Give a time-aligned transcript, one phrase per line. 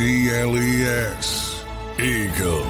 [0.00, 1.62] A G L E S.
[1.98, 2.64] Eagles.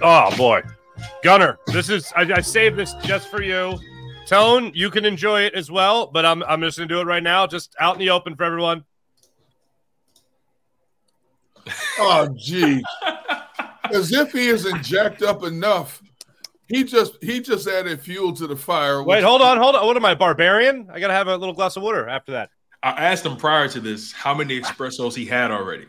[0.00, 0.62] Oh boy,
[1.22, 3.78] Gunner, this is I, I saved this just for you.
[4.26, 7.22] Tone, you can enjoy it as well, but I'm I'm just gonna do it right
[7.22, 8.86] now, just out in the open for everyone.
[11.98, 12.82] Oh, gee.
[13.92, 16.00] As if he isn't jacked up enough.
[16.68, 19.02] He just he just added fuel to the fire.
[19.02, 19.86] Wait, hold on, hold on.
[19.86, 20.88] What am I, barbarian?
[20.92, 22.50] I gotta have a little glass of water after that.
[22.82, 25.86] I asked him prior to this how many espressos he had already,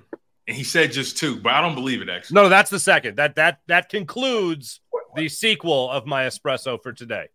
[0.47, 1.39] and he said just two.
[1.39, 2.09] But I don't believe it.
[2.09, 3.17] Actually, No, that's the second.
[3.17, 4.79] That that that concludes
[5.15, 7.27] the sequel of my espresso for today.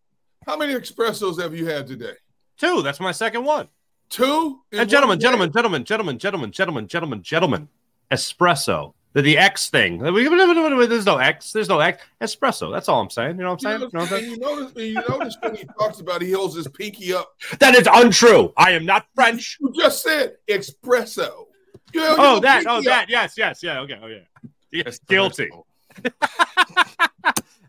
[0.47, 2.15] How many espressos have you had today?
[2.59, 2.83] Two.
[2.83, 3.69] That's my second one.
[4.09, 4.61] Two?
[4.73, 7.69] And uh, gentlemen, one gentlemen, gentlemen, gentlemen, gentlemen, gentlemen, gentlemen, gentlemen.
[8.11, 8.95] Espresso.
[9.15, 9.99] The, the X thing.
[9.99, 11.53] There's no X.
[11.53, 12.03] There's no X.
[12.21, 12.73] Espresso.
[12.73, 13.37] That's all I'm saying.
[13.39, 13.81] You know what I'm saying?
[13.81, 14.31] You You know what I'm saying?
[14.31, 17.33] you notice, you notice when he talks about he holds his pinky up.
[17.61, 18.53] That is untrue.
[18.57, 19.57] I am not French.
[19.61, 21.47] You just said espresso.
[21.93, 22.67] You held Oh, that.
[22.67, 23.03] Oh, pinky that.
[23.05, 23.09] up.
[23.09, 23.81] Yes, yes, yeah.
[23.81, 23.99] Okay.
[24.03, 24.19] Oh, yeah.
[24.73, 25.51] Yes, Guilty.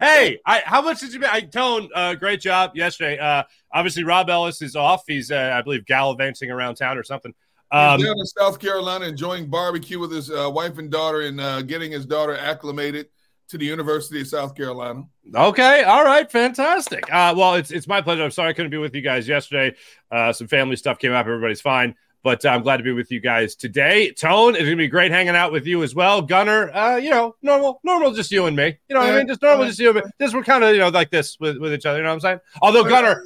[0.01, 1.21] Hey, I, how much did you?
[1.25, 3.17] I Tone, uh, great job yesterday.
[3.17, 5.03] Uh, obviously, Rob Ellis is off.
[5.07, 7.33] He's, uh, I believe, gallivanting around town or something.
[7.71, 11.39] Um, He's down in South Carolina enjoying barbecue with his uh, wife and daughter and
[11.41, 13.07] uh, getting his daughter acclimated
[13.47, 15.03] to the University of South Carolina.
[15.33, 17.03] Okay, all right, fantastic.
[17.11, 18.23] Uh, well, it's it's my pleasure.
[18.23, 19.75] I'm sorry I couldn't be with you guys yesterday.
[20.11, 21.25] Uh, some family stuff came up.
[21.25, 24.11] Everybody's fine, but uh, I'm glad to be with you guys today.
[24.11, 26.23] Tone, it's gonna be great hanging out with you as well.
[26.23, 28.75] Gunner, uh, you know, normal, normal, just you and me.
[28.89, 29.27] You know what I mean?
[29.27, 30.11] Just normal, just you and me.
[30.19, 31.99] Just we're kind of you know like this with, with each other.
[31.99, 32.39] You know what I'm saying?
[32.63, 33.23] Although Gunner,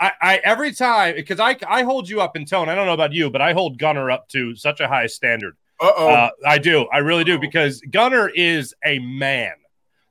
[0.00, 2.68] I, I every time because I I hold you up in tone.
[2.68, 5.56] I don't know about you, but I hold Gunner up to such a high standard.
[5.80, 6.08] Uh-oh.
[6.08, 6.88] Uh, I do.
[6.92, 9.52] I really do because Gunner is a man.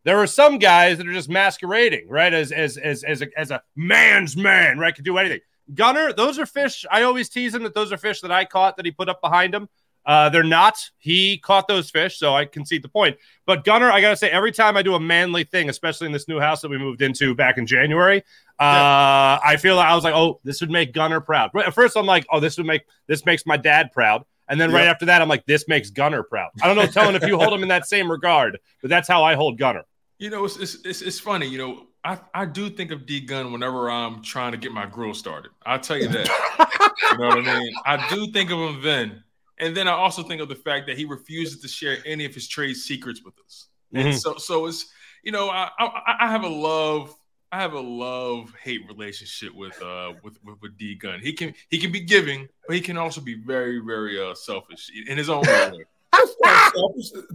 [0.05, 3.51] There are some guys that are just masquerading, right, as as as as a, as
[3.51, 5.41] a man's man, right, can do anything.
[5.73, 6.85] Gunner, those are fish.
[6.89, 9.21] I always tease him that those are fish that I caught that he put up
[9.21, 9.69] behind him.
[10.05, 10.89] Uh, they're not.
[10.97, 13.17] He caught those fish, so I concede the point.
[13.45, 16.27] But Gunner, I gotta say, every time I do a manly thing, especially in this
[16.27, 18.23] new house that we moved into back in January,
[18.59, 21.51] uh, I feel like I was like, oh, this would make Gunner proud.
[21.55, 24.23] At first, I'm like, oh, this would make this makes my dad proud.
[24.47, 24.89] And then right Yeah.
[24.89, 26.49] after that, I'm like, this makes Gunner proud.
[26.63, 29.23] I don't know, telling if you hold him in that same regard, but that's how
[29.23, 29.83] I hold Gunner.
[30.17, 31.47] You know, it's, it's it's it's funny.
[31.47, 34.85] You know, I I do think of D Gun whenever I'm trying to get my
[34.85, 35.51] grill started.
[35.65, 36.27] I'll tell you that.
[37.11, 37.73] you know what I mean?
[37.85, 39.23] I do think of him then,
[39.57, 42.33] and then I also think of the fact that he refuses to share any of
[42.33, 43.67] his trade secrets with us.
[43.93, 44.19] And Mhm.
[44.19, 44.85] so so it's
[45.23, 47.13] you know I, I I have a love
[47.51, 51.19] I have a love hate relationship with uh with, with with D Gun.
[51.21, 54.89] He can he can be giving, but he can also be very very uh selfish
[55.07, 55.85] in his own way.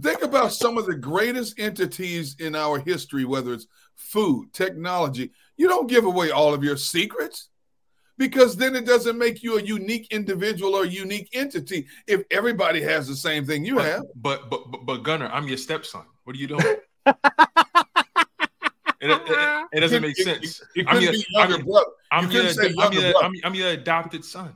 [0.01, 5.31] Think about some of the greatest entities in our history, whether it's food, technology.
[5.57, 7.49] You don't give away all of your secrets
[8.17, 13.07] because then it doesn't make you a unique individual or unique entity if everybody has
[13.07, 14.03] the same thing you have.
[14.15, 16.03] But but but, but Gunner, I'm your stepson.
[16.23, 16.61] What are you doing?
[17.05, 17.15] it,
[19.01, 20.61] it, it, doesn't make sense.
[20.75, 21.85] You, you, you I'm your, I'm your brother.
[22.11, 22.45] I'm your,
[22.79, 24.55] I'm, your, I'm, I'm your adopted son.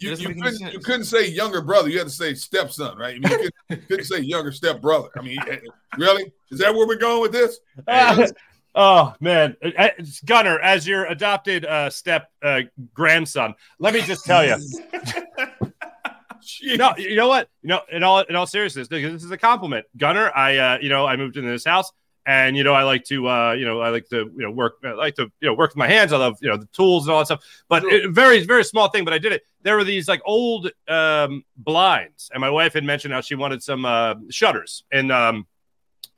[0.00, 1.88] You, you, couldn't, you, couldn't, say younger brother.
[1.88, 3.16] You had to say stepson, right?
[3.16, 5.08] I mean, you couldn't, couldn't say younger step brother.
[5.16, 5.38] I mean,
[5.98, 6.32] really?
[6.50, 7.58] Is that where we're going with this?
[7.86, 8.28] Uh,
[8.74, 9.56] oh man,
[10.24, 12.62] Gunner, as your adopted uh, step uh,
[12.94, 14.56] grandson, let me just tell you.
[16.76, 17.48] no, you know what?
[17.62, 20.30] You know, in all in all seriousness, this is a compliment, Gunner.
[20.34, 21.90] I, uh, you know, I moved into this house
[22.28, 24.76] and you know i like to uh, you know i like to you know work
[24.84, 27.06] i like to you know work with my hands i love you know the tools
[27.06, 27.90] and all that stuff but sure.
[27.90, 31.42] it, very very small thing but i did it there were these like old um,
[31.56, 35.46] blinds and my wife had mentioned how she wanted some uh, shutters in um,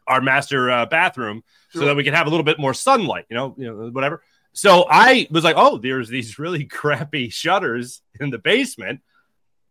[0.07, 1.83] our master uh, bathroom sure.
[1.83, 4.23] so that we could have a little bit more sunlight you know you know whatever
[4.53, 9.01] so i was like oh there's these really crappy shutters in the basement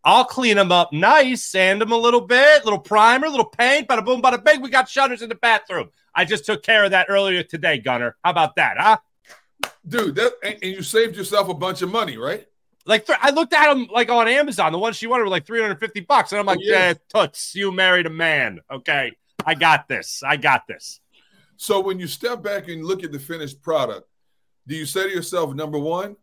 [0.02, 4.04] I'll clean them up nice, sand them a little bit, little primer, little paint, bada
[4.04, 4.62] boom, bada bing.
[4.62, 5.90] We got shutters in the bathroom.
[6.14, 8.16] I just took care of that earlier today, Gunner.
[8.24, 8.96] How about that, huh?
[9.86, 12.46] Dude, that and you saved yourself a bunch of money, right?
[12.86, 14.72] Like I looked at them like on Amazon.
[14.72, 16.32] The ones she wanted were like 350 bucks.
[16.32, 16.94] And I'm oh, like, oh, yeah.
[17.14, 18.60] toots, you married a man.
[18.70, 19.12] Okay.
[19.44, 20.22] I got this.
[20.22, 21.00] I got this.
[21.60, 24.08] So when you step back and look at the finished product,
[24.66, 26.16] do you say to yourself, number one,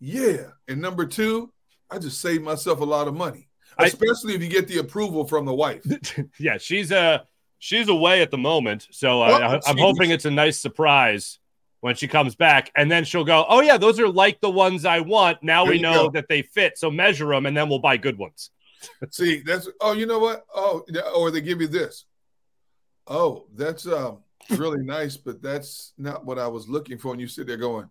[0.00, 0.44] yeah.
[0.68, 1.52] And number two,
[1.90, 3.50] I just saved myself a lot of money.
[3.76, 5.84] Especially I, if you get the approval from the wife.
[6.38, 7.18] yeah, she's a uh,
[7.58, 11.38] she's away at the moment, so uh, I'm hoping it's a nice surprise
[11.80, 14.86] when she comes back, and then she'll go, "Oh yeah, those are like the ones
[14.86, 16.10] I want." Now there we know go.
[16.12, 18.50] that they fit, so measure them, and then we'll buy good ones.
[19.10, 20.46] See, that's oh, you know what?
[20.54, 22.06] Oh, or they give you this.
[23.06, 27.12] Oh, that's um really nice, but that's not what I was looking for.
[27.12, 27.88] And you sit there going,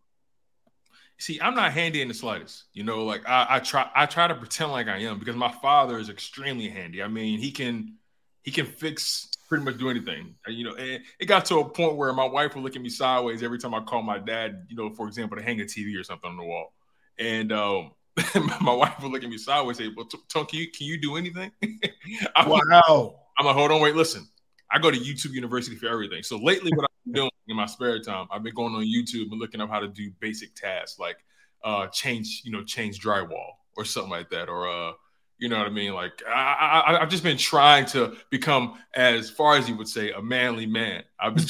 [1.17, 2.65] see, I'm not handy in the slightest.
[2.73, 5.51] You know, like I, I, try I try to pretend like I am because my
[5.51, 7.03] father is extremely handy.
[7.03, 7.95] I mean, he can
[8.43, 10.35] he can fix pretty much do anything.
[10.47, 12.89] You know, and it got to a point where my wife would look at me
[12.89, 15.99] sideways every time I call my dad, you know, for example, to hang a TV
[15.99, 16.73] or something on the wall.
[17.17, 17.91] And um,
[18.61, 21.17] my wife would look at me sideways say, Well, Tone, can you can you do
[21.17, 21.51] anything?
[22.35, 23.15] I'm wow.
[23.37, 24.27] I'm like, hold on, wait, listen.
[24.71, 26.23] I go to YouTube University for everything.
[26.23, 29.31] So lately, what I've been doing in my spare time, I've been going on YouTube
[29.31, 31.17] and looking up how to do basic tasks like
[31.63, 34.93] uh change, you know, change drywall or something like that, or uh
[35.39, 35.93] you know what I mean?
[35.93, 40.11] Like I, I, have just been trying to become, as far as you would say,
[40.11, 41.03] a manly man.
[41.17, 41.45] I've been,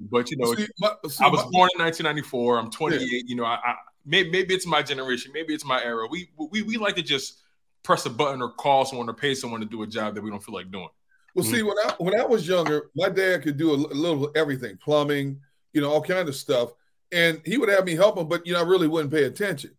[0.00, 2.58] but you know, see, my, see, I was my, born in 1994.
[2.58, 3.00] I'm 28.
[3.00, 3.22] Yeah.
[3.26, 3.74] You know, I, I
[4.04, 6.06] maybe, maybe it's my generation, maybe it's my era.
[6.08, 7.40] We we we like to just
[7.82, 10.30] press a button or call someone or pay someone to do a job that we
[10.30, 10.88] don't feel like doing.
[11.34, 11.54] Well, mm-hmm.
[11.54, 14.76] see, when I when I was younger, my dad could do a, a little everything,
[14.76, 15.40] plumbing,
[15.72, 16.72] you know, all kind of stuff,
[17.12, 19.70] and he would have me help him, but you know, I really wouldn't pay attention.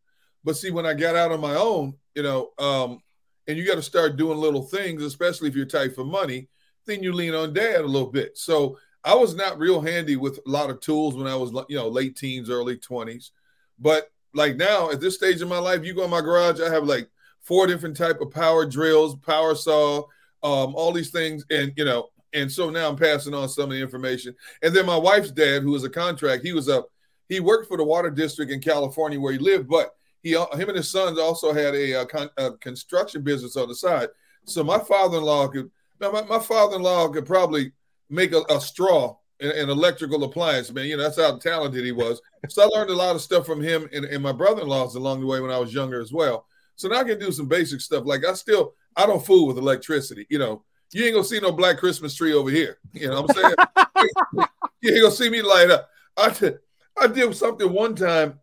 [0.43, 3.01] But see, when I got out on my own, you know, um,
[3.47, 6.47] and you got to start doing little things, especially if you're tight for money,
[6.85, 8.37] then you lean on dad a little bit.
[8.37, 11.75] So I was not real handy with a lot of tools when I was, you
[11.75, 13.31] know, late teens, early 20s.
[13.79, 16.71] But like now, at this stage in my life, you go in my garage, I
[16.71, 17.09] have like
[17.41, 20.03] four different type of power drills, power saw,
[20.43, 21.45] um, all these things.
[21.49, 24.35] And, you know, and so now I'm passing on some of the information.
[24.61, 26.83] And then my wife's dad, who was a contract, he was a,
[27.29, 30.69] he worked for the water district in California where he lived, but he uh, him
[30.69, 34.09] and his sons also had a, a, con, a construction business on the side.
[34.45, 37.71] So my father-in-law could my, my father-in-law could probably
[38.09, 40.85] make a, a straw an electrical appliance, man.
[40.85, 42.21] You know, that's how talented he was.
[42.49, 45.25] So I learned a lot of stuff from him and, and my brother-in-laws along the
[45.25, 46.45] way when I was younger as well.
[46.81, 48.05] So now I can do some basic stuff.
[48.05, 50.25] Like I still I don't fool with electricity.
[50.29, 52.79] You know, you ain't gonna see no black Christmas tree over here.
[52.93, 54.47] You know what I'm saying?
[54.81, 55.89] you ain't gonna see me light up.
[56.17, 56.59] I did,
[56.99, 58.39] I did something one time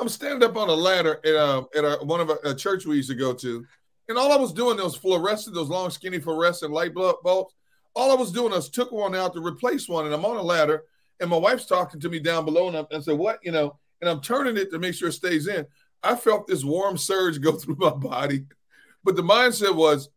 [0.00, 2.86] I'm standing up on a ladder at, uh, at a, one of a, a, church
[2.86, 3.66] we used to go to,
[4.08, 7.54] and all I was doing those fluorescent, those long, skinny fluorescent light bulbs.
[7.94, 10.42] All I was doing was took one out to replace one, and I'm on a
[10.42, 10.84] ladder,
[11.20, 13.78] and my wife's talking to me down below, and I, I said, "What?" You know,
[14.00, 15.66] and I'm turning it to make sure it stays in.
[16.02, 18.46] I felt this warm surge go through my body,
[19.04, 20.08] but the mindset was,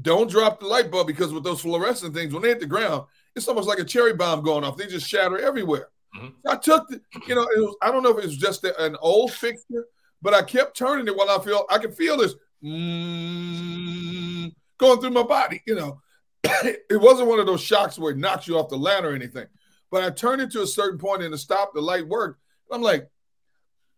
[0.00, 3.06] "Don't drop the light bulb because with those fluorescent things, when they hit the ground,
[3.34, 4.76] it's almost like a cherry bomb going off.
[4.76, 6.48] They just shatter everywhere." Mm-hmm.
[6.48, 8.96] I took the, you know, it was, I don't know if it was just an
[9.00, 9.86] old fixture,
[10.20, 15.10] but I kept turning it while I feel I could feel this mm, going through
[15.10, 15.62] my body.
[15.66, 16.00] You know,
[16.44, 19.46] it wasn't one of those shocks where it knocks you off the ladder or anything.
[19.90, 22.40] But I turned it to a certain point and to stop, the light worked.
[22.70, 23.08] I'm like,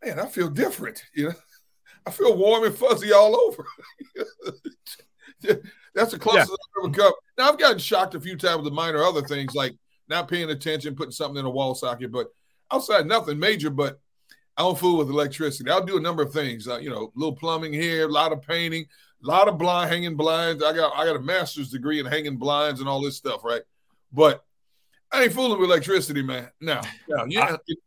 [0.05, 1.03] man, I feel different.
[1.15, 1.35] You know,
[2.07, 3.67] I feel warm and fuzzy all over.
[5.95, 7.13] That's the closest I've ever come.
[7.39, 9.75] Now I've gotten shocked a few times with minor other things like
[10.09, 12.29] not paying attention, putting something in a wall socket, but
[12.71, 13.71] outside nothing major.
[13.71, 14.01] But
[14.57, 15.71] I don't fool with electricity.
[15.71, 16.69] I'll do a number of things.
[16.69, 18.87] Uh, you know, a little plumbing here, a lot of painting,
[19.23, 20.63] a lot of blind hanging blinds.
[20.63, 23.63] I got I got a master's degree in hanging blinds and all this stuff, right?
[24.13, 24.45] But
[25.13, 26.51] I ain't fooling with electricity, man.
[26.61, 27.25] No, no.
[27.29, 27.79] Yeah, if,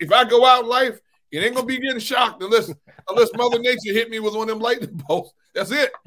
[0.00, 1.00] if I go out in life,
[1.34, 2.72] it ain't gonna be getting shocked unless
[3.08, 5.32] unless Mother Nature hit me with one of them lightning bolts.
[5.54, 5.92] That's it.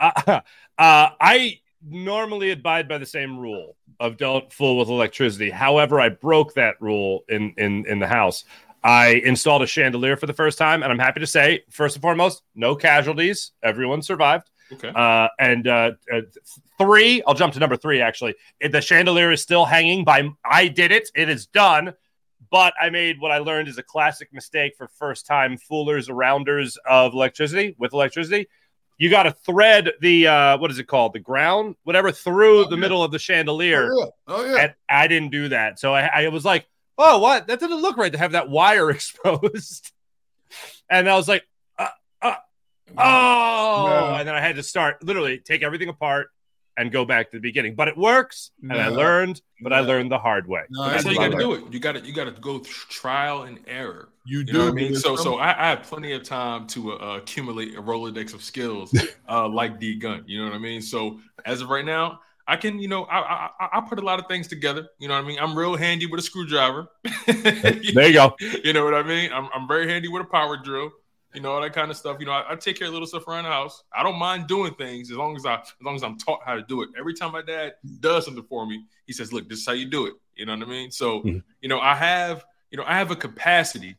[0.00, 0.12] Uh,
[0.78, 5.50] uh, I normally abide by the same rule of don't fool with electricity.
[5.50, 8.44] However, I broke that rule in in in the house.
[8.84, 12.02] I installed a chandelier for the first time, and I'm happy to say, first and
[12.02, 13.50] foremost, no casualties.
[13.62, 14.50] Everyone survived.
[14.72, 14.92] Okay.
[14.94, 16.20] Uh, and uh, uh,
[16.78, 18.00] three, I'll jump to number three.
[18.00, 20.04] Actually, the chandelier is still hanging.
[20.04, 21.10] By I did it.
[21.14, 21.94] It is done.
[22.50, 26.76] But I made what I learned is a classic mistake for first time foolers, arounders
[26.88, 28.48] of electricity with electricity.
[28.96, 32.64] You got to thread the uh, what is it called, the ground, whatever, through Oh,
[32.64, 32.80] the yeah.
[32.80, 33.88] middle of the chandelier.
[33.92, 34.56] Oh yeah, oh yeah.
[34.62, 35.78] And I didn't do that.
[35.78, 37.46] So I, I was like, oh, what?
[37.46, 39.92] That didn't look right to have that wire exposed.
[40.90, 41.44] and I was like,
[41.78, 41.88] uh,
[42.22, 42.34] uh,
[42.96, 43.86] oh.
[43.88, 44.14] No.
[44.16, 46.30] And then I had to start literally take everything apart
[46.78, 47.74] and go back to the beginning.
[47.74, 48.50] But it works.
[48.62, 50.62] And I learned, but I learned the hard way.
[50.70, 51.72] No, That's how you got to do it.
[51.72, 54.08] You got to you got to go through trial and error.
[54.24, 54.52] You You do.
[54.52, 54.94] know what I mean?
[54.94, 58.94] So, so I, I have plenty of time to uh, accumulate a Rolodex of skills,
[59.28, 60.22] uh, like D Gun.
[60.26, 60.80] You know what I mean?
[60.82, 64.02] So, as of right now, I can, you know, I, I I- I put a
[64.02, 64.88] lot of things together.
[64.98, 65.38] You know what I mean?
[65.38, 66.88] I'm real handy with a screwdriver.
[67.26, 68.36] There you go.
[68.64, 69.32] you know what I mean?
[69.32, 70.90] I'm, I'm very handy with a power drill.
[71.34, 72.16] You know all that kind of stuff.
[72.20, 73.84] You know, I, I take care of little stuff around the house.
[73.94, 76.54] I don't mind doing things as long as I as long as I'm taught how
[76.54, 76.88] to do it.
[76.98, 79.84] Every time my dad does something for me, he says, "Look, this is how you
[79.86, 80.90] do it." You know what I mean?
[80.90, 81.42] So, Mhm.
[81.60, 83.96] you know, I have you know I have a capacity,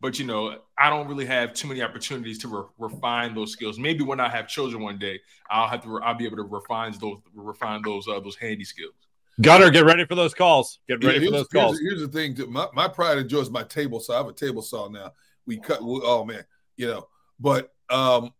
[0.00, 3.76] but you know, I don't really have too many opportunities to re- refine those skills.
[3.78, 5.20] Maybe when I have children one day,
[5.50, 5.88] I'll have to.
[5.88, 8.94] Re- I'll be able to refine those refine those uh, those handy skills.
[9.40, 10.78] Gunner, get ready for those calls.
[10.88, 11.80] Get Yeah, ready for here's, those here's- calls.
[11.80, 12.46] Here's, the thing: too.
[12.46, 14.14] my my pride and joy is my table saw.
[14.14, 15.12] I have a table saw now.
[15.44, 15.82] We cut.
[15.82, 16.44] we- Oh man,
[16.78, 17.08] you know.
[17.38, 18.32] But um,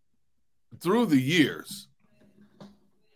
[0.80, 1.88] through the years,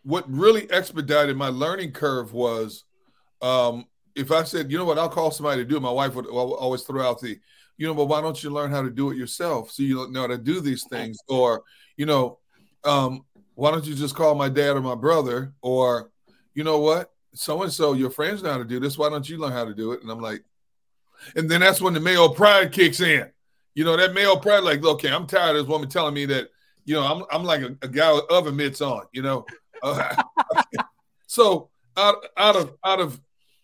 [0.03, 2.85] what really expedited my learning curve was,
[3.41, 5.81] um, if I said, you know what, I'll call somebody to do it.
[5.81, 7.39] My wife would always throw out the,
[7.79, 10.21] you know, but why don't you learn how to do it yourself so you know
[10.21, 11.63] how to do these things, or
[11.97, 12.39] you know,
[12.85, 13.25] um,
[13.55, 16.11] why don't you just call my dad or my brother, or
[16.55, 18.99] you know what, so and so, your friends know how to do this.
[18.99, 20.03] Why don't you learn how to do it?
[20.03, 20.45] And I'm like,
[21.35, 23.31] and then that's when the male pride kicks in.
[23.75, 26.49] You know, that male pride, like, okay, I'm tired of this woman telling me that,
[26.85, 29.47] you know, I'm I'm like a, a guy with oven mitts on, you know.
[29.85, 30.15] Uh,
[31.27, 33.21] so out out of out of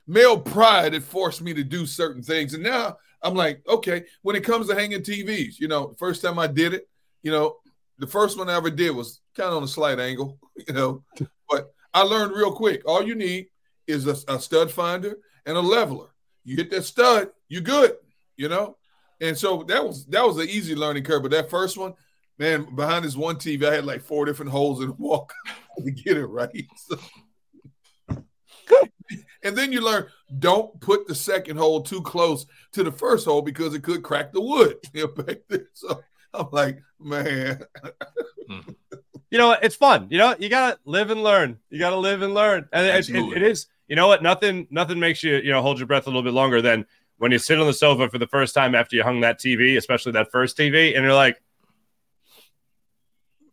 [0.08, 2.54] male pride, it forced me to do certain things.
[2.54, 6.38] And now I'm like, okay, when it comes to hanging TVs, you know, first time
[6.38, 6.88] I did it,
[7.22, 7.58] you know,
[7.98, 10.38] the first one I ever did was kind of on a slight angle,
[10.68, 11.04] you know,
[11.48, 12.82] but I learned real quick.
[12.86, 13.48] All you need
[13.86, 16.08] is a, a stud finder and a leveler.
[16.44, 17.96] You hit that stud, you good,
[18.36, 18.77] you know.
[19.20, 21.22] And so that was that was an easy learning curve.
[21.22, 21.94] But that first one,
[22.38, 25.28] man, behind this one TV, I had like four different holes in the wall
[25.84, 26.66] to get it right.
[26.76, 26.98] So-
[29.42, 30.06] and then you learn
[30.38, 34.32] don't put the second hole too close to the first hole because it could crack
[34.32, 34.76] the wood.
[34.92, 35.68] You know, back there.
[35.72, 36.02] So
[36.34, 37.62] I'm like, man,
[39.30, 39.52] you know?
[39.62, 40.08] It's fun.
[40.10, 41.58] You know, you gotta live and learn.
[41.70, 42.68] You gotta live and learn.
[42.72, 44.22] And it, it, it is, you know what?
[44.22, 46.84] Nothing, nothing makes you, you know, hold your breath a little bit longer than
[47.18, 49.76] when you sit on the sofa for the first time after you hung that TV,
[49.76, 51.40] especially that first TV, and you're like,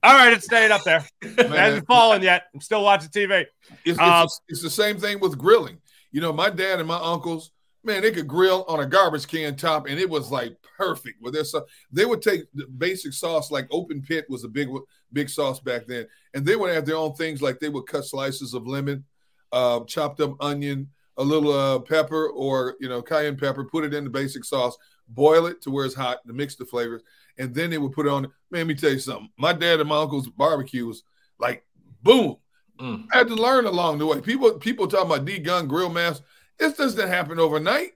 [0.03, 1.03] all right, it's staying up there.
[1.21, 2.43] It hasn't fallen yet.
[2.53, 3.45] I'm still watching TV.
[3.83, 5.79] It's, Uh, it's, it's the same thing with grilling.
[6.11, 7.51] You know, my dad and my uncles,
[7.83, 11.33] man, they could grill on a garbage can top, and it was like perfect with
[11.33, 11.63] their sauce.
[11.91, 14.69] They would take the basic sauce, like open pit was a big
[15.11, 16.05] big sauce back then,
[16.35, 19.05] and they would have their own things, like they would cut slices of lemon,
[19.51, 23.93] uh, chopped up onion, a little uh, pepper, or you know, cayenne pepper, put it
[23.93, 24.77] in the basic sauce,
[25.09, 27.01] boil it to where it's hot to mix the flavors,
[27.37, 28.23] and then they would put it on.
[28.23, 29.29] Man, let me tell you something.
[29.37, 31.03] My dad and my uncle's barbecue was
[31.39, 31.65] like
[32.03, 32.37] boom.
[32.79, 33.05] Mm.
[33.13, 34.19] I had to learn along the way.
[34.21, 36.21] People people talking about D gun grill mass.
[36.57, 37.91] This doesn't happen overnight.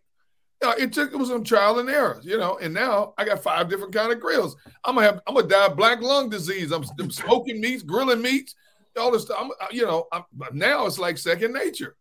[0.62, 2.58] Uh, it took it was some trial and error, you know.
[2.62, 4.58] And now I got five different kind of grills.
[4.84, 6.72] I'm gonna have I'm gonna die of black lung disease.
[6.72, 8.56] I'm, I'm smoking meats, grilling meats,
[8.98, 9.38] all this stuff.
[9.40, 11.96] I'm, uh, you know, I'm, now it's like second nature.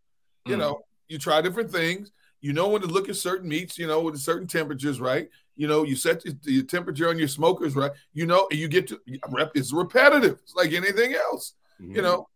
[0.45, 0.59] You Mm.
[0.59, 2.11] know, you try different things.
[2.41, 3.77] You know when to look at certain meats.
[3.77, 5.29] You know with certain temperatures, right?
[5.57, 7.91] You know you set the, temperature on your smokers, right?
[8.13, 9.51] You know, and you get to rep.
[9.55, 10.39] It's repetitive.
[10.43, 11.53] It's like anything else.
[11.79, 12.01] You mm-hmm.
[12.01, 12.29] know,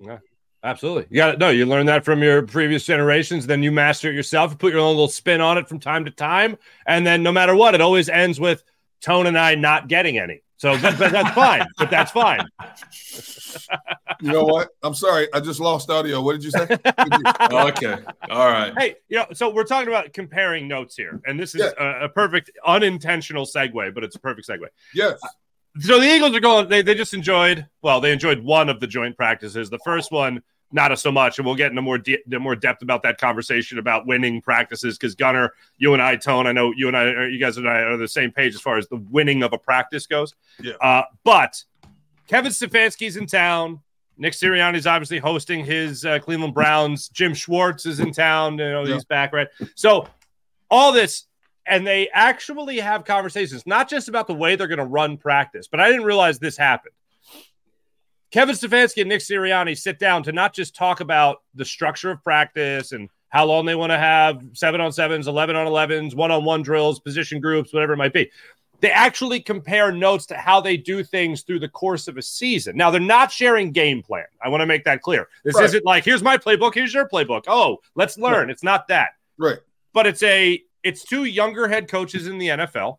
[0.00, 0.18] Yeah,
[0.64, 1.06] Absolutely.
[1.10, 4.14] You got to no, you learn that from your previous generations, then you master it
[4.14, 6.56] yourself, you put your own little spin on it from time to time,
[6.86, 8.64] and then no matter what, it always ends with
[9.04, 10.40] Tone and I not getting any.
[10.56, 12.46] So that, that's fine, but that's fine.
[14.22, 14.68] You know what?
[14.82, 15.28] I'm sorry.
[15.34, 16.22] I just lost audio.
[16.22, 16.62] What did you say?
[17.52, 17.96] okay.
[18.30, 18.72] All right.
[18.78, 22.00] Hey, you know, so we're talking about comparing notes here, and this is Yeah.
[22.02, 24.66] a, a perfect unintentional segue, but it's a perfect segue.
[24.94, 25.18] yes.
[25.22, 25.28] Uh,
[25.80, 26.68] so the Eagles are going.
[26.68, 27.66] They, they just enjoyed.
[27.82, 29.68] Well, they enjoyed one of the joint practices.
[29.70, 30.40] The first one,
[30.74, 34.06] not so much, and we'll get into more de- more depth about that conversation about
[34.06, 34.98] winning practices.
[34.98, 37.68] Because Gunner, you and I, Tone, I know you and I, or you guys and
[37.68, 40.34] I are on the same page as far as the winning of a practice goes.
[40.60, 40.72] Yeah.
[40.80, 41.62] Uh, but
[42.26, 43.80] Kevin Stefanski's in town.
[44.16, 47.08] Nick Sirianni's obviously hosting his uh, Cleveland Browns.
[47.08, 48.58] Jim Schwartz is in town.
[48.58, 48.94] You know, Yeah.
[48.94, 49.48] he's back, right?
[49.74, 50.08] So
[50.70, 51.24] all this,
[51.66, 55.66] and they actually have conversations, not just about the way they're going to run practice,
[55.68, 56.94] but I didn't realize this happened.
[58.34, 62.20] Kevin Stefanski and Nick Sirianni sit down to not just talk about the structure of
[62.24, 66.32] practice and how long they want to have seven on sevens, 11 on 11s, one
[66.32, 68.28] on one drills, position groups, whatever it might be.
[68.80, 72.76] They actually compare notes to how they do things through the course of a season.
[72.76, 74.24] Now, they're not sharing game plan.
[74.44, 75.28] I want to make that clear.
[75.44, 75.66] This Right.
[75.66, 77.44] isn't like, here's my playbook, here's your playbook.
[77.46, 78.50] Oh, let's learn.
[78.50, 79.10] It's not that.
[79.38, 79.58] Right.
[79.92, 82.98] But it's a it's two younger head coaches in the NFL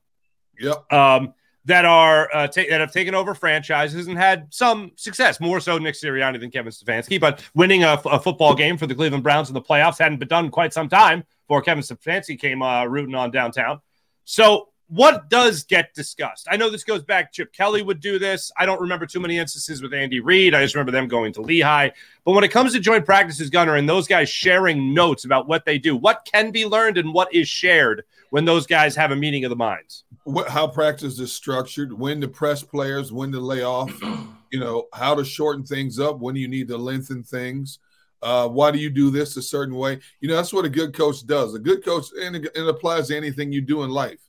[0.62, 0.94] Yep.
[0.94, 1.34] um,
[1.66, 5.40] that are uh, ta- that have taken over franchises and had some success.
[5.40, 8.88] More so Nick Sirianni than Kevin Stefanski, but winning a, f- a football game for
[8.88, 11.84] the Cleveland Browns in the playoffs hadn't been done in quite some time before Kevin
[11.84, 13.82] Stefanski came uh, rooting on downtown.
[14.24, 14.70] So.
[14.88, 16.48] What does get discussed?
[16.48, 17.34] I know this goes back.
[17.34, 18.52] Chip Kelly would do this.
[18.56, 20.54] I don't remember too many instances with Andy Reid.
[20.54, 21.90] I just remember them going to Lehigh.
[22.24, 25.66] But when it comes to joint practices, Gunner, and those guys sharing notes about what
[25.66, 28.04] they do, what can be learned and what is shared
[28.36, 30.04] when those guys have a meeting of the minds?
[30.25, 33.89] what, how practice is structured, when to press players, when to lay off,
[34.51, 37.80] you know, how to shorten things up, when you need to lengthen things.
[38.22, 40.01] Uh, why do you do this a certain way?
[40.20, 41.54] You know, that's what a good coach does.
[41.54, 44.20] A good coach, and it, it applies to anything you do in life.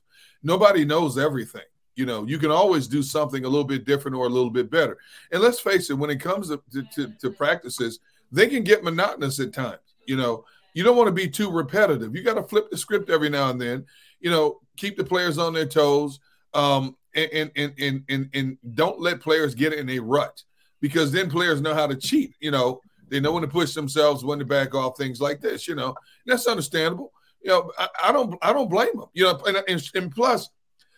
[0.41, 1.67] Nobody knows everything.
[1.97, 4.71] You know, you can always do something a little bit different or a little bit
[4.71, 4.97] better.
[5.33, 7.99] And let's face it, when it comes to, to, to, to practices,
[8.31, 9.81] they can get monotonous at times.
[10.05, 10.45] You know,
[10.77, 12.15] you don't want to be too repetitive.
[12.15, 13.87] You got to flip the script every now and then.
[14.19, 16.19] You know, keep the players on their toes,
[16.53, 20.43] um, and, and and and and don't let players get in a rut
[20.79, 22.35] because then players know how to cheat.
[22.39, 25.67] You know, they know when to push themselves, when to back off, things like this.
[25.67, 25.95] You know,
[26.27, 27.11] that's understandable.
[27.41, 29.09] You know, I, I don't I don't blame them.
[29.13, 30.47] You know, and, and, and plus,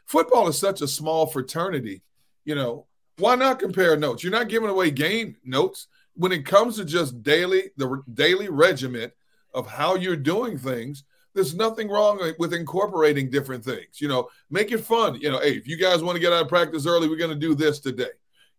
[0.08, 2.02] football is such a small fraternity.
[2.44, 2.86] You know,
[3.18, 4.24] why not compare notes?
[4.24, 9.14] You're not giving away game notes when it comes to just daily the daily regiment
[9.54, 11.04] of how you're doing things.
[11.34, 14.02] There's nothing wrong with incorporating different things.
[14.02, 15.20] You know, make it fun.
[15.22, 17.30] You know, hey, if you guys want to get out of practice early, we're going
[17.30, 18.10] to do this today.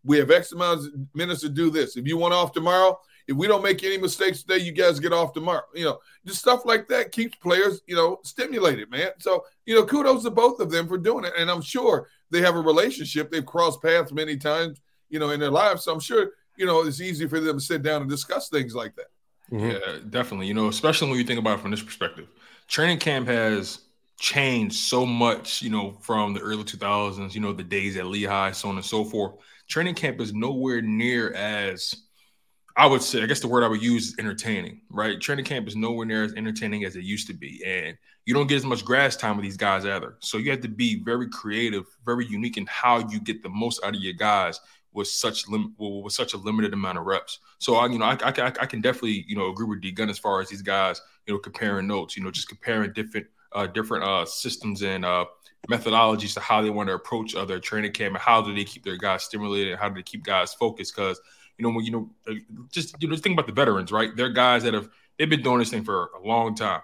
[0.04, 1.96] We have X amount of minutes to do this.
[1.96, 5.12] If you want off tomorrow, if we don't make any mistakes today, you guys get
[5.12, 5.62] off tomorrow.
[5.74, 9.10] You know, just stuff like that keeps players, you know, stimulated, man.
[9.18, 11.32] So, you know, kudos to both of them for doing it.
[11.38, 13.30] And I'm sure they have a relationship.
[13.30, 15.84] They've crossed paths many times, you know, in their lives.
[15.84, 18.74] So I'm sure, you know, it's easy for them to sit down and discuss things
[18.74, 19.10] like that.
[19.52, 19.70] Mm-hmm.
[19.70, 20.46] Yeah, definitely.
[20.46, 22.28] You know, especially when you think about it from this perspective,
[22.68, 23.80] training camp has
[24.18, 28.52] changed so much, you know, from the early 2000s, you know, the days at Lehigh,
[28.52, 29.34] so on and so forth.
[29.68, 31.94] Training camp is nowhere near as,
[32.76, 35.20] I would say, I guess the word I would use is entertaining, right?
[35.20, 37.62] Training camp is nowhere near as entertaining as it used to be.
[37.66, 40.16] And you don't get as much grass time with these guys either.
[40.20, 43.82] So you have to be very creative, very unique in how you get the most
[43.82, 44.60] out of your guys
[44.92, 47.38] with such lim- with such a limited amount of reps.
[47.58, 50.10] So I, you know, I, I, I can definitely, you know, agree with D Gun
[50.10, 53.66] as far as these guys, you know, comparing notes, you know, just comparing different uh,
[53.66, 55.24] different uh, systems and uh,
[55.68, 58.64] methodologies to how they want to approach uh, their training camp and how do they
[58.64, 60.94] keep their guys stimulated and how do they keep guys focused?
[60.94, 61.20] Because
[61.58, 62.34] you know when you know uh,
[62.70, 64.10] just you know just think about the veterans right?
[64.16, 66.82] They're guys that have they've been doing this thing for a long time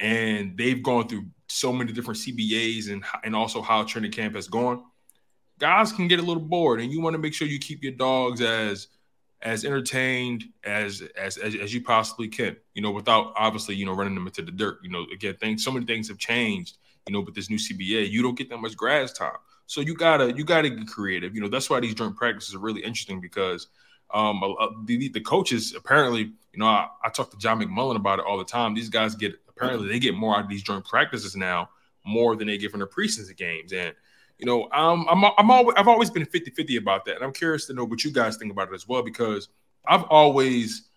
[0.00, 4.48] and they've gone through so many different CBAs and and also how training camp has
[4.48, 4.82] gone
[5.58, 7.92] guys can get a little bored and you want to make sure you keep your
[7.92, 8.88] dogs as
[9.42, 13.92] as entertained as, as as as you possibly can you know without obviously you know
[13.92, 15.06] running them into the dirt you know.
[15.12, 18.36] Again things so many things have changed you know with this new cba you don't
[18.36, 19.32] get that much grass time.
[19.66, 21.48] So you gotta you gotta get creative you know.
[21.48, 23.68] That's why these joint practices are really interesting because
[24.12, 24.42] um
[24.86, 28.38] the, the coaches apparently you know I, I talk to john mcmullen about it all
[28.38, 28.74] the time.
[28.74, 31.68] These guys get apparently they get more out of these joint practices now
[32.04, 33.72] more than they get from the preseason games.
[33.72, 33.94] And
[34.38, 37.16] you know, um, I'm I'm always I've always been 50-50 about that.
[37.16, 39.48] And I'm curious to know what you guys think about it as well, because
[39.86, 40.88] I've always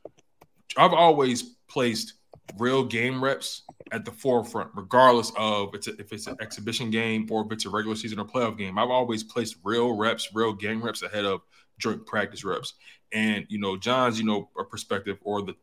[0.78, 2.14] I've always placed
[2.58, 7.28] real game reps at the forefront, regardless of it's a, if it's an exhibition game
[7.32, 8.78] or if it's a regular season or playoff game.
[8.78, 11.42] I've always placed real reps, real game reps ahead of
[11.80, 12.76] joint practice reps.
[13.12, 15.56] And you know, John's you know perspective or the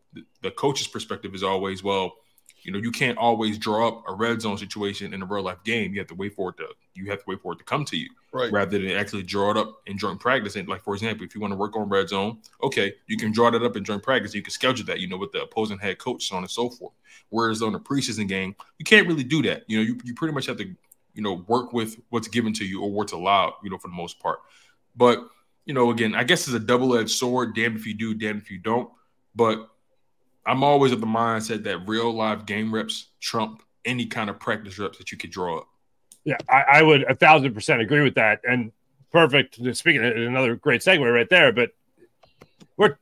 [0.43, 2.15] the coach's perspective is always well.
[2.69, 5.65] You know, you can't always draw up a red zone situation in a real life
[5.65, 5.95] game.
[5.95, 7.83] You have to wait for it to you have to wait for it to come
[7.87, 8.53] to you, Right.
[8.53, 10.55] rather than actually draw it up in joint practice.
[10.55, 13.33] And like for example, if you want to work on red zone, okay, you can
[13.33, 14.35] draw that up in joint practice.
[14.35, 16.69] You can schedule that, you know, with the opposing head coach, so on and so
[16.69, 16.93] forth.
[17.31, 19.63] Whereas on a preseason game, you can't really do that.
[19.67, 20.65] You know, you, you pretty much have to,
[21.15, 23.95] you know, work with what's given to you or what's allowed, you know, for the
[23.95, 24.41] most part.
[24.95, 25.27] But
[25.65, 27.55] you know, again, I guess it's a double-edged sword.
[27.55, 28.91] Damn if you do, damn if you don't.
[29.35, 29.71] But
[30.49, 34.79] I'm always of the mindset that real life game reps trump any kind of practice
[34.79, 35.69] reps that you could draw up.
[36.25, 38.41] Yeah, I, I would a thousand percent agree with that.
[38.49, 38.73] And
[39.13, 39.59] perfect.
[39.77, 41.71] Speaking of another great segue right there, but
[42.79, 42.99] we're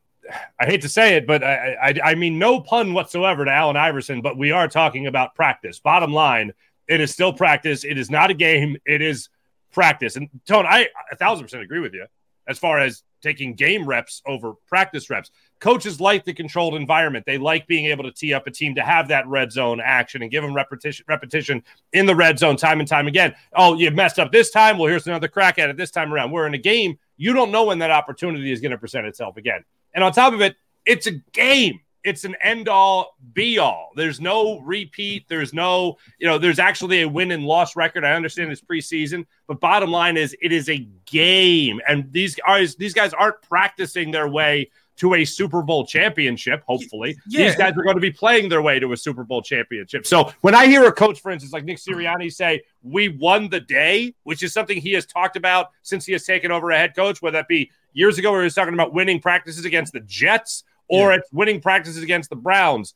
[0.61, 3.77] I hate to say it, but I, I I mean no pun whatsoever to Allen
[3.77, 5.79] Iverson, but we are talking about practice.
[5.79, 6.53] Bottom line,
[6.89, 7.85] it is still practice.
[7.85, 8.77] It is not a game.
[8.85, 9.29] It is
[9.73, 10.17] practice.
[10.17, 12.07] And Tone, I a thousand percent agree with you
[12.49, 15.31] as far as taking game reps over practice reps.
[15.59, 17.25] Coaches like the controlled environment.
[17.25, 20.23] They like being able to tee up a team to have that red zone action
[20.23, 23.35] and give them repetition repetition in the red zone time and time again.
[23.55, 24.77] Oh, you messed up this time.
[24.77, 26.31] Well, here's another crack at it this time around.
[26.31, 26.99] We're in a game.
[27.17, 29.65] You don't know when that opportunity is going to present itself again.
[29.95, 31.81] And on top of it, it's a game.
[32.05, 33.91] It's an end all be all.
[33.97, 35.25] There's no repeat.
[35.29, 38.05] There's no, you know, there's actually a win and loss record.
[38.05, 41.81] I understand it's preseason, but bottom line is it is a game.
[41.89, 47.17] And these guys, these guys aren't practicing their way to a Super Bowl championship, hopefully.
[47.29, 47.47] Yeah.
[47.47, 50.07] These guys are going to be playing their way to a Super Bowl championship.
[50.07, 53.61] So when I hear a coach, for instance, like Nick Sirianni say, we won the
[53.61, 56.95] day, which is something he has talked about since he has taken over a head
[56.95, 60.01] coach, whether that be years ago where he was talking about winning practices against the
[60.01, 62.95] Jets or it's winning practices against the Browns.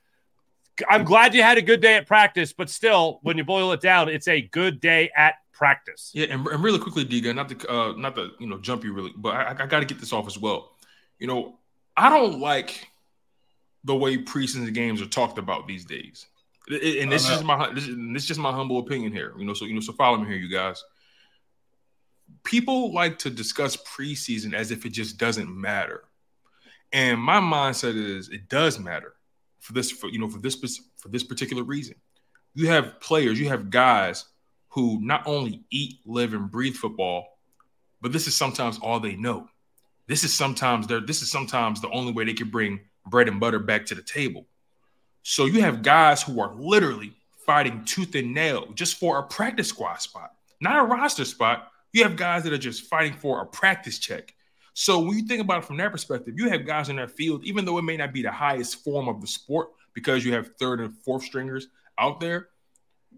[0.88, 3.80] I'm glad you had a good day at practice, but still, when you boil it
[3.80, 6.10] down, it's a good day at practice.
[6.14, 8.94] Yeah, and, and really quickly, Diga, not to uh, not to you know jump you
[8.94, 10.72] really, but I, I got to get this off as well.
[11.18, 11.58] You know,
[12.00, 12.88] I don't like
[13.84, 16.24] the way preseason games are talked about these days,
[16.66, 17.36] and this uh-huh.
[17.36, 19.34] is my this is, this is just my humble opinion here.
[19.38, 20.82] You know, so you know, so follow me here, you guys.
[22.42, 26.04] People like to discuss preseason as if it just doesn't matter,
[26.90, 29.12] and my mindset is it does matter
[29.58, 30.56] for this for you know for this
[30.96, 31.96] for this particular reason.
[32.54, 34.24] You have players, you have guys
[34.70, 37.38] who not only eat, live, and breathe football,
[38.00, 39.50] but this is sometimes all they know.
[40.10, 43.38] This is sometimes their this is sometimes the only way they can bring bread and
[43.38, 44.44] butter back to the table.
[45.22, 47.12] So you have guys who are literally
[47.46, 51.70] fighting tooth and nail just for a practice squad spot, not a roster spot.
[51.92, 54.34] You have guys that are just fighting for a practice check.
[54.74, 57.44] So when you think about it from that perspective, you have guys in that field,
[57.44, 60.56] even though it may not be the highest form of the sport because you have
[60.56, 62.48] third and fourth stringers out there,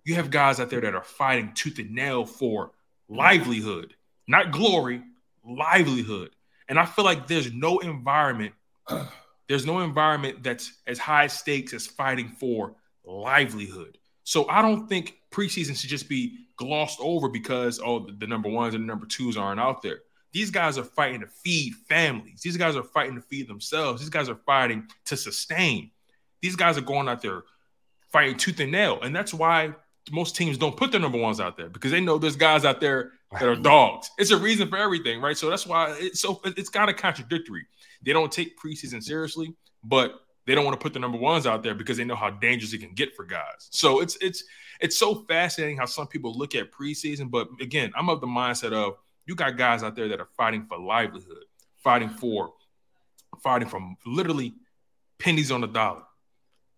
[0.05, 2.73] you have guys out there that are fighting tooth and nail for
[3.09, 3.95] livelihood,
[4.29, 5.03] not glory,
[5.43, 6.33] livelihood.
[6.69, 8.55] And I feel like there's no environment,
[9.49, 13.99] there's no environment that's as high stakes as fighting for livelihood.
[14.25, 18.75] So I don't think preseason should just be glossed over because oh the number ones
[18.75, 20.01] and the number twos aren't out there.
[20.33, 22.41] These guys are fighting to feed families.
[22.41, 24.01] These guys are fighting to feed themselves.
[24.01, 25.91] These guys are fighting to sustain.
[26.41, 27.43] These guys are going out there
[28.11, 29.01] fighting tooth and nail.
[29.03, 29.75] And that's why
[30.11, 32.81] most teams don't put their number ones out there because they know there's guys out
[32.81, 34.11] there that are dogs.
[34.19, 35.37] It's a reason for everything, right?
[35.37, 37.67] So that's why it's so it's kind of contradictory.
[38.03, 41.63] They don't take preseason seriously, but they don't want to put the number ones out
[41.63, 43.69] there because they know how dangerous it can get for guys.
[43.71, 44.45] So it's it's
[44.81, 47.31] it's so fascinating how some people look at preseason.
[47.31, 50.67] But again, I'm of the mindset of you got guys out there that are fighting
[50.67, 51.45] for livelihood,
[51.77, 52.53] fighting for
[53.43, 54.55] fighting from literally
[55.19, 56.03] pennies on the dollar.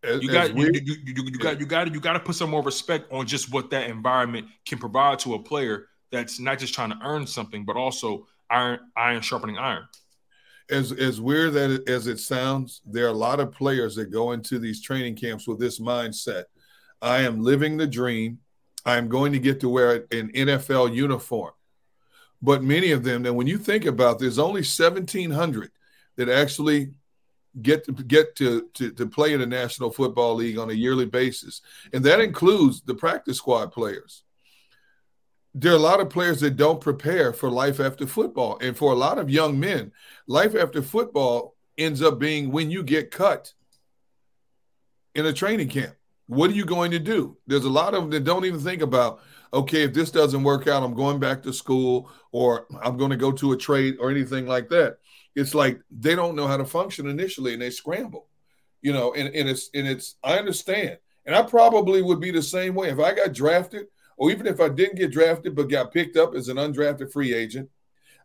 [0.03, 2.51] As- You got you, you, you, you got you got you got to put some
[2.51, 6.75] more respect on just what that environment can provide to a player that's not just
[6.75, 9.87] trying to earn something, but also iron iron sharpening iron.
[10.71, 14.33] as as weird that as it sounds, there are a lot of players that go
[14.33, 16.45] into these training camps with this mindset.
[17.03, 18.39] I am living the dream.
[18.87, 21.53] I am going to get to wear an NFL uniform.
[22.43, 25.71] But many of them, then when you think about, there's only 1,700
[26.17, 26.93] that actually
[27.63, 31.07] get to get to, to to play in the National Football League on a yearly
[31.07, 34.25] basis, and that includes the practice squad players
[35.55, 38.59] there are a lot of players that don't prepare for life after football.
[38.61, 39.93] And for a lot of young men,
[40.27, 43.53] life after football ends up being when you get cut
[45.15, 45.95] in a training camp.
[46.27, 47.37] What are you going to do?
[47.47, 49.21] There's a lot of them that don't even think about,
[49.53, 53.17] okay, if this doesn't work out, I'm going back to school or I'm going to
[53.17, 54.99] go to a trade or anything like that.
[55.37, 58.27] It's like they don't know how to function initially and they scramble,
[58.83, 60.99] you know, and, and it's, and it's, I understand.
[61.27, 64.61] And I probably would be the same way if I got drafted or even if
[64.61, 67.69] I didn't get drafted but got picked up as an undrafted free agent,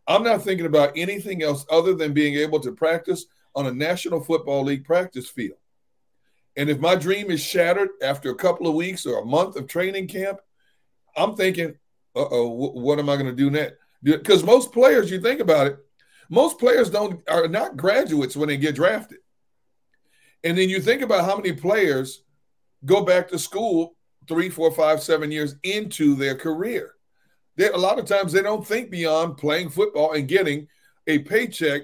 [0.06, 4.20] I'm not thinking about anything else other than being able to practice on a National
[4.20, 5.58] Football League practice field.
[6.56, 9.66] And if my dream is shattered after a couple of weeks or a month of
[9.66, 10.40] training camp,
[11.16, 11.76] I'm thinking,
[12.16, 13.76] uh oh, what am I going to do next?
[14.02, 15.78] Because most players, you think about it,
[16.28, 19.18] most players don't are not graduates when they get drafted.
[20.42, 22.22] And then you think about how many players
[22.84, 23.96] go back to school
[24.30, 26.94] three, four, five, seven years into their career.
[27.56, 30.68] They, a lot of times they don't think beyond playing football and getting
[31.08, 31.82] a paycheck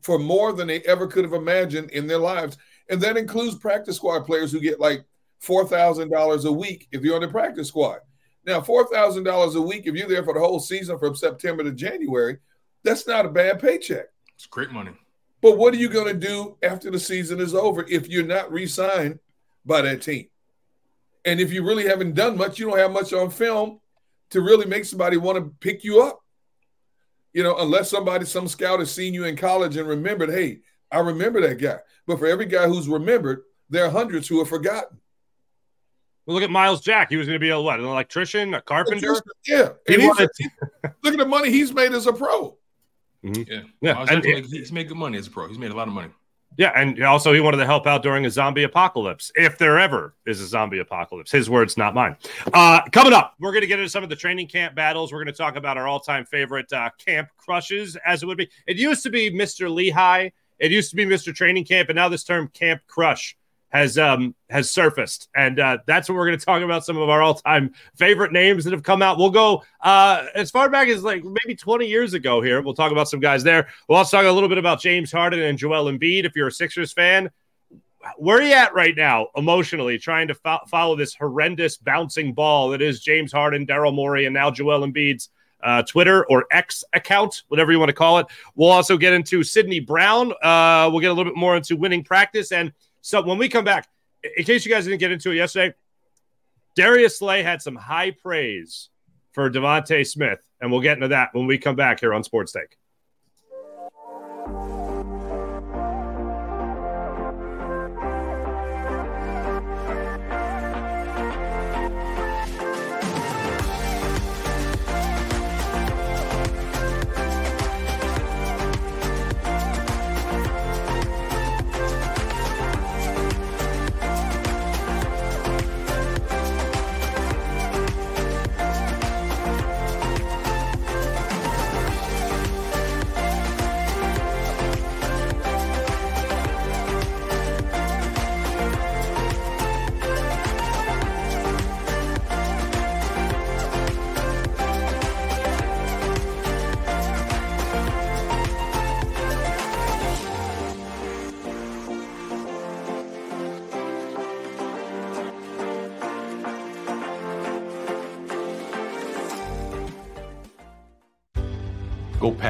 [0.00, 2.56] for more than they ever could have imagined in their lives.
[2.88, 5.04] And that includes practice squad players who get like
[5.42, 7.98] $4,000 a week if you're on the practice squad.
[8.46, 12.38] Now, $4,000 a week, if you're there for the whole season from September to January,
[12.82, 14.06] that's not a bad paycheck.
[14.34, 14.92] It's great money.
[15.42, 18.50] But what are you going to do after the season is over if you're not
[18.50, 19.18] re signed
[19.66, 20.28] by that team?
[21.24, 23.80] And if you really haven't done much, you don't have much on film
[24.30, 26.20] to really make somebody want to pick you up.
[27.32, 30.60] You know, unless somebody, some scout has seen you in college and remembered, hey,
[30.90, 31.78] I remember that guy.
[32.06, 35.00] But for every guy who's remembered, there are hundreds who are forgotten.
[36.26, 37.10] Well, look at Myles Jack.
[37.10, 37.80] He was going to be a what?
[37.80, 39.16] An electrician, a carpenter.
[39.46, 40.30] Yeah, and wanted...
[41.02, 42.56] look at the money he's made as a pro.
[43.24, 43.42] Mm-hmm.
[43.50, 45.48] Yeah, yeah, and, he's made good money as a pro.
[45.48, 46.08] He's made a lot of money.
[46.56, 50.14] Yeah, and also he wanted to help out during a zombie apocalypse, if there ever
[50.26, 51.30] is a zombie apocalypse.
[51.30, 52.16] His words, not mine.
[52.52, 55.12] Uh, coming up, we're going to get into some of the training camp battles.
[55.12, 58.48] We're going to talk about our all-time favorite uh, camp crushes, as it would be.
[58.66, 59.72] It used to be Mr.
[59.72, 60.30] Lehigh.
[60.58, 61.34] It used to be Mr.
[61.34, 63.36] Training Camp, and now this term Camp Crush
[63.74, 67.08] has um has surfaced and uh, that's what we're going to talk about some of
[67.08, 71.02] our all-time favorite names that have come out we'll go uh as far back as
[71.02, 74.26] like maybe 20 years ago here we'll talk about some guys there we'll also talk
[74.26, 77.28] a little bit about james harden and joel embiid if you're a sixers fan
[78.16, 82.70] where are you at right now emotionally trying to fo- follow this horrendous bouncing ball
[82.70, 85.30] that is james harden daryl morey and now joel embiid's
[85.64, 88.26] uh, Twitter or X account, whatever you want to call it.
[88.54, 90.30] We'll also get into Sydney Brown.
[90.42, 92.70] Uh, we'll get a little bit more into winning practice and
[93.04, 93.86] so when we come back,
[94.34, 95.74] in case you guys didn't get into it yesterday,
[96.74, 98.88] Darius Slay had some high praise
[99.32, 102.52] for DeVonta Smith, and we'll get into that when we come back here on Sports
[102.52, 102.78] Take.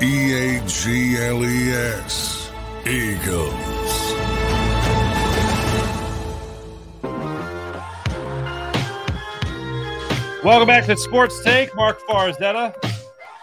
[0.00, 2.50] E A G L E S.
[2.86, 3.52] Eagles.
[10.44, 11.72] Welcome back to Sports Take.
[11.76, 12.74] Marc Farzetta,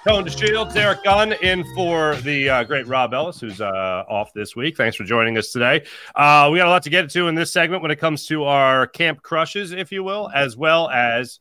[0.06, 4.54] Tone DeShields, Derrick Gunn in for the uh, great Rob Ellis, who's uh, off this
[4.54, 4.76] week.
[4.76, 5.86] Thanks for joining us today.
[6.14, 8.44] Uh, we got a lot to get to in this segment when it comes to
[8.44, 11.40] our camp crushes, if you will, as well as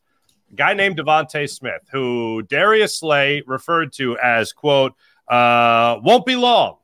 [0.51, 4.93] a guy named DeVonta Smith, who Darius Slay referred to as, quote,
[5.27, 6.77] uh, won't be long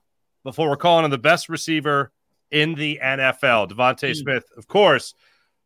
[0.44, 2.12] before we're calling him the best receiver
[2.52, 3.70] in the NFL.
[3.70, 4.16] DeVonta mm.
[4.16, 5.14] Smith, of course–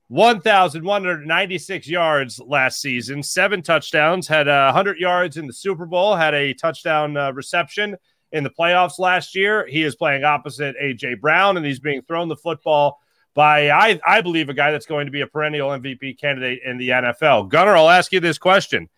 [0.09, 6.33] 1,196 yards last season, seven touchdowns, had uh, 100 yards in the Super Bowl, had
[6.33, 7.95] a touchdown uh, reception
[8.31, 9.67] in the playoffs last year.
[9.67, 11.15] He is playing opposite A.J.
[11.15, 12.99] Brown, and he's being thrown the football
[13.33, 16.77] by, I, I believe, a guy that's going to be a perennial MVP candidate in
[16.77, 17.49] the NFL.
[17.49, 18.89] Gunner, I'll ask you this question.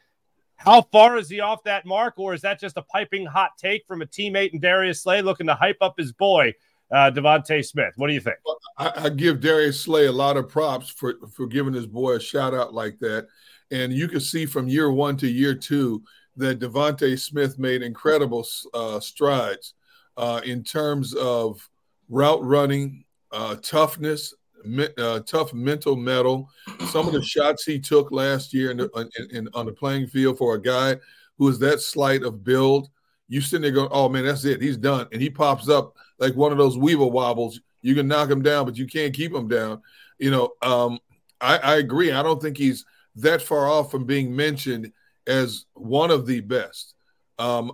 [0.55, 3.85] How far is he off that mark, or is that just a piping hot take
[3.87, 6.53] from a teammate in Darius Slay looking to hype up his boy
[6.91, 7.93] uh, DeVonta Smith.
[7.95, 8.37] What do you think?
[8.77, 12.19] I, I, give Darius Slay a lot of props for for giving his boy a
[12.19, 13.27] shout out like that,
[13.71, 16.03] and you can see from year one to year two
[16.35, 19.73] that DeVonta Smith made incredible uh, strides
[20.17, 21.69] uh, in terms of
[22.09, 24.33] route running, uh, toughness,
[24.65, 26.49] me, uh, tough mental metal.
[26.89, 30.07] Some of the shots he took last year in, the, in, in, on the playing
[30.07, 30.97] field for a guy
[31.37, 32.89] who is that slight of build,
[33.27, 36.35] you sitting there going, "Oh man, that's it, he's done," and he pops up like
[36.35, 37.59] one of those Weeble wobbles.
[37.81, 39.81] You can knock him down, but you can't keep him down.
[40.19, 40.99] You know, um,
[41.39, 42.11] I, I agree.
[42.11, 44.91] I don't think he's that far off from being mentioned
[45.25, 46.93] as one of the best.
[47.39, 47.71] Um,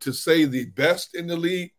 [0.00, 1.72] to say the best in the league,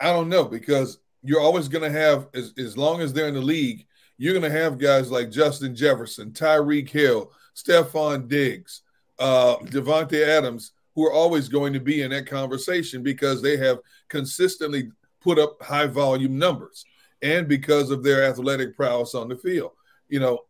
[0.00, 3.34] I don't know because you're always going to have, as, as long as they're in
[3.34, 3.86] the league,
[4.18, 8.82] you're going to have guys like Justin Jefferson, Tyreek Hill, Stefon Diggs,
[9.18, 13.78] uh, Davante Adams, who are always going to be in that conversation because they have
[14.08, 16.84] consistently put up high volume numbers
[17.22, 19.72] and because of their athletic prowess on the field.
[20.08, 20.40] You know,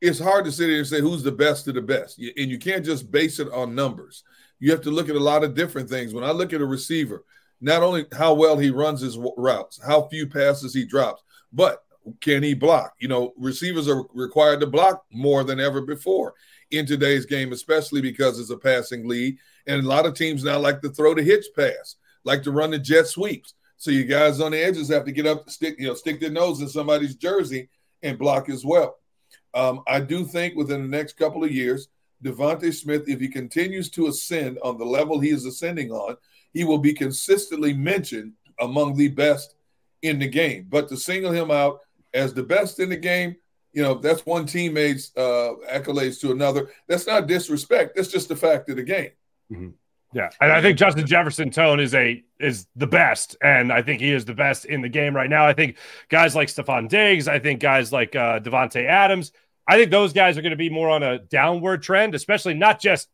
[0.00, 2.18] it's hard to sit here and say who's the best of the best.
[2.18, 4.24] And you can't just base it on numbers.
[4.58, 6.14] You have to look at a lot of different things.
[6.14, 7.24] When I look at a receiver,
[7.62, 11.22] not only how well he runs his routes, how few passes he drops,
[11.52, 11.84] but
[12.20, 12.94] can he block?
[12.98, 16.34] You know, receivers are required to block more than ever before
[16.70, 19.38] in today's game, especially because it's a passing lead.
[19.66, 22.70] And a lot of teams now like to throw the hitch pass like to run
[22.70, 23.54] the jet sweeps.
[23.76, 26.30] So you guys on the edges have to get up, stick, you know, stick their
[26.30, 27.68] nose in somebody's jersey
[28.02, 28.96] and block as well.
[29.54, 31.88] Um, I do think within the next couple of years,
[32.24, 36.16] DeVonta Smith, if he continues to ascend on the level he is ascending on,
[36.52, 39.54] he will be consistently mentioned among the best
[40.02, 40.66] in the game.
[40.68, 41.80] But to single him out
[42.12, 43.36] as the best in the game,
[43.72, 46.70] you know, that's one teammate's uh, accolades to another.
[46.88, 47.96] That's not disrespect.
[47.96, 49.10] That's just the fact of the game.
[49.50, 49.68] Mm-hmm.
[50.14, 54.02] Yeah, and I think Justin Jefferson Tone is a is the best, and I think
[54.02, 55.46] he is the best in the game right now.
[55.46, 55.78] I think
[56.10, 59.32] guys like Stefon Diggs, I think guys like uh, Davante Adams,
[59.66, 62.78] I think those guys are going to be more on a downward trend, especially not
[62.78, 63.08] just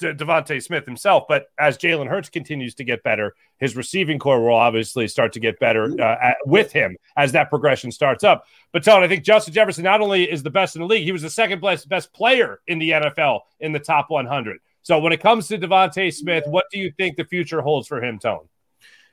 [0.00, 4.42] De- DeVonta Smith himself, but as Jalen Hurts continues to get better, his receiving core
[4.42, 8.44] will obviously start to get better uh, at, with him as that progression starts up.
[8.72, 11.12] But Tone, I think Justin Jefferson not only is the best in the league, he
[11.12, 14.58] was the second best best player in the NFL in the top 100.
[14.82, 18.02] So when it comes to DeVonta Smith, what do you think the future holds for
[18.02, 18.48] him, Tone?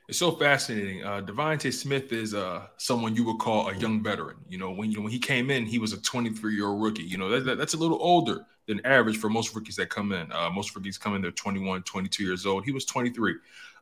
[0.08, 1.04] It's so fascinating.
[1.04, 4.38] Uh, DeVonta Smith is uh, someone you would call a young veteran.
[4.48, 6.82] You know, when you know, when he came in, he was a 23 year old
[6.82, 7.02] rookie.
[7.02, 10.12] You know, that, that, that's a little older than average for most rookies that come
[10.12, 10.30] in.
[10.30, 12.64] Uh, most rookies come in, they're 21, 22 years old.
[12.64, 13.34] He was 23.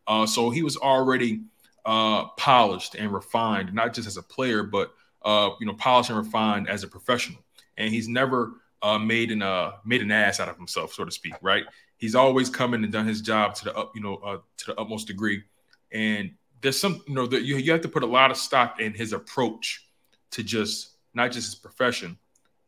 [0.07, 1.42] Uh, so he was already
[1.85, 6.18] uh, polished and refined, not just as a player, but uh, you know, polished and
[6.18, 7.40] refined as a professional.
[7.77, 11.11] And he's never uh, made an uh, made an ass out of himself, so to
[11.11, 11.35] speak.
[11.42, 11.64] Right?
[11.99, 14.81] He's always come in and done his job to the up, you know, to the
[14.81, 15.42] utmost degree.
[15.92, 18.81] And there's some, you know, that you, you have to put a lot of stock
[18.81, 19.87] in his approach
[20.33, 22.18] to just not just his profession,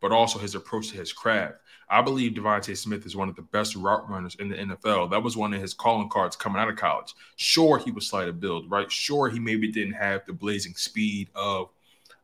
[0.01, 1.57] but also his approach to his craft.
[1.91, 5.11] I believe DeVonta Smith is one of the best route runners in the NFL.
[5.11, 7.15] That was one of his calling cards coming out of college.
[7.37, 8.91] Sure, he was slight of build, right?
[8.93, 11.71] Sure, he maybe didn't have the blazing speed of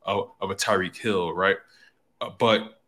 [0.03, 1.57] of, of a Tyreek Hill, right?
[2.21, 2.81] Uh, but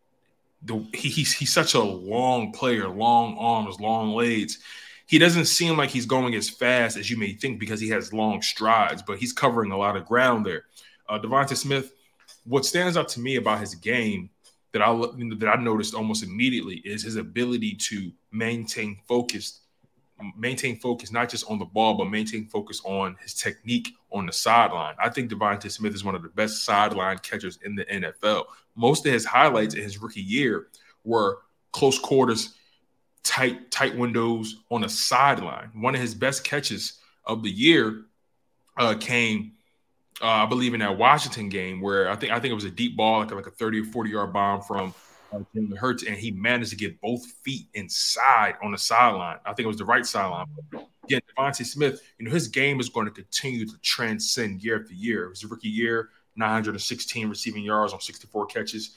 [0.61, 4.59] the he, he's he's such a long player, long arms, long legs.
[5.07, 8.11] He doesn't seem like he's going as fast as you may think because he has
[8.13, 10.65] long strides, but he's covering a lot of ground there.
[11.07, 11.93] Uh, Smith,
[12.43, 14.29] what stands out to me about his game
[14.73, 19.61] that I that I noticed almost immediately is his ability to maintain focus,
[20.37, 24.33] maintain focus not just on the ball, but maintain focus on his technique on the
[24.33, 24.95] sideline.
[25.01, 28.45] I think DeVonta Smith is one of the best sideline catchers in the NFL
[28.77, 30.67] most of his highlights in his rookie year
[31.03, 31.39] were
[31.73, 32.53] close quarters
[33.23, 35.69] tight tight windows on the sideline.
[35.73, 38.05] One of his best catches of the year
[38.77, 39.53] uh, came,
[40.21, 42.71] uh, I believe, in that Washington game where I think I think it was a
[42.71, 44.93] deep ball, like, like a 30 or 40 yard bomb from
[45.33, 45.39] uh,
[45.77, 49.37] Hurts, and he managed to get both feet inside on the sideline.
[49.45, 50.47] I think it was the right sideline.
[51.03, 54.93] Again, DeVonta Smith, you know, his game is going to continue to transcend year after
[54.93, 55.25] year.
[55.25, 58.95] It was a rookie year, 916 receiving yards on 64 catches.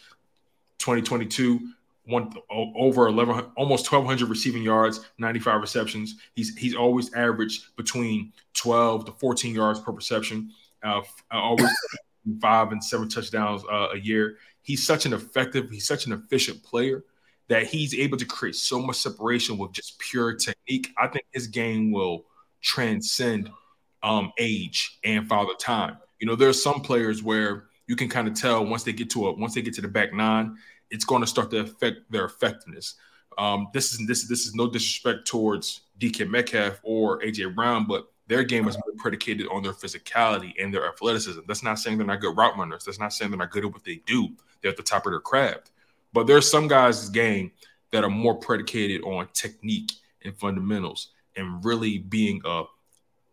[0.79, 1.61] 2022,
[2.07, 6.17] one over 11, almost 1,200 receiving yards, 95 receptions.
[6.35, 10.51] He's he's always averaged between 12 to 14 yards per reception.
[10.83, 11.71] Uh, always
[12.41, 14.37] five and seven touchdowns uh, a year.
[14.63, 17.05] He's such an effective, he's such an efficient player
[17.49, 20.93] that he's able to create so much separation with just pure technique.
[20.97, 22.27] I think his game will
[22.61, 23.51] transcend
[24.03, 25.99] um, age and father time.
[26.21, 29.11] You know, there are some players where you can kind of tell once they get
[29.11, 30.57] to a once they get to the back nine,
[30.91, 32.95] it's going to start to affect their effectiveness.
[33.37, 38.10] Um, this is this this is no disrespect towards DK Metcalf or AJ Brown, but
[38.31, 41.41] their game is more predicated on their physicality and their athleticism.
[41.49, 42.85] That's not saying they're not good route runners.
[42.85, 44.29] That's not saying they're not good at what they do.
[44.63, 45.73] They're at the top of their craft.
[46.13, 47.51] But there's some guys' game
[47.91, 49.91] that are more predicated on technique
[50.25, 52.63] and fundamentals and really being a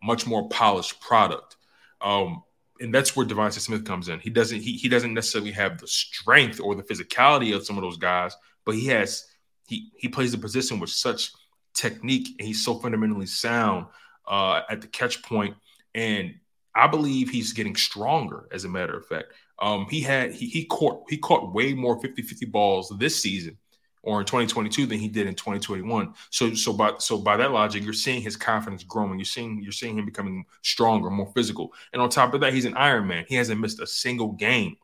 [0.02, 1.54] much more polished product.
[2.00, 2.42] Um,
[2.80, 4.18] and that's where DeVonta Smith comes in.
[4.18, 7.84] He doesn't he, he doesn't necessarily have the strength or the physicality of some of
[7.84, 9.26] those guys, but he has
[9.68, 11.30] he he plays the position with such
[11.72, 13.86] technique and he's so fundamentally sound
[14.28, 15.56] uh, at the catch point
[15.94, 16.34] and
[16.74, 19.32] I believe he's getting stronger as a matter of fact.
[19.58, 23.58] Um, he had he, he caught he caught way more 50-50 balls this season
[24.04, 26.14] or in 2022 than he did in 2021.
[26.30, 29.18] So so by so by that logic, you're seeing his confidence growing.
[29.18, 31.72] You're seeing you're seeing him becoming stronger, more physical.
[31.92, 33.24] And on top of that, he's an Iron Man.
[33.28, 34.76] He hasn't missed a single game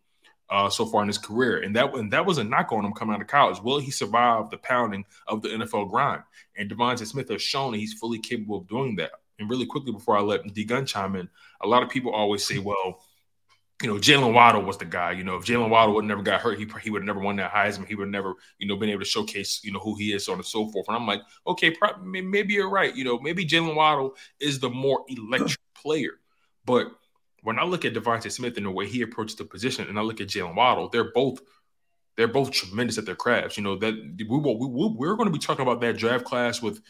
[0.51, 2.93] uh, so far in his career, and that and that was a knock on him
[2.93, 3.63] coming out of college.
[3.63, 6.23] Will he survive the pounding of the NFL grind?
[6.57, 9.13] And DeVonta Smith has shown that he's fully capable of doing that.
[9.39, 11.29] And really quickly before I let D Gunn chime in,
[11.61, 13.01] a lot of people always say, well
[13.83, 15.13] you know, Jaylen Waddle was the guy.
[15.13, 17.37] You know, if Jaylen Waddle would never got hurt, he, he would have never won
[17.37, 17.87] that Heisman.
[17.87, 20.33] He would never, you know, been able to showcase, you know, who he is, so
[20.33, 20.87] on and so forth.
[20.89, 22.95] And I'm like, okay, pro- maybe you're right.
[22.95, 26.13] You know, maybe Jaylen Waddle is the more electric player.
[26.65, 26.87] But
[27.43, 30.03] when I look at DeVonta Smith and the way he approaches the position, and I
[30.03, 31.41] look at Jaylen Waddle, they're both
[32.17, 33.57] they're both tremendous at their crafts.
[33.57, 36.63] You know that we will we, we're going to be talking about that draft class
[36.63, 36.81] with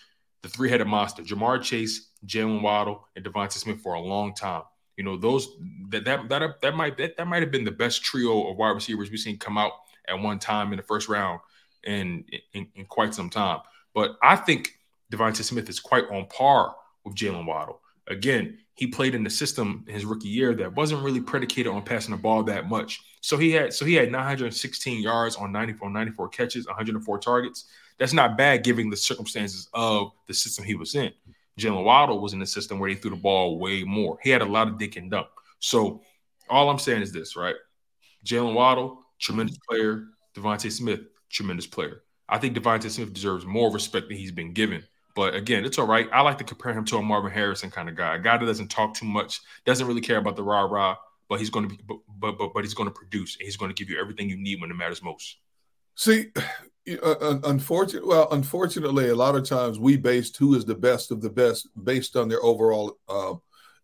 [0.42, 4.62] the three headed monster, Ja'Marr Chase, Jaylen Waddle, and DeVonta Smith for a long time.
[4.96, 5.48] You know, those
[5.88, 8.70] that that that that might that, that might have been the best trio of wide
[8.70, 9.72] receivers we've seen come out
[10.08, 11.40] at one time in the first round
[11.84, 13.60] in in, in quite some time.
[13.94, 14.78] But I think
[15.12, 17.80] DeVonta Smith is quite on par with Jaylen Waddle.
[18.06, 22.14] Again, he played in the system his rookie year that wasn't really predicated on passing
[22.14, 23.00] the ball that much.
[23.20, 27.66] So he had so he had 916 yards on 94 94 catches, 104 targets.
[27.98, 31.12] That's not bad given the circumstances of the system he was in.
[31.58, 34.18] Jaylen Waddle was in a system where he threw the ball way more.
[34.22, 35.28] He had a lot of dink and dunk.
[35.60, 36.02] So
[36.48, 37.54] all I'm saying is this, right?
[38.24, 40.06] Jaylen Waddle, tremendous player.
[40.34, 41.00] DeVonta Smith,
[41.30, 42.02] tremendous player.
[42.28, 44.82] I think DeVonta Smith deserves more respect than he's been given.
[45.14, 46.08] But again, it's all right.
[46.12, 48.44] I like to compare him to a Marvin Harrison kind of guy, a guy that
[48.44, 50.96] doesn't talk too much, doesn't really care about the rah rah,
[51.28, 53.56] but he's going to be, but but but, but he's going to produce, and he's
[53.56, 55.36] going to give you everything you need when it matters most.
[55.94, 56.32] See,
[57.02, 61.20] uh, unfortunately, well, unfortunately, a lot of times we based who is the best of
[61.22, 63.34] the best based on their overall uh,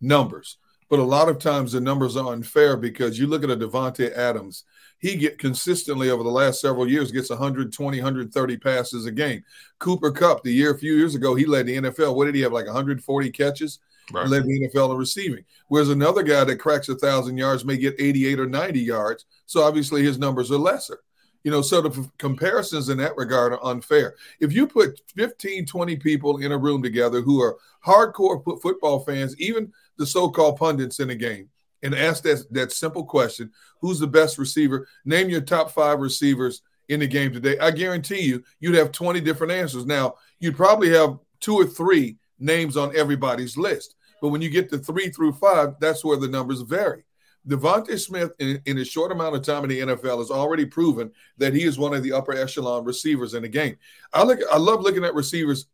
[0.00, 0.58] numbers.
[0.88, 4.12] But a lot of times the numbers are unfair because you look at a Davante
[4.12, 4.64] Adams,
[4.98, 9.42] he get consistently over the last several years gets 120, 130 passes a game.
[9.78, 12.16] Cooper Kupp, the year a few years ago, he led the NFL.
[12.16, 12.52] What did he have?
[12.52, 13.78] Like 140 catches.
[14.12, 14.26] Right.
[14.26, 15.44] Led the NFL in receiving.
[15.68, 19.24] Whereas another guy that cracks a thousand yards may get 88 or 90 yards.
[19.46, 20.98] So obviously his numbers are lesser.
[21.42, 24.14] You know, so the comparisons in that regard are unfair.
[24.40, 29.38] If you put 15, 20 people in a room together who are hardcore football fans,
[29.40, 31.48] even the so-called pundits in the game,
[31.82, 34.86] and ask that, that simple question, who's the best receiver?
[35.04, 37.58] Name your top five receivers in the game today.
[37.58, 39.86] I guarantee you, you'd have 20 different answers.
[39.86, 43.94] Now, you'd probably have two or three names on everybody's list.
[44.20, 47.04] But when you get to three through five, that's where the numbers vary.
[47.48, 51.10] DeVonta Smith, in, in, a short amount of time in the NFL, has already proven
[51.38, 53.76] that he is one of the upper echelon receivers in the game.
[54.12, 55.66] I look, I love looking at receivers.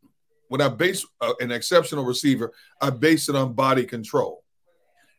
[0.48, 4.44] When I base uh, an exceptional receiver, I base it on body control,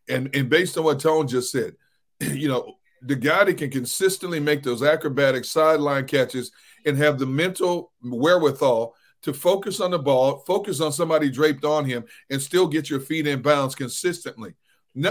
[0.07, 1.75] and and based on what Tone just said,
[2.21, 6.51] you know, the guy that can consistently make those acrobatic sideline catches
[6.85, 11.83] and have the mental wherewithal to focus on the ball, focus on somebody draped on
[11.83, 14.55] him, and still get your feet in bounds consistently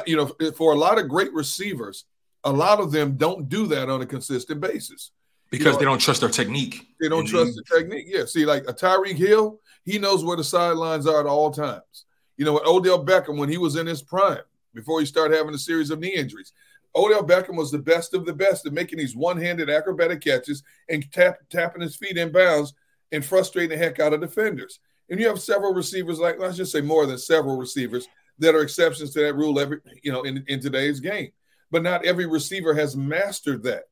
[0.07, 2.05] you know, eh, for a lot of great receivers,
[2.45, 5.13] a lot of them don't do that on a consistent basis.
[5.51, 6.89] because you know, they don't trust their technique.
[7.01, 7.37] They don't mm-hmm.
[7.37, 8.07] trust the technique.
[8.09, 8.25] Yeah.
[8.25, 12.05] See, like a Tyreek Hill, he knows where the sidelines are at all times.
[12.37, 14.43] You know, Odell Beckham, when he was in his prime,
[14.75, 16.53] before he started having a series of knee injuries,
[16.95, 21.11] Odell Beckham was the best of the best at making these one-handed acrobatic catches and
[21.13, 22.75] tap, tapping his feet in bounds
[23.13, 24.81] and frustrating the heck out of defenders.
[25.09, 28.09] And you have several receivers, like let's just say more than several receivers
[28.39, 31.31] that are exceptions to that rule every you know in, in today's game.
[31.71, 33.85] But not every receiver has mastered that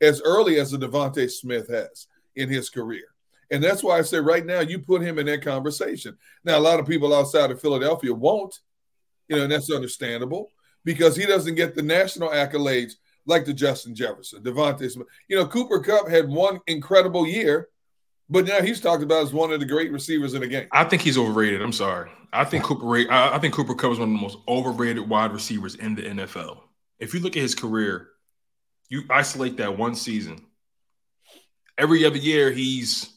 [0.00, 3.04] as early as the DeVonta Smith has in his career.
[3.50, 6.16] And that's why I say right now you put him in that conversation.
[6.42, 8.58] Now, a lot of people outside of Philadelphia won't,
[9.28, 10.50] you know, and that's understandable
[10.84, 12.94] because he doesn't get the national accolades
[13.26, 15.06] like the Justin Jefferson, DeVonta Smith.
[15.28, 17.68] You know, Cooper Kupp had one incredible year,
[18.28, 20.66] but now he's talked about as one of the great receivers in the game.
[20.72, 21.62] I think he's overrated.
[21.62, 22.10] I'm sorry.
[22.32, 23.12] I think Cooper.
[23.12, 26.60] I think Cooper Kupp is one of the most overrated wide receivers in the NFL.
[26.98, 28.08] If you look at his career,
[28.88, 30.46] you isolate that one season.
[31.76, 33.10] Every other year, he's,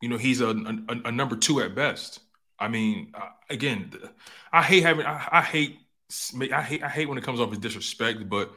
[0.00, 2.20] you know, he's a, a, a number two at best.
[2.58, 3.12] I mean,
[3.48, 3.92] again,
[4.52, 5.06] I hate having.
[5.06, 5.78] I, I hate
[6.52, 8.52] I hate I hate when it comes off as disrespect, but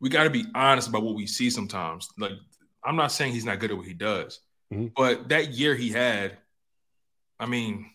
[0.00, 2.08] we got to be honest about what we see sometimes.
[2.18, 2.32] Like
[2.84, 4.40] I'm not saying he's not good at what he does,
[4.72, 4.88] mm-hmm.
[4.96, 6.36] but that year he had,
[7.38, 7.90] I mean,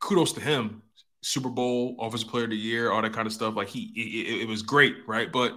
[0.00, 0.82] kudos to him.
[1.24, 3.54] Super Bowl, Offensive Player of the Year, all that kind of stuff.
[3.54, 5.30] Like he, it, it was great, right?
[5.30, 5.56] But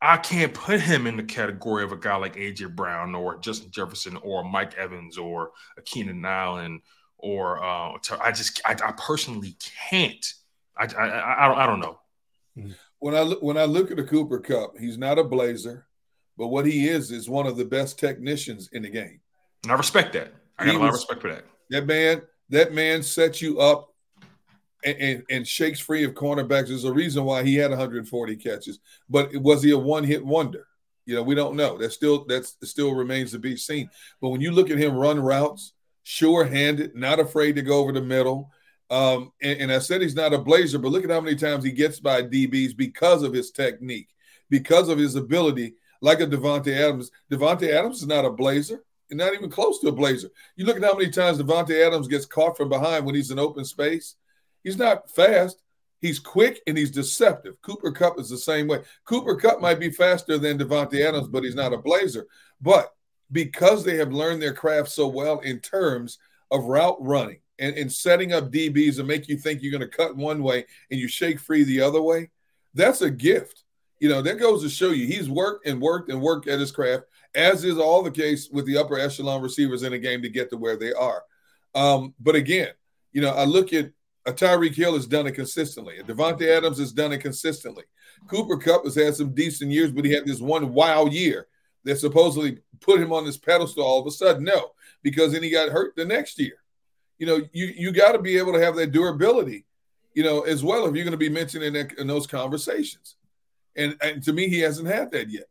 [0.00, 3.70] I can't put him in the category of a guy like AJ Brown or Justin
[3.72, 6.82] Jefferson or Mike Evans or a Keenan Allen
[7.18, 9.56] or uh, I just I, I personally
[9.90, 10.34] can't.
[10.76, 11.98] I, I, I don't I don't know.
[12.56, 12.70] Mm-hmm.
[12.98, 15.86] When I when I look at the Cooper Kupp, he's not a blazer,
[16.36, 19.20] but what he is is one of the best technicians in the game.
[19.66, 20.32] And I respect that.
[20.60, 21.44] I got he a lot was, of respect for that.
[21.70, 23.92] That man, that man sets you up
[24.84, 26.68] and, and, and, shakes free of cornerbacks.
[26.68, 28.78] There's a reason why he had 140 catches,
[29.10, 30.68] but was he a one hit wonder?
[31.04, 31.76] You know, we don't know.
[31.78, 33.90] That still that still remains to be seen.
[34.20, 35.72] But when you look at him run routes,
[36.04, 38.52] sure handed, not afraid to go over the middle,
[38.88, 41.64] um, and, and, I said he's not a blazer, but look at how many times
[41.64, 44.10] he gets by DBs because of his technique,
[44.48, 47.10] because of his ability, like a Davante Adams.
[47.28, 50.28] Davante Adams is not a blazer, not even close to a blazer.
[50.56, 53.38] You look at how many times Davante Adams gets caught from behind when he's in
[53.38, 54.16] open space.
[54.64, 55.62] He's not fast.
[56.00, 57.60] He's quick and he's deceptive.
[57.62, 58.82] Cooper Kupp is the same way.
[59.04, 62.26] Cooper Kupp might be faster than Davante Adams, but he's not a blazer.
[62.60, 62.92] But
[63.32, 66.18] because they have learned their craft so well in terms
[66.50, 69.96] of route running, and, and setting up DBs and make you think you're going to
[69.96, 72.30] cut one way and you shake free the other way,
[72.74, 73.64] that's a gift.
[73.98, 76.70] You know, that goes to show you he's worked and worked and worked at his
[76.70, 77.04] craft,
[77.34, 80.50] as is all the case with the upper echelon receivers in the game to get
[80.50, 81.22] to where they are.
[81.74, 82.70] Um, but again,
[83.12, 83.90] you know, I look at
[84.26, 85.98] a Tyreek Hill has done it consistently.
[85.98, 87.84] A Davante Adams has done it consistently.
[88.28, 91.46] Cooper Kupp has had some decent years, but he had this one wow year
[91.84, 94.42] that supposedly put him on this pedestal all of a sudden.
[94.42, 94.72] No,
[95.02, 96.58] because then he got hurt the next year
[97.18, 99.64] you know, you you got to be able to have that durability,
[100.14, 103.16] you know, as well if you're going to be mentioned in, that, in those conversations.
[103.74, 105.46] And and to me, he hasn't had that yet.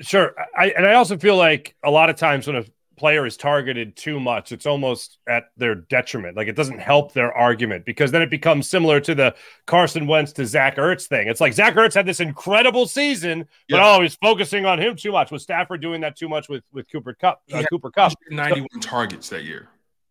[0.00, 2.64] Sure, I and I also feel like a lot of times when a
[2.98, 6.36] player is targeted too much, it's almost at their detriment.
[6.36, 9.34] Like it doesn't help their argument because then it becomes similar to the
[9.66, 11.28] Carson Wentz to Zach Ertz thing.
[11.28, 13.96] It's like Zach Ertz had this incredible season, but yeah.
[13.96, 15.30] oh, he's focusing on him too much.
[15.30, 17.40] Was Stafford doing that too much with with Cooper Kupp?
[17.52, 19.68] Uh, Cooper Kupp, ninety one so, targets that year.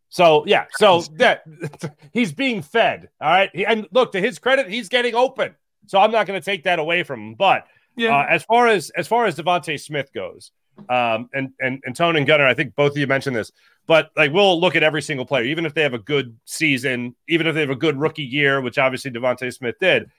[0.10, 1.44] So yeah, so that
[2.14, 3.10] he's being fed.
[3.22, 5.56] All right, he, and look to his credit, he's getting open.
[5.88, 7.36] So I'm not going to take that away from him.
[7.36, 8.16] But yeah.
[8.16, 10.52] uh, as far as as far as DeVonta Smith goes,
[10.90, 13.52] um, and and and Tone and Gunner, I think both of you mentioned this.
[13.88, 17.16] But like we'll look at every single player, even if they have a good season,
[17.28, 20.10] even if they have a good rookie year, which obviously DeVonta Smith did,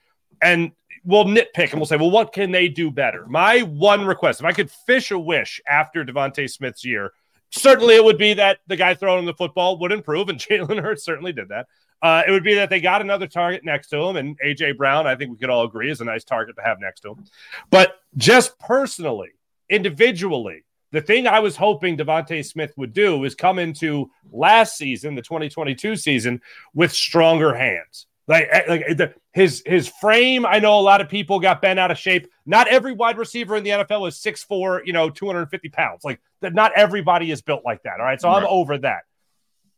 [0.41, 0.71] and
[1.05, 3.25] we'll nitpick and we'll say, well, what can they do better?
[3.27, 7.13] My one request, if I could fish a wish after DeVonta Smith's year,
[7.51, 11.03] certainly it would be that the guy throwing the football would improve, and Jalen Hurts
[11.03, 11.67] certainly did that.
[12.01, 15.05] Uh, it would be that they got another target next to him, and AJ Brown,
[15.05, 17.25] I think we could all agree, is a nice target to have next to him.
[17.69, 19.31] But just personally,
[19.69, 25.15] individually, the thing I was hoping DeVonta Smith would do is come into last season,
[25.15, 26.41] the 2022 season,
[26.73, 28.07] with stronger hands.
[28.27, 31.79] Like, eh, like the, his his frame, I know a lot of people got bent
[31.79, 32.27] out of shape.
[32.45, 36.03] Not every wide receiver in the NFL is 6'4, you know, 250 pounds.
[36.03, 37.99] Like that, not everybody is built like that.
[37.99, 38.21] All right.
[38.21, 38.37] So right.
[38.37, 39.01] I'm over that.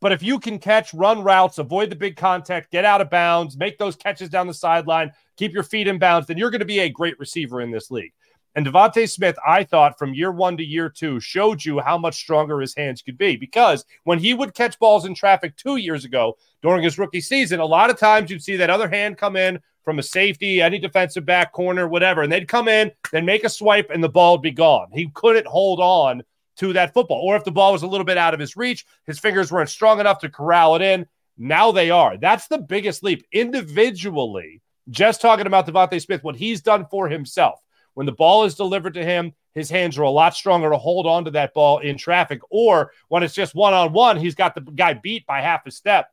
[0.01, 3.55] But if you can catch, run routes, avoid the big contact, get out of bounds,
[3.55, 6.65] make those catches down the sideline, keep your feet in bounds, then you're going to
[6.65, 8.11] be a great receiver in this league.
[8.55, 12.15] And DeVonta Smith, I thought from year one to year two, showed you how much
[12.15, 13.37] stronger his hands could be.
[13.37, 17.61] Because when he would catch balls in traffic two years ago during his rookie season,
[17.61, 20.77] a lot of times you'd see that other hand come in, from a safety, any
[20.77, 24.33] defensive back, corner, whatever, and they'd come in, then make a swipe, and the ball
[24.33, 24.87] would be gone.
[24.93, 26.23] He couldn't hold on
[26.61, 27.21] to that football.
[27.23, 29.69] Or if the ball was a little bit out of his reach, his fingers weren't
[29.69, 31.07] strong enough to corral it in.
[31.35, 32.17] Now they are.
[32.17, 34.61] That's the biggest leap individually.
[34.87, 37.59] Just talking about DeVonta Smith, what he's done for himself.
[37.95, 41.07] When the ball is delivered to him, his hands are a lot stronger to hold
[41.07, 42.41] on to that ball in traffic.
[42.51, 45.71] Or when it's just one on one, he's got the guy beat by half a
[45.71, 46.09] step.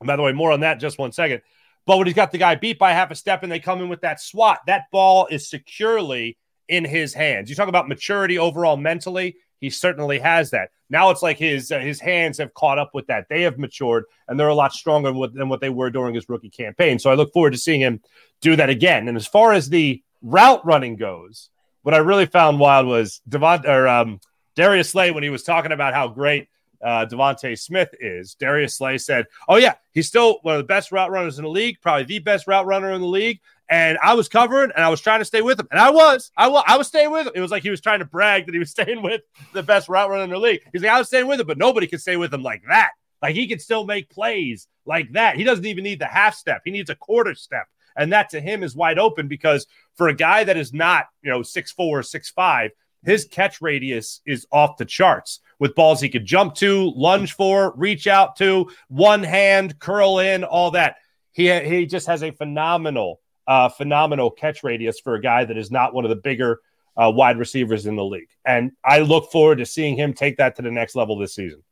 [0.00, 1.42] And by the way, more on that just one second.
[1.86, 3.88] But when he's got the guy beat by half a step and they come in
[3.88, 6.36] with that swat, that ball is securely
[6.68, 7.48] in his hands.
[7.48, 9.36] You talk about maturity overall mentally.
[9.60, 10.70] He certainly has that.
[10.90, 13.26] Now it's like his uh, his hands have caught up with that.
[13.28, 16.50] They have matured and they're a lot stronger than what they were during his rookie
[16.50, 16.98] campaign.
[16.98, 18.00] So I look forward to seeing him
[18.40, 19.08] do that again.
[19.08, 21.50] And as far as the route running goes,
[21.82, 24.20] what I really found wild was Devon or um,
[24.54, 26.48] Darius Slay when he was talking about how great
[26.82, 28.34] uh, DeVonta Smith is.
[28.34, 31.50] Darius Slay said, "Oh yeah, he's still one of the best route runners in the
[31.50, 34.88] league, probably the best route runner in the league." And I was covering, and I
[34.88, 37.26] was trying to stay with him, and I was, I was, I was staying with
[37.26, 37.32] him.
[37.34, 39.22] It was like he was trying to brag that he was staying with
[39.52, 40.60] the best route runner in the league.
[40.72, 42.90] He's like, I was staying with him, but nobody can stay with him like that.
[43.20, 45.36] Like he can still make plays like that.
[45.36, 47.66] He doesn't even need the half step; he needs a quarter step,
[47.96, 49.66] and that to him is wide open because
[49.96, 52.70] for a guy that is not, you know, six four, six five,
[53.04, 57.72] his catch radius is off the charts with balls he could jump to, lunge for,
[57.76, 60.96] reach out to, one hand, curl in, all that.
[61.32, 65.70] He, he just has a phenomenal, uh, phenomenal catch radius for a guy that is
[65.70, 66.60] not one of the bigger
[66.96, 68.28] uh, wide receivers in the league.
[68.44, 71.62] And I look forward to seeing him take that to the next level this season.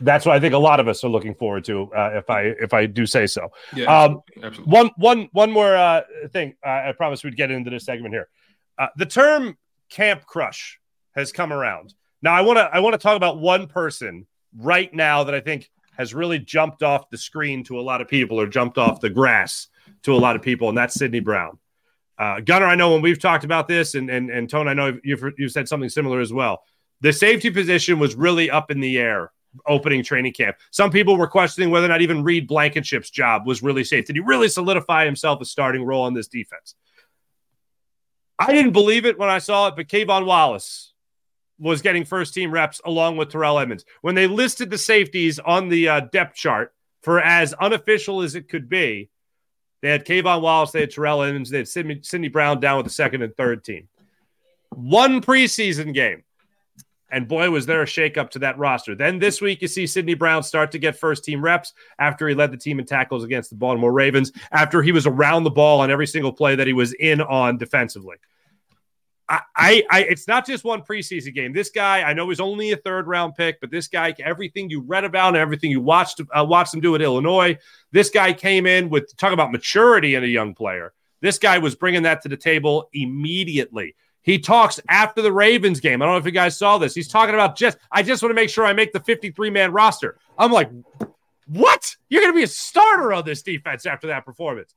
[0.00, 2.42] That's what I think a lot of us are looking forward to, uh, if I
[2.42, 3.48] if I do say so.
[3.74, 4.72] Yeah, um, absolutely.
[4.72, 6.54] One one one more uh, thing.
[6.64, 8.28] I promise we'd get into this segment here.
[8.78, 9.56] Uh, the term
[9.90, 10.78] "camp crush"
[11.14, 11.94] has come around.
[12.22, 14.26] Now I want to I want to talk about one person
[14.56, 18.08] right now that I think has really jumped off the screen to a lot of
[18.08, 19.66] people or jumped off the grass
[20.04, 21.58] to a lot of people, and that's Sydney Brown.
[22.18, 24.98] Uh, Gunner, I know when we've talked about this, and and and Tone, I know
[25.02, 26.62] you've you've said something similar as well.
[27.00, 29.32] The safety position was really up in the air
[29.66, 30.56] opening training camp.
[30.70, 34.04] Some people were questioning whether or not even Reed Blankenship's job was really safe.
[34.06, 36.74] Did he really solidify himself a starting role on this defense?
[38.38, 40.92] I didn't believe it when I saw it, but K'Von Wallace
[41.58, 43.84] was getting first team reps along with Terrell Edmunds.
[44.00, 46.72] When they listed the safeties on the uh, depth chart
[47.02, 49.10] for as unofficial as it could be,
[49.82, 52.92] they had K'Von Wallace, they had Terrell Edmunds, they had Sydney Brown down with the
[52.92, 53.88] second and third team.
[54.70, 56.22] One preseason game.
[57.10, 58.94] And boy, was there a shakeup to that roster.
[58.94, 62.34] Then this week, you see Sydney Brown start to get first team reps after he
[62.34, 65.80] led the team in tackles against the Baltimore Ravens, after he was around the ball
[65.80, 68.16] on every single play that he was in on defensively.
[69.30, 71.52] I, I, it's not just one preseason game.
[71.52, 74.80] This guy, I know he's only a third round pick, but this guy, everything you
[74.80, 77.58] read about and everything you watched, uh, watched him do at Illinois,
[77.92, 80.94] this guy came in with talk about maturity in a young player.
[81.20, 83.96] This guy was bringing that to the table immediately.
[84.22, 86.02] He talks after the Ravens game.
[86.02, 86.94] I don't know if you guys saw this.
[86.94, 89.72] He's talking about just, I just want to make sure I make the 53 man
[89.72, 90.18] roster.
[90.36, 90.70] I'm like,
[91.46, 91.96] what?
[92.08, 94.74] You're going to be a starter on this defense after that performance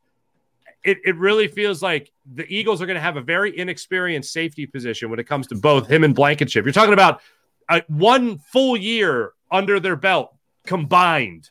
[0.83, 4.65] it, it really feels like the Eagles are going to have a very inexperienced safety
[4.65, 6.65] position when it comes to both him and Blankenship.
[6.65, 7.21] You're talking about
[7.69, 10.35] a, one full year under their belt
[10.65, 11.49] combined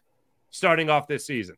[0.50, 1.56] starting off this season.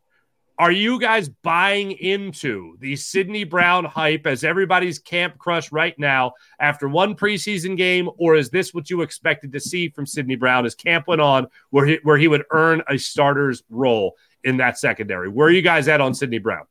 [0.59, 6.33] Are you guys buying into the Sydney Brown hype as everybody's camp crush right now
[6.61, 10.67] after one preseason game, or is this what you expected to see from Sydney Brown
[10.67, 14.79] as camp went on, where he, where he would earn a starter's role in that
[14.79, 15.29] secondary?
[15.29, 16.67] Where are you guys at on Sydney Brown?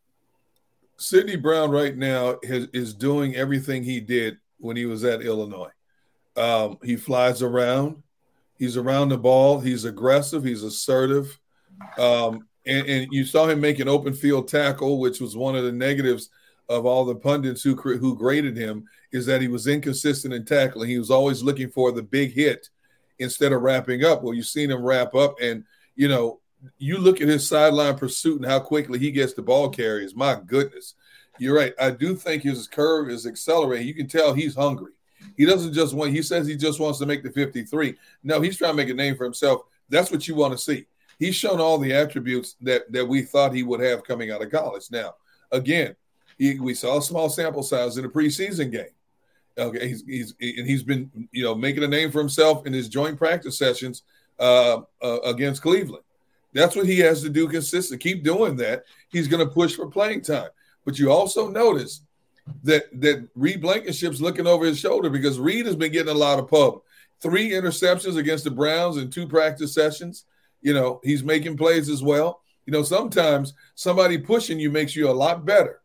[0.97, 5.71] Sydney Brown right now has, is doing everything he did when he was at Illinois.
[6.37, 8.03] Um, he flies around.
[8.59, 9.59] He's around the ball.
[9.59, 10.43] He's aggressive.
[10.43, 11.39] He's assertive.
[11.97, 15.63] Um, and, and, you saw him make an open field tackle, which was one of
[15.63, 16.29] the negatives
[16.69, 20.89] of all the pundits who who graded him is that he was inconsistent in tackling.
[20.89, 22.69] He was always looking for the big hit
[23.19, 24.23] instead of wrapping up.
[24.23, 25.63] Well, you've seen him wrap up, and
[25.95, 26.39] you know
[26.77, 30.15] you look at his sideline pursuit and how quickly he gets the ball carriers.
[30.15, 30.95] My goodness,
[31.39, 31.73] you're right.
[31.79, 33.87] I do think his curve is accelerating.
[33.87, 34.91] You can tell he's hungry.
[35.37, 36.11] He doesn't just want.
[36.11, 37.95] He says he just wants to make the 53.
[38.23, 39.61] No, he's trying to make a name for himself.
[39.89, 40.85] That's what you want to see.
[41.21, 44.49] He's shown all the attributes that that we thought he would have coming out of
[44.49, 44.85] college.
[44.89, 45.13] Now,
[45.51, 45.95] again,
[46.39, 48.95] he, we saw a small sample size in a preseason game.
[49.55, 52.89] Okay, he's he's and he's been you know making a name for himself in his
[52.89, 54.01] joint practice sessions
[54.39, 56.03] uh, uh, against Cleveland.
[56.53, 58.01] That's what he has to do consistent.
[58.01, 58.85] Keep doing that.
[59.09, 60.49] He's going to push for playing time.
[60.85, 62.01] But you also notice
[62.63, 66.39] that that Reed Blankenship's looking over his shoulder because Reed has been getting a lot
[66.39, 66.81] of pub.
[67.19, 70.25] Three interceptions against the Browns in two practice sessions.
[70.61, 72.41] You know, he's making plays as well.
[72.65, 75.81] You know, sometimes somebody pushing you makes you a lot better.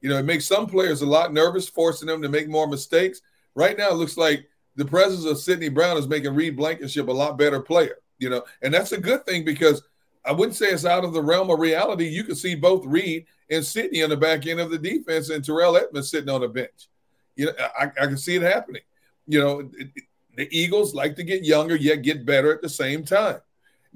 [0.00, 3.22] You know, it makes some players a lot nervous, forcing them to make more mistakes.
[3.54, 7.12] Right now, it looks like the presence of Sydney Brown is making Reed Blankenship a
[7.12, 7.96] lot better player.
[8.18, 9.82] You know, and that's a good thing because
[10.24, 12.08] I wouldn't say it's out of the realm of reality.
[12.08, 15.44] You can see both Reed and Sydney on the back end of the defense, and
[15.44, 16.88] Terrell Edmunds sitting on the bench.
[17.36, 18.82] You know, I, I can see it happening.
[19.26, 20.04] You know, it, it,
[20.36, 23.40] the Eagles like to get younger yet get better at the same time.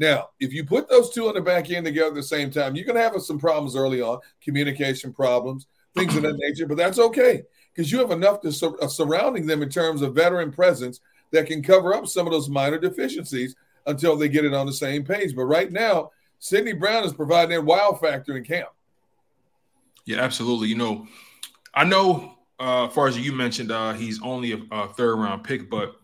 [0.00, 2.74] Now, if you put those two on the back end together at the same time,
[2.74, 6.66] you're going to have some problems early on, communication problems, things of that nature.
[6.66, 7.42] But that's okay
[7.74, 11.00] because you have enough to sur- uh, surrounding them in terms of veteran presence
[11.32, 14.72] that can cover up some of those minor deficiencies until they get it on the
[14.72, 15.36] same page.
[15.36, 18.70] But right now, Sydney Brown is providing that wow factor in camp.
[20.06, 20.68] Yeah, absolutely.
[20.68, 21.08] You know,
[21.74, 25.44] I know uh, as far as you mentioned, uh, he's only a, a third round
[25.44, 25.96] pick, but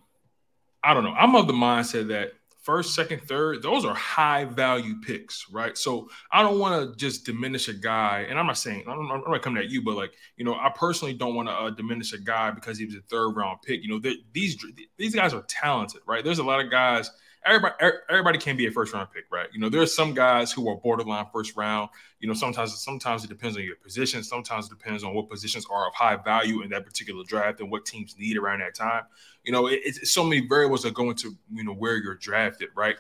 [0.85, 1.15] I don't know.
[1.15, 2.33] I'm of the mindset that
[2.67, 5.79] first, second, third, those are high value picks, right?
[5.79, 8.27] So I don't want to just diminish a guy.
[8.29, 10.73] And I'm not saying, I'm, I'm not coming at you, but like, you know, I
[10.75, 13.85] personally don't want to uh, diminish a guy because he was a third round pick.
[13.85, 14.57] You know, these
[14.99, 16.25] these guys are talented, right?
[16.25, 17.09] There's a lot of guys
[17.47, 19.49] everybody er, everybody can be a first round pick, right?
[19.53, 21.91] You know, there's some guys who are borderline first round.
[22.21, 24.23] You know, sometimes sometimes it depends on your position.
[24.23, 27.71] Sometimes it depends on what positions are of high value in that particular draft and
[27.71, 29.05] what teams need around that time.
[29.45, 32.69] You know, it, it's so many variables that go into you know where you're drafted,
[32.75, 32.97] right?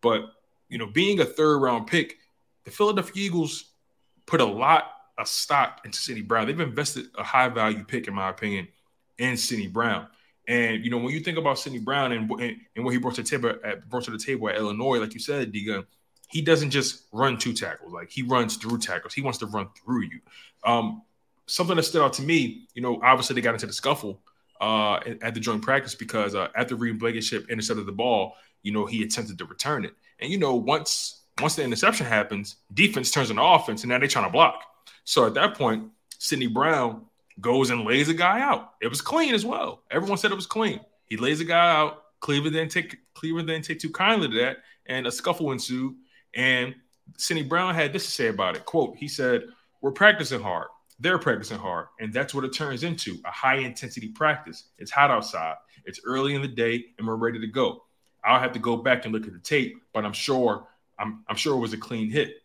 [0.00, 0.22] But
[0.68, 2.18] you know, being a third round pick,
[2.64, 3.72] the Philadelphia Eagles
[4.26, 6.46] put a lot of stock into Sydney Brown.
[6.46, 8.68] They've invested a high value pick, in my opinion,
[9.18, 10.06] in Sydney Brown.
[10.48, 13.14] And you know, when you think about Sydney Brown and, and, and what he brought
[13.16, 15.84] to the table at brought to the table at Illinois, like you said, Diga,
[16.30, 19.12] he doesn't just run two tackles, like he runs through tackles.
[19.12, 20.20] He wants to run through you.
[20.64, 21.02] Um,
[21.46, 24.20] something that stood out to me, you know, obviously they got into the scuffle
[24.60, 28.86] uh, at the joint practice because uh, after Reed Blankenship intercepted the ball, you know,
[28.86, 29.92] he attempted to return it.
[30.18, 34.08] And you know, once once the interception happens, defense turns into offense, and now they're
[34.08, 34.62] trying to block.
[35.04, 37.02] So at that point, Sydney Brown
[37.40, 38.74] goes and lays a guy out.
[38.80, 39.82] It was clean as well.
[39.90, 40.80] Everyone said it was clean.
[41.04, 42.02] He lays a guy out.
[42.20, 45.94] Cleveland didn't take Cleveland didn't take too kindly to that, and a scuffle ensued.
[46.34, 46.74] And
[47.16, 48.64] Sydney Brown had this to say about it.
[48.64, 49.44] Quote, he said,
[49.80, 50.66] We're practicing hard.
[51.00, 51.86] They're practicing hard.
[52.00, 54.64] And that's what it turns into a high intensity practice.
[54.78, 55.54] It's hot outside.
[55.84, 57.84] It's early in the day, and we're ready to go.
[58.24, 60.66] I'll have to go back and look at the tape, but I'm sure
[60.98, 62.42] I'm, I'm sure it was a clean hit.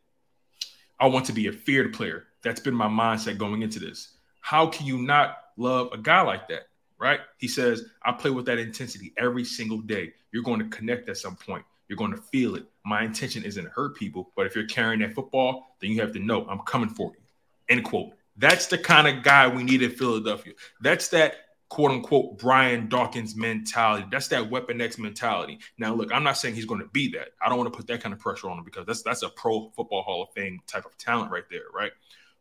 [0.99, 2.27] I want to be a feared player.
[2.43, 4.17] That's been my mindset going into this.
[4.43, 6.67] How can you not love a guy like that?
[6.99, 7.21] Right?
[7.37, 10.11] He says, I play with that intensity every single day.
[10.33, 11.63] You're going to connect at some point.
[11.87, 12.65] You're going to feel it.
[12.85, 16.11] My intention isn't to hurt people, but if you're carrying that football, then you have
[16.11, 17.21] to know I'm coming for you.
[17.69, 18.11] End quote.
[18.35, 20.53] That's the kind of guy we need in Philadelphia.
[20.81, 21.35] That's that
[21.69, 24.05] quote unquote Brian Dawkins mentality.
[24.11, 25.59] That's that Weapon X mentality.
[25.77, 27.29] Now, look, I'm not saying he's going to be that.
[27.41, 29.29] I don't want to put that kind of pressure on him because that's that's a
[29.29, 31.93] pro football Hall of Fame type of talent right there, right?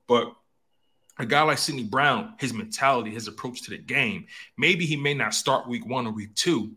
[0.08, 0.34] But
[1.18, 5.14] a guy like Sydney Brown, his mentality, his approach to the game, maybe he may
[5.14, 6.72] not start week one or week two,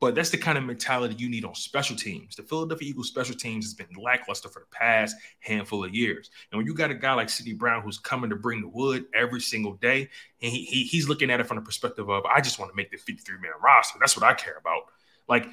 [0.00, 2.34] but that's the kind of mentality you need on special teams.
[2.34, 6.30] The Philadelphia Eagles special teams has been lackluster for the past handful of years.
[6.50, 9.04] And when you got a guy like Sydney Brown who's coming to bring the wood
[9.14, 10.08] every single day,
[10.42, 12.76] and he, he he's looking at it from the perspective of, I just want to
[12.76, 13.98] make the 53 man roster.
[14.00, 14.86] That's what I care about.
[15.28, 15.46] Like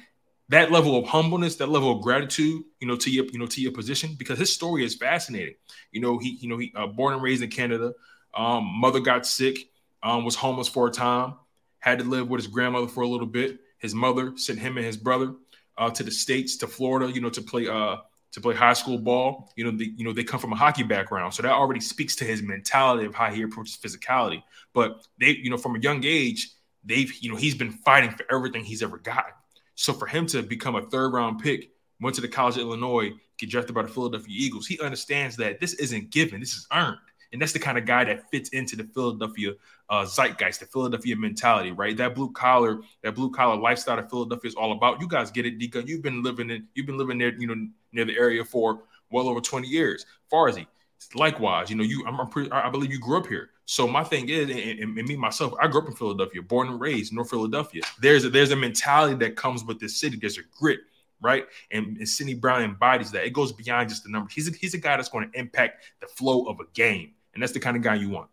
[0.50, 3.60] that level of humbleness, that level of gratitude, you know, to your, you know, to
[3.60, 5.54] your position, because his story is fascinating.
[5.92, 7.94] You know, he, you know, he uh, born and raised in Canada.
[8.34, 9.70] Um, mother got sick,
[10.02, 11.34] um, was homeless for a time,
[11.78, 13.60] had to live with his grandmother for a little bit.
[13.78, 15.34] His mother sent him and his brother
[15.78, 17.96] uh, to the states, to Florida, you know, to play uh,
[18.32, 19.52] to play high school ball.
[19.56, 22.16] You know, the, you know, they come from a hockey background, so that already speaks
[22.16, 24.42] to his mentality of how he approaches physicality.
[24.72, 26.50] But they, you know, from a young age,
[26.84, 29.32] they've, you know, he's been fighting for everything he's ever gotten.
[29.80, 31.70] So for him to become a third round pick,
[32.02, 35.58] went to the College of Illinois, get drafted by the Philadelphia Eagles, he understands that
[35.58, 36.98] this isn't given, this is earned.
[37.32, 39.52] And that's the kind of guy that fits into the Philadelphia
[39.88, 41.96] uh, zeitgeist, the Philadelphia mentality, right?
[41.96, 45.00] That blue collar, that blue collar lifestyle that Philadelphia is all about.
[45.00, 45.88] You guys get it, Dika.
[45.88, 49.30] You've been living in, you've been living there, you know, near the area for well
[49.30, 50.04] over 20 years.
[50.30, 50.66] Farzy,
[51.14, 53.48] likewise, you know, you, I'm, I'm pretty, I believe you grew up here.
[53.70, 56.80] So my thing is, and, and, me myself, I grew up in Philadelphia, born and
[56.80, 57.82] raised North Philadelphia.
[58.00, 60.16] There's a, there's a mentality that comes with this city.
[60.16, 60.80] There's a grit,
[61.20, 61.46] right?
[61.70, 63.24] And, and Sydney Brown embodies that.
[63.24, 64.32] It goes beyond just the numbers.
[64.32, 67.40] He's a, he's a guy that's going to impact the flow of a game, and
[67.40, 68.28] that's the kind of guy you want.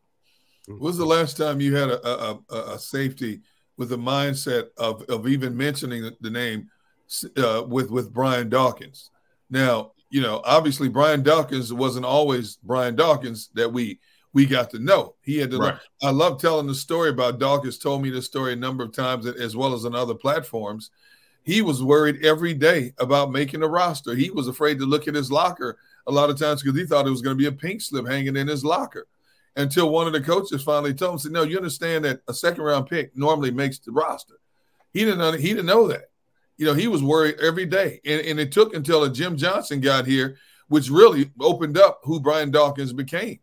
[0.67, 3.41] When's the last time you had a, a, a safety
[3.77, 6.67] with the mindset of, of even mentioning the name
[7.37, 9.11] uh, with with Brian Dawkins?
[9.51, 13.99] Now, you know, obviously Brian Dawkins wasn't always Brian Dawkins that we
[14.33, 15.15] we got to know.
[15.21, 15.57] He had to.
[15.57, 15.79] Right.
[16.01, 17.77] I love telling the story about Dawkins.
[17.77, 20.91] Told me the story a number of times, as well as on other platforms.
[21.43, 24.13] He was worried every day about making a roster.
[24.13, 27.07] He was afraid to look at his locker a lot of times because he thought
[27.07, 29.07] it was going to be a pink slip hanging in his locker.
[29.55, 32.63] Until one of the coaches finally told him, "said No, you understand that a second
[32.63, 34.39] round pick normally makes the roster."
[34.93, 35.39] He didn't.
[35.39, 36.11] He didn't know that.
[36.57, 39.79] You know, he was worried every day, and, and it took until a Jim Johnson
[39.79, 43.39] got here, which really opened up who Brian Dawkins became.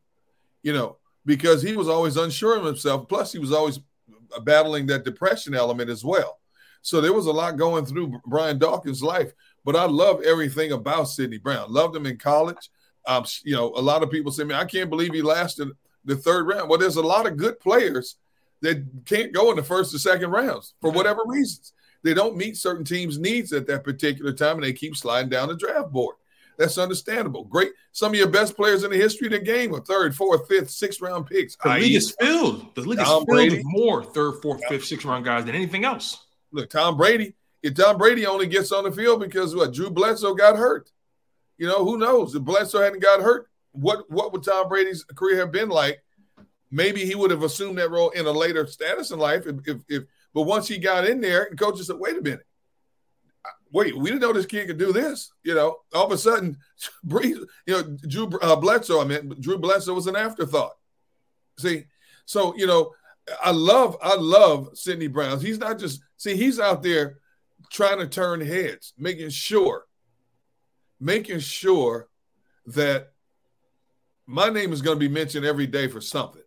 [0.64, 3.08] You know, because he was always unsure of himself.
[3.08, 3.78] Plus, he was always
[4.42, 6.40] battling that depression element as well.
[6.82, 9.32] So there was a lot going through Brian Dawkins' life.
[9.64, 11.72] But I love everything about Sydney Brown.
[11.72, 12.70] Loved him in college.
[13.06, 15.68] Um, you know, a lot of people say, "Man, I can't believe he lasted
[16.04, 18.16] the third round." Well, there's a lot of good players
[18.60, 21.72] that can't go in the first or second rounds for whatever reasons.
[22.02, 25.48] They don't meet certain teams' needs at that particular time, and they keep sliding down
[25.48, 26.16] the draft board.
[26.56, 27.44] That's understandable.
[27.44, 27.72] Great.
[27.92, 30.70] Some of your best players in the history of the game are third, fourth, fifth,
[30.70, 31.56] sixth round picks.
[31.56, 32.74] The league is filled.
[32.74, 33.56] The league is filled Brady.
[33.56, 36.26] with more third, fourth, fifth, sixth round guys than anything else.
[36.52, 37.34] Look, Tom Brady.
[37.62, 40.90] If Tom Brady only gets on the field because what Drew Bledsoe got hurt.
[41.56, 42.34] You know, who knows?
[42.34, 46.02] If Bledsoe hadn't got hurt, what what would Tom Brady's career have been like?
[46.70, 49.46] Maybe he would have assumed that role in a later status in life.
[49.46, 50.02] If if, if
[50.32, 52.46] but once he got in there, the coach said, "Wait a minute,
[53.74, 55.32] wait, we didn't know this kid could do this.
[55.42, 56.56] You know, all of a sudden,
[57.20, 60.76] you know, Drew uh, Bledsoe, I mean, Drew Bledsoe was an afterthought.
[61.58, 61.84] See,
[62.24, 62.92] so you know,
[63.42, 65.40] I love, I love Sydney Brown.
[65.40, 67.18] He's not just see, he's out there
[67.70, 69.84] trying to turn heads, making sure,
[71.00, 72.08] making sure
[72.66, 73.12] that
[74.26, 76.42] my name is going to be mentioned every day for something.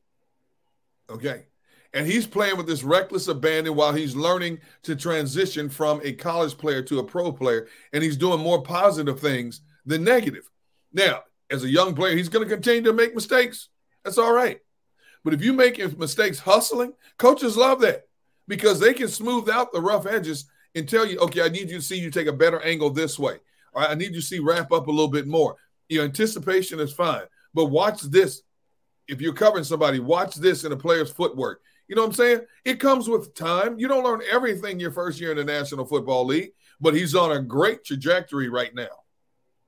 [1.10, 1.47] Okay
[1.94, 6.58] and he's playing with this reckless abandon while he's learning to transition from a college
[6.58, 7.68] player to a pro player.
[7.94, 10.50] And he's doing more positive things than negative.
[10.94, 13.70] Now as a young player he's going to continue to make mistakes.
[14.04, 14.60] That's all right.
[15.24, 18.08] But if you make mistakes hustling coaches love that
[18.48, 21.78] because they can smooth out the rough edges and tell you okay i need you
[21.78, 23.38] to see you take a better angle this way.
[23.74, 25.56] All right i need you to see wrap up a little bit more.
[25.90, 27.24] Your anticipation is fine.
[27.54, 28.42] But watch this.
[29.08, 32.42] If you're covering somebody watch this in a player's footwork you know what I'm saying?
[32.66, 33.80] It comes with time.
[33.80, 37.32] You don't learn everything your first year in the National Football League, but he's on
[37.32, 38.88] a great trajectory right now.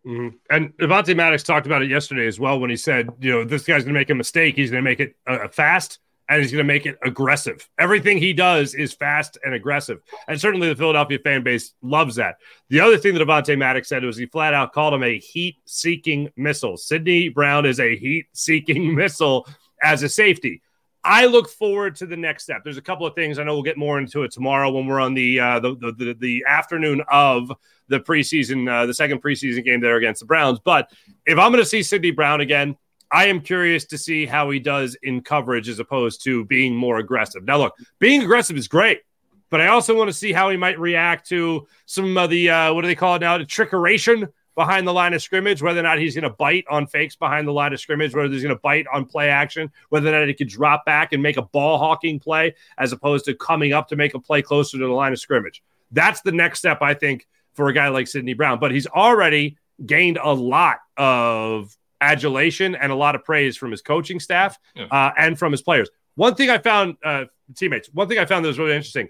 [0.06, 0.36] Mm-hmm.
[0.50, 3.64] And Avonte Maddox talked about it yesterday as well when he said, you know, this
[3.64, 4.56] guy's going to make a mistake.
[4.56, 6.00] He's going to make it uh, fast
[6.30, 7.68] and he's going to make it aggressive.
[7.78, 10.00] Everything he does is fast and aggressive.
[10.28, 12.36] And certainly the Philadelphia fan base loves that.
[12.70, 15.58] The other thing that Avonte Maddox said was he flat out called him a heat
[15.66, 16.78] seeking missile.
[16.78, 19.48] Sydney Brown is a heat seeking missile
[19.82, 20.62] as a safety.
[21.04, 22.62] I look forward to the next step.
[22.64, 25.00] There's a couple of things I know we'll get more into it tomorrow when we're
[25.00, 27.52] on the uh, the, the, the, the afternoon of
[27.88, 30.60] the preseason, uh, the second preseason game there against the Browns.
[30.60, 30.92] But
[31.26, 32.76] if I'm going to see Sydney Brown again,
[33.12, 37.00] I am curious to see how he does in coverage as opposed to being more
[37.00, 37.44] aggressive.
[37.44, 39.02] Now, look, being aggressive is great,
[39.50, 42.74] but I also want to see how he might react to some of the uh,
[42.74, 44.28] what do they call it now, the trickeration
[44.60, 47.48] behind the line of scrimmage, whether or not he's going to bite on fakes behind
[47.48, 50.28] the line of scrimmage, whether he's going to bite on play action, whether or not
[50.28, 53.88] he could drop back and make a ball hawking play as opposed to coming up
[53.88, 55.64] to make a play closer to the line of scrimmage.
[55.94, 58.60] That's the next step, I think, for a guy like Sydney Brown.
[58.60, 63.82] But he's already gained a lot of adulation and a lot of praise from his
[63.82, 64.88] coaching staff yeah.
[64.92, 65.90] uh, and from his players.
[66.16, 69.08] One thing I found, uh, teammates, one thing I found that was really interesting.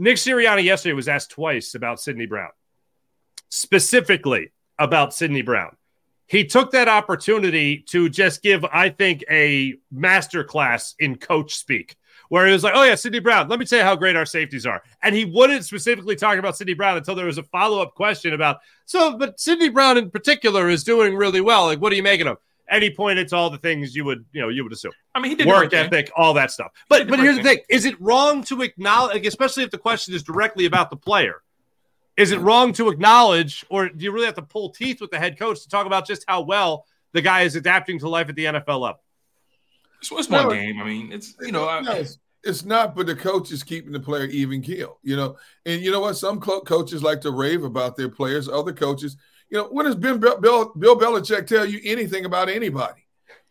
[0.00, 2.50] Nick Sirianni yesterday was asked twice about Sydney Brown.
[3.50, 4.50] Specifically,
[4.80, 5.76] about Sydney Brown.
[6.26, 11.96] He took that opportunity to just give, I think, a masterclass in coach speak,
[12.28, 13.48] where he was like, "Oh yeah, Sydney Brown.
[13.48, 16.56] Let me tell you how great our safeties are." And he wouldn't specifically talk about
[16.56, 20.10] Sydney Brown until there was a follow up question about, "So, but Sydney Brown in
[20.10, 21.66] particular is doing really well.
[21.66, 24.24] Like, what are you making of?" And he pointed to all the things you would,
[24.32, 24.92] you know, you would assume.
[25.12, 26.70] I mean, he did work ethic, all that stuff.
[26.88, 30.22] But but here's the thing: is it wrong to acknowledge, especially if the question is
[30.22, 31.42] directly about the player?
[32.20, 35.18] Is it wrong to acknowledge, or do you really have to pull teeth with the
[35.18, 38.34] head coach to talk about just how well the guy is adapting to life at
[38.34, 39.00] the NFL level?
[40.00, 40.78] It's, it's one no, game.
[40.82, 44.00] I mean, it's you know, I, it's, it's, not, but the coach is keeping the
[44.00, 44.98] player even keel.
[45.02, 46.18] You know, and you know what?
[46.18, 48.50] Some coaches like to rave about their players.
[48.50, 49.16] Other coaches,
[49.48, 53.06] you know, when does Bill, Bill, Bill Belichick tell you anything about anybody?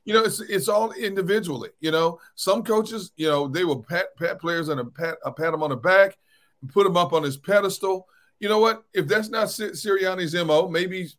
[0.06, 1.70] You know, it's it's all individually.
[1.80, 5.32] You know, some coaches, you know, they will pat pat players and a pat a
[5.32, 6.20] pat them on the back,
[6.68, 8.08] put them up on his pedestal
[8.40, 8.84] you know what?
[8.94, 11.10] If that's not Sirianni's mo, maybe he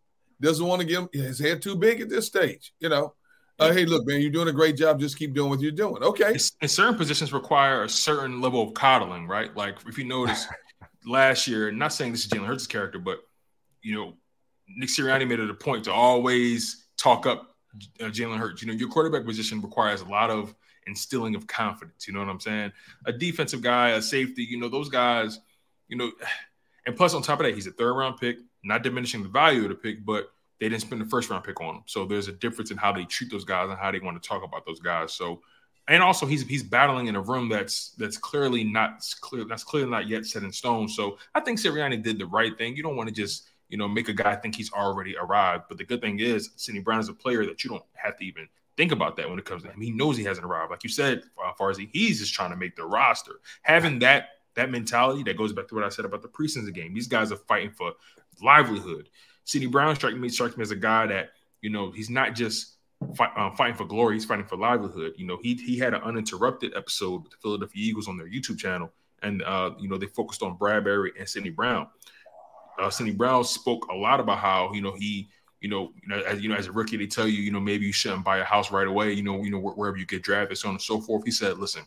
[0.41, 2.73] doesn't want to get his head too big at this stage.
[2.81, 3.15] You know,
[3.59, 4.99] uh, hey, look, man, you're doing a great job.
[4.99, 6.03] Just keep doing what you're doing.
[6.03, 6.37] Okay.
[6.63, 9.55] And certain positions require a certain level of coddling, right?
[9.55, 10.47] Like if you notice
[11.07, 13.19] last year, not saying this is Jalen Hurts' character, but
[13.83, 14.15] you know,
[14.67, 17.55] Nick Sirianni made it a point to always talk up
[18.01, 18.63] uh, Jalen Hurts.
[18.63, 20.55] You know, your quarterback position requires a lot of
[20.87, 22.07] instilling of confidence.
[22.07, 22.73] You know what I'm saying?
[23.05, 25.39] A defensive guy, a safety, you know, those guys,
[25.89, 26.11] you know,
[26.87, 29.63] and plus, on top of that, he's a third round pick, not diminishing the value
[29.63, 31.83] of the pick, but they didn't spend the first round pick on him.
[31.87, 34.29] So there's a difference in how they treat those guys and how they want to
[34.29, 35.13] talk about those guys.
[35.13, 35.41] So
[35.89, 39.91] and also he's he's battling in a room that's that's clearly not clear that's clearly
[39.91, 40.89] not yet set in stone.
[40.89, 42.77] So I think Sirianni did the right thing.
[42.77, 45.65] You don't want to just you know make a guy think he's already arrived.
[45.69, 48.25] But the good thing is, Sydney Brown is a player that you don't have to
[48.25, 49.81] even think about that when it comes to him.
[49.81, 50.71] He knows he hasn't arrived.
[50.71, 53.41] Like you said, uh, Farzy, he's just trying to make the roster.
[53.63, 54.29] Having that
[54.61, 56.93] that mentality that goes back to what I said about the preseason game.
[56.93, 57.93] These guys are fighting for
[58.43, 59.09] livelihood.
[59.45, 61.31] Sydney Brown strikes me strikes me as a guy that
[61.63, 62.77] you know he's not just
[63.17, 65.15] fight, uh, fighting for glory; he's fighting for livelihood.
[65.17, 68.59] You know, he he had an uninterrupted episode with the Philadelphia Eagles on their YouTube
[68.59, 68.93] channel,
[69.23, 71.89] and uh, you know they focused on Bradberry and Sydney Brown.
[72.79, 75.31] Uh, Sydney Brown spoke a lot about how you know he
[75.61, 77.61] you know, you know, as you know, as a rookie, they tell you, you know,
[77.61, 79.13] maybe you shouldn't buy a house right away.
[79.13, 81.23] You know, you know, wherever you get drafted, so on and so forth.
[81.25, 81.83] He said, "Listen,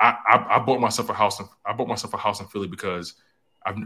[0.00, 1.38] I, I, bought myself a house.
[1.38, 3.14] In, I bought myself a house in Philly because
[3.64, 3.76] I've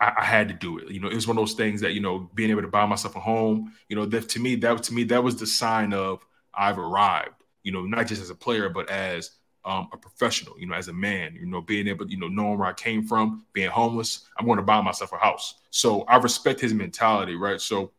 [0.00, 0.90] I, I, had to do it.
[0.90, 2.86] You know, it was one of those things that you know, being able to buy
[2.86, 3.72] myself a home.
[3.88, 6.24] You know, that to me, that to me, that was the sign of
[6.54, 7.34] I've arrived.
[7.62, 9.32] You know, not just as a player, but as
[9.64, 10.58] um, a professional.
[10.58, 11.34] You know, as a man.
[11.34, 14.26] You know, being able, you know, knowing where I came from, being homeless.
[14.38, 15.54] I'm going to buy myself a house.
[15.70, 17.60] So I respect his mentality, right?
[17.60, 17.92] So.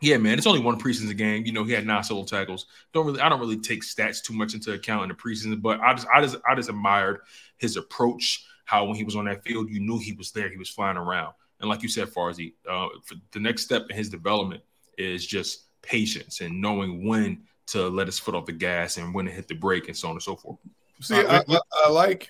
[0.00, 1.44] Yeah, man, it's only one preseason game.
[1.44, 2.66] You know, he had nine solo tackles.
[2.92, 5.80] Don't really, I don't really take stats too much into account in the preseason, but
[5.80, 7.20] I just, I just, I just admired
[7.58, 8.46] his approach.
[8.64, 10.48] How when he was on that field, you knew he was there.
[10.48, 11.34] He was flying around.
[11.60, 12.86] And like you said, Farzy, uh,
[13.32, 14.62] the next step in his development
[14.96, 19.26] is just patience and knowing when to let his foot off the gas and when
[19.26, 20.58] to hit the brake and so on and so forth.
[21.00, 22.28] See, uh, I, I, I, like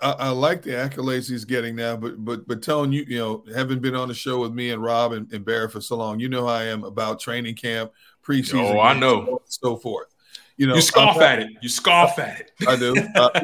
[0.00, 3.44] I, I, like the accolades he's getting now, but but but telling you, you know,
[3.54, 6.20] having been on the show with me and Rob and, and Barrett for so long,
[6.20, 7.92] you know how I am about training camp,
[8.22, 8.74] preseason.
[8.74, 10.14] Oh, I know, so forth.
[10.58, 11.48] You know, you scoff at it.
[11.62, 12.50] You scoff at it.
[12.68, 12.94] I do.
[13.14, 13.40] Uh,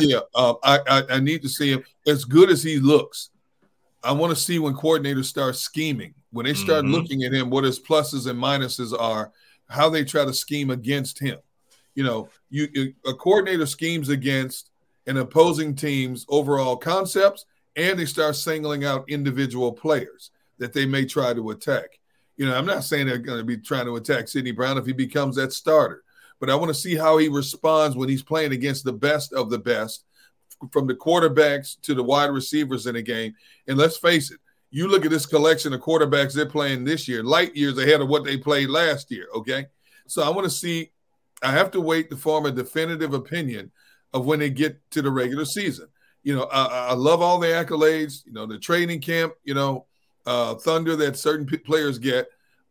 [0.00, 3.30] yeah, uh, I, I I need to see him as good as he looks.
[4.02, 6.94] I want to see when coordinators start scheming, when they start mm-hmm.
[6.94, 9.32] looking at him, what his pluses and minuses are,
[9.68, 11.38] how they try to scheme against him.
[11.94, 14.70] You know, you, you a coordinator schemes against
[15.06, 17.46] an opposing team's overall concepts,
[17.76, 21.98] and they start singling out individual players that they may try to attack.
[22.36, 24.86] You know, I'm not saying they're going to be trying to attack Sydney Brown if
[24.86, 26.02] he becomes that starter,
[26.40, 29.50] but I want to see how he responds when he's playing against the best of
[29.50, 30.04] the best
[30.70, 33.34] from the quarterbacks to the wide receivers in a game.
[33.68, 34.40] And let's face it,
[34.70, 38.08] you look at this collection of quarterbacks they're playing this year, light years ahead of
[38.08, 39.28] what they played last year.
[39.34, 39.66] Okay.
[40.06, 40.90] So I want to see,
[41.42, 43.70] I have to wait to form a definitive opinion
[44.12, 45.88] of when they get to the regular season.
[46.22, 49.86] You know, I, I love all the accolades, you know, the training camp, you know,
[50.26, 52.28] uh, thunder that certain p- players get,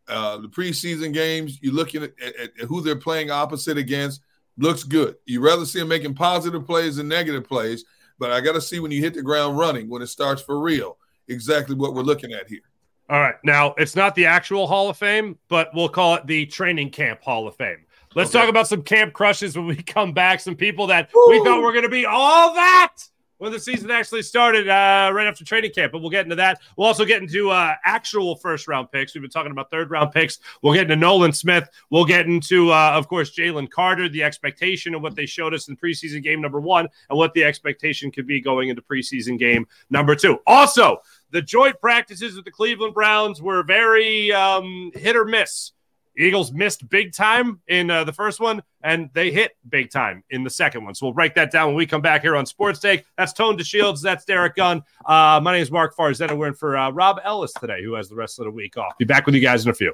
[0.08, 4.22] uh, the preseason games, you're looking at, at, at who they're playing opposite against
[4.58, 5.16] looks good.
[5.26, 7.86] You rather see him making positive plays than negative plays,
[8.20, 10.60] but I got to see when you hit the ground running, when it starts for
[10.60, 12.62] real, exactly what we're looking at here.
[13.10, 13.36] All right.
[13.44, 17.22] Now, it's not the actual Hall of Fame, but we'll call it the training camp
[17.22, 17.85] Hall of Fame.
[18.16, 18.40] Let's okay.
[18.40, 20.40] talk about some camp crushes when we come back.
[20.40, 21.30] Some people that Woo!
[21.30, 22.94] we thought were going to be all that
[23.40, 25.92] when the season actually started uh, right after training camp.
[25.92, 26.62] But we'll get into that.
[26.78, 29.14] We'll also get into uh, actual first round picks.
[29.14, 30.40] We've been talking about third round picks.
[30.62, 31.68] We'll get into Nolan Smith.
[31.90, 35.68] We'll get into, uh, of course, Jalen Carter, the expectation of what they showed us
[35.68, 39.68] in preseason game number one, and what the expectation could be going into preseason game
[39.90, 40.40] number two.
[40.48, 41.00] Also,
[41.32, 45.74] the joint practices with the Cleveland Browns were very um, hit or miss
[46.18, 50.44] Eagles missed big time in uh, the first one, and they hit big time in
[50.44, 50.96] the second one.
[50.96, 53.06] So we'll break that down when we come back here on Sports Take.
[53.18, 54.02] That's Tone DeShields.
[54.02, 54.84] That's Derrick Gunn.
[55.06, 56.38] Uh, my name is Marc Farzetta.
[56.38, 58.98] We're in for uh, Rob Ellis today, who has the rest of the week off.
[58.98, 59.94] Be back with you guys in a few.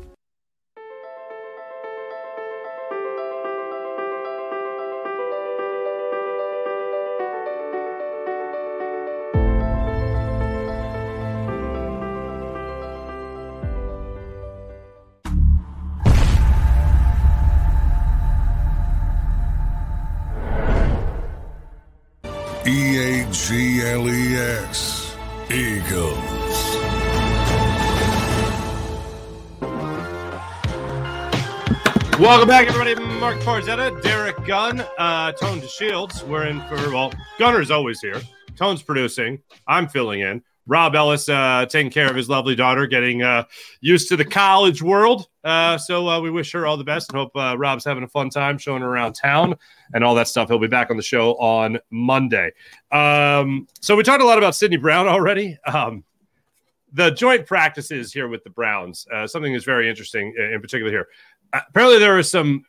[32.21, 32.93] Welcome back, everybody.
[33.19, 36.21] Marc Farzetta, Derrick Gunn, uh, Tone DeShields.
[36.27, 38.21] We're in for, well, Gunner's always here.
[38.55, 39.41] Tone's producing.
[39.67, 40.43] I'm filling in.
[40.67, 43.45] Rob Ellis uh, taking care of his lovely daughter, getting uh,
[43.79, 45.29] used to the college world.
[45.43, 48.07] Uh, so uh, we wish her all the best and hope uh, Rob's having a
[48.07, 49.55] fun time showing her around town
[49.95, 50.47] and all that stuff.
[50.47, 52.51] He'll be back on the show on Monday.
[52.91, 55.57] Um, so we talked a lot about Sydney Brown already.
[55.65, 56.03] Um,
[56.93, 61.07] the joint practices here with the Browns, uh, something is very interesting in particular here.
[61.53, 62.65] Apparently, there were some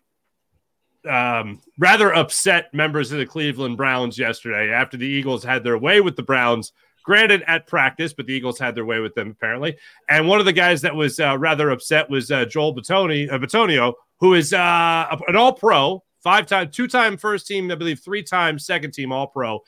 [1.09, 6.01] um, rather upset members of the Cleveland Browns yesterday after the Eagles had their way
[6.01, 6.73] with the Browns.
[7.05, 9.77] Granted, at practice, but the Eagles had their way with them apparently.
[10.09, 13.39] And one of the guys that was uh, rather upset was uh, Joel Batoni, uh,
[13.39, 19.11] Bitonio, who is uh, an All-Pro, five-time, two-time first team, I believe, three-time second team
[19.11, 19.65] All-Pro.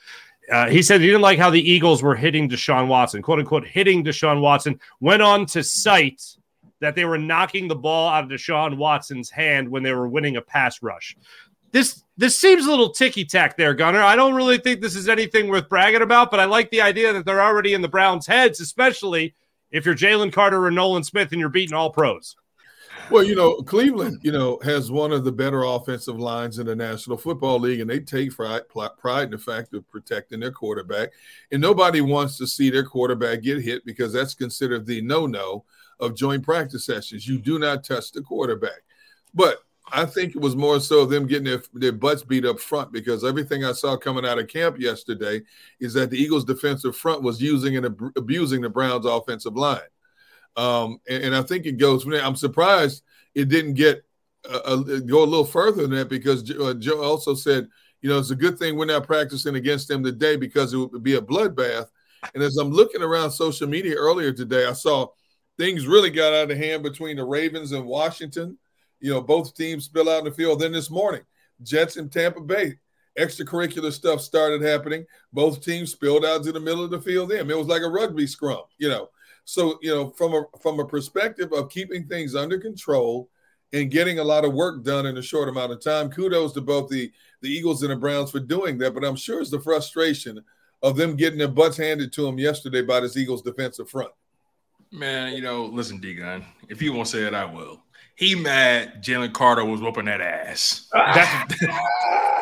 [0.52, 3.66] Uh, he said he didn't like how the Eagles were hitting Deshaun Watson, quote unquote,
[3.66, 4.78] hitting Deshaun Watson.
[5.00, 6.22] Went on to cite
[6.80, 10.36] that they were knocking the ball out of Deshaun Watson's hand when they were winning
[10.36, 11.16] a pass rush.
[11.72, 14.02] This this seems a little ticky tack there, Gunner.
[14.02, 17.12] I don't really think this is anything worth bragging about, but I like the idea
[17.12, 19.34] that they're already in the Browns' heads, especially
[19.72, 22.36] if you're Jalen Carter or Nolan Smith and you're beating all pros.
[23.10, 26.76] Well, you know, Cleveland, you know, has one of the better offensive lines in the
[26.76, 28.62] National Football League, and they take pride,
[29.24, 31.10] in the fact of protecting their quarterback.
[31.52, 35.64] And nobody wants to see their quarterback get hit because that's considered the no-no
[36.00, 37.26] of joint practice sessions.
[37.26, 38.82] You do not touch the quarterback.
[39.34, 39.58] But
[39.92, 42.92] I think it was more so of them getting their, their butts beat up front
[42.92, 45.42] because everything I saw coming out of camp yesterday
[45.80, 49.80] is that the Eagles' defensive front was using and ab- abusing the Browns' offensive line.
[50.56, 52.22] Um, and, and, I think it goes from there.
[52.22, 53.02] I'm surprised
[53.34, 54.04] it didn't get
[54.48, 57.68] uh, go a little further than that because uh, Joe also said,
[58.02, 61.02] you know, it's a good thing we're not practicing against them today because it would
[61.02, 61.88] be a bloodbath.
[62.34, 65.08] And as I'm looking around social media earlier today, I saw
[65.58, 68.58] things really got out of hand between the Ravens and Washington.
[69.00, 70.60] You know, both teams spill out in the field.
[70.60, 71.22] Then this morning,
[71.62, 72.74] Jets and Tampa Bay,
[73.18, 75.04] extracurricular stuff started happening.
[75.32, 77.30] Both teams spilled out to the middle of the field.
[77.30, 78.62] Then it was like a rugby scrum.
[78.78, 79.10] You know,
[79.44, 83.30] so you know, from a from a perspective of keeping things under control
[83.72, 86.60] and getting a lot of work done in a short amount of time, kudos to
[86.60, 87.12] both the
[87.42, 88.94] the Eagles and the Browns for doing that.
[88.94, 90.42] But I'm sure it's the frustration
[90.82, 94.12] of them getting their butts handed to them yesterday by this Eagles defensive front.
[94.94, 97.82] Man, you know, listen, D Gunn, if you won't say it, I will.
[98.14, 100.88] He mad Jalen Carter was whooping that ass.
[100.92, 101.56] That's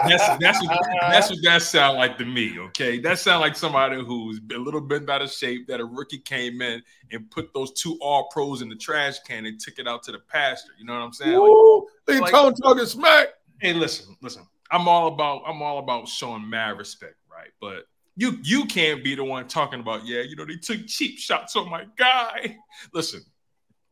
[0.07, 2.59] that's that's what, that's what that sound like to me.
[2.59, 5.67] Okay, that sound like somebody who's a little bit out of shape.
[5.67, 9.47] That a rookie came in and put those two all pros in the trash can
[9.47, 10.73] and took it out to the pasture.
[10.79, 11.35] You know what I'm saying?
[11.35, 13.29] Ooh, like, they like, tone talking smack.
[13.63, 14.47] Hey, listen, listen.
[14.71, 17.51] I'm all about I'm all about showing mad respect, right?
[17.63, 17.87] But
[18.17, 21.57] you you can't be the one talking about, yeah, you know, they took cheap shots
[21.57, 22.59] on my guy.
[22.93, 23.23] Listen,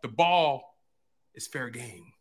[0.03, 0.77] the ball
[1.35, 2.13] is fair game.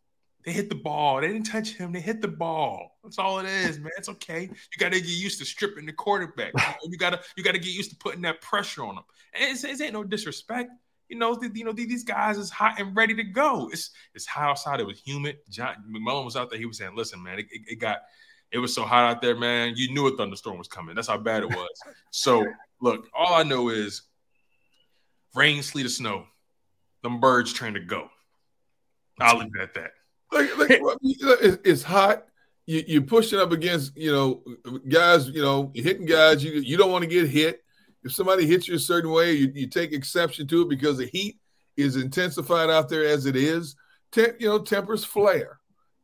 [0.46, 1.20] They hit the ball.
[1.20, 1.92] They didn't touch him.
[1.92, 2.98] They hit the ball.
[3.04, 3.92] That's all it is, man.
[3.98, 4.44] It's okay.
[4.44, 6.54] You got to get used to stripping the quarterback.
[6.84, 9.04] You gotta you gotta get used to putting that pressure on them.
[9.34, 10.72] And it's, it ain't no disrespect.
[11.10, 13.70] you know, the, you know these guys is hot and ready to go.
[13.74, 14.80] It's it's hot outside.
[14.80, 15.40] It was humid.
[15.50, 16.60] John McMullen was out there.
[16.60, 18.04] He was saying, "Listen, man, it, it, it got
[18.52, 19.74] it was so hot out there, man.
[19.76, 20.96] You knew a thunderstorm was coming.
[20.96, 21.70] That's how bad it was.
[22.12, 22.46] so
[22.82, 24.04] look, all I know is
[25.36, 26.26] rain, sleet, or snow.
[27.04, 28.10] Them birds trying to go.
[29.20, 29.92] I'll leave it at that.
[30.32, 32.26] Like, like it's hot.
[32.66, 34.44] You, you're pushing up against, you know,
[34.88, 36.44] guys, you know, hitting guys.
[36.44, 37.64] You you don't want to get hit.
[38.04, 41.08] If somebody hits you a certain way, you, you take exception to it because the
[41.08, 41.40] heat
[41.76, 43.76] is intensified out there as it is.
[44.12, 45.59] Tem- you know, tempers flare.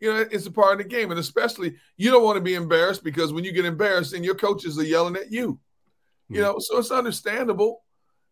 [0.05, 1.09] You know, it's a part of the game.
[1.09, 4.35] And especially, you don't want to be embarrassed because when you get embarrassed, and your
[4.35, 5.59] coaches are yelling at you.
[6.29, 6.43] You mm.
[6.43, 7.81] know, so it's understandable.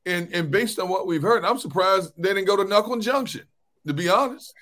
[0.05, 3.41] And and based on what we've heard, I'm surprised they didn't go to Knuckle Junction,
[3.87, 4.53] to be honest.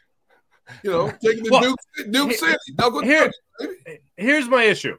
[0.84, 3.30] You know, taking the well, Duke, Duke City, Knuckle here,
[3.60, 3.98] Junction.
[4.16, 4.98] Here's my issue.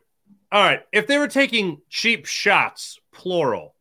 [0.50, 3.74] All right, if they were taking cheap shots, plural,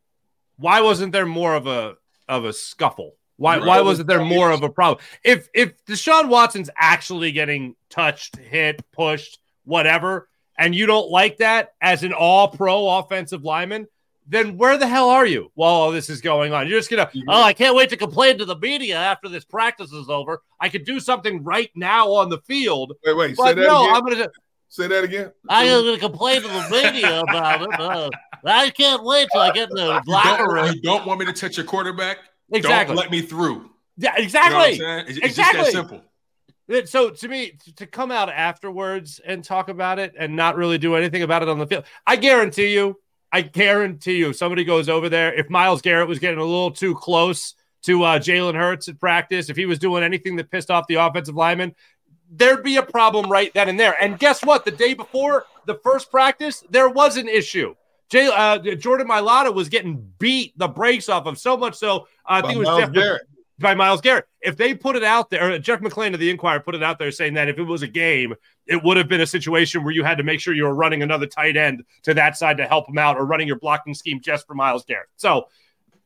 [0.55, 1.95] why wasn't there more of a
[2.29, 3.17] of a scuffle?
[3.41, 5.03] Why why wasn't there more of a problem?
[5.23, 11.73] If if Deshaun Watson's actually getting touched, hit, pushed, whatever, and you don't like that
[11.81, 13.87] as an all pro offensive lineman,
[14.27, 16.67] then where the hell are you while all this is going on?
[16.67, 17.27] You're just gonna, mm-hmm.
[17.29, 20.43] oh, I can't wait to complain to the media after this practice is over.
[20.59, 22.93] I could do something right now on the field.
[23.03, 23.95] Wait, wait, but no, again.
[23.95, 24.29] I'm gonna
[24.69, 25.31] say that again.
[25.49, 27.79] I'm gonna complain to the media about it.
[27.79, 28.09] Uh,
[28.45, 30.75] I can't wait till I get in the locker room.
[30.75, 32.19] You don't want me to touch your quarterback?
[32.51, 32.95] Exactly.
[32.95, 33.69] Don't let me through.
[33.97, 34.75] Yeah, exactly.
[34.75, 35.59] You know it's, it's exactly.
[35.59, 36.03] just that simple.
[36.85, 40.95] So to me, to come out afterwards and talk about it and not really do
[40.95, 42.99] anything about it on the field, I guarantee you,
[43.31, 45.33] I guarantee you, somebody goes over there.
[45.33, 49.49] If Myles Garrett was getting a little too close to uh, Jalen Hurts at practice,
[49.49, 51.75] if he was doing anything that pissed off the offensive lineman,
[52.29, 53.95] there'd be a problem right then and there.
[54.01, 54.63] And guess what?
[54.63, 57.75] The day before the first practice, there was an issue.
[58.11, 61.99] Jay, uh, Jordan Mailata was getting beat the brakes off of so much so.
[61.99, 63.21] Uh, I think it was Myles Jeff Garrett
[63.61, 64.25] by Myles Garrett.
[64.41, 67.11] If they put it out there, Jeff McLane of the Inquirer put it out there
[67.11, 68.35] saying that if it was a game,
[68.67, 71.03] it would have been a situation where you had to make sure you were running
[71.03, 74.19] another tight end to that side to help him out or running your blocking scheme
[74.19, 75.07] just for Myles Garrett.
[75.15, 75.47] So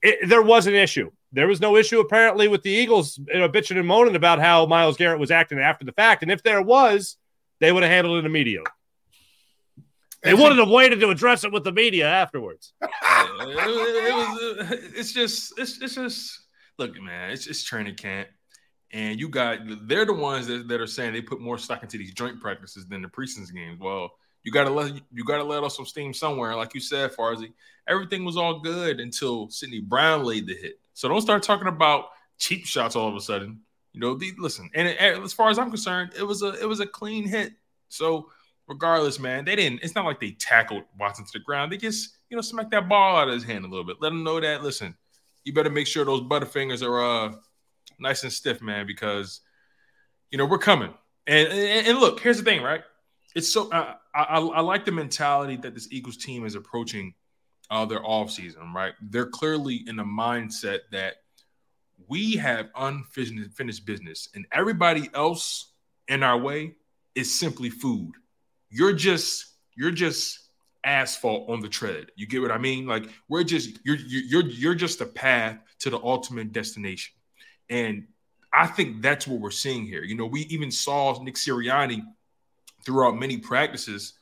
[0.03, 1.09] it, there was an issue.
[1.31, 4.65] There was no issue apparently with the Eagles you know, bitching and moaning about how
[4.67, 6.21] Myles Garrett was acting after the fact.
[6.21, 7.17] And if there was,
[7.59, 8.69] they would have handled it immediately.
[10.25, 12.73] They wanted have waited to address it with the media afterwards.
[12.81, 16.45] it, it, was, it's just, it's, it's just
[16.77, 18.27] look, man, it's it's training camp,
[18.91, 21.97] and you got they're the ones that, that are saying they put more stock into
[21.97, 23.79] these joint practices than the preseason games.
[23.79, 24.11] Well,
[24.43, 26.55] you gotta let you gotta let off some steam somewhere.
[26.55, 27.53] Like you said, Farzy,
[27.87, 30.79] everything was all good until Sydney Brown laid the hit.
[30.93, 32.05] So don't start talking about
[32.37, 33.61] cheap shots all of a sudden.
[33.93, 36.67] You know, the, listen, and it, as far as I'm concerned, it was a it
[36.67, 37.53] was a clean hit.
[37.87, 38.29] So
[38.67, 39.81] regardless, man, they didn't.
[39.83, 41.71] It's not like they tackled Watson to the ground.
[41.71, 43.97] They just you know smacked that ball out of his hand a little bit.
[44.01, 44.63] Let him know that.
[44.63, 44.95] Listen,
[45.43, 47.35] you better make sure those butterfingers are uh
[47.99, 49.41] nice and stiff, man, because
[50.31, 50.93] you know we're coming.
[51.27, 52.83] And and, and look, here's the thing, right?
[53.35, 57.13] It's so uh, I, I, I like the mentality that this Eagles team is approaching
[57.69, 58.93] uh, their off season, right?
[59.01, 61.15] They're clearly in the mindset that
[62.07, 65.73] we have unfinished business, and everybody else
[66.07, 66.75] in our way
[67.15, 68.13] is simply food.
[68.75, 70.49] You're just you're just
[70.83, 72.07] asphalt on the tread.
[72.17, 72.85] You get what I mean?
[72.85, 77.15] Like we're just you're you're you're just a path to the ultimate destination.
[77.69, 78.07] And
[78.51, 80.03] I think that's what we're seeing here.
[80.03, 82.03] You know, we even saw Nick Sirianni
[82.85, 84.13] throughout many practices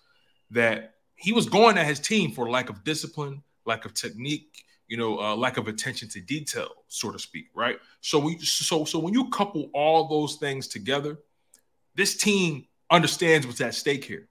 [0.52, 4.98] that he was going at his team for lack of discipline, lack of technique, you
[4.98, 7.80] know, uh, lack of attention to detail, so to speak, right?
[8.02, 11.18] So we so so when you couple all those things together,
[11.96, 14.28] this team understands what's at stake here.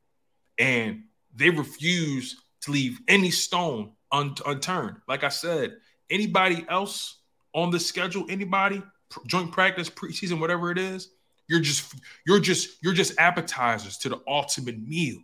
[0.59, 1.05] And
[1.35, 4.97] they refuse to leave any stone un- unturned.
[5.09, 5.77] Like I said,
[6.11, 7.19] anybody else
[7.55, 8.83] on the schedule, anybody
[9.27, 11.11] joint practice, preseason, whatever it is,
[11.49, 11.95] you're just
[12.27, 15.19] you're just you're just appetizers to the ultimate meal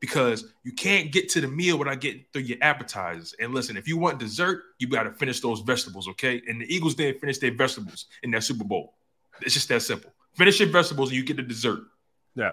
[0.00, 3.36] because you can't get to the meal without getting through your appetizers.
[3.38, 6.42] And listen, if you want dessert, you got to finish those vegetables, okay?
[6.48, 8.94] And the Eagles didn't finish their vegetables in that Super Bowl.
[9.42, 10.12] It's just that simple.
[10.34, 11.82] Finish your vegetables and you get the dessert.
[12.34, 12.52] Yeah.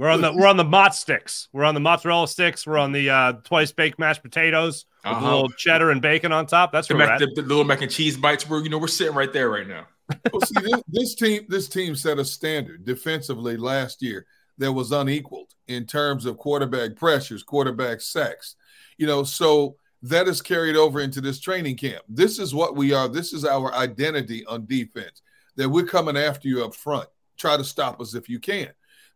[0.00, 1.48] We're on the we're on the mott sticks.
[1.52, 2.66] We're on the mozzarella sticks.
[2.66, 5.26] We're on the uh, twice baked mashed potatoes with uh-huh.
[5.26, 6.72] a little cheddar and bacon on top.
[6.72, 8.48] That's the, mac, the, the, little mac and cheese bites.
[8.48, 9.84] We're you know we're sitting right there right now.
[10.32, 14.24] well, see this, this team this team set a standard defensively last year
[14.56, 18.56] that was unequaled in terms of quarterback pressures, quarterback sacks.
[18.96, 22.04] You know, so that is carried over into this training camp.
[22.08, 23.06] This is what we are.
[23.06, 25.20] This is our identity on defense.
[25.56, 27.10] That we're coming after you up front.
[27.36, 28.70] Try to stop us if you can.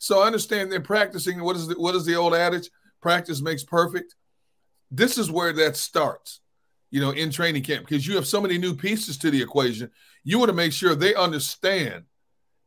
[0.05, 1.43] So I understand they're practicing.
[1.43, 2.69] What is the, what is the old adage?
[3.01, 4.15] Practice makes perfect.
[4.91, 6.41] This is where that starts.
[6.91, 9.91] you know, in training camp because you have so many new pieces to the equation.
[10.23, 12.05] You want to make sure they understand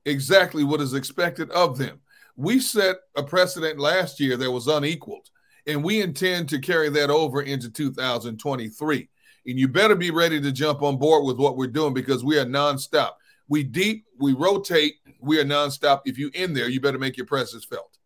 [0.06, 2.02] exactly what is expected of them.
[2.36, 5.30] We set a precedent last year that was unequaled,
[5.66, 9.10] and we intend to carry that over into 2023.
[9.46, 12.38] And you better be ready to jump on board with what we're doing because we
[12.38, 13.12] are nonstop.
[13.50, 16.02] We deep, we rotate, we are nonstop.
[16.06, 17.98] If you in there, you better make your presence felt.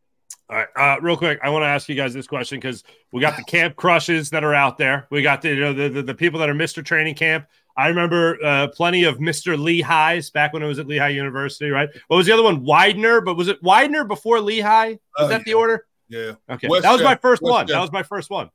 [0.49, 3.21] All right, uh, real quick, I want to ask you guys this question because we
[3.21, 5.07] got the camp crushes that are out there.
[5.09, 6.83] We got the you know the, the, the people that are Mr.
[6.83, 7.45] Training Camp.
[7.77, 9.57] I remember uh, plenty of Mr.
[9.57, 11.87] Lehighs back when it was at Lehigh University, right?
[12.07, 12.65] What was the other one?
[12.65, 14.89] Widener, but was it Widener before Lehigh?
[14.91, 15.43] Is Oh, that yeah.
[15.45, 15.85] the order?
[16.09, 16.33] Yeah.
[16.49, 17.67] Okay, West that was my first West one.
[17.67, 18.49] Jeff- That was my first one.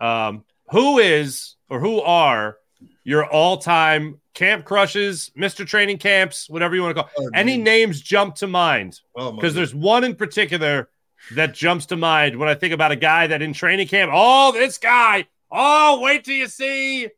[0.00, 2.56] Um, who is or who are
[3.02, 5.66] your all-time camp crushes, Mr.
[5.66, 7.10] Training Camps, whatever you want to call?
[7.18, 7.64] Oh, Any geez.
[7.64, 9.00] names jump to mind?
[9.16, 10.88] Oh, Because there's one in particular
[11.34, 14.10] that jumps to mind when I think about a guy that in training camp.
[14.14, 15.26] Oh, this guy.
[15.50, 17.08] Oh, wait till you see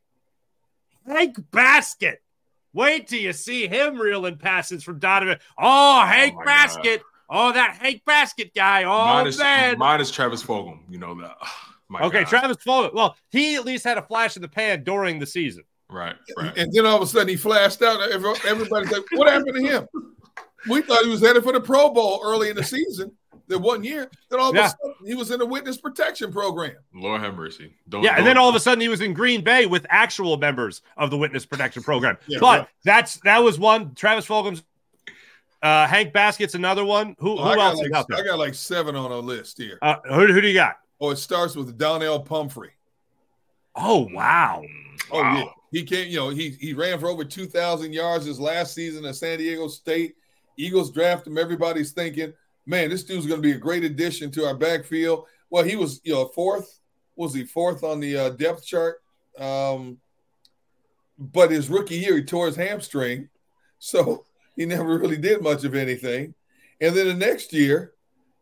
[1.05, 2.21] Hank Baskett.
[2.73, 5.37] Wait till you see him reeling passes from Donovan.
[5.57, 7.03] Oh, oh Hank my Basket.
[7.29, 8.83] Oh, that Hank Baskett guy.
[8.83, 9.77] Oh, mine, is, man.
[9.77, 10.79] mine is Travis Fulgham.
[10.89, 11.35] You know that.
[12.01, 12.27] Okay, God.
[12.27, 12.91] Travis Fulgham.
[12.95, 15.63] Well, he at least had a flash in the pan during the season.
[15.93, 16.57] Right, right.
[16.57, 18.01] And then all of a sudden he flashed out.
[18.11, 19.87] Every- Everybody's like, what happened to him?
[20.67, 23.11] We thought he was headed for the Pro Bowl early in the season,
[23.47, 24.09] the one year.
[24.29, 24.67] Then all of Yeah.
[24.67, 26.75] a sudden he was in the witness protection program.
[26.95, 27.75] Lord have mercy.
[27.89, 29.85] Don't, Yeah, and don't- then all of a sudden he was in Green Bay with
[29.89, 32.17] actual members of the witness protection program.
[32.27, 32.67] Yeah, but right.
[32.83, 33.93] that's that was one.
[33.93, 34.63] Travis Fulgham's
[35.61, 37.15] uh, Hank Baskett's another one.
[37.19, 38.05] Who, Oh, who I, got else is like.
[38.13, 39.77] I got like seven on a list here.
[39.81, 40.77] Uh, who, who do you got?
[40.99, 42.71] Oh, it starts with Donnel Pumphrey.
[43.75, 44.61] Oh wow,
[45.11, 46.09] Oh yeah, he came.
[46.09, 49.39] You know, he he ran for over two thousand yards his last season at San
[49.39, 50.15] Diego State.
[50.55, 51.37] Eagles draft him.
[51.37, 52.31] Everybody's thinking,
[52.67, 55.25] man, this dude's going to be a great addition to our backfield.
[55.49, 56.79] Well, he was, you know, fourth.
[57.15, 59.01] Was he fourth on the uh, depth chart?
[59.39, 59.97] Um,
[61.17, 63.29] but his rookie year, he tore his hamstring,
[63.79, 64.25] so
[64.55, 66.35] he never really did much of anything.
[66.79, 67.93] And then the next year,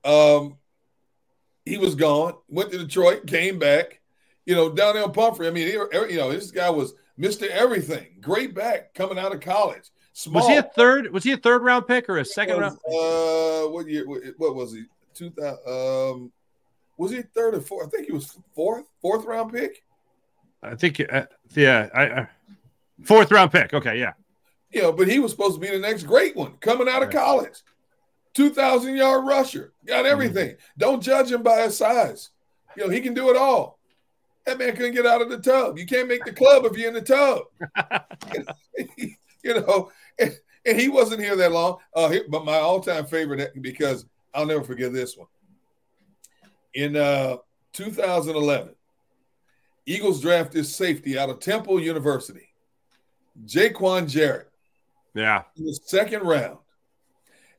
[0.04, 0.58] um,
[1.64, 2.34] he was gone.
[2.50, 4.02] Went to Detroit, came back.
[4.46, 5.48] You know, Donnel Pumphrey.
[5.48, 8.08] I mean, he, you know, this guy was Mister Everything.
[8.20, 9.92] Great back coming out of college.
[10.12, 10.42] Small.
[10.42, 11.14] was he a third?
[11.14, 12.78] Was he a third round pick or a second round?
[12.78, 14.08] Uh, what year?
[14.08, 14.86] What, was he?
[15.14, 15.60] Two thousand.
[15.68, 16.32] Um,
[16.98, 17.88] was he third or fourth?
[17.88, 19.84] I think he was fourth, fourth round pick.
[20.64, 21.00] I think.
[21.00, 22.28] Uh, yeah, I, I,
[23.04, 23.72] fourth round pick.
[23.72, 24.14] Okay, yeah.
[24.72, 27.12] You know, but he was supposed to be the next great one coming out of
[27.12, 27.62] college.
[28.34, 30.56] Two thousand yard rusher, got everything.
[30.76, 32.32] Don't judge him by his size.
[32.76, 33.78] You know, he can do it all.
[34.46, 35.78] That man couldn't get out of the tub.
[35.78, 37.44] You can't make the club if you're in the tub.
[39.44, 40.36] you know, and,
[40.66, 41.78] and he wasn't here that long.
[41.96, 45.28] Uh, he- but my all-time favorite because I'll never forget this one.
[46.74, 47.38] In uh,
[47.74, 48.74] 2011,
[49.86, 52.54] Eagles drafted safety out of Temple University,
[53.46, 54.50] Jaiquawn Jarrett
[55.14, 55.44] Yeah.
[55.58, 56.58] in the second round.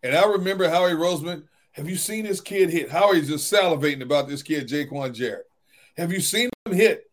[0.03, 1.45] And I remember Howie Roseman.
[1.73, 2.91] Have you seen this kid hit?
[2.91, 5.47] Howie's just salivating about this kid, Jaiquawn Jarrett.
[5.97, 7.11] Have you seen him hit?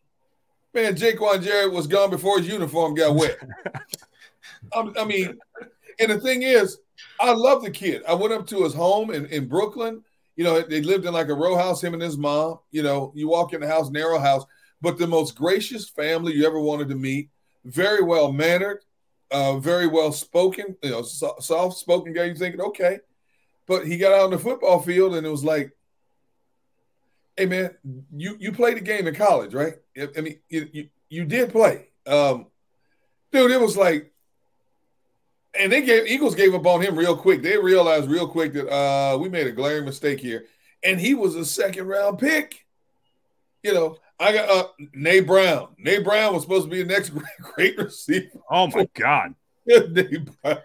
[0.73, 3.37] Man, Jaiquawn Jarrett was gone before his uniform got wet.
[4.73, 5.37] I, I mean,
[5.99, 6.77] and the thing is,
[7.19, 8.03] I love the kid.
[8.07, 10.03] I went up to his home in, in Brooklyn.
[10.35, 12.59] You know, they lived in like a row house, him and his mom.
[12.71, 14.45] You know, you walk in the house, narrow house,
[14.81, 17.29] but the most gracious family you ever wanted to meet.
[17.65, 18.85] Very well mannered,
[19.31, 22.25] uh, very well spoken, you know, so, soft spoken guy.
[22.25, 22.99] You're thinking, okay.
[23.67, 25.71] But he got out on the football field and it was like,
[27.39, 27.71] hey man,
[28.13, 29.75] you you played the game in college, right?
[29.97, 31.87] I mean, you you, you did play.
[32.05, 32.47] Um,
[33.31, 34.11] dude, it was like,
[35.57, 37.41] and they gave Eagles gave up on him real quick.
[37.41, 40.45] They realized real quick that uh we made a glaring mistake here.
[40.83, 42.65] And he was a second round pick.
[43.63, 45.69] You know, I got uh Nay Brown.
[45.77, 47.25] Nay Brown was supposed to be the next great,
[47.55, 48.41] great receiver.
[48.51, 49.33] Oh my God.
[49.69, 50.57] Nay Brown.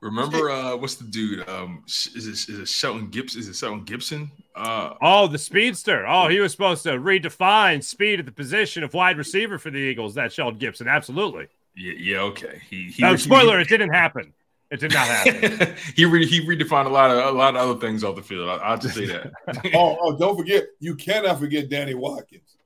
[0.00, 1.48] Remember, uh, what's the dude?
[1.48, 3.40] Um, is it, is it Shelton Gibson?
[3.40, 4.30] Is it Shelton Gibson?
[4.56, 6.06] Uh, Oh, the speedster.
[6.06, 9.78] Oh, he was supposed to redefine speed at the position of wide receiver for the
[9.78, 10.14] Eagles.
[10.14, 11.46] That Shelton Gibson, absolutely.
[11.76, 12.60] yeah, yeah, okay.
[12.68, 14.32] He, he No, he- spoiler, it didn't happen.
[14.70, 15.74] It did not happen.
[15.96, 18.48] he re- he redefined a lot of a lot of other things off the field.
[18.50, 19.30] I, I'll just say that.
[19.74, 22.56] oh, oh, don't forget, you cannot forget Danny Watkins.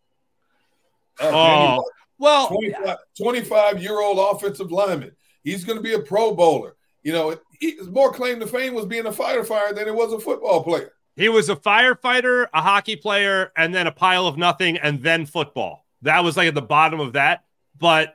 [1.21, 1.89] Uh, Danny Oh, Watkins,
[2.19, 5.13] well, 25, 25 year old offensive lineman.
[5.45, 6.77] He's going to be a pro bowler.
[7.03, 10.21] You know, his more claim to fame was being a firefighter than it was a
[10.21, 10.93] football player.
[11.17, 15.27] he was a firefighter, a hockey player, and then a pile of nothing, and then
[15.27, 15.85] football.
[16.03, 17.45] That was like at the bottom of that.
[17.79, 18.15] But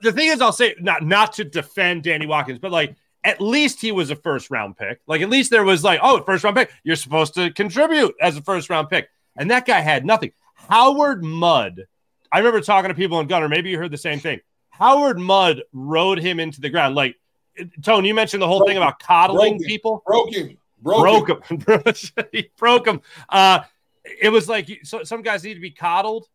[0.00, 3.80] the thing is, I'll say not not to defend Danny Watkins, but like at least
[3.80, 5.00] he was a first round pick.
[5.06, 6.70] Like at least there was like, oh, first round pick.
[6.84, 10.32] You're supposed to contribute as a first round pick, and that guy had nothing.
[10.54, 11.86] Howard Mudd.
[12.30, 13.48] I remember talking to people in Gunner.
[13.48, 14.40] Maybe you heard the same thing.
[14.72, 16.94] Howard Mudd rode him into the ground.
[16.94, 17.16] Like,
[17.82, 18.82] Tone, you mentioned the whole Broke thing him.
[18.82, 20.02] about coddling Broke people.
[20.06, 20.58] Broke him.
[20.80, 22.24] Broke, Broke him.
[22.32, 23.02] he broke him.
[23.28, 23.60] Uh,
[24.20, 26.26] it was like so, some guys need to be coddled.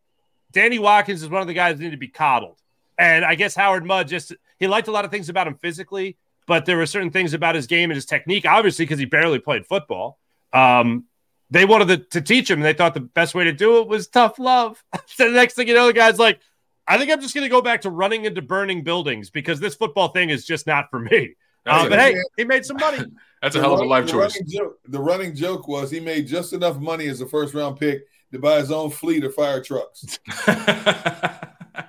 [0.51, 2.61] Danny Watkins is one of the guys that need to be coddled.
[2.97, 6.18] And I guess Howard Mudd just he liked a lot of things about him physically,
[6.45, 9.39] but there were certain things about his game and his technique, obviously, because he barely
[9.39, 10.19] played football.
[10.53, 11.05] Um,
[11.49, 13.88] they wanted to, to teach him, and they thought the best way to do it
[13.88, 14.84] was tough love.
[15.07, 16.39] so the next thing you know, the guy's like,
[16.88, 19.76] I think I'm just going to go back to running into burning buildings because this
[19.76, 21.35] football thing is just not for me.
[21.65, 22.99] That's Uh, a- but hey, he made some money.
[23.41, 24.34] That's a hell of a life running- choice.
[24.34, 27.53] The running, joke, the running joke was he made just enough money as a first
[27.53, 30.19] round pick to buy his own fleet of fire trucks.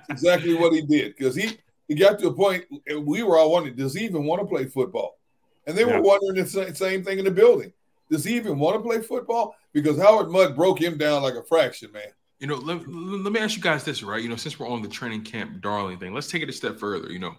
[0.09, 1.57] exactly what he did because he
[1.87, 4.45] he got to a point and we were all wondering does he even want to
[4.47, 5.17] play football
[5.65, 5.97] and they Yeah.
[5.97, 7.71] were wondering the sa- same thing in the building
[8.11, 11.43] does he even want to play football because howard mudd broke him down like a
[11.43, 12.09] fraction man
[12.39, 14.21] You know, let, let me ask you guys this, right?
[14.21, 16.79] You know, since we're on the training camp darling thing, let's take it a step
[16.79, 17.11] further.
[17.11, 17.35] You know,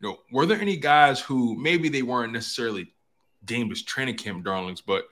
[0.00, 2.92] you know, were there any guys who maybe they weren't necessarily
[3.44, 5.04] deemed as training camp darlings, but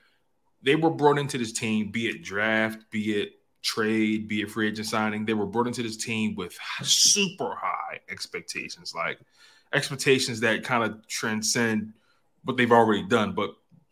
[0.63, 3.33] they were brought into this team, be it draft, be it
[3.63, 8.01] trade, be it free agent signing, they were brought into this team with super high
[8.09, 9.19] expectations, like
[9.73, 11.93] expectations that kind of transcend
[12.45, 13.33] what they've already done.
[13.33, 13.51] But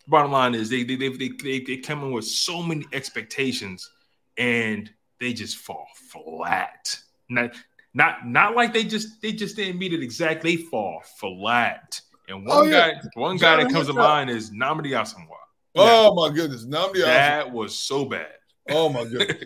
[0.08, 3.90] bottom line is they they they they, they, come in with so many expectations
[4.38, 4.90] and
[5.20, 6.98] they just fall flat.
[7.28, 7.52] Not
[7.94, 10.56] not not like they just they just didn't meet it exactly.
[10.56, 12.00] They fall flat.
[12.28, 12.92] And one Oh, yeah.
[12.94, 15.36] guy one guy that comes to mind is Nnamdi Asomugha.
[15.76, 18.32] oh my goodness Nnamdi That was so bad.
[18.70, 19.44] oh my goodness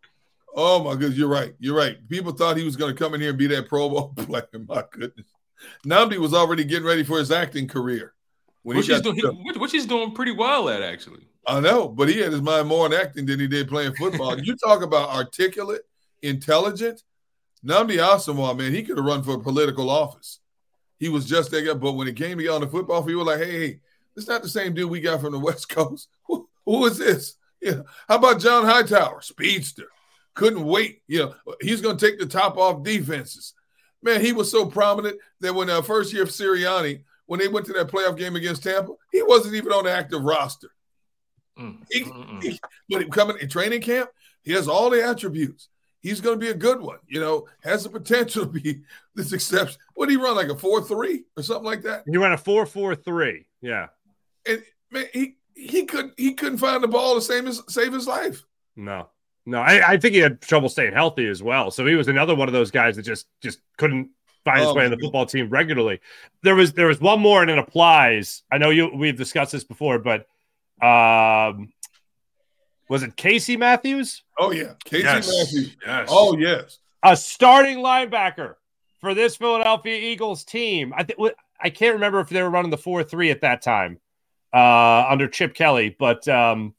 [0.54, 3.20] oh my goodness you're right you're right people thought he was going to come in
[3.20, 5.26] here and be that pro bowl player my goodness
[5.86, 8.12] Nnamdi was already getting ready for his acting career
[8.62, 11.27] when Which he he's doing, he- which he's doing pretty well at actually.
[11.48, 14.38] I know, but he had his mind more on acting than he did playing football.
[14.38, 15.80] you talk about articulate,
[16.22, 17.02] intelligent.
[17.64, 20.40] Nnamdi Asomugha, man, he could have run for political office.
[20.98, 21.72] He was just guy.
[21.72, 23.80] But when it came to get on the football field, we were like, hey, hey,
[24.14, 26.08] this is not the same dude we got from the West Coast.
[26.26, 27.36] Who, who is this?
[27.62, 27.80] Yeah.
[28.08, 29.86] How about John Hightower, speedster?
[30.34, 31.00] Couldn't wait.
[31.08, 33.54] You know, he's going to take the top off defenses.
[34.02, 37.66] Man, he was so prominent that when uh, first year of Sirianni, when they went
[37.66, 40.70] to that playoff game against Tampa, he wasn't even on the active roster.
[41.58, 42.42] Mm, He- mm, mm.
[42.42, 44.10] he- but he coming in training camp,
[44.42, 45.68] he has all the attributes.
[46.00, 46.98] He's going to be a good one.
[47.08, 48.82] You know, has the potential to be
[49.14, 49.78] this exception.
[49.94, 52.04] What did he run like a four three or something like that?
[52.08, 53.46] He ran a four four three.
[53.60, 53.88] Yeah.
[54.46, 54.62] And
[54.92, 58.44] man, he he couldn't he couldn't find the ball to save his save his life.
[58.76, 59.08] No,
[59.44, 59.58] no.
[59.60, 61.72] I, I think he had trouble staying healthy as well.
[61.72, 64.10] So he was another one of those guys that just just couldn't
[64.44, 65.98] find his Oh, way in the football team regularly.
[66.44, 68.44] There was there was one more and it applies.
[68.52, 70.28] I know you we've discussed this before, but
[70.82, 71.72] um,
[72.88, 75.26] was it Casey Matthews, Oh yeah, Casey Yes.
[75.28, 75.76] Matthews.
[75.86, 76.08] Yes.
[76.10, 76.78] Oh yes.
[77.02, 78.54] a starting linebacker
[79.00, 80.92] for this Philadelphia Eagles team?
[80.96, 81.18] I think
[81.60, 83.98] I can't remember if they were running the four three at that time
[84.54, 86.74] uh, under Chip Kelly, but um,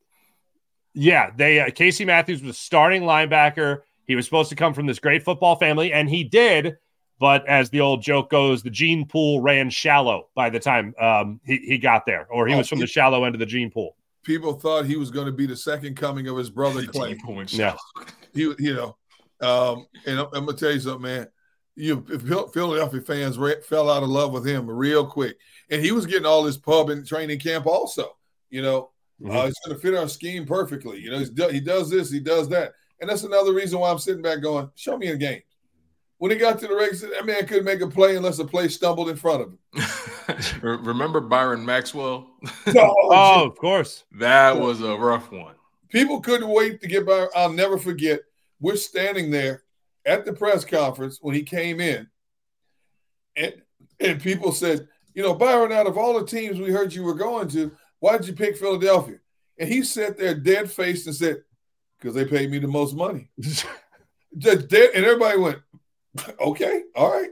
[0.94, 3.82] yeah, they uh, Casey Matthews was starting linebacker.
[4.06, 6.78] He was supposed to come from this great football family, and he did.
[7.20, 11.40] But as the old joke goes, the gene pool ran shallow by the time um,
[11.46, 13.70] he, he got there, or he Oh, was from the shallow end of the gene
[13.70, 13.96] pool.
[14.24, 17.18] People thought he was going to be the second coming of his brother Clay.
[17.48, 17.76] Yeah.
[18.34, 18.96] He, you know,
[19.42, 21.28] um, and I'm, I'm gonna tell you something, man.
[21.76, 22.02] You
[22.54, 25.38] Philadelphia fans re- fell out of love with him real quick,
[25.72, 28.16] and he was getting all his pub and training camp also.
[28.52, 29.36] You know, Mhm.
[29.36, 31.00] uh, it's going to fit our scheme perfectly.
[31.00, 33.90] You know, he's do, he does this, he does that, and that's another reason why
[33.90, 35.42] I'm sitting back going, "Show me a game."
[36.20, 38.68] When he got to the race, that man couldn't make a play unless a play
[38.68, 40.60] stumbled in front of him.
[40.84, 42.28] Remember Byron Maxwell?
[42.68, 44.04] Oh, of course.
[44.20, 45.56] that was a rough one.
[45.90, 47.28] People couldn't wait to get by.
[47.36, 48.20] I'll never forget.
[48.60, 49.64] We're standing there
[50.06, 52.08] at the press conference when he came in,
[53.36, 53.54] and
[54.00, 57.16] and people said, "You know, Byron, out of all the teams we heard you were
[57.16, 57.72] going to,
[58.02, 59.18] why did you pick Philadelphia?"
[59.58, 61.44] And he sat there dead faced and said,
[62.00, 63.32] "Because they paid me the most money."
[64.38, 65.58] Just dead, and everybody went,
[66.40, 67.30] "Okay, all right."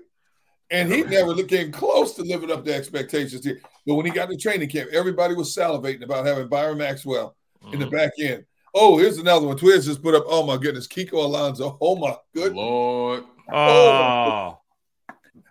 [0.70, 3.62] And he never came close to living up to expectations here.
[3.86, 7.36] But when he got to training camp, everybody was salivating about having Byron Maxwell
[7.72, 7.92] in the Mhm.
[7.92, 8.46] back end.
[8.76, 9.58] Oh, here's another one.
[9.58, 10.26] Twiz just put up.
[10.28, 11.78] Oh my goodness, Kiko Alonso.
[11.80, 12.54] Oh my goodness.
[12.56, 13.24] Lord.
[13.50, 14.60] Oh,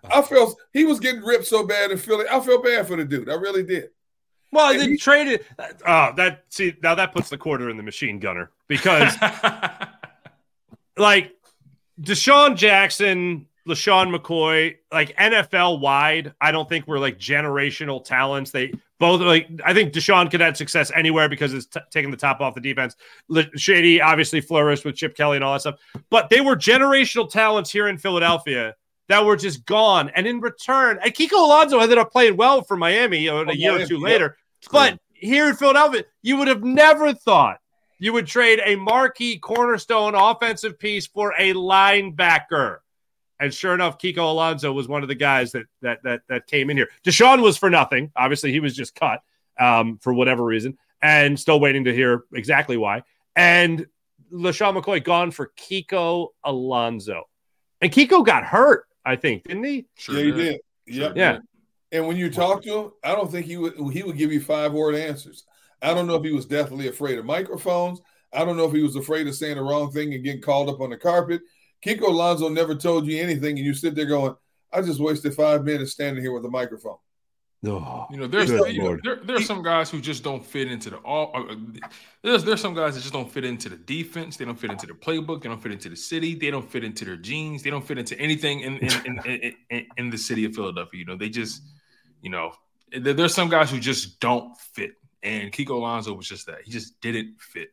[0.09, 2.25] I felt he was getting ripped so bad in Philly.
[2.31, 3.27] I felt bad for the dude.
[3.29, 3.89] I really did.
[4.51, 5.43] well, And they he- traded.
[5.85, 9.13] Oh, that see now that puts the quarter in the machine gunner because
[10.97, 11.33] like
[12.01, 18.51] DeSean Jackson, LeSean McCoy, like NFL wide, I don't think we're like generational talents.
[18.51, 22.17] They both like I think DeSean could have success anywhere because it's t- taking the
[22.17, 22.95] top off the defense.
[23.55, 25.79] Shady obviously flourished with Chip Kelly and all that stuff,
[26.09, 28.75] but they were generational talents here in Philadelphia
[29.09, 30.09] that were just gone.
[30.15, 33.45] And in return, and Kiko Alonso ended up playing well for Miami you know, a
[33.47, 34.37] oh, year or two later.
[34.71, 37.59] But here in Philadelphia, you would have never thought
[37.99, 42.77] you would trade a marquee cornerstone offensive piece for a linebacker.
[43.39, 46.69] And sure enough, Kiko Alonso was one of the guys that that that that came
[46.69, 46.89] in here.
[47.03, 48.11] DeSean was for nothing.
[48.15, 49.21] Obviously, he was just cut
[49.59, 53.03] um, for whatever reason, and still waiting to hear exactly why.
[53.35, 53.85] And
[54.33, 57.23] LeSean McCoy gone for Kiko Alonso.
[57.81, 59.85] And Kiko got hurt, I think, didn't he?
[59.95, 60.61] Sure yeah, he did.
[60.87, 61.13] Yep.
[61.15, 61.37] Yeah.
[61.91, 64.41] And when you talk to him, I don't think he would he would give you
[64.41, 65.45] five word answers.
[65.81, 68.01] I don't know if he was deathly afraid of microphones.
[68.33, 70.69] I don't know if he was afraid of saying the wrong thing and getting called
[70.69, 71.41] up on the carpet.
[71.85, 74.35] Kiko Alonso never told you anything, and you sit there going,
[74.73, 76.97] I just wasted five minutes standing here with a microphone.
[77.65, 80.91] Oh, you know, there's you know, there, there's some guys who just don't fit into
[80.91, 81.31] the all.
[81.33, 81.55] Uh,
[82.21, 84.37] there's there's some guys that just don't fit into the defense.
[84.37, 85.41] They don't fit into the playbook.
[85.41, 86.35] They don't fit into the city.
[86.35, 87.63] They don't fit into their genes.
[87.63, 90.99] They don't fit into anything in in, in, in, in, in the city of Philadelphia.
[90.99, 91.63] You know, they just,
[92.21, 92.51] you know,
[92.91, 94.91] there, there's some guys who just don't fit.
[95.23, 96.59] And Kiko Alonso was just that.
[96.63, 97.69] He just didn't fit.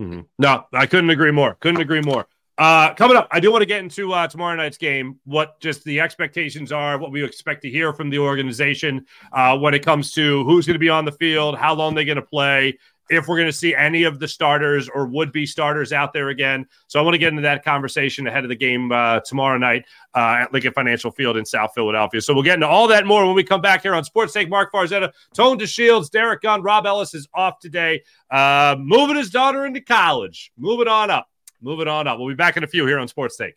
[0.00, 0.20] Mm-hmm.
[0.38, 1.56] No, I couldn't agree more.
[1.60, 2.26] Couldn't agree more.
[2.58, 5.84] Uh, coming up, I do want to get into uh, tomorrow night's game, what just
[5.84, 10.10] the expectations are, what we expect to hear from the organization uh, when it comes
[10.14, 12.76] to who's going to be on the field, how long they're going to play,
[13.08, 16.28] if we're going to see any of the starters or would be starters out there
[16.28, 16.66] again.
[16.86, 19.84] So I want to get into that conversation ahead of the game uh, tomorrow night
[20.14, 22.20] uh, at Lincoln Financial Field in South Philadelphia.
[22.20, 24.48] So we'll get into all that more when we come back here on Sports Take.
[24.48, 29.66] Marc Farzetta, Tone DeShields, Derrick Gunn, Rob Ellis is off today, uh, moving his daughter
[29.66, 30.52] into college.
[30.56, 31.28] Moving on up.
[31.60, 32.18] Moving on up.
[32.18, 33.56] We'll be back in a few here on Sports Take.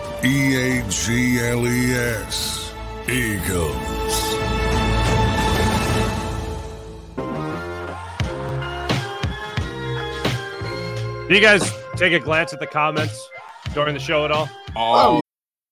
[0.23, 2.73] E A G L E S.
[3.09, 3.81] Eagles.
[11.27, 13.27] Do you guys take a glance at the comments
[13.73, 14.47] during the show at all?
[14.75, 15.21] Oh,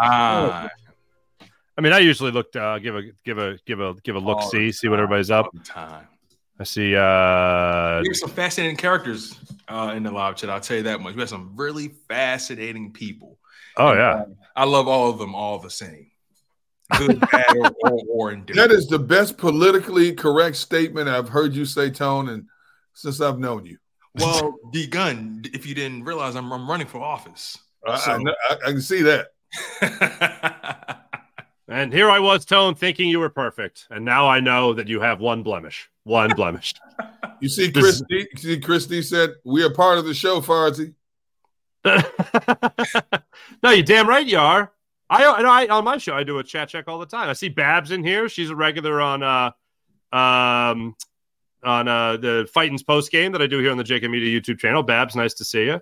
[0.00, 0.68] Ah,
[1.76, 4.38] I mean, I usually look uh, give a give a give a give a look
[4.38, 5.46] All see the see what everybody's up.
[5.46, 6.06] all time.
[6.58, 6.94] I see.
[6.94, 9.36] uh We have some fascinating characters
[9.66, 10.50] uh, in the live chat.
[10.50, 11.14] I'll tell you that much.
[11.14, 13.38] We have some really fascinating people.
[13.76, 14.24] Oh yeah,
[14.54, 16.10] I love all of them all the same.
[16.96, 18.70] Good, bad, or, or, or indifferent.
[18.70, 22.46] That is the best politically correct statement I've heard you say, Tone, and
[22.92, 23.78] since I've known you.
[24.14, 27.58] Well, D Gunn, if you didn't realize, I'm, I'm running for office.
[27.84, 28.18] I, So- I,
[28.50, 29.28] I, I can see that.
[31.68, 35.00] and here I was, Tone, thinking you were perfect, and now I know that you
[35.00, 35.88] have one blemish.
[36.04, 36.74] One blemish.
[37.40, 40.94] You see, This- Christy, you see, Christy said, We are part of the show, Farzi.
[43.62, 44.72] no, you damn right you are.
[45.10, 47.28] I, I on my show I do a chat check all the time.
[47.28, 48.28] I see Babs in here.
[48.28, 49.50] She's a regular on uh
[50.16, 50.96] um
[51.62, 54.58] on uh the Fightins post game that I do here on the JAKIB Media YouTube
[54.58, 54.82] channel.
[54.82, 55.80] Babs, nice to see you.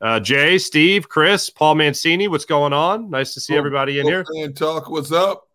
[0.00, 3.10] Uh, Jay, Steve, Chris, Paul Mancini, what's going on?
[3.10, 4.24] Nice to see everybody in here.
[4.28, 5.48] And talk, what's up?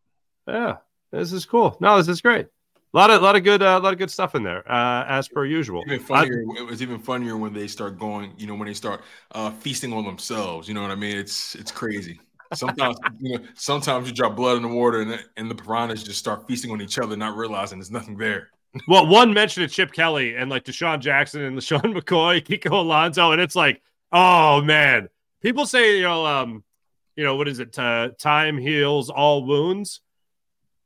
[0.47, 0.77] Yeah,
[1.11, 1.77] this is cool.
[1.79, 2.47] No, this is great.
[2.91, 5.27] A lot of lot of good uh, lot of good stuff in there, uh, as
[5.27, 5.83] per usual.
[5.85, 9.01] Even funnier, it was even funnier when they start going, you know, when they start
[9.33, 10.67] uh, feasting on themselves.
[10.67, 11.15] You know what I mean?
[11.15, 12.19] It's it's crazy.
[12.55, 16.17] Sometimes, you know, sometimes you drop blood in the water and, and the piranhas just
[16.17, 18.49] start feasting on each other, not realizing there's nothing there.
[18.87, 23.31] Well, one mention of Chip Kelly and like DeSean Jackson and LeSean McCoy, Kiko Alonso,
[23.31, 25.09] and it's like, oh man.
[25.41, 26.63] People say, you know, um,
[27.15, 27.77] you know, what is it?
[27.77, 30.01] Uh, time heals all wounds.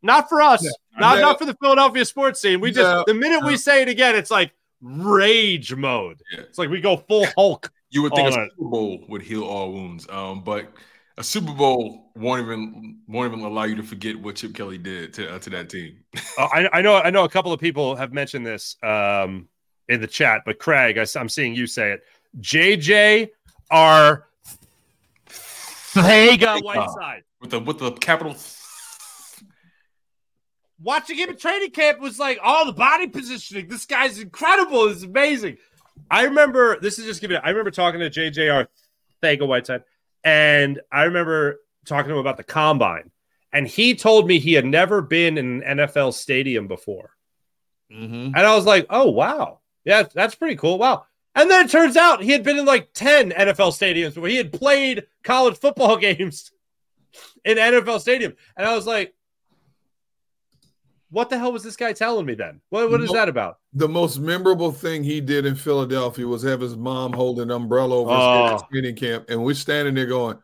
[0.02, 0.64] Not for us.
[1.00, 1.22] Not Yeah.
[1.22, 2.60] not for the Philadelphia sports scene.
[2.60, 3.04] We just Yeah.
[3.08, 4.52] the minute we say it again, it's like
[4.82, 6.22] rage mode.
[6.34, 7.72] It's like we go full Hulk.
[7.90, 8.34] You would think a.
[8.34, 10.72] Super Bowl would heal all wounds, um, but
[11.18, 15.14] a Super Bowl won't even won't even allow you to forget what Chip Kelly did
[15.14, 16.04] to uh, to that team.
[16.38, 19.48] Uh, I, I know I know a couple of people have mentioned this um,
[19.88, 22.04] in the chat, but Craig, I, am seeing you say it.
[22.40, 23.30] JJ
[23.70, 24.26] are
[25.28, 27.24] Thega Whiteside.
[27.42, 28.36] with the with the capital.
[30.82, 33.70] Watching him in training camp was like, oh, the body positioning.
[33.70, 34.88] This guy's incredible.
[34.88, 35.58] It's amazing.
[36.12, 37.38] I remember this is just giving.
[37.38, 38.68] I remember talking to JJR
[39.22, 39.84] Thega Whiteside,
[40.24, 43.12] and I remember talking to him about the combine,
[43.52, 47.12] and he told me he had never been in an NFL stadium before.
[47.92, 48.36] Mm-hmm.
[48.36, 49.60] And I was like, oh, wow.
[49.86, 50.78] Yeah, that's pretty cool.
[50.78, 51.06] Wow.
[51.36, 54.38] And then it turns out he had been in like 10 NFL stadiums where he
[54.38, 56.52] had played college football games
[57.44, 58.34] in NFL stadium.
[58.56, 59.14] And I was like,
[61.10, 62.60] what the hell was this guy telling me then?
[62.70, 63.60] What, what is that about?
[63.74, 67.96] The most memorable thing he did in Philadelphia was have his mom hold an umbrella
[67.98, 68.48] over his Oh.
[68.58, 70.38] head training camp, and we're standing there going,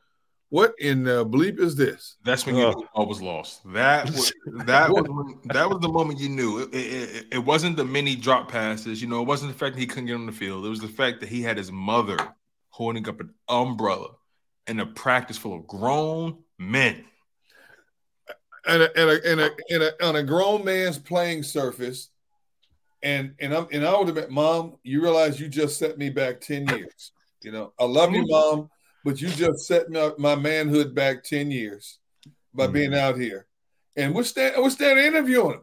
[0.49, 2.77] "What in the bleep is this?" That's when you Ugh.
[2.77, 3.61] knew all was lost.
[3.73, 4.33] That was
[4.65, 5.05] that was
[5.45, 9.01] that was the moment you knew it, it, it, it wasn't the many drop passes.
[9.01, 10.65] You know, it wasn't the fact that he couldn't get on the field.
[10.65, 12.17] It was the fact that he had his mother
[12.69, 14.09] holding up an umbrella
[14.67, 17.03] in a practice full of grown men.
[18.67, 22.09] and a, and a, and a, and a, on a grown man's playing surface,
[23.01, 26.09] and and I'm and I would have been, Mom, you realize you just set me
[26.09, 27.11] back ten years.
[27.41, 28.57] You know, I love you, mm-hmm.
[28.59, 28.69] Mom,
[29.09, 31.97] but you just set my, my manhood back ten years
[32.53, 32.73] by hmm.
[32.73, 33.47] being out here.
[33.95, 35.61] And we're standing we're standing interviewing him,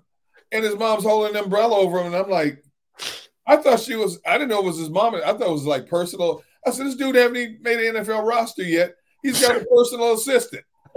[0.50, 2.64] and his mom's holding an umbrella over him, and I'm like,
[3.46, 4.18] I thought she was.
[4.26, 5.14] I didn't know it was his mom.
[5.14, 6.42] I thought it was like personal.
[6.66, 8.96] I said, this dude haven't even made an NFL roster yet.
[9.22, 10.64] He's got a personal assistant.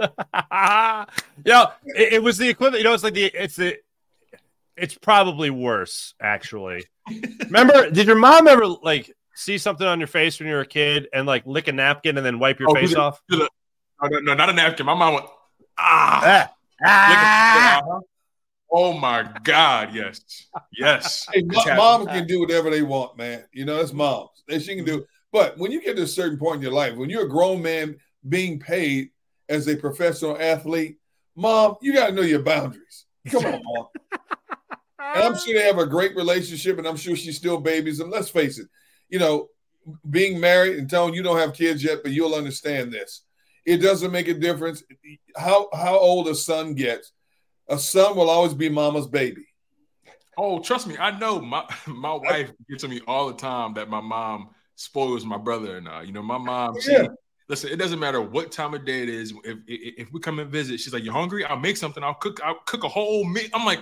[1.44, 2.80] yeah, it, it was the equivalent.
[2.80, 3.76] You know, it's like the it's the
[4.76, 6.86] it's probably worse actually.
[7.44, 10.66] Remember, did your mom ever like see something on your face when you were a
[10.66, 13.20] kid and like lick a napkin and then wipe your Oh, face off?
[13.28, 13.50] did it-
[14.02, 14.86] No, no, no, not a napkin.
[14.86, 15.26] My mom went,
[15.78, 16.20] ah.
[16.22, 16.54] Ah,
[16.86, 17.82] ah.
[17.94, 18.04] Lick
[18.72, 19.92] Oh my God!
[19.96, 20.20] Yes,
[20.78, 21.26] yes.
[21.32, 21.76] Hey, It's mo- happening.
[21.76, 23.44] moms can do whatever they want, man.
[23.52, 24.44] You know, that's moms.
[24.46, 25.04] They she can do.
[25.32, 27.60] But when you get to a certain point in your life, when you're a grown
[27.62, 27.96] man
[28.28, 29.10] being paid
[29.48, 30.98] as a professional athlete,
[31.34, 33.06] mom, you got to know your boundaries.
[33.28, 33.86] Come on, mom.
[35.00, 38.10] and I'm sure they have a great relationship, and I'm sure she still babies them.
[38.10, 38.68] Let's face it,
[39.10, 39.48] you know,
[40.08, 43.22] being married and telling you don't have kids yet, but you'll understand this.
[43.66, 44.82] It doesn't make a difference
[45.36, 47.12] how how old a son gets.
[47.68, 49.46] A son will always be mama's baby.
[50.36, 51.40] Oh, trust me, I know.
[51.40, 55.76] My my wife gets to me all the time that my mom spoils my brother
[55.76, 56.02] and I.
[56.02, 56.80] You know, my mom.
[56.80, 57.08] She, yeah.
[57.48, 59.32] Listen, it doesn't matter what time of day it is.
[59.44, 61.44] If, if, if we come and visit, she's like, "You're hungry?
[61.44, 62.02] I'll make something.
[62.02, 62.40] I'll cook.
[62.44, 63.80] I'll cook a whole meal." I'm like,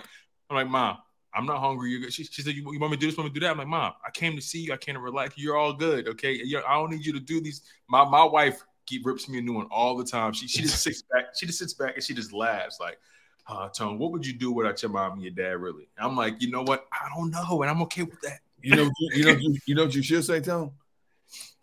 [0.48, 0.96] I'm like, "Mom,
[1.34, 1.90] I'm not hungry.
[1.90, 2.12] You're good.
[2.12, 3.16] She, she said, you, you, want me to do this?
[3.16, 3.52] Want me to do that?
[3.52, 4.72] I'm like, Mom, I came to see you.
[4.72, 5.34] I came to relax.
[5.36, 6.08] You're all good.
[6.08, 6.40] Okay.
[6.66, 7.62] I don't need you to do these.
[7.88, 10.32] My my wife keep rips me a new one all the time.
[10.32, 11.26] She she just sits back.
[11.38, 12.98] She just sits back and she just laughs like,
[13.46, 15.60] uh, Tone, what would you do without your mom and your dad?
[15.60, 15.88] Really?
[15.98, 16.86] I'm like, you know what?
[16.92, 18.40] I don't know, and I'm okay with that.
[18.62, 20.72] You know, you know, you, you know what you should say, Tone.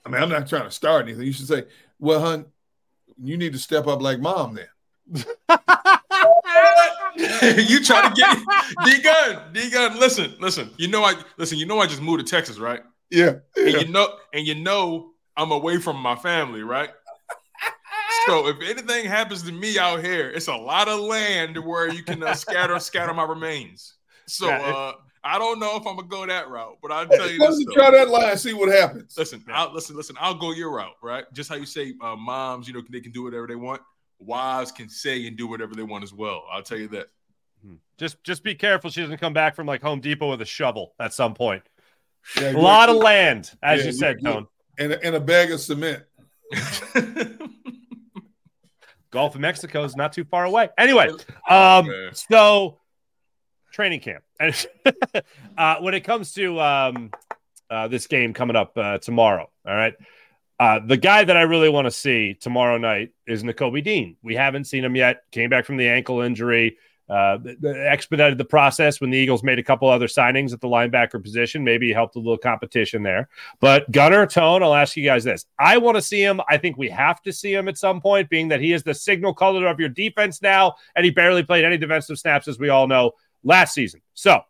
[0.06, 1.26] I mean, I'm not trying to start anything.
[1.26, 1.66] You should say,
[2.00, 2.46] well, hun,
[3.22, 5.26] you need to step up like mom then.
[7.68, 8.38] you try to get
[8.86, 10.00] D Gunn, D Gunn.
[10.00, 10.72] Listen, listen.
[10.78, 11.58] You know I listen.
[11.58, 12.82] You know I just moved to Texas, right?
[13.10, 13.64] Yeah, yeah.
[13.64, 16.90] And you know, and you know I'm away from my family, right?
[18.28, 22.04] so if anything happens to me out here, it's a lot of land where you
[22.04, 23.96] can uh, scatter scatter my remains.
[24.28, 24.94] So uh,
[25.24, 27.92] I don't know if I'm gonna go that route, but I'll tell you Let's Try
[27.92, 29.16] that line, see what happens.
[29.18, 30.16] Listen, I'll, listen, listen.
[30.20, 31.26] I'll go your route, right?
[31.34, 33.82] Just how you say, uh, moms, you know, they can do whatever they want
[34.20, 36.46] wives can say and do whatever they want as well.
[36.52, 37.08] I'll tell you that.
[37.66, 37.76] Hmm.
[37.98, 40.94] Just just be careful she doesn't come back from like Home Depot with a shovel
[41.00, 41.64] at some point.
[42.40, 44.48] Yeah, a lot of land, as yeah, you said, Tone.
[44.78, 46.04] And, and a bag of cement.
[49.12, 50.70] Gulf of Mexico is not too far away.
[50.78, 51.10] Anyway,
[51.50, 52.80] um, so
[53.72, 54.24] training camp.
[55.58, 57.12] uh, when it comes to um,
[57.70, 59.94] uh, this game coming up uh, tomorrow, all right.
[60.58, 64.16] Uh, the guy that I really want to see tomorrow night is Nakobe Dean.
[64.24, 65.24] We haven't seen him yet.
[65.32, 66.78] Came back from the ankle injury.
[67.08, 71.22] Uh, expedited the process when the Eagles made a couple other signings at the linebacker
[71.22, 71.64] position.
[71.64, 73.30] Maybe helped a little competition there.
[73.60, 76.42] But Gunner Tone, I'll ask you guys this: I want to see him.
[76.50, 78.94] I think we have to see him at some point, being that he is the
[78.94, 82.70] signal caller of your defense now, and he barely played any defensive snaps, as we
[82.70, 83.12] all know,
[83.44, 84.02] last season.
[84.14, 84.42] So.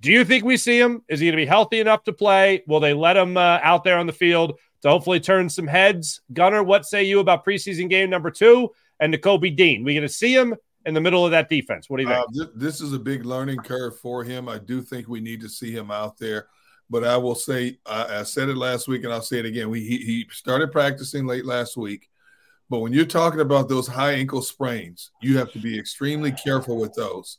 [0.00, 1.02] Do you think we see him?
[1.08, 2.62] Is he going to be healthy enough to play?
[2.68, 4.56] Will they let him uh, out there on the field?
[4.82, 6.20] to hopefully turn some heads.
[6.32, 8.70] Gunner, what say you about preseason game number two
[9.00, 9.84] and Nakobe Dean?
[9.84, 10.54] We going to see him
[10.88, 11.90] in the middle of that defense.
[11.90, 12.18] What do you think?
[12.18, 14.48] Uh, th- this is a big learning curve for him.
[14.48, 16.46] I do think we need to see him out there.
[16.88, 19.68] But I will say, I, I said it last week and I'll say it again.
[19.68, 22.08] We, he, he started practicing late last week.
[22.70, 26.78] But when you're talking about those high ankle sprains, you have to be extremely careful
[26.78, 27.36] with those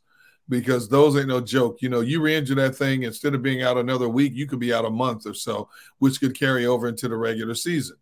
[0.47, 1.81] because those ain't no joke.
[1.81, 4.73] You know, you re-injure that thing instead of being out another week, you could be
[4.73, 7.97] out a month or so, which could carry over into the regular season.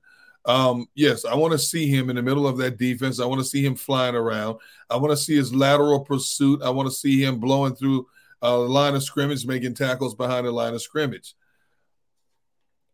[0.48, 3.20] Um, yes, I want to see him in the middle of that defense.
[3.20, 4.60] I want to see him flying around.
[4.90, 6.62] I want to see his lateral pursuit.
[6.64, 8.08] I want to see him blowing through
[8.42, 11.36] uh, the line of scrimmage, making tackles behind the line of scrimmage.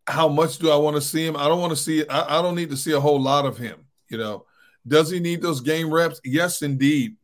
[0.07, 1.37] How much do I want to see him?
[1.37, 2.07] I don't want to see.
[2.07, 3.85] I, I don't need to see a whole lot of him.
[4.09, 4.45] You know,
[4.87, 6.19] does he need those game reps?
[6.23, 7.17] Yes, indeed.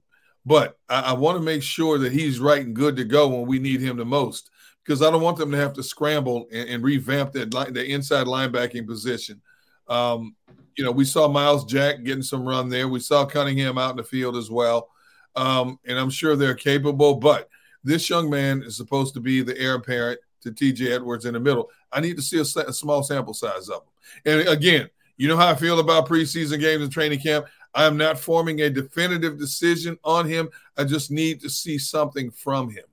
[0.46, 3.48] But I, I want to make sure that he's right and good to go when
[3.48, 4.52] we need him the most,
[4.84, 8.28] because I don't want them to have to scramble and, and revamp that the inside
[8.28, 9.42] linebacking position.
[9.90, 10.36] Um,
[10.76, 12.88] you know, we saw Myles Jack getting some run there.
[12.88, 14.90] We saw Cunningham out in the field as well,
[15.36, 17.16] um, and I'm sure they're capable.
[17.16, 17.50] But
[17.84, 20.92] this young man is supposed to be the heir apparent to T.J.
[20.94, 21.70] Edwards in the middle.
[21.92, 23.90] I need to see a, a small sample size of him.
[24.26, 27.46] And again, you know how I feel about preseason games and training camp.
[27.74, 30.50] I am not forming a definitive decision on him.
[30.78, 32.86] I just need to see something from him.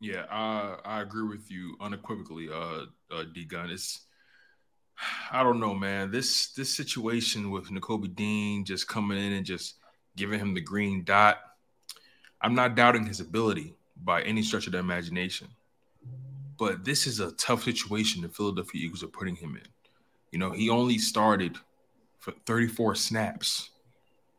[0.00, 3.70] Yeah, I I agree with you unequivocally, uh, uh D Gunn.
[3.70, 4.06] It's
[5.30, 6.10] I don't know, man.
[6.10, 9.76] This this situation with Nakobe Dean just coming in and just
[10.16, 11.38] giving him the green dot.
[12.40, 15.48] I'm not doubting his ability by any stretch of the imagination.
[16.58, 19.68] But this is a tough situation the Philadelphia Eagles are putting him in.
[20.32, 21.56] You know, he only started
[22.18, 23.70] for 34 snaps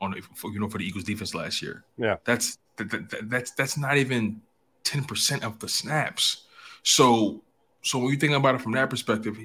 [0.01, 1.83] on for, you know for the Eagles defense last year.
[1.97, 4.41] Yeah, that's that, that, that's that's not even
[4.83, 6.45] 10 percent of the snaps.
[6.83, 7.43] So
[7.81, 9.37] so when you think about it from that perspective,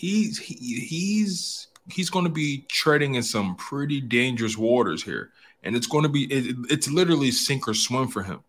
[0.00, 5.30] he's he, he's he's going to be treading in some pretty dangerous waters here,
[5.62, 8.40] and it's going to be it, it's literally sink or swim for him.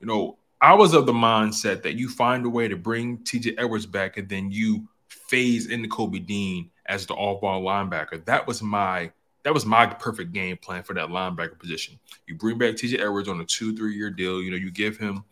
[0.00, 3.56] You know, I was of the mindset that you find a way to bring T.J.
[3.58, 8.24] Edwards back, and then you phase into Kobe Dean as the all-ball linebacker.
[8.24, 9.12] That was my
[9.42, 11.98] that was my perfect game plan for that linebacker position.
[12.26, 14.40] You bring back TJ Edwards on a two, three year deal.
[14.40, 15.22] You know, you give him,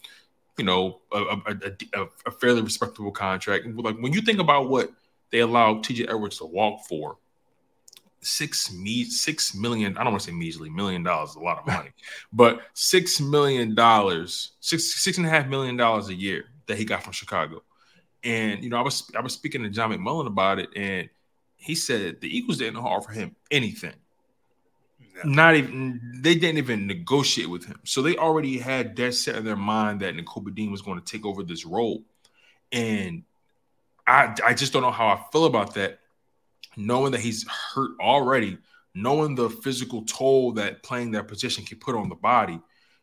[0.58, 1.56] you know, a, a,
[1.94, 3.66] a, a fairly respectable contract.
[3.66, 4.92] Like when you think about what
[5.32, 7.16] they allowed TJ Edwards to walk for
[8.22, 9.96] six me six million.
[9.98, 11.90] I don't want to say measly million dollars is a lot of money,
[12.32, 16.84] but six million dollars, six six and a half million dollars a year that he
[16.84, 17.62] got from Chicago.
[18.24, 21.08] And you know, I was I was speaking to John McMullen about it, and
[21.56, 23.94] he said the Eagles didn't offer him anything.
[25.24, 25.30] No.
[25.30, 27.80] Not even they didn't even negotiate with him.
[27.84, 31.04] So they already had that set in their mind that Nakobe Dean was going to
[31.04, 32.02] take over this role.
[32.70, 33.24] And
[34.06, 36.00] I I just don't know how I feel about that,
[36.76, 38.58] knowing that he's hurt already,
[38.94, 42.60] knowing the physical toll that playing that position can put on the body.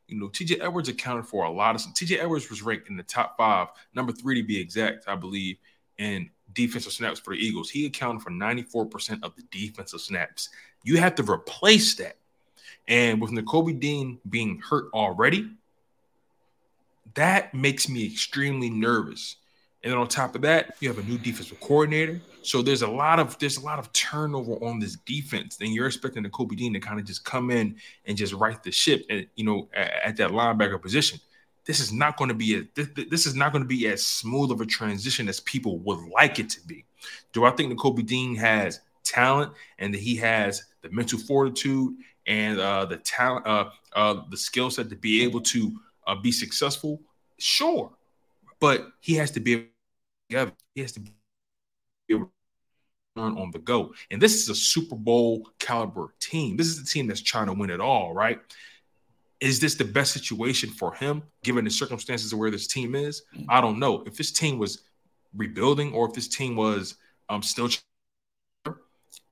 [0.08, 3.04] You know, TJ Edwards accounted for a lot of TJ Edwards was ranked in the
[3.04, 5.58] top five, number three to be exact, I believe,
[5.98, 7.70] in defensive snaps for the Eagles.
[7.70, 10.50] He accounted for 94% of the defensive snaps.
[10.84, 12.18] You have to replace that.
[12.88, 15.52] And with Nakobe Dean being hurt already,
[17.14, 19.36] that makes me extremely nervous.
[19.84, 22.20] And then on top of that, you have a new defensive coordinator.
[22.42, 25.56] So there's a lot of there's a lot of turnover on this defense.
[25.56, 28.72] Then you're expecting Nakobe Dean to kind of just come in and just right the
[28.72, 31.20] ship at you know at, at that linebacker position
[31.70, 34.04] this is not going to be a, this, this is not going to be as
[34.04, 36.84] smooth of a transition as people would like it to be.
[37.32, 41.96] Do I think Nakobe Dean has talent and that he has the mental fortitude
[42.26, 46.32] and uh, the talent, uh, uh, the skill set to be able to uh, be
[46.32, 47.02] successful?
[47.38, 47.92] Sure,
[48.60, 49.70] but he has to be
[50.30, 50.52] together.
[50.76, 51.12] He has to be
[53.16, 53.94] on the go.
[54.12, 56.56] And this is a Super Bowl caliber team.
[56.56, 58.40] This is a team that's trying to win it all, right?
[59.40, 63.24] is this the best situation for him given the circumstances of where this team is?
[63.48, 64.04] I don't know.
[64.06, 64.82] If this team was
[65.36, 66.96] rebuilding or if this team was
[67.30, 67.70] um still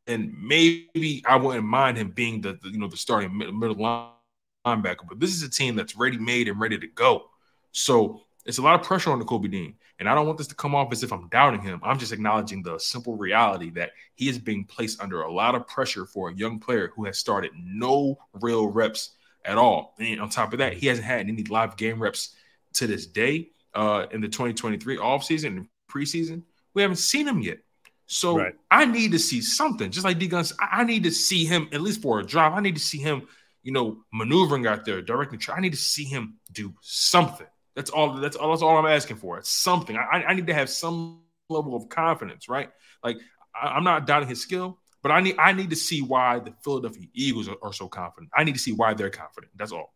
[0.05, 5.07] and maybe I wouldn't mind him being the, the you know the starting middle linebacker.
[5.07, 7.25] But this is a team that's ready made and ready to go.
[7.73, 9.75] So it's a lot of pressure on Nakobe Dean.
[9.99, 11.81] And I don't want this to come off as if I'm doubting him.
[11.83, 15.67] I'm just acknowledging the simple reality that he is being placed under a lot of
[15.67, 19.11] pressure for a young player who has started no real reps
[19.43, 19.95] at all.
[19.99, 22.35] And on top of that, he hasn't had any live game reps
[22.75, 26.43] to this day uh, in the 2023 offseason and preseason.
[26.73, 27.59] We haven't seen him yet.
[28.05, 28.55] So right.
[28.71, 30.53] I need to see something, just like D Gunn's.
[30.59, 32.53] I need to see him at least for a drive.
[32.53, 33.27] I need to see him,
[33.63, 35.41] you know, maneuvering out there, directing.
[35.53, 37.47] I need to see him do something.
[37.77, 38.15] That's all.
[38.15, 38.49] That's all.
[38.49, 39.37] That's all I'm asking for.
[39.37, 39.95] It's something.
[39.95, 42.71] I, I need to have some level of confidence, right?
[43.03, 43.17] Like
[43.55, 44.79] I, I'm not doubting his skill.
[45.03, 48.31] But I need I need to see why the Philadelphia Eagles are, are so confident.
[48.35, 49.53] I need to see why they're confident.
[49.55, 49.93] That's all.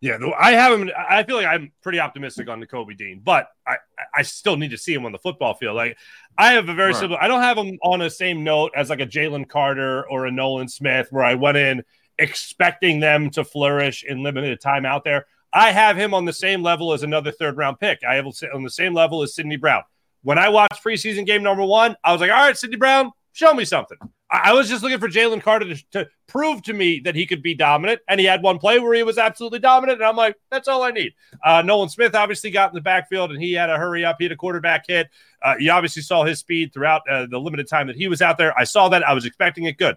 [0.00, 0.90] Yeah, I have him.
[0.96, 3.76] I feel like I'm pretty optimistic on Nakobe Dean, but I,
[4.12, 5.76] I still need to see him on the football field.
[5.76, 5.98] Like
[6.36, 6.98] I have a very right.
[6.98, 7.22] similar.
[7.22, 10.32] I don't have him on the same note as like a Jalen Carter or a
[10.32, 11.84] Nolan Smith, where I went in
[12.18, 15.26] expecting them to flourish in limited time out there.
[15.52, 18.00] I have him on the same level as another third round pick.
[18.08, 19.82] I have on the same level as Sydney Brown.
[20.22, 23.54] When I watched preseason game number one, I was like, all right, Sydney Brown, Show
[23.54, 23.96] me something.
[24.30, 27.42] I, was just looking for Jalen Carter to, to, prove to me that he could
[27.42, 30.36] be dominant, and he had one play where he was absolutely dominant, and I'm like,
[30.50, 31.12] that's all I need.
[31.44, 34.16] Uh, Nolan Smith obviously got in the backfield, and he had a hurry up.
[34.18, 35.08] He had a quarterback hit.
[35.42, 38.38] Uh, you obviously saw his speed throughout uh, the limited time that he was out
[38.38, 38.58] there.
[38.58, 39.06] I saw that.
[39.06, 39.96] I was expecting it good.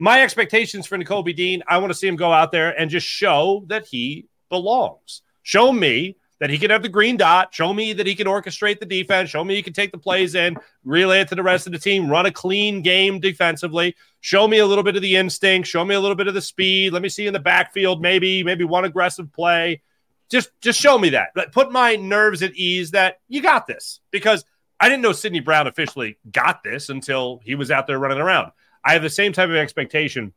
[0.00, 3.06] My expectations for Nakobe Dean, I want to see him go out there and just
[3.06, 5.22] show that he belongs.
[5.42, 8.78] Show me that he can have the green dot, show me that he can orchestrate
[8.78, 11.66] the defense, show me he can take the plays in, relay it to the rest
[11.66, 15.16] of the team, run a clean game defensively, show me a little bit of the
[15.16, 16.92] instinct, show me a little bit of the speed.
[16.92, 19.82] Let me see in the backfield, maybe, maybe one aggressive play.
[20.30, 21.28] Just just show me that.
[21.52, 24.00] Put my nerves at ease that you got this.
[24.10, 24.44] Because
[24.78, 28.52] I didn't know Sydney Brown officially got this until he was out there running around.
[28.84, 30.34] I have the same type of expectation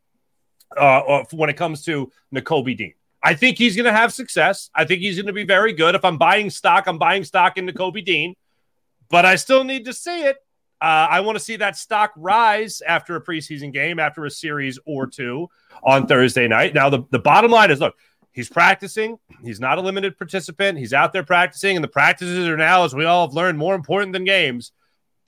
[0.75, 2.93] uh, when it comes to Nakobe Dean.
[3.23, 4.69] I think he's going to have success.
[4.73, 5.95] I think he's going to be very good.
[5.95, 8.35] If I'm buying stock, I'm buying stock into Kobe Dean,
[9.09, 10.37] but I still need to see it.
[10.81, 14.79] Uh, I want to see that stock rise after a preseason game, after a series
[14.85, 15.47] or two
[15.83, 16.73] on Thursday night.
[16.73, 17.95] Now, the, the bottom line is look,
[18.31, 19.19] he's practicing.
[19.43, 20.79] He's not a limited participant.
[20.79, 23.75] He's out there practicing, and the practices are now, as we all have learned, more
[23.75, 24.71] important than games.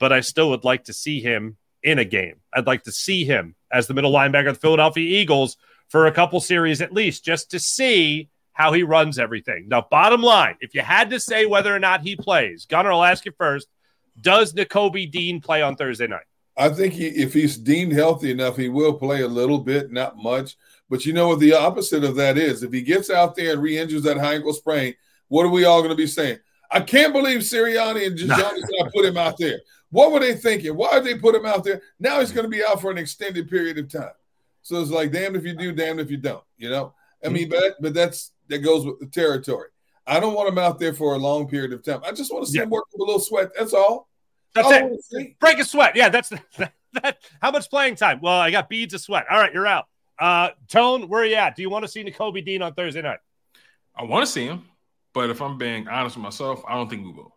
[0.00, 2.40] But I still would like to see him in a game.
[2.52, 5.56] I'd like to see him as the middle linebacker of the Philadelphia Eagles
[5.94, 9.66] for a couple series at least, just to see how he runs everything.
[9.68, 13.04] Now, bottom line, if you had to say whether or not he plays, Gunner, I'll
[13.04, 13.68] ask you first.
[14.20, 16.24] Does Nakobe Dean play on Thursday night?
[16.56, 20.16] I think he, if he's deemed healthy enough, he will play a little bit, not
[20.16, 20.56] much.
[20.90, 22.64] But you know what the opposite of that is?
[22.64, 24.96] If he gets out there and re-injures that high ankle sprain,
[25.28, 26.40] what are we all going to be saying?
[26.72, 28.62] I can't believe Sirianni and Johnny
[28.92, 29.60] put him out there.
[29.90, 30.76] What were they thinking?
[30.76, 31.82] Why did they put him out there?
[32.00, 34.10] Now he's going to be out for an extended period of time.
[34.64, 36.42] So it's like damned if you do, damned if you don't.
[36.56, 39.68] You know, I mean, but but that's that goes with the territory.
[40.06, 42.00] I don't want him out there for a long period of time.
[42.04, 42.64] I just want to see yeah.
[42.64, 43.50] him work with a little sweat.
[43.56, 44.08] That's all.
[44.54, 45.38] That's all it.
[45.38, 45.96] Break a sweat.
[45.96, 48.20] Yeah, that's the, that, how much playing time?
[48.22, 49.26] Well, I got beads of sweat.
[49.30, 49.84] All right, you're out.
[50.18, 51.56] Uh, Tone, where are you at?
[51.56, 53.18] Do you want to see Nakobe Dean on Thursday night?
[53.94, 54.64] I want to see him,
[55.12, 57.34] but if I'm being honest with myself, I don't think we will.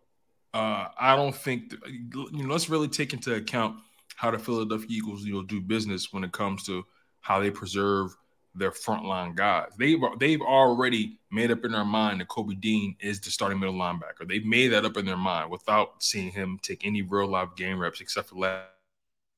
[0.54, 2.52] Uh, I don't think you know.
[2.52, 3.76] Let's really take into account
[4.16, 6.84] how the Philadelphia Eagles you know do business when it comes to
[7.20, 8.16] how they preserve
[8.54, 9.70] their frontline guys.
[9.78, 13.74] They've they've already made up in their mind that Kobe Dean is the starting middle
[13.74, 14.26] linebacker.
[14.26, 17.78] They've made that up in their mind without seeing him take any real live game
[17.78, 18.66] reps except for last,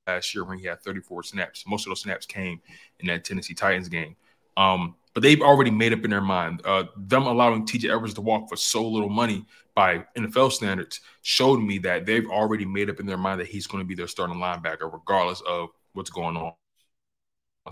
[0.06, 1.64] last year when he had 34 snaps.
[1.66, 2.60] Most of those snaps came
[3.00, 4.16] in that Tennessee Titans game.
[4.56, 6.62] Um, but they've already made up in their mind.
[6.64, 9.44] Uh, them allowing TJ Edwards to walk for so little money
[9.74, 13.66] by NFL standards showed me that they've already made up in their mind that he's
[13.66, 16.52] going to be their starting linebacker, regardless of what's going on.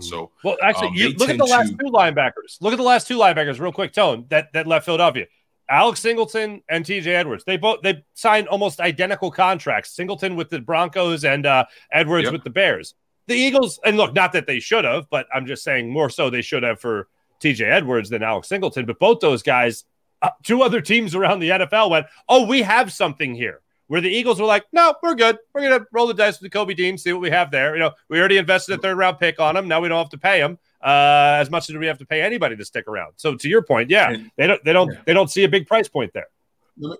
[0.01, 1.77] So, well, actually, um, you look at the last to...
[1.77, 2.61] two linebackers.
[2.61, 3.91] Look at the last two linebackers, real quick.
[3.91, 5.25] Tone that that left Philadelphia.
[5.69, 7.43] Alex Singleton and TJ Edwards.
[7.43, 9.91] They both they signed almost identical contracts.
[9.91, 12.33] Singleton with the Broncos and uh, Edwards yep.
[12.33, 12.95] with the Bears.
[13.27, 16.29] The Eagles, and look, not that they should have, but I'm just saying more so
[16.29, 17.07] they should have for
[17.39, 18.85] TJ Edwards than Alex Singleton.
[18.85, 19.85] But both those guys,
[20.21, 23.61] uh, two other teams around the NFL went, oh, we have something here.
[23.89, 25.39] Where the Eagles were like, no, we're good.
[25.51, 27.75] We're gonna roll the dice with Nakobe Dean, see what we have there.
[27.75, 29.67] You know, we already invested a third round pick on him.
[29.67, 32.21] Now we don't have to pay him uh, as much as we have to pay
[32.21, 33.13] anybody to stick around.
[33.17, 34.99] So to your point, yeah, they don't they don't yeah.
[35.07, 36.27] they don't see a big price point there.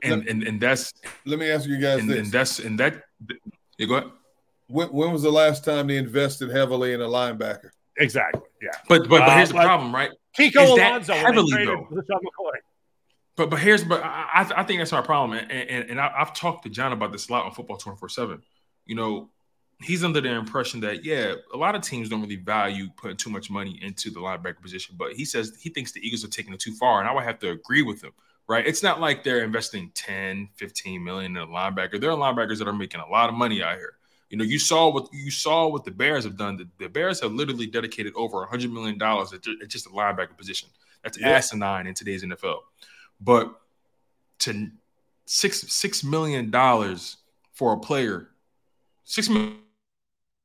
[0.04, 0.92] And and, and that's
[1.28, 2.18] let me ask you guys and, this.
[2.18, 3.04] And that's and that
[3.78, 4.10] you go ahead.
[4.66, 7.70] When, when was the last time they invested heavily in a linebacker?
[7.98, 8.42] Exactly.
[8.64, 8.70] Yeah.
[8.88, 10.10] But but, but here's uh, the problem, right?
[10.36, 11.88] Kiko Is Alonso heavily though.
[13.40, 16.34] But but here's but I, I think that's our problem, and and, and I, have
[16.34, 18.44] talked to John about this a lot on Football Twenty Four Seven.
[18.86, 19.30] You know,
[19.82, 23.30] he's under the impression that yeah, a lot of teams don't really value putting too
[23.30, 26.54] much money into the linebacker position, but he says he thinks the Eagles are taking
[26.54, 28.12] it too far, and I would have to agree with him.
[28.50, 28.68] Right?
[28.68, 32.02] It's not like they're investing 10, 15 million in a linebacker.
[32.02, 33.94] There are linebackers that are making a lot of money out here.
[34.32, 36.58] You know, you saw what you saw what the Bears have done.
[36.58, 40.68] The, the Bears have literally dedicated over hundred million dollars at, just a linebacker position.
[41.04, 41.30] That's yeah.
[41.30, 42.60] asinine in today's NFL.
[43.20, 43.54] But
[44.40, 44.70] to
[45.26, 47.18] six six million dollars
[47.54, 48.30] for a player,
[49.04, 49.58] six million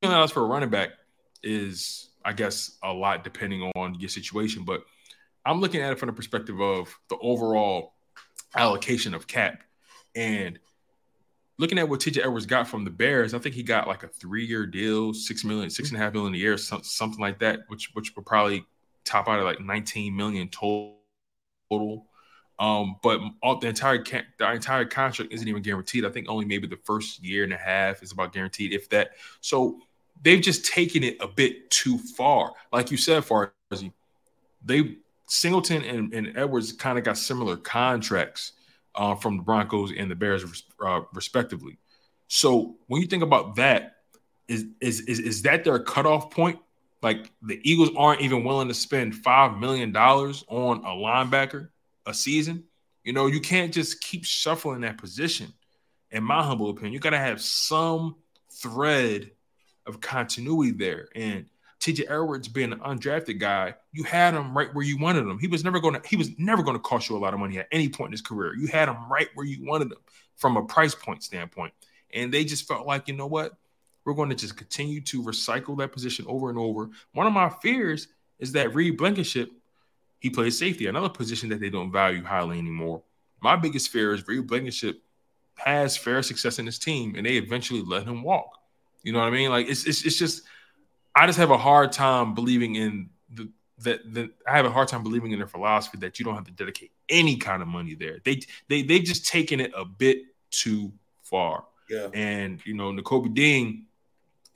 [0.02, 0.90] dollars for a running back
[1.42, 4.64] is, I guess, a lot depending on your situation.
[4.64, 4.82] But
[5.46, 7.94] I'm looking at it from the perspective of the overall
[8.56, 9.62] allocation of cap.
[10.16, 10.58] And
[11.58, 14.08] looking at what TJ Edwards got from the Bears, I think he got like a
[14.08, 17.90] three-year deal, six million, six and a half million a year, something like that, which
[17.94, 18.64] which would probably
[19.04, 20.96] top out at like 19 million total.
[22.58, 26.04] Um, but all, the entire the entire contract isn't even guaranteed.
[26.04, 29.12] I think only maybe the first year and a half is about guaranteed, if that.
[29.40, 29.80] So
[30.22, 32.52] they've just taken it a bit too far.
[32.72, 33.92] Like you said, Farzi,
[34.64, 38.52] they Singleton and, and Edwards kind of got similar contracts
[38.94, 41.78] uh, from the Broncos and the Bears, uh, respectively.
[42.28, 43.96] So when you think about that,
[44.46, 46.58] is is is is that their cutoff point?
[47.02, 51.68] Like the Eagles aren't even willing to spend five million dollars on a linebacker
[52.06, 52.64] a season,
[53.02, 55.52] you know, you can't just keep shuffling that position.
[56.10, 58.16] In my humble opinion, you got to have some
[58.50, 59.30] thread
[59.86, 61.08] of continuity there.
[61.14, 61.46] And
[61.80, 65.38] TJ Edwards being an undrafted guy, you had him right where you wanted him.
[65.38, 67.40] He was never going to he was never going to cost you a lot of
[67.40, 68.54] money at any point in his career.
[68.56, 69.98] You had him right where you wanted him
[70.36, 71.74] from a price point standpoint.
[72.12, 73.52] And they just felt like, you know what?
[74.04, 76.90] We're going to just continue to recycle that position over and over.
[77.12, 78.08] One of my fears
[78.38, 79.50] is that Reed Blankenship
[80.24, 83.02] he plays safety, another position that they don't value highly anymore.
[83.42, 85.02] My biggest fear is Reed Blankenship
[85.56, 88.56] has fair success in his team, and they eventually let him walk.
[89.02, 89.50] You know what I mean?
[89.50, 90.44] Like it's it's, it's just
[91.14, 94.88] I just have a hard time believing in the that that I have a hard
[94.88, 97.94] time believing in their philosophy that you don't have to dedicate any kind of money
[97.94, 98.20] there.
[98.24, 98.40] They
[98.70, 100.90] they they just taken it a bit too
[101.22, 101.64] far.
[101.90, 102.08] Yeah.
[102.14, 103.84] And you know, Nakobe Dean,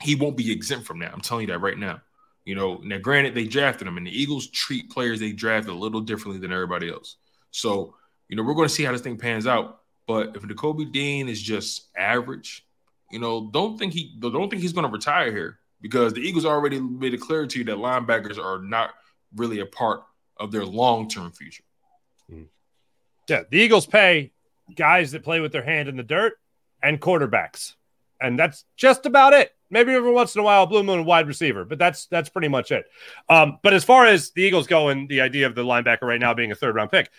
[0.00, 1.12] he won't be exempt from that.
[1.12, 2.00] I'm telling you that right now.
[2.48, 5.72] You know, now granted, they drafted him, and the Eagles treat players they draft a
[5.74, 7.16] little differently than everybody else.
[7.50, 7.94] So,
[8.26, 9.80] you know, we're going to see how this thing pans out.
[10.06, 12.66] But if Nakobe Dean is just average,
[13.12, 16.46] you know, don't think he don't think he's going to retire here because the Eagles
[16.46, 18.94] already made it clear to you that linebackers are not
[19.36, 20.04] really a part
[20.38, 21.64] of their long term future.
[22.30, 22.44] Hmm.
[23.28, 24.32] Yeah, the Eagles pay
[24.74, 26.38] guys that play with their hand in the dirt
[26.82, 27.74] and quarterbacks,
[28.20, 29.54] and that's just about it.
[29.70, 32.72] Maybe every once in a while, blue moon wide receiver, but that's that's pretty much
[32.72, 32.86] it.
[33.28, 36.20] Um, but as far as the Eagles go and the idea of the linebacker right
[36.20, 37.10] now being a third round pick,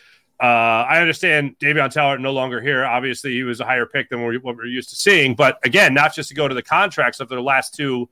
[0.42, 2.86] uh, I understand Davion Taylor no longer here.
[2.86, 5.36] Obviously, he was a higher pick than what we're used to seeing.
[5.36, 8.10] But again, not just to go to the contracts of their last two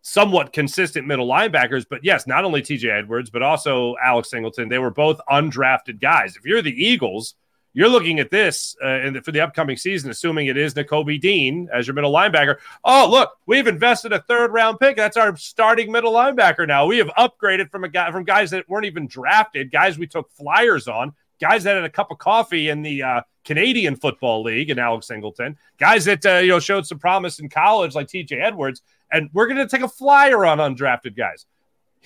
[0.00, 4.68] somewhat consistent middle linebackers, but yes, not only TJ Edwards, but also Alex Singleton.
[4.68, 6.36] They were both undrafted guys.
[6.36, 7.34] If you're the Eagles,
[7.76, 11.86] you're looking at this uh, for the upcoming season, assuming it is Nakobe Dean as
[11.86, 12.56] your middle linebacker.
[12.82, 14.96] Oh, look, we've invested a third round pick.
[14.96, 16.86] That's our starting middle linebacker now.
[16.86, 20.32] We have upgraded from a guy from guys that weren't even drafted, guys we took
[20.32, 24.70] flyers on, guys that had a cup of coffee in the uh, Canadian Football League
[24.70, 28.40] and Alex Singleton, guys that uh, you know showed some promise in college like T.J.
[28.40, 28.80] Edwards,
[29.12, 31.44] and we're going to take a flyer on undrafted guys.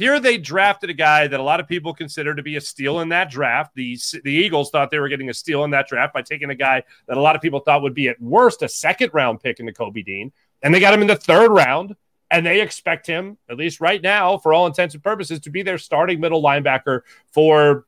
[0.00, 3.00] Here they drafted a guy that a lot of people consider to be a steal
[3.00, 3.74] in that draft.
[3.74, 6.54] The, the Eagles thought they were getting a steal in that draft by taking a
[6.54, 9.60] guy that a lot of people thought would be at worst a second round pick
[9.60, 10.32] in Nakobe Dean.
[10.62, 11.96] And they got him in the third round.
[12.30, 15.62] And they expect him, at least right now, for all intents and purposes, to be
[15.62, 17.02] their starting middle linebacker
[17.34, 17.84] for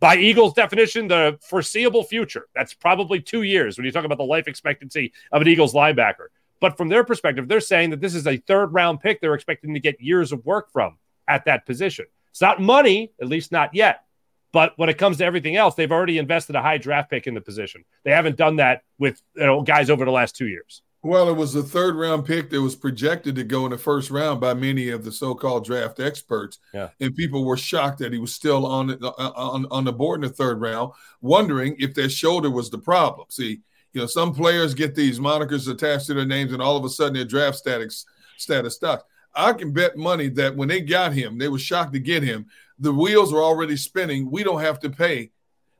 [0.00, 2.48] by Eagles definition, the foreseeable future.
[2.52, 6.30] That's probably two years when you talk about the life expectancy of an Eagles linebacker.
[6.60, 9.74] But from their perspective, they're saying that this is a third round pick they're expecting
[9.74, 12.06] to get years of work from at that position.
[12.30, 14.04] It's not money, at least not yet.
[14.52, 17.34] But when it comes to everything else, they've already invested a high draft pick in
[17.34, 17.84] the position.
[18.04, 20.82] They haven't done that with you know, guys over the last two years.
[21.02, 24.10] Well, it was a third round pick that was projected to go in the first
[24.10, 26.58] round by many of the so-called draft experts.
[26.74, 26.88] Yeah.
[27.00, 30.28] And people were shocked that he was still on uh, on on the board in
[30.28, 33.26] the third round, wondering if their shoulder was the problem.
[33.30, 33.60] See,
[33.92, 36.88] you know, some players get these monikers attached to their names, and all of a
[36.88, 38.06] sudden their draft status
[38.36, 39.04] status stops.
[39.34, 42.46] I can bet money that when they got him, they were shocked to get him.
[42.78, 44.30] The wheels are already spinning.
[44.30, 45.30] We don't have to pay.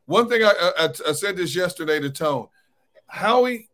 [0.06, 2.48] One thing I, I, I said this yesterday to Tone.
[3.06, 3.68] Howie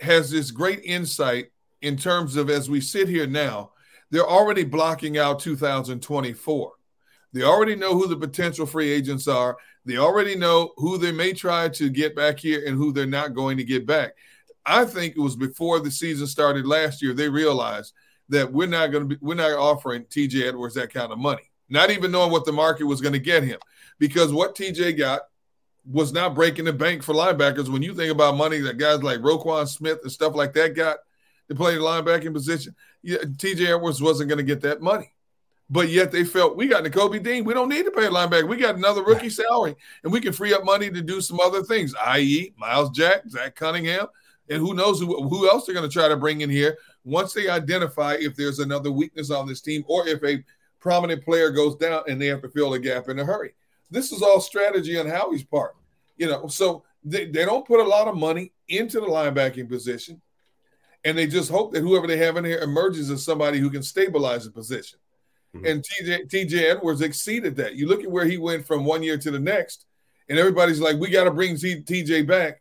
[0.00, 1.50] has this great insight
[1.82, 3.70] in terms of as we sit here now,
[4.10, 6.72] they're already blocking out 2024.
[7.32, 9.56] They already know who the potential free agents are.
[9.88, 13.32] They already know who they may try to get back here and who they're not
[13.32, 14.12] going to get back.
[14.66, 17.94] I think it was before the season started last year, they realized
[18.28, 21.50] that we're not going to be, we're not offering TJ Edwards that kind of money,
[21.70, 23.58] not even knowing what the market was going to get him.
[23.98, 25.22] Because what TJ got
[25.86, 27.70] was not breaking the bank for linebackers.
[27.70, 30.98] When you think about money that guys like Roquan Smith and stuff like that got
[31.48, 32.74] to play the linebacking position,
[33.06, 35.14] TJ Edwards wasn't going to get that money.
[35.70, 37.44] But yet they felt we got Nakobe Dean.
[37.44, 38.48] We don't need to pay a linebacker.
[38.48, 41.62] We got another rookie salary, and we can free up money to do some other
[41.62, 44.06] things, i.e., Myles Jack, Zach Cunningham,
[44.48, 47.32] and who knows who, who else they're going to try to bring in here once
[47.32, 50.42] they identify if there's another weakness on this team or if a
[50.80, 53.52] prominent player goes down and they have to fill a gap in a hurry.
[53.90, 55.74] This is all strategy on Howie's part.
[56.16, 60.20] You know, so they, they don't put a lot of money into the linebacking position,
[61.04, 63.82] and they just hope that whoever they have in here emerges as somebody who can
[63.82, 64.98] stabilize the position.
[65.54, 65.66] Mm-hmm.
[65.66, 67.74] And TJ TJ Edwards exceeded that.
[67.74, 69.86] You look at where he went from one year to the next,
[70.28, 72.60] and everybody's like, "We got to bring TJ back."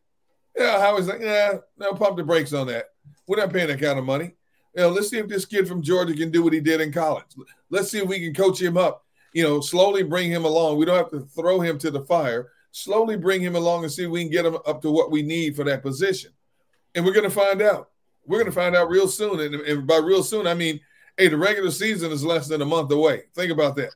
[0.58, 2.86] Yeah, Howard's like, "Yeah, no, pump the brakes on that.
[3.28, 4.36] We're not paying that kind of money.
[4.74, 6.94] You know, let's see if this kid from Georgia can do what he did in
[6.94, 7.26] college.
[7.70, 9.04] Let's see if we can coach him up.
[9.34, 10.78] You know, slowly bring him along.
[10.78, 12.52] We don't have to throw him to the fire.
[12.72, 15.24] Slowly bring him along and see if we can get him up to what we
[15.24, 16.32] need for that position.
[16.96, 17.90] And we're going to find out.
[18.26, 19.40] We're going to find out real soon.
[19.40, 20.80] And, and by real soon, I mean
[21.18, 23.24] Hey, the regular season is less than a month away.
[23.34, 23.90] Think about that.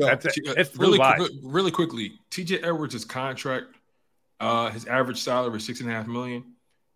[0.00, 0.08] So,
[0.56, 0.98] it's really,
[1.44, 2.18] really quickly.
[2.32, 3.66] TJ Edwards' contract,
[4.40, 6.54] uh, his average salary is six and a half million.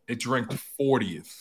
[0.09, 1.33] It's ranked 40th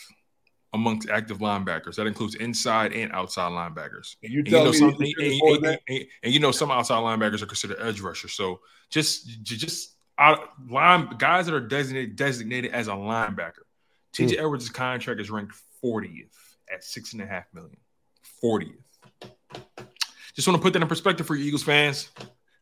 [0.73, 1.95] amongst active linebackers.
[1.95, 4.17] That includes inside and outside linebackers.
[4.21, 6.99] And you tell and you know, me some, and, and, and, you know some outside
[6.99, 8.33] linebackers are considered edge rushers.
[8.33, 8.59] So
[8.91, 13.65] just just out, line guys that are designated designated as a linebacker.
[14.15, 14.39] TJ mm.
[14.39, 16.29] Edwards' contract is ranked 40th
[16.73, 17.77] at six and a half million.
[18.43, 18.73] 40th.
[20.35, 22.09] Just want to put that in perspective for you Eagles fans.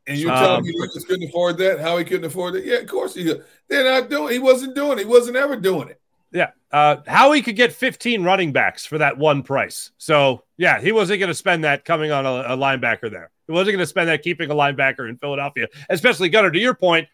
[0.08, 1.80] And you're telling um, me he just couldn't afford that?
[1.80, 2.66] Howie couldn't afford it?
[2.66, 3.24] Yeah, of course he.
[3.24, 3.44] Could.
[3.68, 4.34] They're not doing.
[4.34, 5.00] He wasn't doing.
[5.00, 5.00] it.
[5.00, 6.00] He wasn't ever doing it.
[6.32, 9.92] Yeah, uh, Howie could get 15 running backs for that one price.
[9.98, 13.32] So yeah, he wasn't going to spend that coming on a, a linebacker there.
[13.48, 16.52] He wasn't going to spend that keeping a linebacker in Philadelphia, especially Gunner.
[16.52, 17.08] To your point,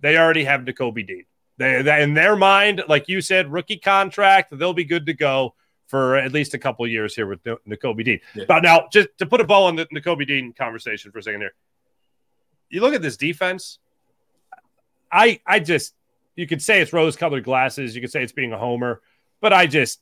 [0.00, 1.24] they already have Nakobe Dean.
[1.58, 5.54] They, they in their mind, like you said, rookie contract, they'll be good to go
[5.86, 8.20] for at least a couple years here with Nakobe Dean.
[8.34, 8.44] Yeah.
[8.48, 11.40] But now, just to put a ball on the Nakobe Dean conversation for a second
[11.40, 11.54] here,
[12.68, 13.78] you look at this defense.
[15.10, 15.94] I I just
[16.34, 17.94] you could say it's rose-colored glasses.
[17.94, 19.00] You could say it's being a homer,
[19.40, 20.00] but I just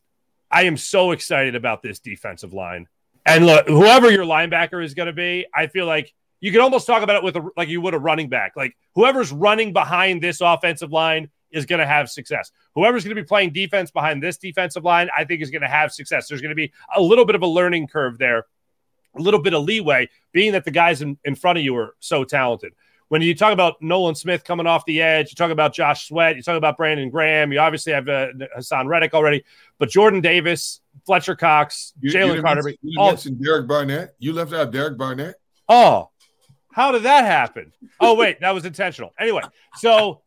[0.51, 2.89] I am so excited about this defensive line.
[3.27, 6.87] And look, whoever your linebacker is going to be, I feel like you can almost
[6.87, 8.53] talk about it with a, like you would a running back.
[8.55, 12.53] Like whoever's running behind this offensive line is going to have success.
[12.75, 15.69] Whoever's going to be playing defense behind this defensive line, I think is going to
[15.69, 16.29] have success.
[16.29, 18.47] There's going to be a little bit of a learning curve there,
[19.17, 21.95] a little bit of leeway, being that the guys in, in front of you are
[22.01, 22.73] so talented.
[23.09, 26.37] When you talk about Nolan Smith coming off the edge, you talk about Josh Sweat,
[26.37, 29.45] you talk about Brandon Graham, you obviously have uh, Haason Reddick already,
[29.79, 32.73] but Jordan Davis, Fletcher Cox, Jalen Carter.
[32.83, 34.15] You mentioned Derek Barnett.
[34.19, 35.37] You left out Derek Barnett.
[35.69, 36.11] Oh,
[36.75, 37.73] How did that happen?
[38.01, 39.13] Oh wait, that was intentional.
[39.17, 39.43] Anyway,
[39.77, 40.23] so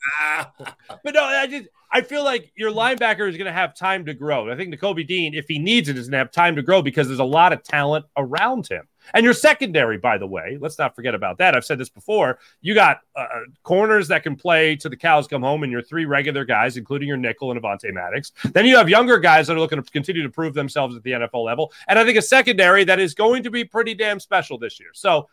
[1.03, 4.13] but no, I just I feel like your linebacker is going to have time to
[4.13, 4.49] grow.
[4.49, 6.81] I think Nakobe Dean, if he needs it, is going to have time to grow
[6.81, 8.87] because there's a lot of talent around him.
[9.13, 11.55] And your secondary, by the way, let's not forget about that.
[11.55, 12.39] I've said this before.
[12.61, 13.25] You got uh,
[13.63, 17.07] corners that can play to the cows come home, and your three regular guys, including
[17.07, 18.31] your nickel and Avonte Maddox.
[18.53, 21.11] Then you have younger guys that are looking to continue to prove themselves at the
[21.11, 21.71] NFL level.
[21.87, 24.89] And I think a secondary that is going to be pretty damn special this year.
[24.93, 25.29] So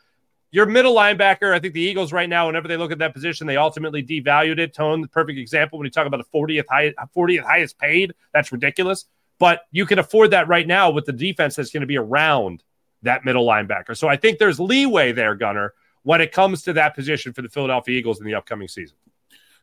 [0.55, 3.48] your middle linebacker, I think the Eagles right now, whenever they look at that position,
[3.48, 4.72] they ultimately devalued it.
[4.72, 8.52] Tone, the perfect example when you talk about a 40th, high, 40th highest paid, that's
[8.52, 9.06] ridiculous.
[9.40, 12.62] But you can afford that right now with the defense that's going to be around
[13.02, 13.97] that middle linebacker.
[13.97, 15.74] So I think there's leeway there, Gunner,
[16.05, 18.97] when it comes to that position for the Philadelphia Eagles in the upcoming season.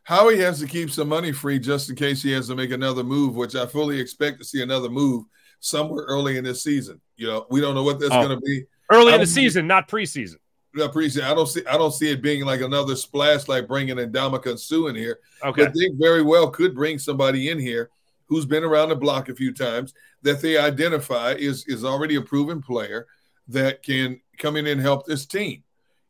[0.02, 3.02] Howie has to keep some money free just in case he has to make another
[3.02, 5.24] move, which I fully expect to see another move
[5.60, 7.00] somewhere early in this season.
[7.16, 8.66] You know, we don't know what that's oh, going to be.
[8.90, 10.36] Early in um, the season, not preseason.
[10.78, 11.24] I appreciate.
[11.24, 11.64] I don't see.
[11.66, 15.18] I don't see it being like another splash, like bringing in Ndamukong Suh in here.
[15.44, 17.90] Okay, but they very well could bring somebody in here
[18.26, 19.92] who's been around the block a few times
[20.22, 23.06] that they identify is is already a proven player
[23.48, 25.62] that can come in and help this team.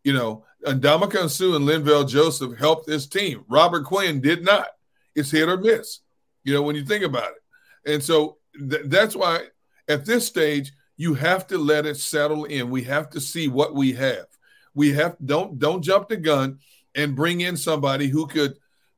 [0.05, 3.45] You know, Ndamukong Suh and Linval Joseph helped this team.
[3.49, 4.69] Robert Quinn did not.
[5.17, 6.01] It's hit or miss.
[6.45, 9.47] You know, when you think about it, and so th- that's why
[9.89, 12.71] at this stage you have to let it settle in.
[12.71, 14.27] We have to see what we have
[14.75, 16.59] we have don't don't jump the gun
[16.95, 18.55] and bring in somebody who could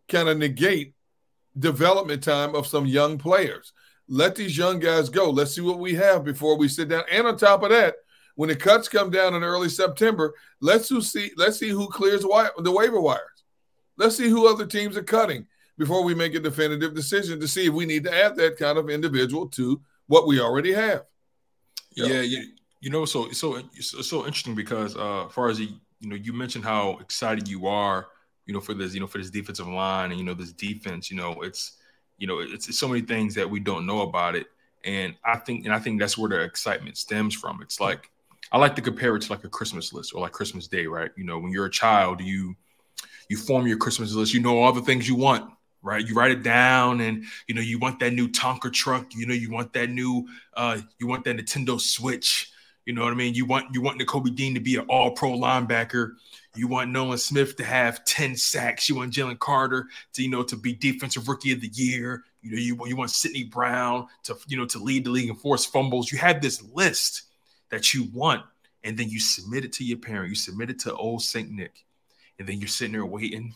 [0.09, 0.94] kind of negate
[1.59, 3.72] development time of some young players.
[4.09, 5.30] Let these young guys go.
[5.30, 7.05] Let's see what we have before we sit down.
[7.10, 7.94] And on top of that,
[8.34, 12.72] when the cuts come down in early September, let's see let's see who clears the
[12.72, 13.44] waiver wires.
[13.96, 15.46] Let's see who other teams are cutting
[15.78, 18.78] before we make a definitive decision to see if we need to add that kind
[18.78, 21.05] of individual to what we already have.
[21.96, 22.20] Yeah, yeah.
[22.22, 22.53] You
[22.90, 25.74] know, so so it's so interesting because uh, Farzi
[26.05, 28.09] you know, you mentioned how excited you are,
[28.47, 31.11] you know, for this, you know, for this defensive line and you know this defense.
[31.11, 31.78] You know, it's
[32.19, 34.47] you know, it's, it's so many things that we don't know about it,
[34.85, 37.62] and I think and I think that's where the excitement stems from.
[37.62, 38.11] It's like
[38.52, 41.11] I like to compare it to like a Christmas list or like Christmas Day, right?
[41.16, 42.55] You know, when you're a child, you
[43.31, 44.35] you form your Christmas list.
[44.35, 45.51] You know all the things you want,
[45.82, 46.06] right?
[46.06, 49.15] You write it down, and you know you want that new Tonka truck.
[49.15, 52.51] You know you want that new, uh, you want that Nintendo Switch.
[52.86, 53.35] You know what I mean?
[53.35, 56.12] You want you want Nakobe Dean to be an all pro linebacker.
[56.56, 58.89] You want Nolan Smith to have 10 sacks.
[58.89, 62.24] You want Jalen Carter to, you know, to be defensive rookie of the year.
[62.43, 65.35] You know, you, you want Sydney Brown to, you know, to lead the league in
[65.35, 66.12] forced fumbles.
[66.12, 67.23] You have this list
[67.70, 68.43] that you want,
[68.85, 70.28] and then you submit it to your parent.
[70.28, 71.51] You submit it to old St.
[71.51, 71.85] Nick.
[72.39, 73.55] And then you're sitting there waiting,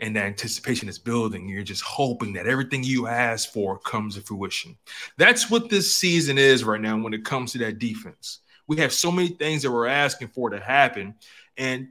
[0.00, 1.48] and the anticipation is building.
[1.48, 4.76] You're just hoping that everything you ask for comes to fruition.
[5.18, 8.40] That's what this season is right now when it comes to that defense.
[8.66, 11.14] We have so many things that we're asking for to happen.
[11.56, 11.88] And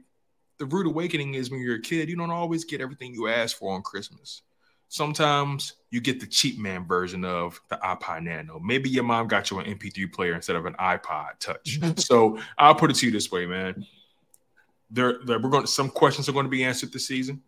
[0.58, 3.56] the rude awakening is when you're a kid, you don't always get everything you ask
[3.56, 4.42] for on Christmas.
[4.88, 8.60] Sometimes you get the cheap man version of the iPod Nano.
[8.60, 11.80] Maybe your mom got you an MP3 player instead of an iPod Touch.
[11.96, 13.84] so I'll put it to you this way, man.
[14.90, 15.64] There, there, we're going.
[15.64, 17.42] To, some questions are going to be answered this season.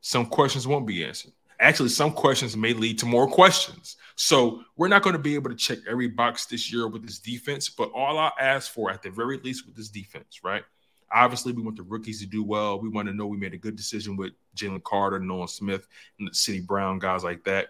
[0.00, 1.32] Some questions won't be answered.
[1.58, 3.96] Actually, some questions may lead to more questions.
[4.22, 7.18] So we're not going to be able to check every box this year with this
[7.18, 10.62] defense, but all I ask for at the very least with this defense, right?
[11.10, 12.78] Obviously, we want the rookies to do well.
[12.78, 15.88] We want to know we made a good decision with Jalen Carter, Nolan Smith,
[16.18, 17.68] and the Sydney Brown guys like that.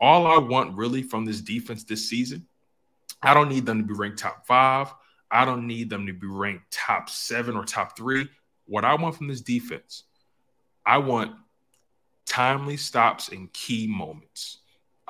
[0.00, 2.46] All I want really from this defense this season,
[3.20, 4.94] I don't need them to be ranked top five.
[5.32, 8.28] I don't need them to be ranked top seven or top three.
[8.66, 10.04] What I want from this defense,
[10.86, 11.32] I want
[12.24, 14.59] timely stops in key moments.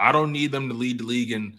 [0.01, 1.59] I don't need them to lead the league in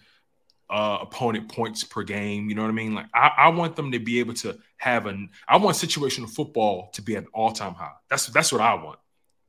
[0.68, 2.48] uh, opponent points per game.
[2.48, 2.94] You know what I mean?
[2.94, 5.30] Like I, I, want them to be able to have an.
[5.46, 7.92] I want situational football to be at an all time high.
[8.08, 8.98] That's that's what I want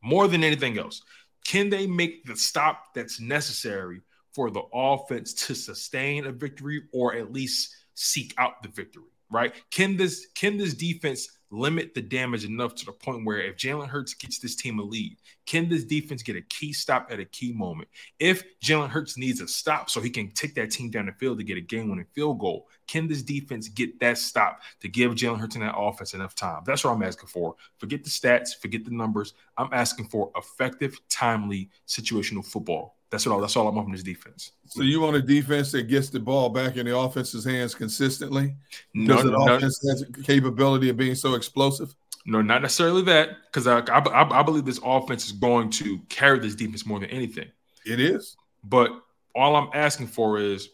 [0.03, 1.01] more than anything else.
[1.45, 4.01] Can they make the stop that's necessary
[4.33, 9.03] for the offense to sustain a victory or at least seek out the victory?
[9.33, 9.53] Right?
[9.71, 13.87] Can this can this defense limit the damage enough to the point where if Jalen
[13.87, 17.25] Hurts gets this team a lead, can this defense get a key stop at a
[17.25, 17.89] key moment?
[18.19, 21.37] If Jalen Hurts needs a stop so he can take that team down the field
[21.37, 25.13] to get a game winning field goal, can this defense get that stop to give
[25.13, 26.61] Jalen Hurts and that offense enough time?
[26.65, 27.55] That's what I'm asking for.
[27.77, 29.33] Forget the stats, forget the numbers.
[29.57, 32.97] I'm asking for effective, timely, situational football.
[33.13, 33.39] That's all.
[33.39, 34.53] That's all I'm on this defense.
[34.65, 38.55] So you want a defense that gets the ball back in the offense's hands consistently?
[38.95, 41.93] No, no, the offense has the capability of being so explosive.
[42.25, 46.39] No, not necessarily that, because I, I, I believe this offense is going to carry
[46.39, 47.49] this defense more than anything.
[47.85, 48.89] It is, but
[49.35, 50.69] all I'm asking for is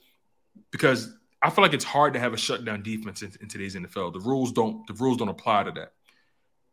[0.72, 4.14] because I feel like it's hard to have a shutdown defense in, in today's NFL.
[4.14, 5.91] The rules don't the rules don't apply to that.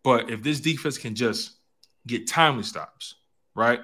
[0.05, 1.56] But if this defense can just
[2.06, 3.16] get timely stops,
[3.56, 3.80] right?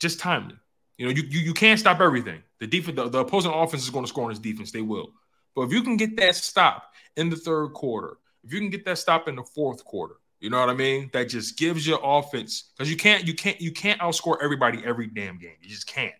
[0.00, 0.56] Just timely.
[0.98, 2.42] You know, you you, you can't stop everything.
[2.60, 4.72] The defense, the, the opposing offense is going to score on this defense.
[4.72, 5.12] They will.
[5.54, 8.84] But if you can get that stop in the third quarter, if you can get
[8.84, 11.10] that stop in the fourth quarter, you know what I mean?
[11.12, 15.06] That just gives your offense because you can't you can't you can't outscore everybody every
[15.06, 15.56] damn game.
[15.62, 16.14] You just can't.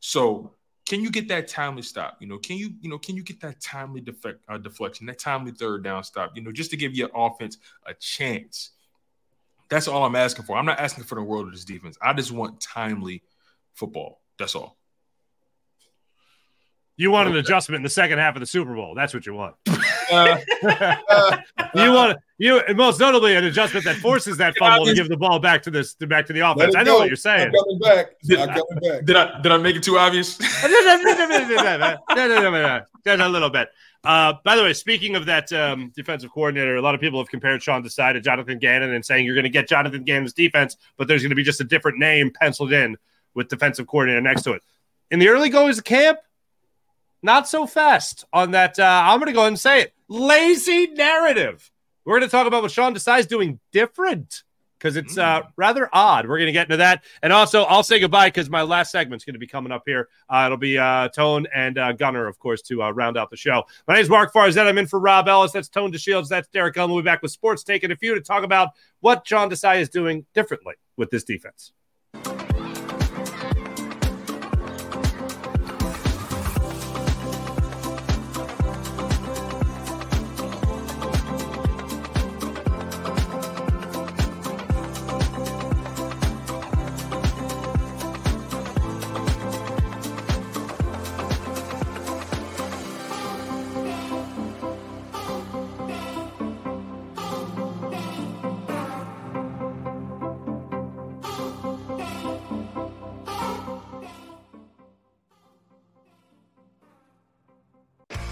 [0.00, 0.54] So
[0.88, 2.16] can you get that timely stop?
[2.20, 5.18] You know, can you you know can you get that timely defect uh, deflection, that
[5.18, 6.32] timely third down stop?
[6.34, 8.70] You know, just to give your offense a chance.
[9.68, 10.56] That's all I'm asking for.
[10.56, 11.96] I'm not asking for the world of this defense.
[12.02, 13.22] I just want timely
[13.74, 14.20] football.
[14.38, 14.76] That's all.
[16.96, 18.94] You want an adjustment in the second half of the Super Bowl.
[18.94, 19.56] That's what you want.
[20.10, 20.36] Uh,
[21.74, 25.38] you want you most notably an adjustment that forces that fumble to give the ball
[25.38, 26.76] back to this back to the offense.
[26.76, 26.98] I know go.
[26.98, 27.48] what you're saying.
[27.48, 28.20] I'm coming back.
[28.22, 29.06] Did, I'm coming back.
[29.06, 30.36] Did I did I make it too obvious?
[30.36, 30.68] Just a
[33.28, 33.70] little bit.
[34.04, 37.28] Uh, by the way, speaking of that um, defensive coordinator, a lot of people have
[37.28, 40.76] compared Sean Desai to Jonathan Gannon and saying you're going to get Jonathan Gannon's defense,
[40.96, 42.96] but there's going to be just a different name penciled in
[43.34, 44.62] with defensive coordinator next to it.
[45.10, 46.18] In the early goings of camp,
[47.22, 48.78] not so fast on that.
[48.78, 49.94] Uh, I'm going to go ahead and say it.
[50.08, 51.70] Lazy narrative.
[52.04, 54.42] We're going to talk about what Sean Desai is doing different
[54.82, 56.26] because it's uh, rather odd.
[56.26, 57.04] We're going to get into that.
[57.22, 60.08] And also, I'll say goodbye because my last segment's going to be coming up here.
[60.28, 63.36] Uh, it'll be uh, Tone and uh, Gunner, of course, to uh, round out the
[63.36, 63.62] show.
[63.86, 64.66] My name is Marc Farzetta.
[64.66, 65.52] I'm in for Rob Ellis.
[65.52, 66.28] That's Tone DeShields.
[66.28, 66.90] That's Derrick Gunn.
[66.90, 69.88] We'll be back with Sports Taking a Few to talk about what Sean Desai is
[69.88, 71.72] doing differently with this defense.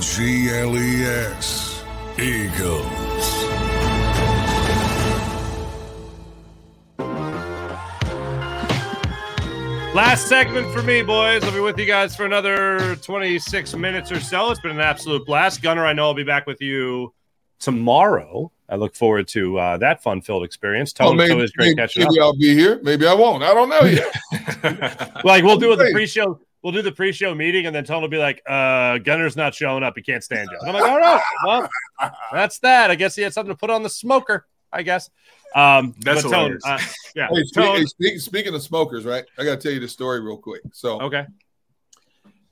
[0.00, 1.84] G-L-E-S.
[2.18, 2.86] Eagles.
[9.94, 11.44] Last segment for me, boys.
[11.44, 14.50] I'll be with you guys for another 26 minutes or so.
[14.50, 15.60] It's been an absolute blast.
[15.60, 17.12] Gunner, I know I'll be back with you
[17.58, 18.50] tomorrow.
[18.70, 20.94] I look forward to uh, that fun-filled experience.
[20.94, 22.80] Tell oh, maybe, maybe, maybe I'll be here.
[22.82, 23.42] Maybe I won't.
[23.42, 25.24] I don't know yet.
[25.24, 28.18] like we'll do the pre-show we'll do the pre-show meeting, and then Tone will be
[28.18, 29.94] like, "Uh, Gunner's not showing up.
[29.96, 31.68] He can't stand you." And I'm like, "All right, well,
[32.32, 32.90] that's that.
[32.90, 34.46] I guess he had something to put on the smoker.
[34.72, 35.10] I guess."
[35.54, 36.78] Um, That's but Tone, uh,
[37.16, 37.76] yeah, Hey, speak- Tone.
[37.76, 39.24] hey, speak- speaking of smokers, right?
[39.36, 40.62] I got to tell you the story real quick.
[40.72, 41.26] So, Okay.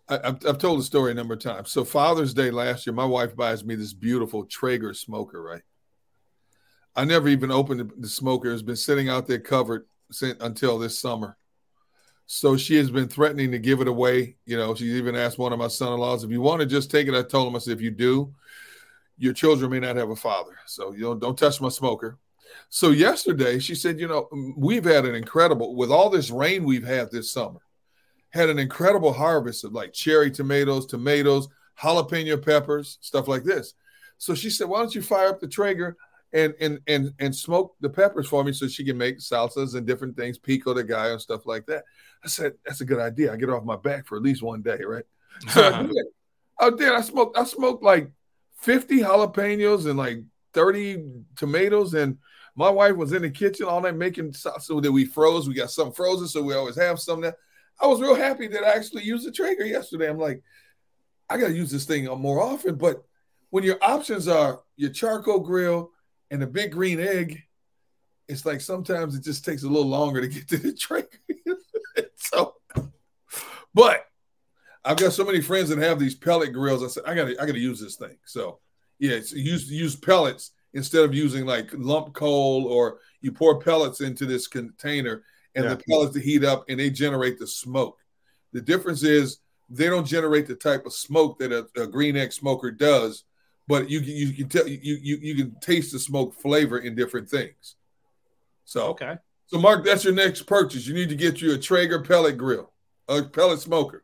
[0.09, 1.71] I, I've, I've told the story a number of times.
[1.71, 5.63] So, Father's Day last year, my wife buys me this beautiful Traeger smoker, right?
[6.97, 8.53] I never even opened the, the smoker.
[8.53, 11.37] It's been sitting out there covered since, until this summer.
[12.31, 14.37] So she has been threatening to give it away.
[14.45, 17.09] You know, she even asked one of my son-in-laws if you want to just take
[17.09, 17.15] it.
[17.15, 18.35] I told him, I said, if you do,
[19.17, 20.59] your children may not have a father.
[20.67, 22.19] So you know, don't touch my smoker.
[22.69, 24.29] So yesterday she said, you know,
[24.59, 27.61] we've had an incredible with all this rain we've had this summer,
[28.29, 31.49] had an incredible harvest of like cherry tomatoes, tomatoes,
[31.81, 33.73] jalapeno peppers, stuff like this.
[34.19, 35.97] So she said, why don't you fire up the Traeger
[36.33, 39.87] and and and and smoke the peppers for me so she can make salsas and
[39.87, 41.85] different things, pico de gallo and stuff like that.
[42.25, 43.33] I said, that's a good idea.
[43.33, 45.05] I get off my back for at least one day, right?
[45.49, 46.07] So I did.
[46.61, 46.93] I did.
[46.93, 47.39] I smoked.
[47.39, 48.11] I smoked like
[48.57, 50.19] fifty jalapenos and like
[50.53, 51.03] thirty
[51.37, 52.19] tomatoes, and
[52.55, 55.49] my wife was in the kitchen all night making salsa that we froze.
[55.49, 57.25] We got some frozen, so we always have some.
[57.81, 60.11] I was real happy that I actually used the Traeger yesterday.
[60.11, 60.43] I'm like,
[61.31, 62.75] I got to use this thing more often.
[62.75, 63.05] But
[63.51, 65.93] when your options are your charcoal grill
[66.31, 67.43] and a big green egg,
[68.29, 71.09] it's like sometimes it just takes a little longer to get to the Traeger.
[72.17, 72.55] so,
[73.75, 74.05] but
[74.85, 76.83] I've got so many friends that have these pellet grills.
[76.83, 78.17] I said I got to I got to use this thing.
[78.25, 78.59] So
[78.99, 84.01] yeah, it's use use pellets instead of using like lump coal or you pour pellets
[84.01, 85.25] into this container
[85.55, 85.75] and Yeah.
[85.75, 87.99] the pellets to heat up and they generate the smoke.
[88.53, 89.39] The difference is
[89.71, 93.25] they don't generate the type of smoke that a, a green egg smoker does,
[93.69, 96.95] but you can you can tell you you you can taste the smoke flavor in
[96.97, 97.77] different things.
[98.65, 99.17] So Okay.
[99.47, 100.87] so Mark, that's your next purchase.
[100.87, 102.73] You need to get you a Traeger pellet grill,
[103.09, 104.03] a pellet smoker.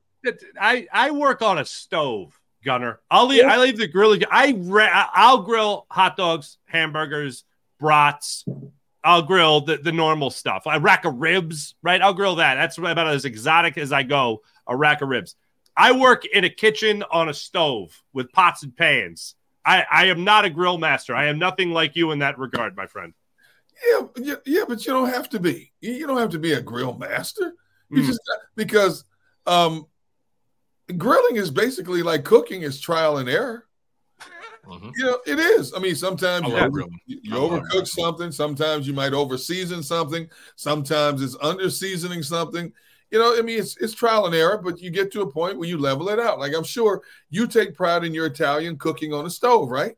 [0.60, 3.00] I I work on a stove, Gunner.
[3.10, 3.44] I'll leave.
[3.44, 4.16] I leave the grill.
[4.30, 7.44] I ra- I'll grill hot dogs, hamburgers,
[7.80, 8.44] brats.
[9.06, 10.62] I'll grill the, the normal stuff.
[10.64, 12.00] A rack of ribs, right?
[12.00, 12.54] I'll grill that.
[12.54, 14.40] That's about as exotic as I go.
[14.66, 15.36] A rack of ribs.
[15.76, 19.34] I work in a kitchen on a stove with pots and pans.
[19.64, 21.14] I, I am not a grill master.
[21.14, 23.14] I am nothing like you in that regard, my friend.
[23.88, 25.72] Yeah, yeah, yeah, but you don't have to be.
[25.80, 27.54] You you don't have to be a grill master.
[27.90, 28.06] You Mm.
[28.06, 28.20] just
[28.56, 29.04] because
[29.46, 29.86] um
[30.96, 33.66] grilling is basically like cooking is trial and error.
[34.66, 34.92] Mhm.
[34.96, 35.74] You know, it is.
[35.74, 38.32] I mean, sometimes I you, over- you, you overcook something.
[38.32, 40.28] Sometimes you might overseason something.
[40.56, 42.72] Sometimes it's under seasoning something.
[43.14, 45.56] You know, I mean, it's it's trial and error, but you get to a point
[45.56, 46.40] where you level it out.
[46.40, 47.00] Like I'm sure
[47.30, 49.96] you take pride in your Italian cooking on a stove, right?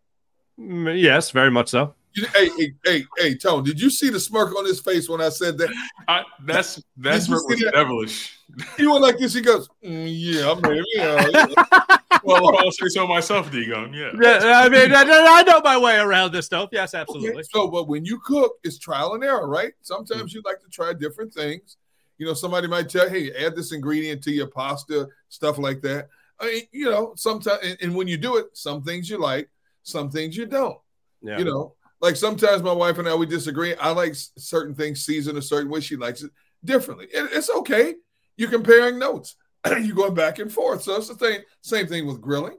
[0.61, 1.95] Mm, Yes, very much so.
[2.35, 5.31] Hey, hey, hey, hey, Tone, did you see the smirk on his face when I
[5.31, 5.71] said that?
[6.07, 7.73] I, that's that's Did what was that?
[7.73, 8.39] devilish.
[8.77, 9.33] He went like this.
[9.33, 13.93] He goes, "Mm, "Yeah, I mean, yeah." Well, I'll say so myself, D Gunn.
[13.95, 14.11] Yeah.
[14.21, 16.71] Yeah, I mean, I, I know my way around this stuff.
[16.73, 17.31] Yes, absolutely.
[17.31, 19.73] Okay, So, but when you cook, it's trial and error, right?
[19.83, 21.77] Sometimes you like to try different things.
[22.19, 26.09] You know, somebody might tell, "Hey, add this ingredient to your pasta," stuff like that.
[26.41, 29.49] I mean, you know, sometimes, and, and when you do it, some things you like,
[29.83, 30.79] some things you don't.
[31.23, 31.39] Yeah.
[31.39, 33.75] You know, like sometimes my wife and I we disagree.
[33.75, 35.81] I like certain things seasoned a certain way.
[35.81, 36.31] She likes it
[36.65, 37.07] differently.
[37.07, 37.95] It- it's okay.
[38.37, 39.37] You're comparing notes.
[39.67, 40.83] You're going back and forth.
[40.83, 41.41] So it's the thing.
[41.63, 42.59] Same thing with grilling.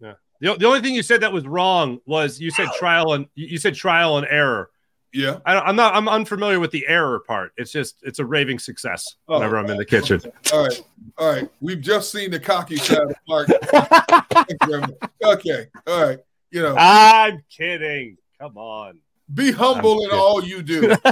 [0.00, 0.14] Yeah.
[0.40, 3.58] The, the only thing you said that was wrong was you said trial and you
[3.58, 4.70] said trial and error.
[5.12, 5.38] Yeah.
[5.46, 5.94] I, I'm not.
[5.94, 7.52] I'm unfamiliar with the error part.
[7.56, 9.34] It's just it's a raving success Oh.
[9.34, 9.86] whenever I'm in the oh.
[9.86, 10.20] kitchen.
[10.52, 10.82] All right.
[11.18, 11.48] All right.
[11.60, 13.48] We've just seen the cocky side of Mark.
[13.48, 14.92] Thank you very much.
[15.24, 15.66] okay.
[15.86, 16.18] All right.
[16.50, 18.16] You know, I'm kidding.
[18.40, 18.98] Come on.
[19.34, 20.94] be humble in all you do.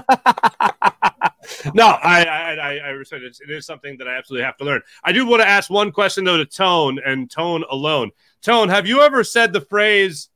[1.74, 4.64] No, I I I, I said it's, it is something that I absolutely have to
[4.64, 4.80] learn.
[5.02, 8.10] I do want to ask one question though to Tone and Tone alone.
[8.42, 10.30] Tone, have you ever said the phrase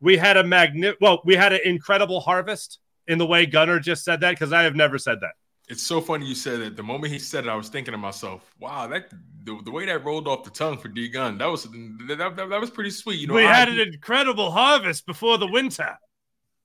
[0.00, 4.04] "We had a magni- well, we had an incredible harvest" in the way Gunner just
[4.04, 4.30] said that?
[4.30, 5.32] Because I have never said that.
[5.68, 6.76] It's so funny you said it.
[6.76, 9.10] The moment he said it, I was thinking to myself, "Wow, that
[9.44, 12.36] the, the way that rolled off the tongue for D Gunn, that was that, that,
[12.36, 15.96] that was pretty sweet." You know, we I- had an incredible harvest before the winter.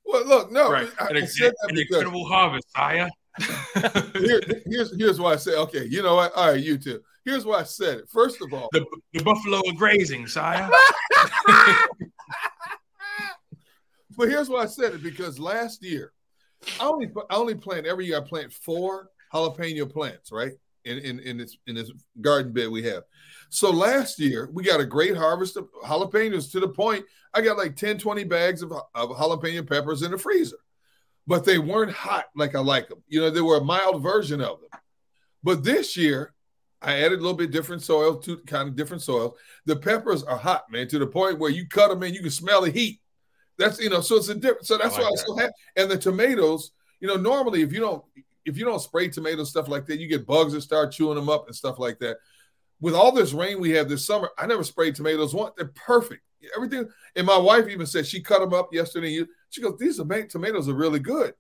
[0.04, 3.10] Well, look, no, right, I, an, I said that an incredible harvest, Aya.
[4.16, 6.34] here, here's here's why I say, okay, you know what?
[6.34, 7.02] All right, you too.
[7.24, 8.10] Here's why I said it.
[8.10, 10.70] First of all, the, the buffalo are grazing, sire.
[14.18, 16.14] but here's why I said it because last year,
[16.80, 18.18] I only I only plant every year.
[18.18, 20.54] I plant four jalapeno plants, right?
[20.86, 23.04] In in in this in this garden bed we have.
[23.50, 27.58] So last year we got a great harvest of jalapenos to the point I got
[27.58, 30.58] like 10, 20 bags of, of jalapeno peppers in the freezer,
[31.28, 33.04] but they weren't hot like I like them.
[33.08, 34.80] You know, they were a mild version of them.
[35.44, 36.34] But this year,
[36.82, 39.36] I added a little bit different soil, two kind of different soil.
[39.66, 42.32] The peppers are hot, man, to the point where you cut them and you can
[42.32, 43.00] smell the heat.
[43.58, 44.68] That's you know, so it's a different.
[44.68, 45.20] So that's I like why I that.
[45.20, 45.52] still have.
[45.76, 48.04] And the tomatoes, you know, normally if you don't
[48.46, 51.30] if you don't spray tomatoes stuff like that, you get bugs that start chewing them
[51.30, 52.18] up and stuff like that.
[52.80, 55.54] With all this rain we have this summer, I never sprayed tomatoes once.
[55.58, 56.22] They're perfect.
[56.56, 56.88] Everything.
[57.16, 59.26] And my wife even said she cut them up yesterday.
[59.50, 61.34] She goes, "These are tomatoes are really good."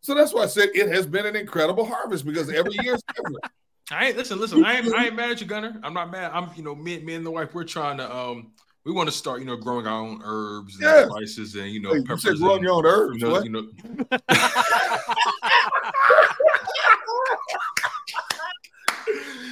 [0.00, 3.02] So that's why I said it has been an incredible harvest because every year is
[3.14, 3.38] different.
[3.90, 4.64] I ain't listen, listen.
[4.64, 5.80] I ain't, I ain't mad at you, Gunner.
[5.82, 6.30] I'm not mad.
[6.34, 8.52] I'm, you know, me, me and the wife, we're trying to, um,
[8.84, 11.08] we want to start, you know, growing our own herbs and Yeah.
[11.08, 13.44] spices and you know, Wait, you said growing and, your own herbs, You know, what?
[13.44, 13.68] you know,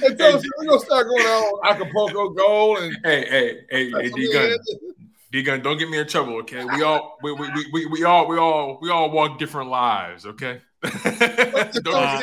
[0.03, 4.31] And so we're gonna start going on Acapulco Gold and hey, hey, hey, hey, D
[4.31, 4.57] Gunn,
[5.31, 6.63] D Gunn, don't get me in trouble, okay?
[6.63, 10.61] We all, we, we, we, we all, we all, we all walk different lives, okay?
[11.03, 12.21] That's what I'm.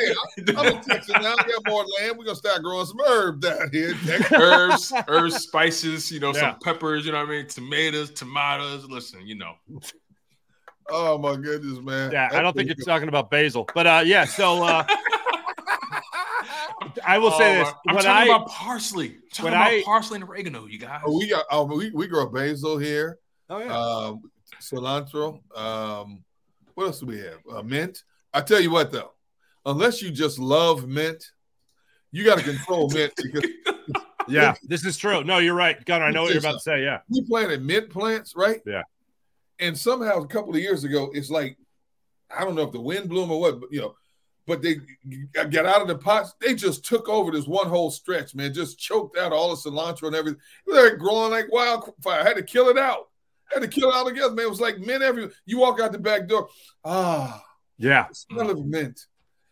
[0.49, 1.35] I'm, I'm in Texas now.
[1.45, 2.17] We got more land.
[2.17, 3.93] We're gonna start growing some herbs down here.
[4.05, 4.31] Texas.
[4.33, 6.51] herbs, herbs, spices, you know, Yeah.
[6.51, 7.47] some peppers, you know what I mean?
[7.47, 8.85] Tomatoes, tomatoes.
[8.89, 9.53] Listen, you know.
[10.89, 12.11] Oh my goodness, man.
[12.11, 14.25] Yeah, I don't think That's you're talking about basil, but uh, yeah.
[14.25, 14.85] So uh,
[17.05, 19.07] I will say Oh, this: I'm when talking I about parsley.
[19.15, 21.01] I'm talking when about I- parsley and oregano, you guys.
[21.05, 21.45] Oh, we got.
[21.51, 23.17] Oh, we, we grow basil here.
[23.49, 24.21] oh yeah, Um,
[24.61, 25.39] cilantro.
[25.57, 26.23] Um,
[26.75, 27.39] what else do we have?
[27.51, 28.03] Uh, mint.
[28.35, 29.13] I tell you what, though,
[29.65, 31.31] unless you just love mint,
[32.11, 33.49] you got to control mint because
[34.27, 35.23] yeah, this is true.
[35.23, 36.05] No, you're right, Gunner.
[36.05, 36.83] I know what you're about to say.
[36.83, 38.61] Yeah, we planted mint plants, right?
[38.65, 38.83] Yeah.
[39.59, 41.57] And somehow a couple of years ago, it's like
[42.35, 43.95] I don't know if the wind blew 'em or what, but you know,
[44.45, 44.75] but they
[45.33, 46.33] got out of the pots.
[46.41, 48.53] They just took over this one whole stretch, man.
[48.53, 50.41] Just choked out all the cilantro and everything.
[50.67, 52.19] They're growing like wildfire.
[52.19, 53.07] I had to kill it out.
[53.49, 54.45] I had to kill it all together, man.
[54.45, 55.31] It was like mint everywhere.
[55.45, 56.49] You walk out the back door,
[56.83, 57.43] ah,
[57.77, 59.05] yeah, the smell of mint.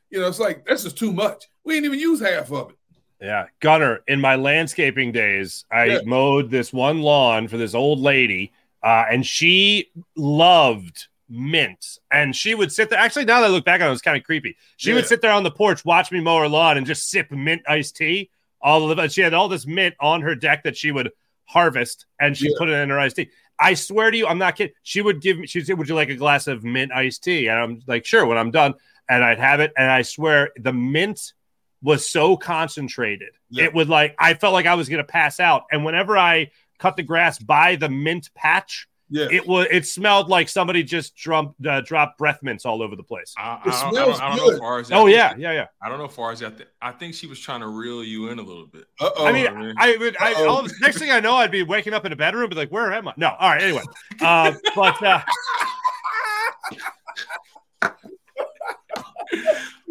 [0.10, 1.46] You know, it's like that's just too much.
[1.64, 2.76] We didn't even use half of it.
[3.22, 3.46] yeah.
[3.62, 6.00] Gunner, in my landscaping days, I Yeah.
[6.06, 8.52] mowed this one lawn for this old lady,
[8.84, 12.00] uh, and she loved mint.
[12.12, 13.00] And she would sit there.
[13.00, 14.56] Actually, now that I look back on it, it was kind of creepy.
[14.78, 17.32] She would sit there on the porch, watch me mow her lawn, and just sip
[17.32, 18.30] mint iced tea.
[18.62, 19.12] All of it.
[19.12, 21.12] She had all this mint on her deck that she would
[21.46, 22.56] harvest, and she Yeah.
[22.58, 23.30] put it in her iced tea.
[23.60, 24.74] I swear to you, I'm not kidding.
[24.84, 25.48] She would give me.
[25.48, 28.26] She'd say, "Would you like a glass of mint iced tea?" And I'm like, "Sure."
[28.26, 28.74] When I'm done,
[29.08, 31.34] and I'd have it, and I swear the mint
[31.82, 33.32] was so concentrated.
[33.50, 33.66] Yeah.
[33.66, 35.66] It would like I felt like I was gonna pass out.
[35.72, 39.28] And whenever I cut the grass by the mint patch, Yeah.
[39.32, 43.04] it was it smelled like somebody just dropped uh, dropped breath mints all over the
[43.04, 43.32] place.
[43.38, 44.56] I, I, It don't- I don't, smells I don't know good.
[44.56, 44.92] if ours.
[44.92, 45.68] Oh yeah, yeah, yeah.
[45.84, 46.42] I don't know if ours.
[46.42, 48.86] I, th- I think she was trying to reel you in a little bit.
[49.00, 49.26] Uh oh.
[49.28, 50.18] I mean, I mean- I would.
[50.20, 52.70] I all, next thing I know, I'd be waking up in a bedroom, be like,
[52.72, 53.62] "Where am I?" No, all right.
[53.62, 53.84] Anyway,
[54.22, 55.22] uh, but uh,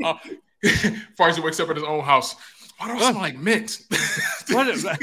[0.04, 0.14] Uh,
[1.18, 2.34] Farzi wakes up at his own house.
[2.78, 3.82] Why do I smell like mint?
[4.50, 4.98] What is that?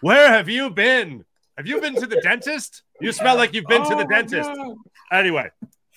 [0.00, 1.24] where have you been?
[1.56, 2.82] Have you been to the dentist?
[3.00, 4.50] You smell like you've been to Oh the dentist.
[4.50, 4.76] God.
[5.12, 5.48] Anyway,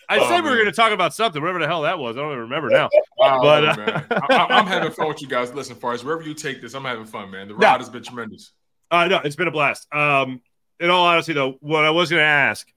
[0.10, 2.16] I Oh, said we were going to talk about something, whatever the hell that was.
[2.16, 2.90] I don't even remember now.
[3.18, 4.02] Wow, But, uh.
[4.12, 5.52] I, I, I'm having fun with you guys.
[5.54, 7.48] Listen, Farzi, wherever you take this, I'm having fun, man.
[7.48, 7.72] The Yeah.
[7.72, 8.52] ride has been tremendous.
[8.92, 9.92] Uh, no, it's been a blast.
[9.92, 10.42] Um,
[10.80, 12.68] in all honesty, though, what I was going to ask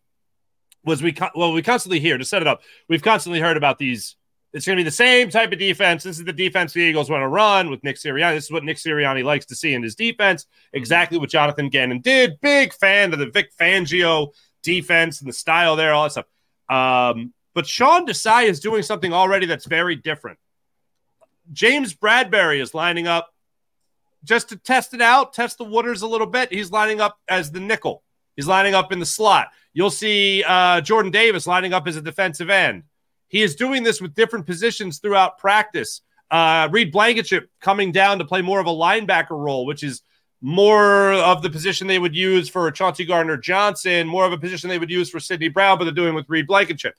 [0.82, 2.62] was we con- well, we constantly hear to set it up.
[2.88, 4.16] We've constantly heard about these.
[4.52, 6.02] It's going to be the same type of defense.
[6.02, 8.34] This is the defense the Eagles want to run with Nick Sirianni.
[8.34, 10.46] This is what Nick Sirianni likes to see in his defense.
[10.72, 12.40] Exactly what Jonathan Gannon did.
[12.40, 14.32] Big fan of the Vic Fangio
[14.62, 16.26] defense and the style there, all that stuff.
[16.68, 20.38] Um, but Sean Desai is doing something already that's very different.
[21.52, 23.32] James Bradberry is lining up
[24.24, 26.52] just to test it out, test the waters a little bit.
[26.52, 28.02] He's lining up as the nickel.
[28.36, 29.48] He's lining up in the slot.
[29.72, 32.84] You'll see uh, Jordan Davis lining up as a defensive end.
[33.30, 36.02] He is doing this with different positions throughout practice.
[36.30, 40.02] Uh, Reed Blankenship coming down to play more of a linebacker role, which is
[40.40, 44.68] more of the position they would use for Chauncey Gardner Johnson, more of a position
[44.68, 46.94] they would use for Sydney Brown, but they're doing with Reed Blankenship.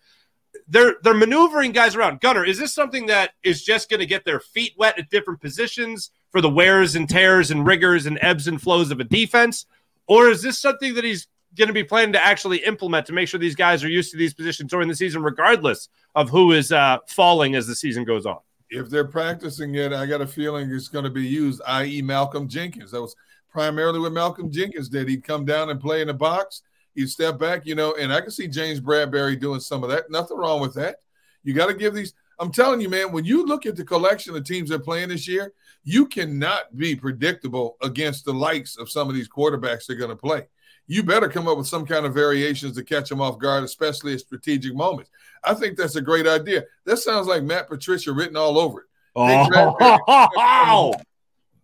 [0.68, 2.22] They're they're maneuvering guys around.
[2.22, 5.42] Gunner, is this something that is just going to get their feet wet at different
[5.42, 9.66] positions for the wears and tears and rigors and ebbs and flows of a defense,
[10.08, 13.28] or is this something that he's going to be planning to actually implement to make
[13.28, 16.72] sure these guys are used to these positions during the season, regardless of who is
[16.72, 18.40] uh, falling as the season goes on?
[18.72, 22.48] if they're practicing it, I got a feeling it's going to be used, i.e., Malcolm
[22.48, 22.92] Jenkins.
[22.92, 23.16] That was
[23.50, 25.10] primarily what Malcolm Jenkins did.
[25.10, 26.62] He'd come down and play in the box,
[26.96, 30.10] he'd step back, you know, and I can see James Bradberry doing some of that.
[30.10, 30.98] Nothing wrong with that.
[31.44, 32.14] You got to give these.
[32.40, 35.10] I'm telling you, man, when you look at the collection of teams that are playing
[35.10, 35.54] this year,
[35.84, 40.16] you cannot be predictable against the likes of some of these quarterbacks they're going to
[40.16, 40.48] play.
[40.88, 44.14] You better come up with some kind of variations to catch them off guard, especially
[44.14, 45.10] at strategic moments.
[45.44, 46.64] I think that's a great idea.
[46.86, 48.88] That sounds like Matt Patricia written all over it.
[49.16, 50.94] Oh,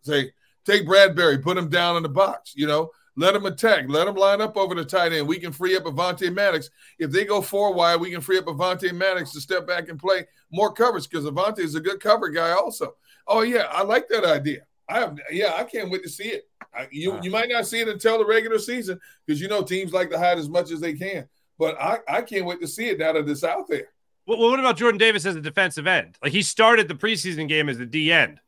[0.02, 0.32] Say,
[0.66, 2.54] take Bradberry, put him down in the box.
[2.56, 3.86] You know, let him attack.
[3.90, 5.28] Let him line up over the tight end.
[5.28, 6.70] We can free up Avonte Maddox.
[7.00, 10.00] If they go four wide, we can free up Avonte Maddox to step back and
[10.00, 12.96] play more coverage because Avonte is a good cover guy also.
[13.28, 14.62] Oh yeah, I like that idea.
[14.88, 16.48] I have, yeah, I can't wait to see it.
[16.78, 19.94] I, you you might not see it until the regular season because you know teams
[19.94, 21.28] like to hide as much as they can.
[21.58, 23.88] But I, I can't wait to see it now that it's out there.
[24.28, 26.18] Well, what about Jordan Davis as a defensive end?
[26.22, 28.40] Like he started the preseason game as the D end.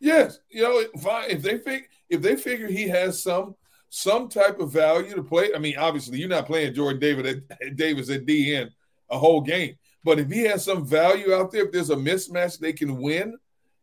[0.00, 1.30] Yes, you know, fine.
[1.30, 3.54] If they think if they figure he has some
[3.90, 7.76] some type of value to play, I mean, obviously you're not playing Jordan David at,
[7.76, 8.70] Davis at D end
[9.10, 9.76] a whole game.
[10.04, 13.36] But if he has some value out there, if there's a mismatch they can win,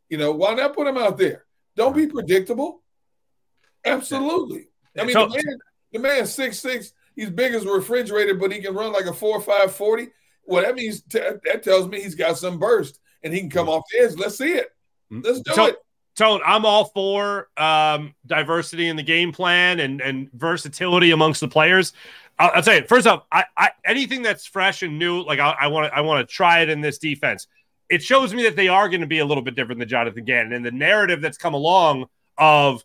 [0.10, 1.46] you know, why not put him out there?
[1.76, 2.82] Don't be predictable.
[3.86, 4.68] Absolutely.
[4.98, 5.58] I mean, the man,
[5.94, 6.94] the man's six six.
[7.16, 10.08] He's big as a refrigerator, but he can run like a four five forty.
[10.46, 13.70] Well, that means t- that tells me he's got some burst and he can come
[13.70, 14.16] off the edge.
[14.18, 14.70] Let's see it.
[15.12, 15.26] Mm-hmm.
[15.26, 15.78] Let's do So- it.
[16.16, 21.48] Tone, I'm all for um, diversity in the game plan and, and versatility amongst the
[21.48, 21.94] players.
[22.38, 25.68] I'll, I'll tell you, first off, I, I anything that's fresh and new, like I
[25.68, 27.48] want to I want to try it in this defense.
[27.90, 30.26] It shows me that they are going to be a little bit different than Jonathan
[30.26, 32.08] Gannon, and the narrative that's come along
[32.38, 32.84] of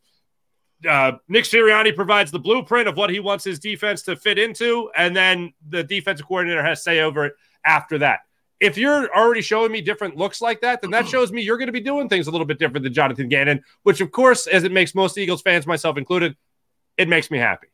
[0.88, 4.90] uh, Nick Sirianni provides the blueprint of what he wants his defense to fit into,
[4.96, 7.34] and then the defensive coordinator has say over it
[7.64, 8.20] after that.
[8.60, 11.66] If you're already showing me different looks like that, then that shows me you're going
[11.66, 14.64] to be doing things a little bit different than Jonathan Gannon, which, of course, as
[14.64, 16.36] it makes most Eagles fans, myself included,
[16.96, 17.66] it makes me happy.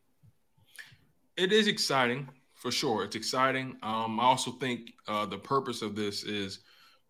[1.36, 3.04] It is exciting for sure.
[3.04, 3.76] It's exciting.
[3.82, 6.60] Um, I also think uh, the purpose of this is,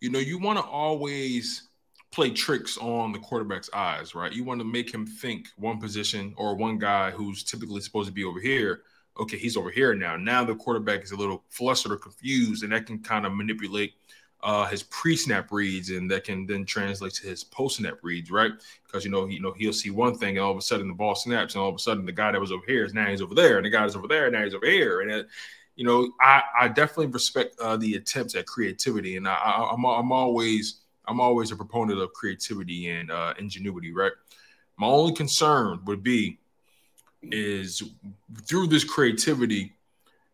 [0.00, 1.69] you know, you want to always
[2.10, 4.32] play tricks on the quarterback's eyes, right?
[4.32, 8.12] You want to make him think one position or one guy who's typically supposed to
[8.12, 8.82] be over here.
[9.18, 10.16] Okay, he's over here now.
[10.16, 13.94] Now the quarterback is a little flustered or confused, and that can kind of manipulate
[14.42, 18.52] uh, his pre-snap reads, and that can then translate to his post-snap reads, right?
[18.86, 20.88] Because you know, he, you know, he'll see one thing, and all of a sudden
[20.88, 22.94] the ball snaps, and all of a sudden the guy that was over here is
[22.94, 25.10] now he's over there, and the guy that's over there now he's over here, and
[25.10, 25.28] it,
[25.76, 29.84] you know, I, I definitely respect uh, the attempts at creativity, and I, I, I'm
[29.84, 30.80] I'm always
[31.10, 34.12] I'm always a proponent of creativity and uh, ingenuity, right?
[34.78, 36.38] My only concern would be
[37.22, 37.82] is
[38.46, 39.74] through this creativity,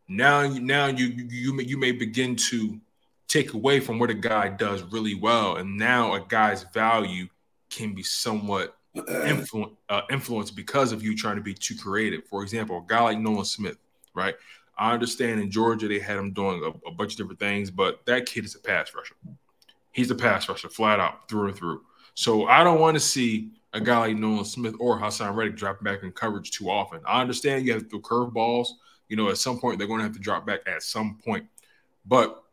[0.07, 2.79] now now you you may, you may begin to
[3.27, 7.27] take away from what a guy does really well, and now a guy's value
[7.71, 12.23] can be somewhat influ- uh, influenced because of you trying to be too creative.
[12.29, 13.79] For example, a guy like Nolan Smith,
[14.15, 14.35] right?
[14.79, 18.05] I understand in Georgia they had him doing a, a bunch of different things, but
[18.07, 19.17] that kid is a pass rusher.
[19.97, 21.81] He's a pass rusher, flat out, through and through.
[22.13, 25.85] So I don't want to see a guy like Nolan Smith or Haason Reddick dropping
[25.85, 27.01] back in coverage too often.
[27.07, 28.69] I understand you have to throw curveballs.
[29.09, 31.47] You know, at some point they're going to have to drop back at some point.
[32.05, 32.45] But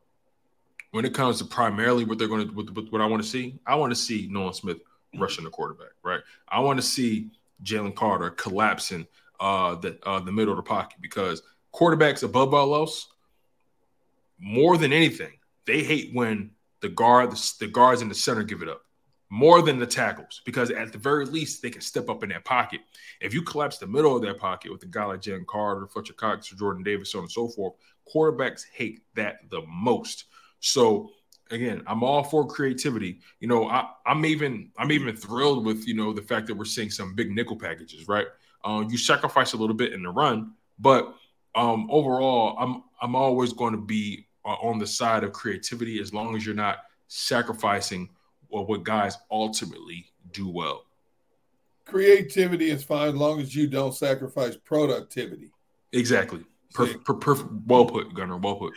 [0.92, 3.60] when it comes to primarily what they're going to, what, what, I want to see,
[3.68, 4.78] I want to see Nolan Smith
[5.20, 6.22] rushing the quarterback, right?
[6.48, 7.30] I want to see
[7.62, 9.06] Jalen Carter collapsing
[9.42, 11.42] uh, the uh, the middle of the pocket because
[11.74, 13.08] quarterbacks above all else,
[14.40, 15.34] more than anything,
[15.66, 16.52] they hate when
[16.84, 18.82] the guard, the, guards in the center give it up
[19.30, 22.44] more than the tackles because at the very least they can step up in that
[22.46, 22.82] pocket.
[23.22, 26.14] If you collapse the middle of that pocket with a guy like Jalen Carter, Fletcher
[26.14, 27.74] Cox, or Jordan Davis, so on and so forth,
[28.14, 30.26] quarterbacks hate that the most.
[30.60, 31.10] So
[31.52, 33.22] again, I'm all for creativity.
[33.40, 36.66] You know, I, I'm even I'm even thrilled with you know the fact that we're
[36.66, 38.08] seeing some big nickel packages.
[38.10, 38.28] Right,
[38.66, 41.16] uh, you sacrifice a little bit in the run, but
[41.56, 46.36] um, overall, I'm I'm always going to be on the side of creativity as long
[46.36, 48.10] as you're not sacrificing
[48.50, 50.86] or what guys ultimately do well.
[51.86, 55.52] Creativity is fine as long as you don't sacrifice productivity.
[55.92, 56.44] Exactly.
[56.74, 57.06] Perfect.
[57.06, 57.50] Per, perfect.
[57.68, 58.38] Well put, Gunner.
[58.38, 58.74] Well put.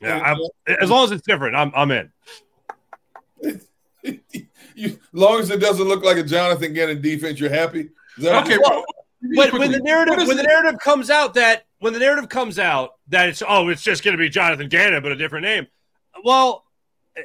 [0.00, 0.38] Yeah, I'm,
[0.80, 2.10] as long as it's different, I'm I'm in.
[4.74, 7.88] You, as long as it doesn't look like a Jonathan Gannon defense, you're happy.
[8.16, 8.84] Is that Okay, what-
[9.20, 12.28] When, when the narrative What is when the narrative comes out that when the narrative
[12.28, 15.44] comes out that it's oh it's just going to be Jonathan Gannon but a different
[15.44, 15.66] name.
[16.24, 16.64] Well,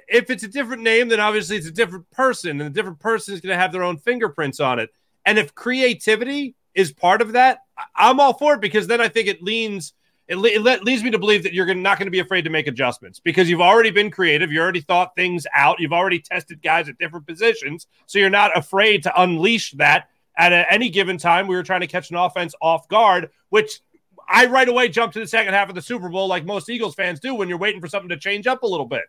[0.08, 3.34] if it's a different name, then obviously it's a different person, and the different person
[3.34, 4.90] is going to have their own fingerprints on it.
[5.26, 7.60] And if creativity is part of that,
[7.96, 9.94] I'm all for it because then I think it leans.
[10.28, 12.20] It, le- it le- leads me to believe that you're gonna, not going to be
[12.20, 14.54] afraid to make adjustments because you've already been creative.
[14.54, 15.80] You already thought things out.
[15.80, 17.88] You've already tested guys at different positions.
[18.06, 20.08] So you're not afraid to unleash that
[20.38, 21.48] at a, any given time.
[21.48, 23.82] We were trying to catch an offense off guard, which
[24.28, 26.96] I right away jumped to the second half of the Super Bowl like most Eagles
[26.96, 29.04] fans do when you're waiting for something to change up a little bit.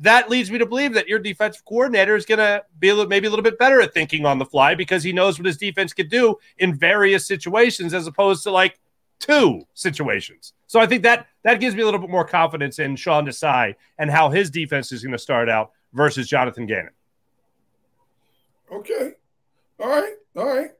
[0.00, 3.08] That leads me to believe that your defensive coordinator is going to be a little,
[3.08, 5.56] maybe a little bit better at thinking on the fly because he knows what his
[5.56, 8.78] defense could do in various situations as opposed to like
[9.18, 10.52] two situations.
[10.66, 13.74] So I think that that gives me a little bit more confidence in Sean Desai
[13.98, 16.92] and how his defense is going to start out versus Jonathan Gannon.
[18.70, 19.14] Okay.
[19.80, 20.14] All right.
[20.36, 20.70] All right.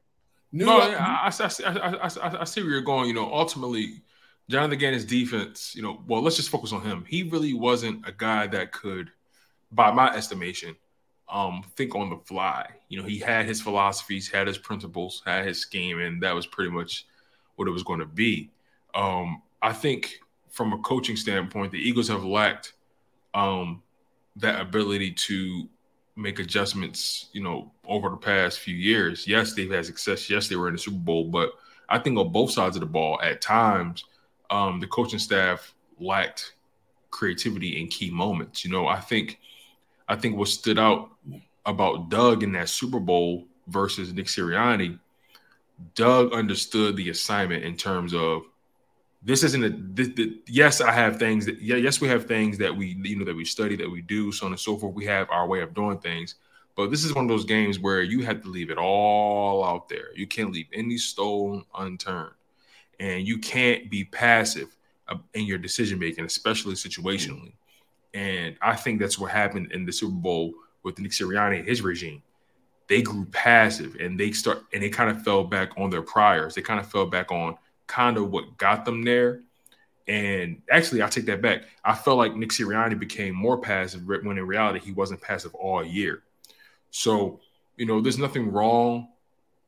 [0.51, 3.07] New no, I, I, I, I, I, see where you're going.
[3.07, 4.01] You know, ultimately,
[4.49, 7.05] Jonathan Gannon's defense, you know, well, let's just focus on him.
[7.07, 9.11] He really wasn't a guy that could,
[9.71, 10.75] by my estimation,
[11.29, 12.67] um, think on the fly.
[12.87, 16.47] You know, he had his philosophies, had his principles, had his scheme, and that was
[16.47, 17.05] pretty much
[17.55, 18.49] what it was going to be.
[18.95, 20.19] Um, I think
[20.49, 22.73] from a coaching standpoint, the Eagles have lacked
[23.35, 23.83] um,
[24.37, 25.69] that ability to
[26.19, 29.25] make adjustments, you know, over the past few years.
[29.25, 30.29] Yes, they've had success.
[30.29, 31.53] Yes, they were in the Super Bowl, but
[31.87, 34.03] I think on both sides of the ball, at times,
[34.49, 36.55] um, the coaching staff lacked
[37.09, 38.63] creativity in key moments.
[38.63, 39.39] You know, I think,
[40.07, 41.09] I think what stood out
[41.65, 44.99] about Doug in that Super Bowl versus Nick Sirianni,
[45.95, 48.43] Doug understood the assignment in terms of
[49.21, 52.57] this isn't a this, this, yes i have things that yeah yes we have things
[52.57, 54.93] that we you know that we study that we do so on and so forth.
[54.93, 56.35] We have our way of doing things.
[56.75, 59.89] But this is one of those games where you have to leave it all out
[59.89, 60.15] there.
[60.15, 62.31] You can't leave any stone unturned.
[63.01, 64.77] And you can't be passive
[65.09, 67.53] uh, in your decision making especially situationally.
[68.13, 71.81] And i think that's what happened in the super bowl with nick sirianni and his
[71.81, 72.23] regime.
[72.87, 76.55] They grew passive and they start and they kind of fell back on their priors.
[76.55, 77.57] They kind of fell back on
[77.89, 79.41] kind of what got them there.
[80.07, 81.63] And actually, I take that back.
[81.83, 85.83] I felt like Nick Sirianni became more passive when in reality he wasn't passive all
[85.83, 86.23] year.
[86.91, 87.41] So,
[87.75, 89.09] you know, there's nothing wrong.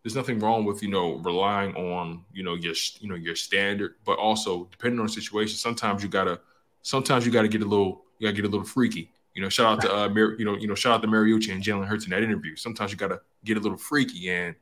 [0.04, 3.96] There's nothing wrong with you know relying on you know your you know your standard,
[4.04, 6.40] but also depending on the situation, sometimes you gotta
[6.82, 9.12] sometimes you gotta get a little you gotta get a little freaky.
[9.36, 11.54] You know, shout out to uh, Mar- you know you know shout out to Mariucci
[11.54, 12.56] and Jalen Hurts in that interview.
[12.56, 14.56] Sometimes you gotta get a little freaky, and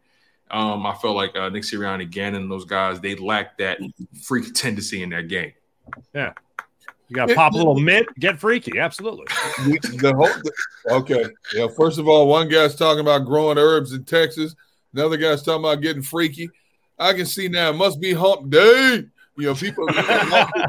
[0.52, 3.80] um, I felt like uh, Nick Sirianni, Gannon, those guys, they lacked that
[4.24, 5.53] freak tendency in that game.
[6.14, 6.34] Yeah.
[7.08, 8.78] You got to pop a little mint, get freaky.
[8.78, 9.26] Absolutely.
[9.98, 11.26] The whole, okay.
[11.56, 11.68] Yeah.
[11.68, 14.56] First of all, one guy's talking about growing herbs in Texas.
[14.94, 16.50] Another guy's talking about getting freaky.
[17.00, 17.72] I can see now.
[17.72, 19.06] It must be hump day.
[19.38, 19.88] You know, people.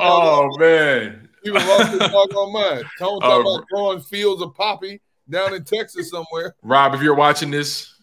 [0.00, 1.28] oh man.
[1.44, 2.84] People lost their dog on mine.
[2.98, 6.54] Tone talking uh, about growing fields of poppy down in Texas somewhere.
[6.62, 7.94] Rob, if you're watching this,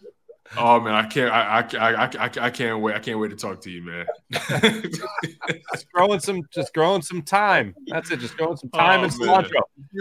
[0.56, 1.32] Oh man, I can't.
[1.32, 2.96] I, I, I, I, I can't wait.
[2.96, 4.06] I can't wait to talk to you, man.
[4.30, 7.74] just growing some, just growing some time.
[7.86, 8.20] That's it.
[8.20, 9.60] Just growing some time oh, and cilantro.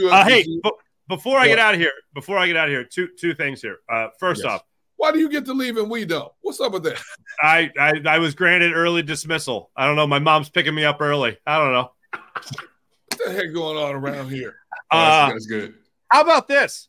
[0.10, 0.72] Uh, hey, b-
[1.08, 3.62] before I get out of here, before I get out of here, two two things
[3.62, 3.80] here.
[3.90, 4.54] Uh, first yes.
[4.54, 4.64] off,
[4.96, 6.32] why do you get to leave and we don't?
[6.42, 7.02] What's up with that?
[7.42, 9.72] I, I I was granted early dismissal.
[9.76, 10.08] I don't know.
[10.08, 11.38] My mom's picking me up early.
[11.46, 11.92] I don't know.
[12.12, 14.56] What the heck going on around here?
[14.92, 15.74] Oh, that's, uh, that's good.
[16.10, 16.88] How about this?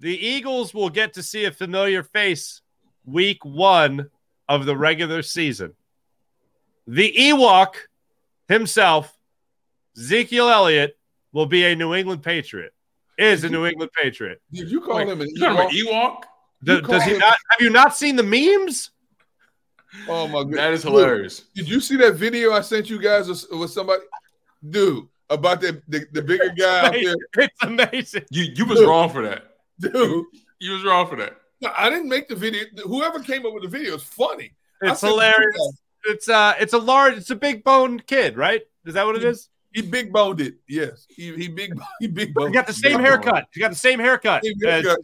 [0.00, 2.60] The Eagles will get to see a familiar face
[3.04, 4.10] week one
[4.48, 5.74] of the regular season.
[6.86, 7.74] The Ewok
[8.48, 9.16] himself,
[9.96, 10.98] Ezekiel Elliott,
[11.32, 12.72] will be a New England Patriot.
[13.16, 14.42] Is a New England Patriot.
[14.52, 15.70] Did you call Wait, him an Ewok?
[15.70, 16.22] Ewok?
[16.64, 17.18] Do, does he him...
[17.18, 17.36] not?
[17.50, 18.90] Have you not seen the memes?
[20.08, 21.40] Oh my god, that is hilarious.
[21.54, 24.02] Dude, did you see that video I sent you guys with, with somebody?
[24.68, 26.90] Dude, about the, the, the bigger guy
[27.36, 28.24] It's amazing.
[28.30, 29.44] You you was dude, wrong for that.
[29.78, 30.26] Dude.
[30.58, 31.36] You was wrong for that.
[31.60, 32.64] No, I didn't make the video.
[32.84, 34.54] Whoever came up with the video is funny.
[34.82, 35.82] It's hilarious.
[36.06, 38.62] It's uh, it's a large, it's a big boned kid, right?
[38.84, 39.48] Is that what it is?
[39.74, 40.54] He big boned it.
[40.68, 42.50] Yes, he he big he big boned.
[42.50, 43.46] He got the same haircut.
[43.52, 44.44] He got the same haircut.
[44.44, 44.98] Same haircut.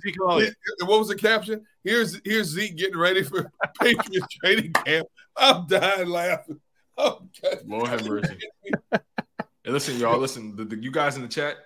[0.80, 1.66] what was the caption?
[1.82, 5.08] Here's here's Zeke getting ready for Patriots training camp.
[5.36, 6.60] I'm dying laughing.
[7.02, 7.22] Oh,
[7.64, 8.36] Lord have mercy.
[8.92, 9.00] and
[9.64, 10.18] listen, y'all.
[10.18, 11.56] Listen, the, the, you guys in the chat.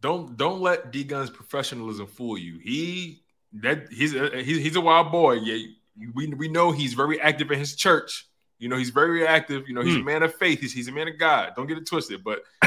[0.00, 2.58] Don't don't let D Gunn's professionalism fool you.
[2.58, 3.22] He
[3.62, 5.34] that he's a, he's, he's a wild boy.
[5.34, 5.66] Yeah,
[6.14, 8.28] we we know he's very active in his church.
[8.58, 9.68] You know, he's very active.
[9.68, 10.00] You know, he's hmm.
[10.00, 10.60] a man of faith.
[10.60, 11.52] He's, he's a man of God.
[11.56, 12.24] Don't get it twisted.
[12.24, 12.42] But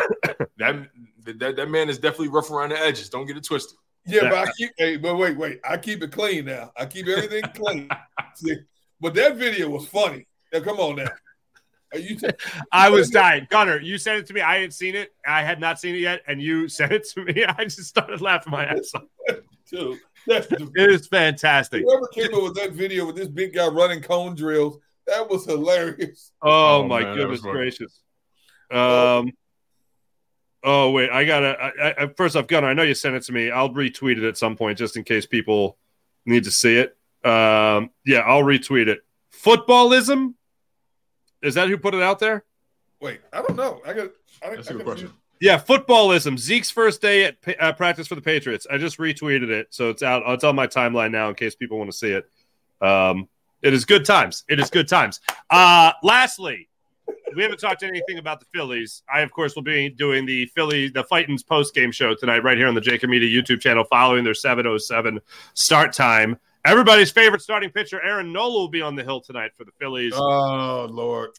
[0.57, 0.87] that,
[1.25, 3.09] that that man is definitely rough around the edges.
[3.09, 3.77] Don't get it twisted.
[4.05, 4.71] Yeah, but I keep.
[4.77, 5.59] Hey, but wait, wait.
[5.67, 6.71] I keep it clean now.
[6.77, 7.89] I keep everything clean.
[8.35, 8.57] See,
[8.99, 10.27] but that video was funny.
[10.53, 11.09] Now, come on now.
[11.93, 12.27] You t-
[12.71, 13.47] I was dying.
[13.49, 14.41] Gunner, you sent it to me.
[14.41, 15.11] I hadn't seen it.
[15.25, 17.45] I had not seen it yet, and you sent it to me.
[17.45, 19.03] I just started laughing my ass off.
[19.69, 21.83] Dude, it is fantastic.
[21.83, 25.45] Whoever came up with that video with this big guy running cone drills, that was
[25.45, 26.31] hilarious.
[26.41, 28.01] Oh, oh my man, goodness gracious.
[28.71, 29.31] Um.
[30.63, 31.57] Oh wait, I gotta.
[31.59, 33.49] I, I, first off, Gunner, I know you sent it to me.
[33.49, 35.77] I'll retweet it at some point just in case people
[36.25, 36.97] need to see it.
[37.23, 37.89] Um.
[38.05, 38.99] Yeah, I'll retweet it.
[39.33, 40.33] Footballism.
[41.41, 42.43] Is that who put it out there?
[43.01, 43.81] Wait, I don't know.
[43.85, 44.09] I got.
[44.43, 45.13] I, That's a good question.
[45.39, 46.37] Yeah, footballism.
[46.37, 48.67] Zeke's first day at uh, practice for the Patriots.
[48.69, 50.23] I just retweeted it, so it's out.
[50.27, 52.29] It's on my timeline now in case people want to see it.
[52.81, 53.29] Um,
[53.61, 54.43] it is good times.
[54.49, 55.21] It is good times.
[55.49, 56.67] Uh, lastly,
[57.35, 59.03] we haven't talked anything about the Phillies.
[59.13, 62.57] I, of course, will be doing the Philly, the Fightins post game show tonight, right
[62.57, 65.19] here on the JAKIB Media YouTube channel, following their 707
[65.53, 66.37] start time.
[66.65, 70.13] Everybody's favorite starting pitcher, Aaron Nola, will be on the hill tonight for the Phillies.
[70.15, 71.31] Oh Lord.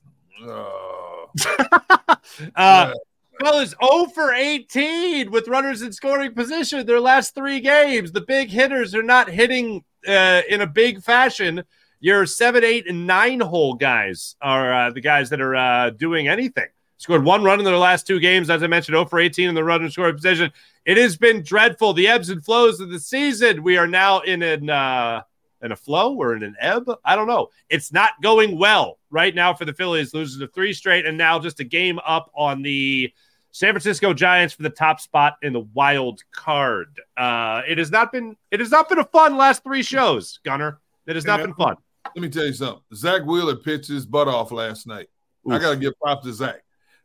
[0.42, 1.30] Oh.
[2.56, 2.94] uh,
[3.41, 8.12] Fellas, 0 for 18 with runners in scoring position their last three games.
[8.12, 11.65] The big hitters are not hitting uh, in a big fashion.
[12.01, 16.28] Your seven, eight, and nine hole guys are uh, the guys that are uh, doing
[16.28, 16.67] anything.
[16.99, 19.55] Scored one run in their last two games, as I mentioned, 0 for 18 in
[19.55, 20.52] the runner scoring position.
[20.85, 21.94] It has been dreadful.
[21.94, 23.62] The ebbs and flows of the season.
[23.62, 25.23] We are now in an uh,
[25.62, 26.91] in a flow or in an ebb.
[27.07, 27.49] I don't know.
[27.70, 31.39] It's not going well right now for the Phillies, losing to three straight, and now
[31.39, 33.12] just a game up on the
[33.52, 37.00] San Francisco Giants for the top spot in the wild card.
[37.16, 40.80] Uh, it has not been it has not been a fun last three shows, Gunner.
[41.06, 41.76] It has not been fun.
[42.14, 42.82] Let me tell you something.
[42.94, 45.08] Zack Wheeler pitched his butt off last night.
[45.46, 45.54] Oof.
[45.54, 46.62] I got to give props to Zack.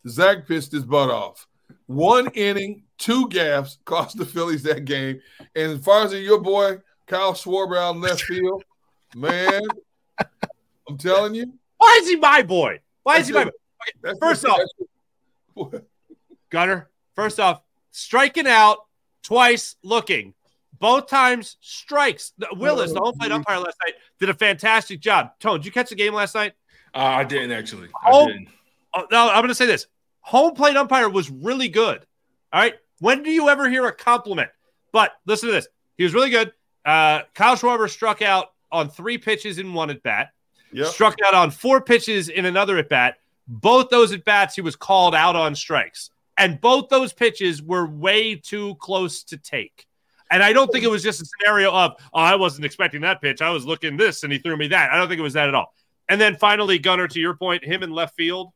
[0.08, 1.48] Zack pitched his butt off.
[1.88, 5.22] One inning, two gaps cost the Phillies that game.
[5.56, 8.64] And as far as your boy Kyle Schwarber out in left field,
[9.16, 9.62] man,
[10.88, 11.54] I'm telling you.
[11.78, 12.80] Why is he my boy?
[13.04, 13.52] Why is he my boy?
[14.04, 14.60] Okay, first off,
[16.56, 17.62] Gunner, first off,
[17.92, 18.78] striking out
[19.24, 20.34] twice looking.
[20.80, 22.32] Both times strikes.
[22.54, 25.32] Willis, the home plate umpire last night, did a fantastic job.
[25.42, 26.54] Tone, did you catch the game last night?
[26.94, 27.90] Uh, I didn't actually.
[28.06, 28.48] I home, didn't.
[28.94, 29.88] Oh, no, I'm going to say this.
[30.22, 32.06] Home plate umpire was really good.
[32.54, 32.76] All right.
[33.02, 34.50] When do you ever hear a compliment?
[34.94, 35.68] But listen to this.
[35.98, 36.54] He was really good.
[36.86, 40.30] Uh, Kyle Schwarber struck out on three pitches in one at bat.
[40.72, 40.88] Yep.
[40.88, 43.18] Struck out on four pitches in another at bat.
[43.46, 46.12] Both those at bats, he was called out on strikes.
[46.38, 49.86] And both those pitches were way too close to take.
[50.32, 53.22] And I don't think it was just a scenario of, oh, I wasn't expecting that
[53.22, 53.42] pitch.
[53.42, 54.92] I was looking this and he threw me that.
[54.92, 55.74] I don't think it was that at all.
[56.10, 58.52] And then finally, Gunner, to your point, him in left field.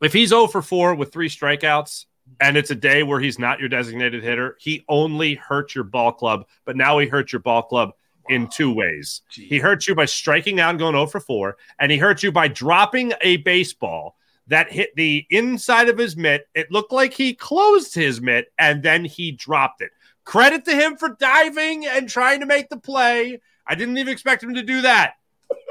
[0.00, 2.06] If he's 0 for 4 with three strikeouts
[2.40, 6.12] and it's a day where he's not your designated hitter, he only hurts your ball
[6.12, 6.46] club.
[6.64, 7.92] But now he hurts your ball club
[8.28, 9.22] in two ways.
[9.30, 12.32] He hurts you by striking out and going 0 for 4, and he hurts you
[12.32, 14.16] by dropping a baseball
[14.48, 16.48] that hit the inside of his mitt.
[16.54, 19.90] It looked like he closed his mitt and then he dropped it.
[20.24, 23.40] Credit to him for diving and trying to make the play.
[23.66, 25.14] I didn't even expect him to do that,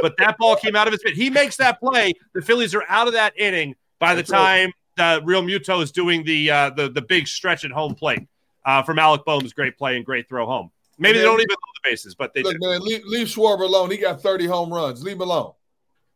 [0.01, 1.14] but that ball came out of his mitt.
[1.14, 2.14] He makes that play.
[2.33, 6.51] The Phillies are out of that inning by the time the Realmuto is doing the
[6.51, 8.27] uh, the the big stretch at home plate
[8.66, 10.72] uh, from Alec Bohm's great play and great throw home.
[10.98, 13.61] Maybe man, they don't even know the bases, but they look, man, leave, leave Schwarber
[13.61, 13.90] alone.
[13.90, 15.03] He got 30 home runs.
[15.03, 15.53] Leave him alone.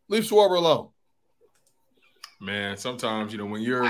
[0.10, 0.90] Leave Schwarber alone.
[2.40, 3.90] Man, sometimes you know when you're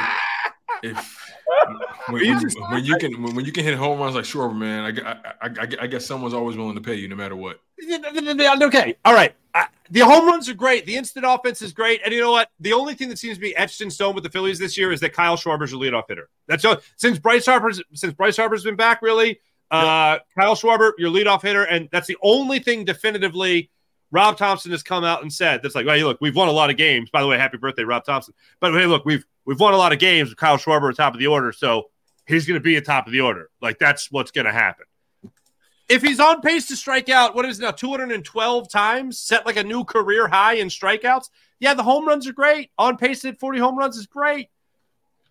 [0.84, 1.36] if
[2.10, 4.56] when, you, just, when you can when, when, you can hit home runs like Schwarber,
[4.56, 7.60] man, I, I, I, I, guess someone's always willing to pay you no matter what.
[8.64, 9.34] Okay, all right.
[9.90, 10.86] the home runs are great.
[10.86, 12.50] The instant offense is great, and you know what?
[12.60, 14.92] The only thing that seems to be etched in stone with the Phillies this year
[14.92, 16.30] is that Kyle Schwarber's your leadoff hitter.
[16.48, 16.78] That's all.
[16.98, 19.40] Since Bryce Harper's since Bryce Harper's been back, really,
[19.72, 23.70] uh, Kyle Schwarber, your leadoff hitter, and that's the only thing definitively
[24.16, 26.70] Rob Thomson has come out and said that's like, hey, look, we've won a lot
[26.70, 27.10] of games.
[27.10, 28.34] By the way, happy birthday, Rob Thomson.
[28.62, 31.14] But hey, look, we've we've won a lot of games with Kyle Schwarber at top
[31.14, 31.90] of the order, so
[32.26, 33.50] he's going to be at top of the order.
[33.62, 34.86] Like that's what's going to happen.
[35.90, 39.64] If he's on pace to strike out, what is now 212 times, set like a
[39.64, 41.30] new career high in strikeouts.
[41.60, 42.72] Yeah, the home runs are great.
[42.78, 44.48] On pace hit 40 home runs is great.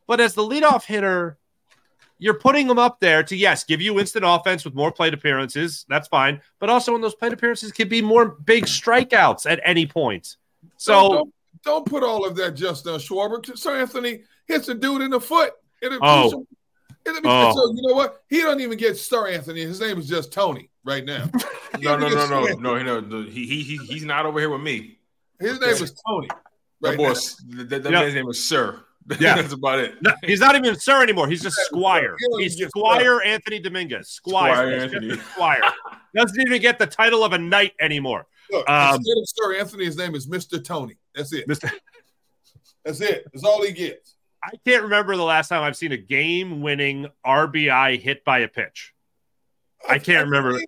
[0.06, 1.38] But as the leadoff hitter,
[2.24, 5.84] you're putting them up there to yes, give you instant offense with more plate appearances.
[5.90, 9.84] That's fine, but also in those plate appearances could be more big strikeouts at any
[9.84, 10.38] point.
[10.78, 11.32] So don't, don't,
[11.64, 13.44] don't put all of that just on Schwarber.
[13.44, 15.52] Seranthony hits a dude in the foot.
[15.82, 16.46] It, oh.
[17.04, 17.52] It, oh.
[17.52, 18.22] So you know what?
[18.30, 19.60] He don't even get Sir Anthony.
[19.60, 21.28] His name is just Tony right now.
[21.78, 23.22] no, no, no, no, no, no, no.
[23.24, 24.96] He, he, he's not over here with me.
[25.38, 26.28] His name is Tony.
[26.80, 28.82] Right that boss, that, that man's name is Sir.
[29.20, 30.00] Yeah, that's about it.
[30.00, 31.28] No, he's not even sir anymore.
[31.28, 32.16] He's just Squire.
[32.38, 34.08] He's Squire Anthony Dominguez.
[34.08, 34.54] Squire.
[34.54, 35.16] Squire Anthony.
[35.16, 35.62] Squire.
[36.14, 38.26] Doesn't even get the title of a knight anymore.
[38.50, 40.62] Look, um, instead of Sir Anthony, his name is Mr.
[40.62, 40.96] Tony.
[41.14, 41.46] That's it.
[41.48, 41.70] Mr.
[42.84, 43.26] That's it.
[43.32, 44.16] That's all he gets.
[44.42, 48.92] I can't remember the last time I've seen a game-winning RBI hit by a pitch.
[49.88, 50.60] I can't remember.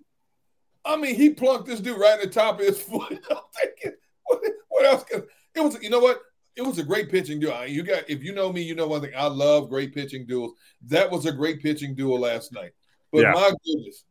[0.83, 3.19] I mean, he plunked this dude right at the top of his foot.
[3.29, 5.03] I'm thinking, what, what else?
[5.03, 5.23] Can,
[5.55, 6.21] it was, you know what?
[6.57, 7.67] It was a great pitching duel.
[7.67, 9.13] You got if you know me, you know one thing.
[9.15, 10.53] I love great pitching duels.
[10.87, 12.71] That was a great pitching duel last night.
[13.11, 13.31] But yeah.
[13.31, 14.03] my goodness,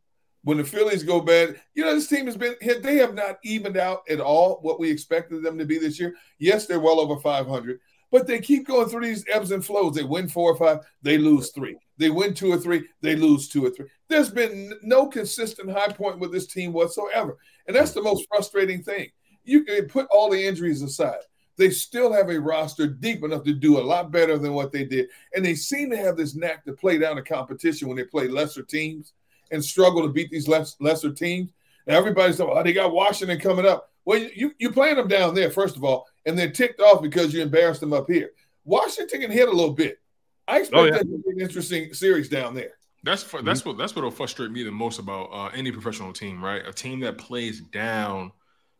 [0.43, 2.81] when the Phillies go bad, you know this team has been hit.
[2.81, 6.15] they have not evened out at all what we expected them to be this year.
[6.39, 7.79] Yes, they're well over 500,
[8.11, 9.95] but they keep going through these ebbs and flows.
[9.95, 11.77] They win four or five, they lose three.
[11.97, 13.87] They win two or three, they lose two or three.
[14.07, 18.83] There's been no consistent high point with this team whatsoever, and that's the most frustrating
[18.83, 19.09] thing.
[19.43, 21.19] You can put all the injuries aside
[21.57, 24.85] they still have a roster deep enough to do a lot better than what they
[24.85, 25.09] did.
[25.35, 28.27] And they seem to have this knack to play down a competition when they play
[28.27, 29.13] lesser teams.
[29.51, 31.51] and struggle to beat these less, lesser teams.
[31.85, 33.91] And everybody's like, oh, they got Washington coming up.
[34.05, 37.33] Well, you you playing them down there first of all, and they're ticked off because
[37.33, 38.31] you embarrassed them up here.
[38.63, 39.99] Washington can hit a little bit.
[40.47, 40.91] I expect oh, yeah.
[40.91, 42.71] that to be an interesting series down there.
[43.03, 46.41] That's for, that's what that's what'll frustrate me the most about uh, any professional team,
[46.43, 46.65] right?
[46.65, 48.31] A team that plays down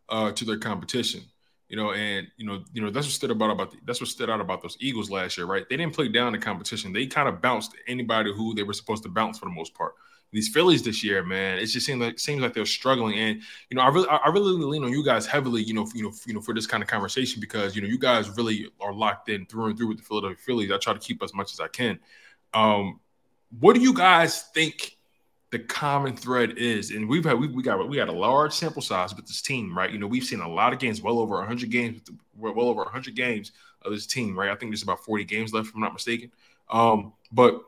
[0.10, 1.22] uh, to their competition,
[1.70, 4.10] you know, and you know, you know that's what stood about about the, that's what
[4.10, 5.68] stood out about those Eagles last year, right?
[5.70, 9.04] They didn't play down the competition; they kind of bounced anybody who they were supposed
[9.04, 9.94] to bounce for the most part
[10.32, 13.18] these Phillies this year, man, it just seems like seems like they're struggling.
[13.18, 15.98] And you know, I really I really lean on you guys heavily, you know, for,
[15.98, 18.68] you know, you know, for this kind of conversation because you know you guys really
[18.82, 20.72] are locked in through and through with the Philadelphia Phillies.
[20.72, 22.00] I try to keep as much as I can.
[22.54, 23.00] Um,
[23.60, 24.97] what do you guys think
[25.52, 26.92] the common thread is?
[26.92, 29.78] And we've had we, we got we got a large sample size with this team,
[29.78, 29.92] right?
[29.92, 32.02] You know, we've seen a lot of games, well over 100 games,
[32.36, 33.52] well over 100 games
[33.84, 34.50] of this team, right?
[34.50, 36.32] I think there's about 40 games left, if I'm not mistaken.
[36.70, 37.62] Um, but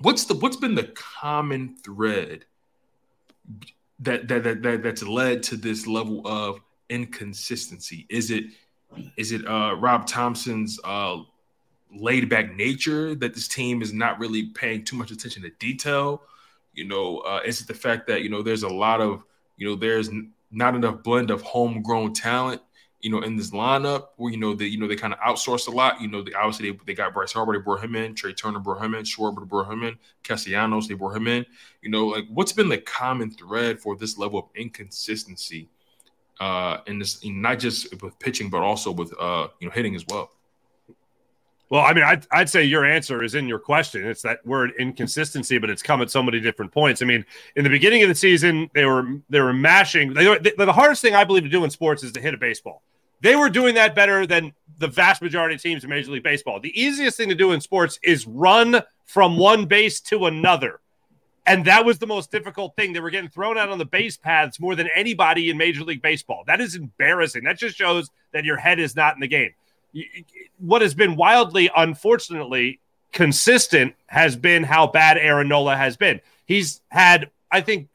[0.00, 2.44] what's the what's been the common thread
[4.00, 8.06] that that, that, that that's led to this level of inconsistency?
[8.08, 8.44] Is it
[9.16, 11.18] is it uh, Rob Thomson's uh,
[11.94, 16.22] laid back nature that this team is not really paying too much attention to detail?
[16.78, 19.24] You know, uh, is it the fact that you know there's a lot of
[19.56, 20.10] you know there's
[20.50, 22.62] not enough blend of homegrown talent
[23.00, 25.68] you know, in this lineup where, you know, they, you know, they kind of outsourced
[25.68, 26.00] a lot.
[26.00, 28.58] You know, they obviously they, they got Bryce Harper, they brought him in, Trea Turner
[28.58, 31.46] brought him in, Schwarber brought him in, Castellanos, they brought him in.
[31.80, 35.68] You know, like what's been the common thread for this level of inconsistency
[36.40, 40.04] uh in this not just with pitching, but also with uh, you know, hitting as
[40.08, 40.30] well.
[41.70, 44.06] Well, I mean, I'd, I'd say your answer is in your question.
[44.06, 47.02] It's that word inconsistency, but it's come at so many different points.
[47.02, 47.24] I mean,
[47.56, 50.14] in the beginning of the season, they were they were mashing.
[50.14, 52.38] They they, the hardest thing I believe to do in sports is to hit a
[52.38, 52.82] baseball.
[53.20, 56.60] They were doing that better than the vast majority of teams in Major League Baseball.
[56.60, 60.80] The easiest thing to do in sports is run from one base to another.
[61.44, 62.92] And that was the most difficult thing.
[62.92, 66.02] They were getting thrown out on the base paths more than anybody in Major League
[66.02, 66.44] Baseball.
[66.46, 67.44] That is embarrassing.
[67.44, 69.52] That just shows that your head is not in the game
[70.58, 72.80] what has been wildly, unfortunately,
[73.12, 76.20] consistent has been how bad Aaron Nola has been.
[76.46, 77.88] He's had, I think,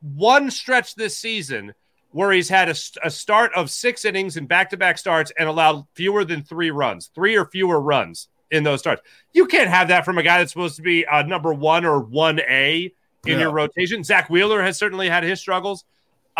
[0.00, 1.74] one stretch this season
[2.12, 5.48] where he's had a, a start of six innings and back to back starts and
[5.48, 9.02] allowed fewer than three runs, three or fewer runs in those starts.
[9.32, 12.04] You can't have that from a guy that's supposed to be a number one or
[12.04, 12.92] 1A
[13.26, 13.38] in yeah.
[13.38, 14.02] your rotation.
[14.02, 15.84] Zack Wheeler has certainly had his struggles.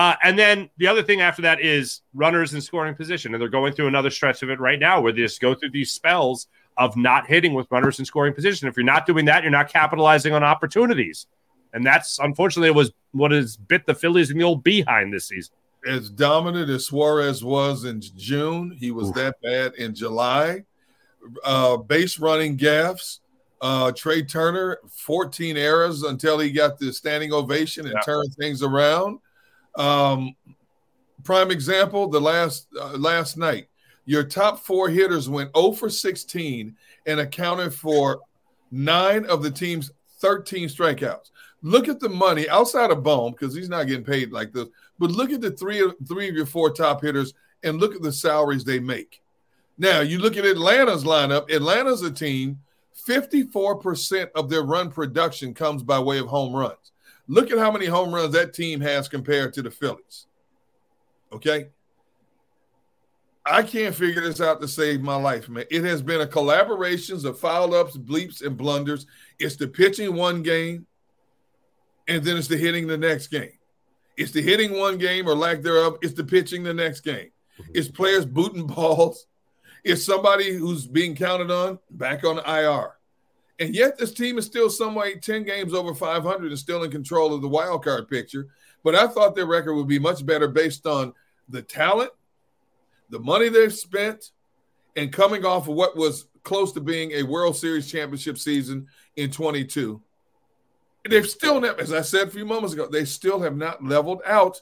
[0.00, 3.34] Uh, and then the other thing after that is runners in scoring position.
[3.34, 5.72] And they're going through another stretch of it right now where they just go through
[5.72, 6.46] these spells
[6.78, 8.66] of not hitting with runners in scoring position.
[8.66, 11.26] If you're not doing that, you're not capitalizing on opportunities.
[11.74, 15.52] And that's unfortunately was what has bit the Phillies in the old behind this season.
[15.86, 19.16] As dominant as Suarez was in June, he was Oof.
[19.16, 20.64] that bad in July.
[21.44, 23.18] Uh, base running gaffes.
[23.60, 28.00] Uh, Trea Turner, 14 errors until he got the standing ovation and yeah.
[28.00, 29.18] turned things around.
[29.80, 30.34] Um,
[31.24, 33.68] prime example: the last uh, last night,
[34.04, 36.76] your top four hitters went 0 for 16
[37.06, 38.20] and accounted for
[38.70, 41.30] nine of the team's 13 strikeouts.
[41.62, 44.68] Look at the money outside of Bohm because he's not getting paid like this.
[44.98, 48.12] But look at the three three of your four top hitters and look at the
[48.12, 49.22] salaries they make.
[49.78, 51.50] Now you look at Atlanta's lineup.
[51.50, 52.60] Atlanta's a team.
[53.08, 56.92] 54% of their run production comes by way of home runs.
[57.30, 60.26] Look at how many home runs that team has compared to the Phillies.
[61.32, 61.68] Okay.
[63.46, 65.64] I can't figure this out to save my life, man.
[65.70, 69.06] It has been a collaborations of foul ups, bleeps, and blunders.
[69.38, 70.88] It's the pitching one game,
[72.08, 73.52] and then it's the hitting the next game.
[74.16, 75.98] It's the hitting one game or lack thereof.
[76.02, 77.30] It's the pitching the next game.
[77.60, 77.70] Mm-hmm.
[77.74, 79.26] It's players booting balls.
[79.84, 82.96] It's somebody who's being counted on back on the IR.
[83.60, 87.34] And yet this team is still somewhat 10 games over 500 and still in control
[87.34, 88.48] of the wild card picture.
[88.82, 91.12] But I thought their record would be much better based on
[91.50, 92.10] the talent,
[93.10, 94.30] the money they've spent,
[94.96, 99.30] and coming off of what was close to being a World Series championship season in
[99.30, 100.00] 22.
[101.08, 104.22] They've still never, as I said a few moments ago, they still have not leveled
[104.26, 104.60] out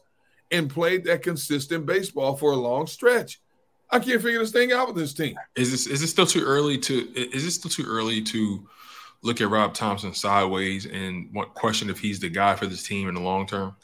[0.50, 3.40] and played that consistent baseball for a long stretch.
[3.90, 5.36] I can't figure this thing out with this team.
[5.56, 8.66] Is this is it still too early to is it still too early to
[9.22, 13.14] look at Rob Thomson sideways and question if he's the guy for this team in
[13.14, 13.76] the long term?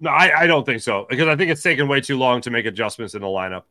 [0.00, 2.50] No, I, I don't think so because I think it's taken way too long to
[2.50, 3.62] make adjustments in the lineup.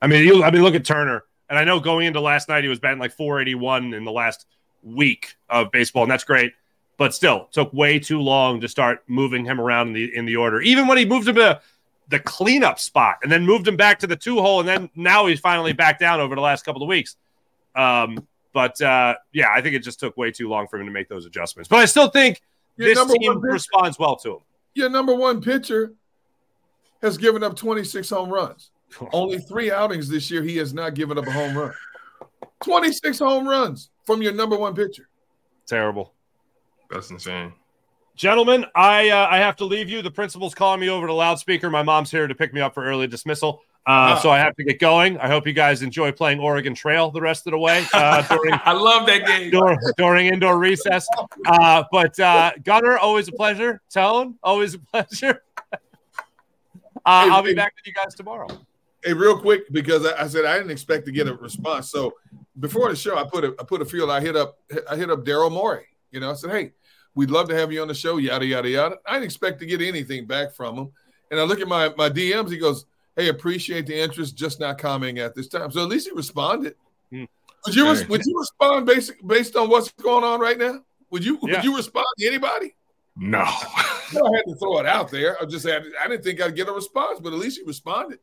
[0.00, 2.64] I mean, you, I mean, look at Turner, and I know going into last night
[2.64, 4.46] he was batting like 481 in the last
[4.82, 6.52] week of baseball, and that's great.
[6.96, 10.36] But still, took way too long to start moving him around in the in the
[10.36, 10.60] order.
[10.60, 11.60] Even when he moved him to
[12.08, 15.26] the cleanup spot and then moved him back to the two hole, and then now
[15.26, 17.16] he's finally back down over the last couple of weeks.
[17.74, 20.92] Um, but uh, yeah, I think it just took way too long for him to
[20.92, 21.68] make those adjustments.
[21.68, 22.40] But I still think
[22.78, 24.38] Your this team pitcher- responds well to him.
[24.74, 25.92] Your number one pitcher
[27.02, 28.70] has given up 26 home runs.
[29.12, 31.72] Only three outings this year, he has not given up a home run.
[32.64, 35.08] 26 home runs from your number one pitcher.
[35.66, 36.12] Terrible.
[36.90, 37.52] That's insane.
[38.16, 40.00] Gentlemen, I uh, I have to leave you.
[40.00, 41.68] The principal's calling me over to loudspeaker.
[41.68, 43.60] My mom's here to pick me up for early dismissal.
[43.86, 44.18] Uh, Ah.
[44.22, 45.18] So I have to get going.
[45.18, 48.54] I hope you guys enjoy playing Oregon Trail the rest of the way uh, during
[48.64, 49.50] I love that game.
[49.50, 51.06] during, during indoor recess.
[51.46, 53.82] Uh, but uh, Gunner, always a pleasure.
[53.92, 55.42] Tone, always a pleasure.
[57.06, 58.48] Uh, I'll be back with you guys tomorrow.
[59.04, 61.90] Hey, real quick, because I, I said I didn't expect to get a response.
[61.90, 62.14] So
[62.58, 64.10] before the show, I put a I put a field.
[64.10, 64.58] I hit up
[64.90, 65.86] I hit up Daryl Morey.
[66.10, 66.72] You know, I said, hey,
[67.14, 68.16] we'd love to have you on the show.
[68.16, 68.96] Yada yada yada.
[69.06, 70.92] I didn't expect to get anything back from him.
[71.30, 72.50] And I look at my my DMs.
[72.50, 72.86] He goes,
[73.16, 75.70] hey, appreciate the interest, just not commenting at this time.
[75.70, 76.74] So at least he responded.
[77.10, 77.24] Hmm.
[77.66, 80.80] Would you res- would you respond based based on what's going on right now?
[81.10, 81.56] Would you Yeah.
[81.56, 82.74] would you respond to anybody?
[83.16, 83.38] No.
[83.42, 83.50] I
[84.12, 85.40] had to throw it out there.
[85.40, 88.18] I just had I didn't think I'd get a response, but at least he responded.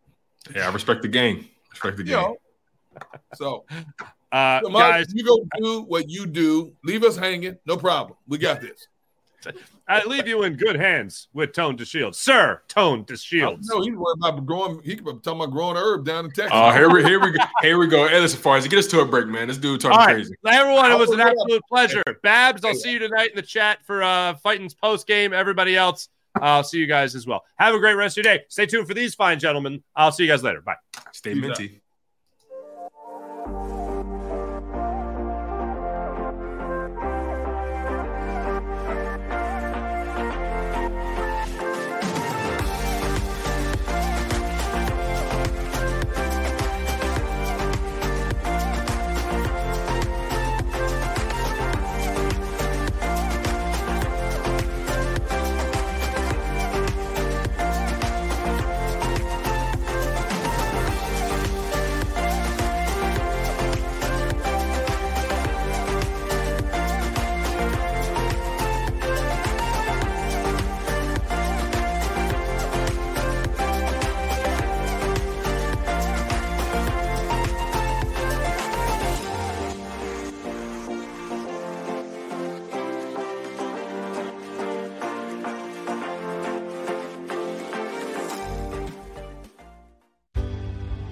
[0.55, 1.47] yeah, I respect the game.
[1.71, 2.19] Respect the You game.
[2.21, 2.37] know.
[3.35, 3.65] So
[4.31, 6.73] Uh, So, Mike, guys, you go do what you do.
[6.85, 7.57] Leave us hanging.
[7.65, 8.17] No problem.
[8.27, 8.87] We got this.
[9.87, 12.15] I leave you in good hands with Tone DeShields.
[12.15, 13.65] Sir, Tone DeShields.
[13.69, 14.81] No, he's worried about growing.
[14.83, 16.51] He could talking about growing herb down in Texas.
[16.53, 17.43] Oh, here we here we go.
[17.61, 18.07] Here we go.
[18.07, 19.47] Hey, listen, Farzi, get us to a break, man.
[19.47, 20.35] This dude talking All right, crazy.
[20.45, 22.03] everyone, it was an absolute pleasure.
[22.23, 25.33] Babs, I'll see you tonight in the chat for uh, Fighting's post game.
[25.33, 27.43] Everybody else, I'll see you guys as well.
[27.57, 28.43] Have a great rest of your day.
[28.47, 29.83] Stay tuned for these fine gentlemen.
[29.95, 30.61] I'll see you guys later.
[30.61, 30.75] Bye.
[31.11, 31.80] Stay minty.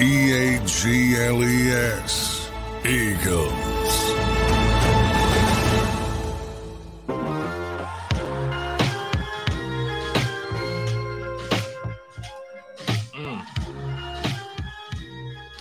[0.00, 2.48] E A G L E S.
[2.86, 3.68] Eagles.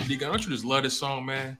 [0.07, 1.57] Deacon, don't you just love this song, man?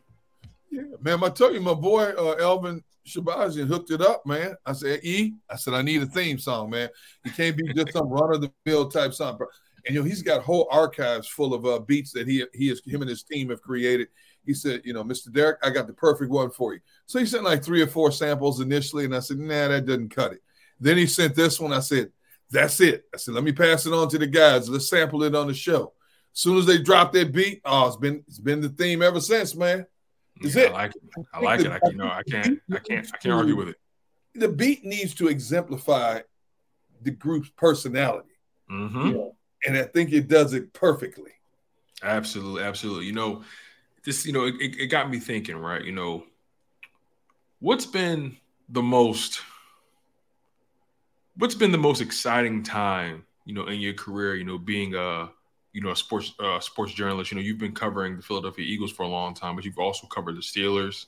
[0.70, 1.24] Yeah, man.
[1.24, 4.56] I tell you, my boy uh, Elvin Shabazian hooked it up, man.
[4.64, 6.90] I said, E, I said, I need a theme song, man.
[7.26, 9.38] It can't be just some run of the mill type song.
[9.38, 9.48] bro.
[9.88, 12.82] And you know, he's got whole archives full of uh, beats that he he is
[12.86, 14.10] him and his team have created.
[14.46, 15.32] He said, you know, Mr.
[15.32, 16.80] Derrick, I got the perfect one for you.
[17.06, 20.10] So he sent like three or four samples initially, and I said, nah, that doesn't
[20.10, 20.42] cut it.
[20.80, 21.74] Then he sent this one.
[21.74, 22.12] I said,
[22.50, 23.06] that's it.
[23.14, 24.70] I said, let me pass it on to the guys.
[24.70, 25.94] Let's sample it on the show.
[26.34, 29.20] As soon as they drop that beat, oh, it's been it's been the theme ever
[29.20, 29.86] since, man.
[30.42, 30.70] Is yeah, it?
[30.70, 31.26] I like it.
[31.34, 31.72] I like it.
[31.72, 33.78] I, you know, I can't, I can't, I can't argue with it.
[34.36, 36.22] The beat needs to exemplify
[37.02, 38.30] the group's personality,
[38.72, 39.08] Mm-hmm.
[39.08, 41.32] you know, and I think it does it perfectly.
[42.04, 43.06] Absolutely, absolutely.
[43.06, 43.44] You know,
[44.06, 45.84] this, you know, it, it got me thinking, right?
[45.84, 46.26] You know,
[47.60, 48.38] what's been
[48.70, 49.42] the most
[51.38, 55.30] what's been the most exciting time, you know, in your career, you know, being a
[55.74, 58.92] you know, a sports uh, sports journalist, you know, you've been covering the Philadelphia Eagles
[58.92, 61.06] for a long time, but you've also covered the Steelers.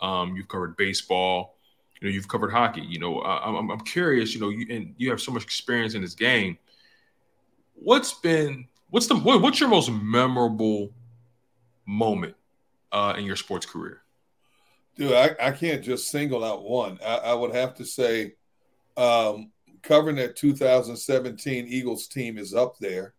[0.00, 1.56] Um, you've covered baseball.
[2.00, 2.82] You know, you've covered hockey.
[2.82, 4.34] You know, uh, I'm, I'm curious.
[4.34, 6.56] You know, you and you have so much experience in this game.
[7.76, 10.92] What's been what's the what, what's your most memorable
[11.86, 12.34] moment
[12.92, 14.02] uh, in your sports career?
[14.96, 16.98] Dude, I, I can't just single out one.
[17.04, 18.34] I, I would have to say
[18.96, 23.14] um, covering that 2017 Eagles team is up there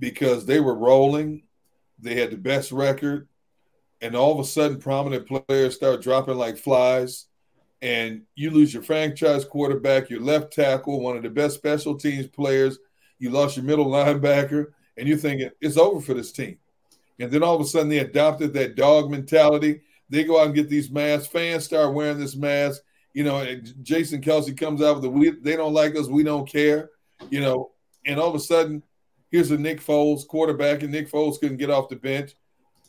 [0.00, 1.44] because they were rolling.
[1.98, 3.28] They had the best record.
[4.00, 7.26] And all of a sudden, prominent players start dropping like flies.
[7.80, 12.26] And you lose your franchise quarterback, your left tackle, one of the best special teams
[12.26, 12.78] players.
[13.18, 14.72] You lost your middle linebacker.
[14.96, 16.58] And you're thinking, it's over for this team.
[17.18, 19.80] And then all of a sudden, they adopted that dog mentality.
[20.10, 21.28] They go out and get these masks.
[21.28, 22.82] Fans start wearing this mask.
[23.12, 26.48] You know, Jason Kelce comes out with the we, they don't like us, we don't
[26.48, 26.90] care.
[27.30, 27.70] You know,
[28.04, 28.82] and all of a sudden,
[29.30, 32.34] here's a Nick Foles quarterback, and Nick Foles couldn't get off the bench.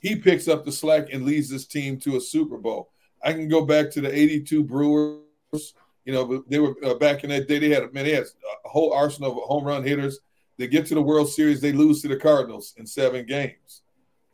[0.02, 2.90] He picks up the slack and leads this team to a Super Bowl.
[3.24, 5.74] I can go back to the '82 Brewers.
[6.06, 7.60] You know, they were uh, back in that day.
[7.60, 8.26] They had man, they had
[8.64, 10.20] a whole arsenal of home run hitters.
[10.58, 13.82] They get to the World Series, they lose to the Cardinals in seven games.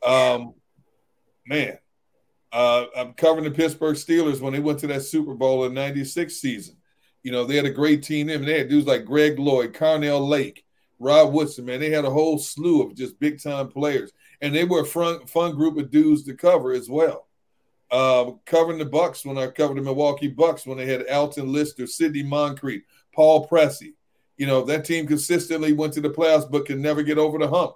[0.06, 0.54] Um,
[1.46, 1.78] man,
[2.52, 6.34] uh, I'm covering the Pittsburgh Steelers when they went to that Super Bowl in '96
[6.34, 6.76] season.
[7.22, 8.28] You know, they had a great team.
[8.28, 10.64] I mean, they had dudes like Greg Lloyd, Carnell Lake,
[10.98, 11.64] Rod Woodson.
[11.64, 14.86] Man, they had a whole slew of just big time players, and they were a
[14.86, 17.26] fun, fun group of dudes to cover as well.
[17.92, 21.86] Uh, covering the Bucks when I covered the Milwaukee Bucks when they had Alton Lister,
[21.86, 22.82] Sidney Moncrief,
[23.14, 23.92] Paul Pressey.
[24.38, 27.46] You know, that team consistently went to the playoffs but could never get over the
[27.46, 27.74] hump.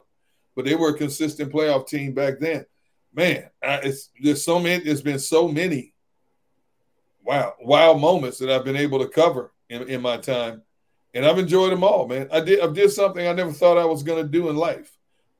[0.54, 2.64] But they were a consistent playoff team back then.
[3.14, 4.82] Man, I, it's there's so many.
[4.82, 5.92] There's been so many.
[7.22, 10.62] Wow, wild moments that I've been able to cover in, in my time,
[11.12, 12.08] and I've enjoyed them all.
[12.08, 14.56] Man, I did I did something I never thought I was going to do in
[14.56, 14.96] life.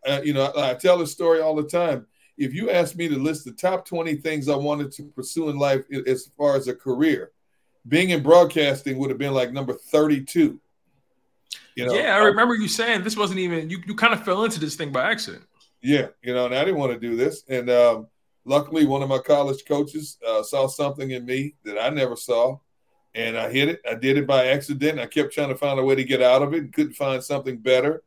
[0.06, 2.06] Uh, you know, I, I tell this story all the time.
[2.38, 5.58] If you asked me to list the top 20 things I wanted to pursue in
[5.58, 7.32] life as far as a career,
[7.88, 10.60] being in broadcasting would have been like number 32.
[11.76, 13.82] You know, yeah, I remember you saying this wasn't even you.
[13.86, 15.44] You kind of fell into this thing by accident.
[15.82, 18.06] Yeah, you know, and I didn't want to do this, and um,
[18.46, 22.58] luckily, one of my college coaches uh, saw something in me that I never saw,
[23.14, 23.80] and I hit it.
[23.88, 24.98] I did it by accident.
[24.98, 27.22] I kept trying to find a way to get out of it, and couldn't find
[27.22, 28.02] something better.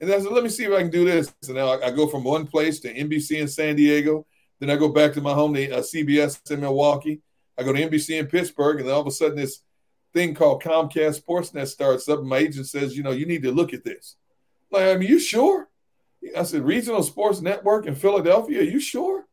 [0.00, 1.90] And I said, "Let me see if I can do this." And now I, I
[1.90, 4.26] go from one place to NBC in San Diego,
[4.58, 7.20] then I go back to my home to uh, CBS in Milwaukee.
[7.58, 9.60] I go to NBC in Pittsburgh, and then all of a sudden this
[10.12, 12.20] thing called Comcast Sportsnet starts up.
[12.20, 14.16] And my agent says, you know, you need to look at this.
[14.72, 15.68] I'm like, I you sure?
[16.36, 18.60] I said, Regional Sports Network in Philadelphia.
[18.60, 19.26] Are you sure?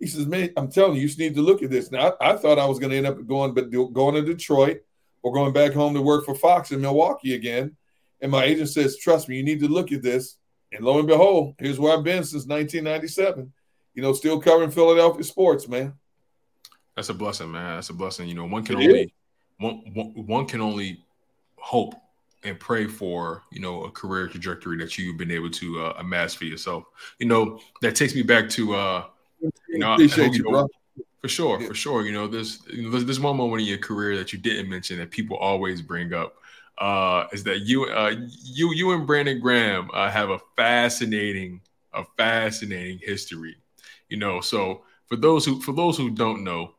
[0.00, 1.90] He says, man, I'm telling you, you just need to look at this.
[1.90, 4.80] Now, I, I thought I was going to end up going, but going to Detroit
[5.22, 7.76] or going back home to work for Fox in Milwaukee again.
[8.24, 10.38] And my agent says, trust me, you need to look at this.
[10.72, 13.52] And lo and behold, here's where I've been since 1997.
[13.92, 15.92] You know, still covering Philadelphia sports, man.
[16.96, 17.76] That's a blessing, man.
[17.76, 18.26] That's a blessing.
[18.26, 19.14] You know, one can it only
[19.58, 21.04] one, one, one can only
[21.56, 21.96] hope
[22.44, 26.32] and pray for you know a career trajectory that you've been able to uh, amass
[26.32, 26.84] for yourself.
[27.18, 29.04] You know that takes me back to uh,
[29.68, 30.68] you know, Appreciate you know, bro.
[31.20, 32.06] for sure, for sure.
[32.06, 34.70] You know, there's you know, there's, there's one moment in your career that you didn't
[34.70, 36.36] mention that people always bring up.
[36.78, 41.60] Uh, is that you uh, you you and Brandon Graham uh, have a fascinating
[41.92, 43.56] a fascinating history.
[44.08, 46.74] You know, so for those who for those who don't know,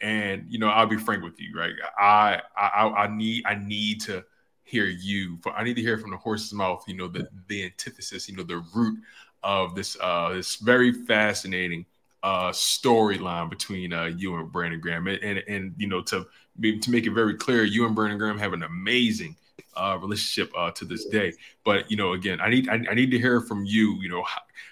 [0.00, 1.72] and you know, I'll be frank with you, right?
[1.98, 4.24] I I I need I need to
[4.64, 5.38] hear you.
[5.42, 6.84] For I need to hear from the horse's mouth.
[6.86, 8.28] You know, the the antithesis.
[8.28, 8.98] You know, the root
[9.42, 11.86] of this uh this very fascinating
[12.22, 15.06] uh storyline between uh you and Brandon Graham.
[15.06, 16.26] And and, and you know, to
[16.60, 19.36] to make it very clear, you and Brandon Graham have an amazing
[19.76, 21.32] uh, relationship uh, to this day.
[21.64, 24.00] But you know, again, I need I, I need to hear from you.
[24.00, 24.24] You know,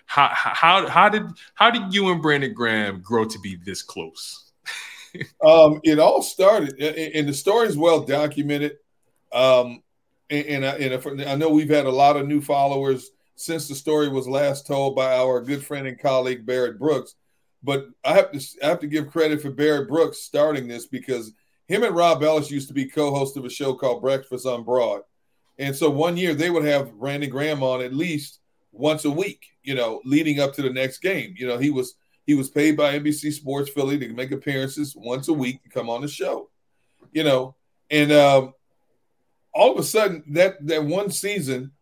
[0.07, 1.25] how, how how did
[1.55, 4.51] how did you and Brandon Graham grow to be this close?
[5.45, 8.79] um, it all started, and the story is well documented.
[9.33, 9.83] Um,
[10.31, 13.69] and, and, I, and if, I know we've had a lot of new followers since
[13.69, 17.15] the story was last told by our good friend and colleague Barrett Brooks.
[17.63, 21.33] But I have to I have to give credit for Barrett Brooks starting this because
[21.69, 25.03] him and Rob Ellis used to be co-host of a show called Breakfast on Broad.
[25.59, 28.41] And so one year they would have Brandon Graham on at least
[28.73, 31.35] once a week, you know, leading up to the next game.
[31.37, 31.95] You know, he was
[32.27, 35.89] he was paid by NBC Sports Philly to make appearances once a week to come
[35.89, 36.51] on the show.
[37.13, 37.57] You know,
[37.91, 38.55] and um,
[39.55, 41.73] all of a sudden that that one season,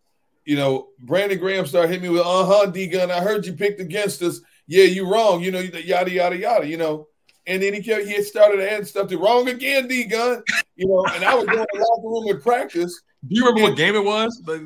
[0.44, 3.10] you know, Brandon Graham started hitting me with, uh-huh, D Gunn.
[3.10, 4.40] I heard you picked against us.
[4.66, 7.08] Yeah, you wrong, you know, yada yada yada, you know.
[7.47, 10.42] And then he kept, he started adding stuff to wrong again, D Gunn.
[10.76, 13.02] You know, and I was going to the locker room in practice.
[13.26, 14.60] Do you remember what game it was that,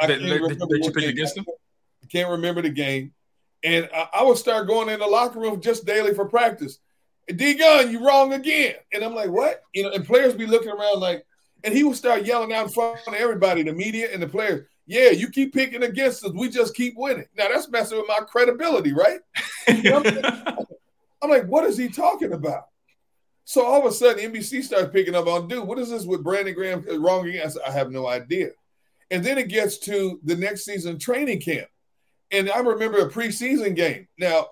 [0.00, 1.44] that, that, that you picked against him?
[2.02, 3.12] I can't remember the game.
[3.62, 6.78] And I, I, would start going in the locker room just daily for practice.
[7.34, 8.74] D Gunn, you wrong again.
[8.92, 9.62] And I'm like, what?
[9.72, 11.24] You know, and players be looking around like,
[11.62, 14.66] and he would start yelling out in front of everybody, the media and the players.
[14.86, 16.32] Yeah, you keep picking against us.
[16.32, 17.26] We just keep winning.
[17.36, 19.20] Now that's messing with my credibility, right?
[21.24, 22.64] I'm like, what is he talking about?
[23.44, 26.22] So all of a sudden, NBC starts picking up on, dude, what is this with
[26.22, 27.46] Brandon Graham wrong again?
[27.46, 28.50] I, said, I have no idea.
[29.10, 31.68] And then it gets to the next season training camp.
[32.30, 34.06] And I remember a preseason game.
[34.18, 34.48] Now,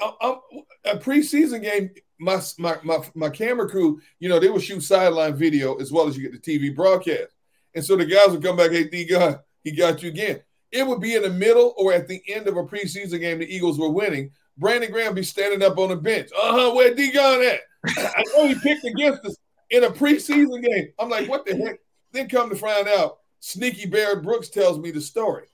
[0.00, 0.36] uh, uh,
[0.84, 5.36] a preseason game, my, my my my camera crew, you know, they would shoot sideline
[5.36, 7.32] video as well as you get the TV broadcast.
[7.74, 10.40] And so the guys would come back, hey, D Gunn, he got you again.
[10.72, 13.54] It would be in the middle or at the end of a preseason game, the
[13.54, 14.32] Eagles were winning.
[14.58, 16.30] Brandon Graham be standing up on the bench.
[16.34, 17.60] Uh-huh, where D Gunn at?
[17.86, 19.36] I know he picked against us
[19.70, 20.88] in a preseason game.
[20.98, 21.78] I'm like, what the heck?
[22.12, 25.46] Then come to find out, sneaky Barrett Brooks tells me the story.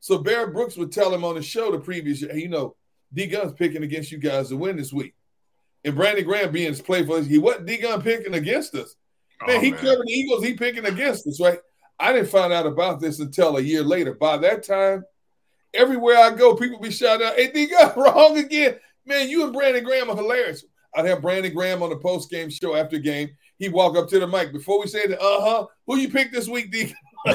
[0.00, 2.76] So Barrett Brooks would tell him on the show the previous year, hey, you know,
[3.12, 5.14] D Gunn's picking against you guys to win this week.
[5.84, 8.94] And Brandon Graham being his play for he wasn't D Gunn picking against us.
[9.46, 9.80] Man, oh, he man.
[9.80, 11.58] covered the Eagles, he picking against us, right?
[12.00, 14.14] I didn't find out about this until a year later.
[14.14, 15.04] By that time,
[15.78, 18.76] everywhere I go, people be shouting out, hey, D Gunn, wrong again.
[19.06, 20.64] Man, you and Brandon Graham are hilarious.
[20.94, 23.30] I'd have Brandon Graham on the post game show after game.
[23.58, 26.32] He'd walk up to the mic before we say it, uh huh, who you pick
[26.32, 26.94] this week, D?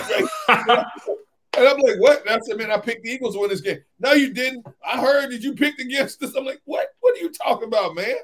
[1.55, 2.21] And I'm like, what?
[2.21, 3.79] And I said, man, I picked the Eagles to win this game.
[3.99, 4.65] No, you didn't.
[4.83, 6.33] I heard that you picked against us.
[6.35, 6.87] I'm like, what?
[6.99, 8.15] What are you talking about, man?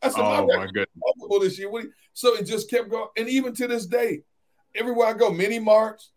[0.00, 0.88] I said, oh, my, my goodness.
[1.40, 1.70] this year.
[2.14, 3.08] So it just kept going.
[3.16, 4.22] And even to this day,
[4.74, 6.12] everywhere I go, mini marts,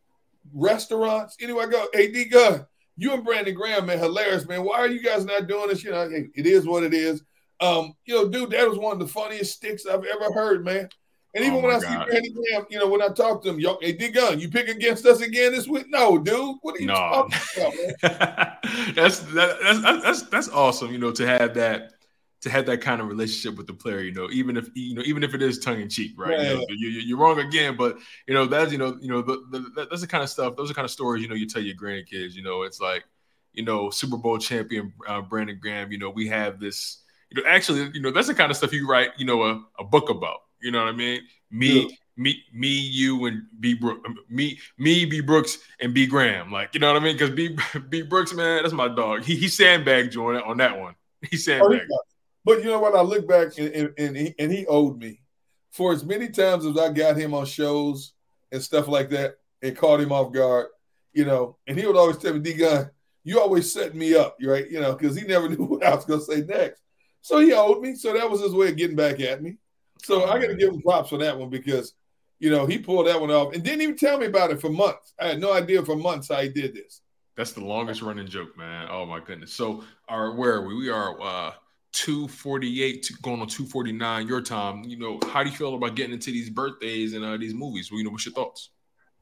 [0.54, 2.66] restaurants, anywhere I go, hey, D Gunn,
[3.02, 4.64] you and Brandon Graham, man, hilarious, man.
[4.64, 5.84] Why are you guys not doing this?
[5.84, 7.24] You know, it is what it is.
[7.60, 10.88] Um, you know, dude, that was one of the funniest sticks I've ever heard, man.
[11.34, 11.82] And even oh when I God.
[11.82, 14.50] see Brandon Graham, you know, when I talk to him, yo, hey, D Gunn, you
[14.50, 15.88] pick against us again this week?
[15.90, 16.58] No, dude.
[16.62, 16.94] What are you no.
[16.94, 18.64] talking about,
[18.96, 21.94] that's, that, that's that's that's awesome, you know, to have that
[22.42, 25.04] to have that kind of relationship with the player, you know, even if you know,
[25.06, 26.40] even if it is tongue in cheek, right?
[26.40, 27.98] You know, you, are wrong again, but
[28.28, 30.56] you know that's you know, you know, the, the, that's the kind of stuff.
[30.56, 32.34] Those are kind of stories, you know, you tell your grandkids.
[32.34, 33.04] You know, it's like,
[33.54, 35.92] you know, Super Bowl champion uh, Brandon Graham.
[35.92, 36.98] You know, we have this.
[37.30, 39.64] You know, actually, you know, that's the kind of stuff you write, you know, a,
[39.80, 40.40] a book about.
[40.62, 41.22] You know what I mean?
[41.50, 41.96] Me, yeah.
[42.18, 46.52] me, me, you, and B Brooks, me, me, B Brooks, and B Graham.
[46.52, 47.16] Like, you know what I mean?
[47.16, 47.56] Because B
[47.90, 49.24] B Brooks, man, that's my dog.
[49.24, 50.96] He he sandbagged you on that, on that one.
[51.30, 51.90] He sandbagged.
[51.94, 52.00] Oh,
[52.44, 52.96] but you know what?
[52.96, 55.22] I look back and, and, and, he, and he owed me
[55.72, 58.14] for as many times as I got him on shows
[58.52, 60.68] and stuff like that and caught him off guard,
[61.14, 62.90] you know, and he would always tell me, D Gunn,
[63.24, 64.70] you always set me up, right?
[64.70, 66.82] You know, because he never knew what I was going to say next.
[67.22, 67.96] So he owed me.
[67.96, 69.58] So that was his way of getting back at me.
[70.04, 71.94] So I got to give him props for that one because,
[72.40, 74.70] you know, he pulled that one off and didn't even tell me about it for
[74.70, 75.14] months.
[75.20, 77.02] I had no idea for months how he did this.
[77.38, 78.88] That's the longest running joke, man.
[78.90, 79.54] Oh my goodness.
[79.54, 80.76] So, our where are we?
[80.76, 81.52] We are uh
[81.94, 84.84] 248 going on 249 your time.
[84.84, 87.92] You know, how do you feel about getting into these birthdays and uh, these movies?
[87.92, 88.70] Well, you know, what's your thoughts?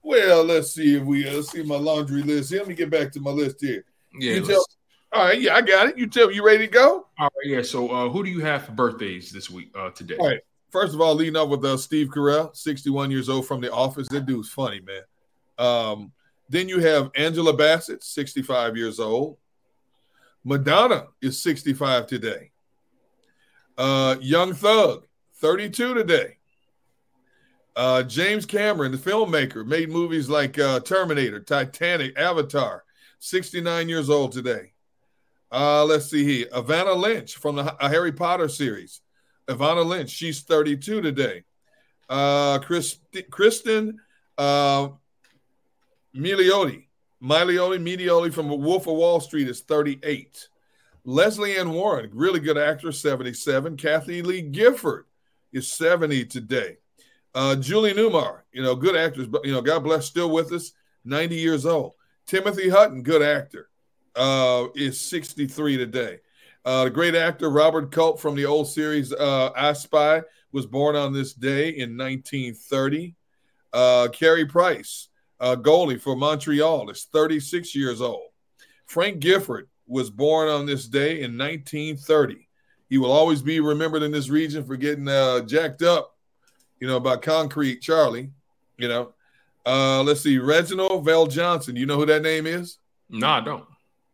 [0.02, 2.52] Well, let's see if we uh, let's see my laundry list.
[2.52, 3.84] Here, let me get back to my list here.
[4.20, 4.40] Yeah.
[4.42, 4.66] Tell,
[5.12, 5.98] all right, yeah, I got it.
[5.98, 7.08] You tell you ready to go?
[7.20, 7.62] All right, yeah.
[7.62, 10.18] So uh, who do you have for birthdays this week uh today?
[10.18, 10.42] All right.
[10.72, 14.08] First of all, leading up with uh, Steve Carell, 61 years old from The Office.
[14.10, 15.02] That dude's funny, man.
[15.58, 16.12] Um,
[16.48, 19.38] then you have Angela Bassett, 65 years old.
[20.44, 22.52] Madonna is 65 today.
[23.80, 26.35] Uh, Young Thug, 32 today.
[27.77, 32.83] Uh, James Cameron, the filmmaker, made movies like uh, Terminator, Titanic, Avatar,
[33.19, 34.74] 69 years old today.
[35.49, 36.48] Uh, let's see here.
[36.53, 38.99] Evanna Lynch from the Harry Potter series,
[39.48, 41.45] Evanna Lynch, she's 32 today.
[42.09, 42.98] Uh, Chris,
[43.32, 43.93] Cristin
[44.38, 44.90] uh,
[46.14, 46.88] Milioti,
[47.24, 50.49] Milioti, Milioti from Wolf of Wall Street is 38.
[51.03, 53.78] Lesley Ann Warren, really good actress, 77.
[53.78, 55.06] Kathie Lee Gifford
[55.52, 56.78] is 70 today.
[57.34, 60.72] Uh, Julie Newmar, you know, good actress, but you know, God bless, still with us,
[61.06, 61.94] 90 years old.
[62.26, 63.69] Timothy Hutton, good actor,
[64.16, 66.19] uh, is 63 today.
[66.66, 70.22] Uh, the great actor Robert Culp from the old series uh, I Spy
[70.52, 73.16] was born on this day in 1930.
[73.72, 78.28] Uh, Carey Price, uh, goalie for Montreal, is 36 years old.
[78.86, 82.48] Frank Gifford was born on this day in 1930.
[82.90, 86.16] He will always be remembered in this region for getting uh, jacked up,
[86.80, 88.32] you know, by Concrete Charlie.
[88.77, 89.14] You know,
[89.66, 91.76] uh, let's see, Reginald VelJohnson.
[91.76, 92.77] You know who that name is?
[93.09, 93.66] No, I don't.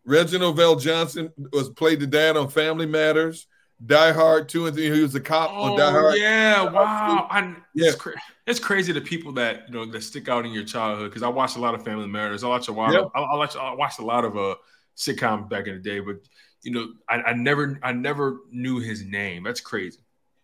[0.05, 3.47] Reginald VelJohnson was played the dad on Family Matters,
[3.85, 4.91] Die Hard two and three.
[4.91, 6.17] He was the cop oh, on Die Hard.
[6.17, 7.27] Yeah, wow.
[7.29, 7.89] I, Yeah.
[7.89, 11.09] It's, cra- it's crazy the people that you know that stick out in your childhood.
[11.09, 12.43] Because I watched a lot of Family Matters.
[12.43, 12.93] I watched a lot.
[12.93, 13.03] Yep.
[13.03, 14.55] Of, I, I, watched, I watched a lot of uh
[14.98, 15.99] sitcoms back in the day.
[15.99, 16.17] But
[16.61, 19.43] you know, I, I never, I never knew his name.
[19.43, 19.99] That's crazy.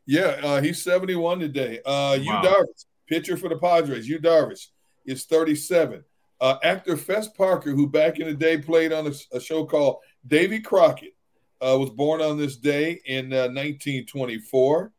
[0.06, 1.80] Yeah, uh, he's 71 today.
[1.86, 2.42] Uh, Wow.
[2.44, 4.08] Darvish, pitcher for the Padres.
[4.08, 4.68] Yu Darvish
[5.06, 6.04] is 37.
[6.40, 9.98] Uh, actor Fess Parker, who back in the day played on a, a show called
[10.26, 11.16] Davy Crockett,
[11.62, 14.92] uh, was born on this day in uh, 1924.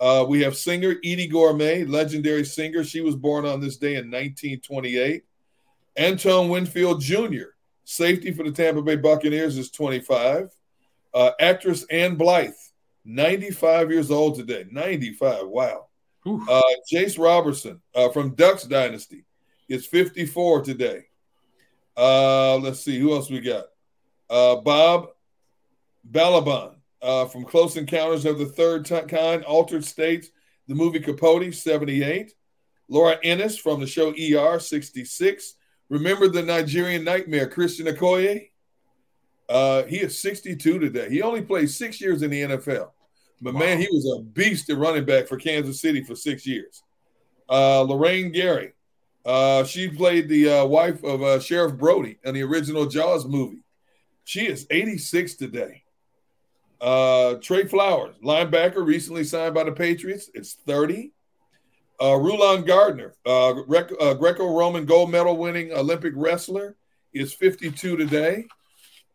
[0.00, 2.84] Uh, we have singer Eydie Gormé, legendary singer.
[2.84, 5.22] She was born on this day in 1928.
[6.00, 7.54] Antoine Winfield Jr.,
[7.88, 10.50] safety for the Tampa Bay Buccaneers, is 25.
[11.14, 12.70] Uh, actress Ann Blyth,
[13.06, 14.66] 95 years old today.
[14.70, 15.48] 95.
[15.48, 15.86] Wow.
[16.26, 19.24] Uh, Jase Robertson uh, from Ducks Dynasty
[19.68, 21.06] is 54 today.
[21.96, 23.64] Uh, let's see who else we got.
[24.28, 25.08] Uh, Bob
[26.10, 30.28] Balaban uh, from Close Encounters of the Third Kind, Altered States,
[30.66, 32.34] the movie Capote, 78.
[32.90, 35.54] Laura Innes from the show ER, 66.
[35.88, 38.50] Remember the Nigerian Nightmare, Christian Okoye?
[39.48, 41.08] Uh, he is 62 today.
[41.08, 42.90] He only played six years in the NFL.
[43.40, 46.82] But man, he was a beast at running back for Kansas City for six years.
[47.48, 48.74] Uh, Lorraine Gary,
[49.24, 53.62] uh, she played the uh, wife of uh, Sheriff Brody in the original Jaws movie.
[54.24, 55.84] She is 86 today.
[56.80, 60.30] Uh, Trey Flowers, linebacker, recently signed by the Patriots.
[60.34, 61.12] It's 30.
[62.00, 66.76] Uh, Rulon Gardner, uh, Grec- uh, Greco-Roman gold medal winning Olympic wrestler,
[67.12, 68.44] is 52 today.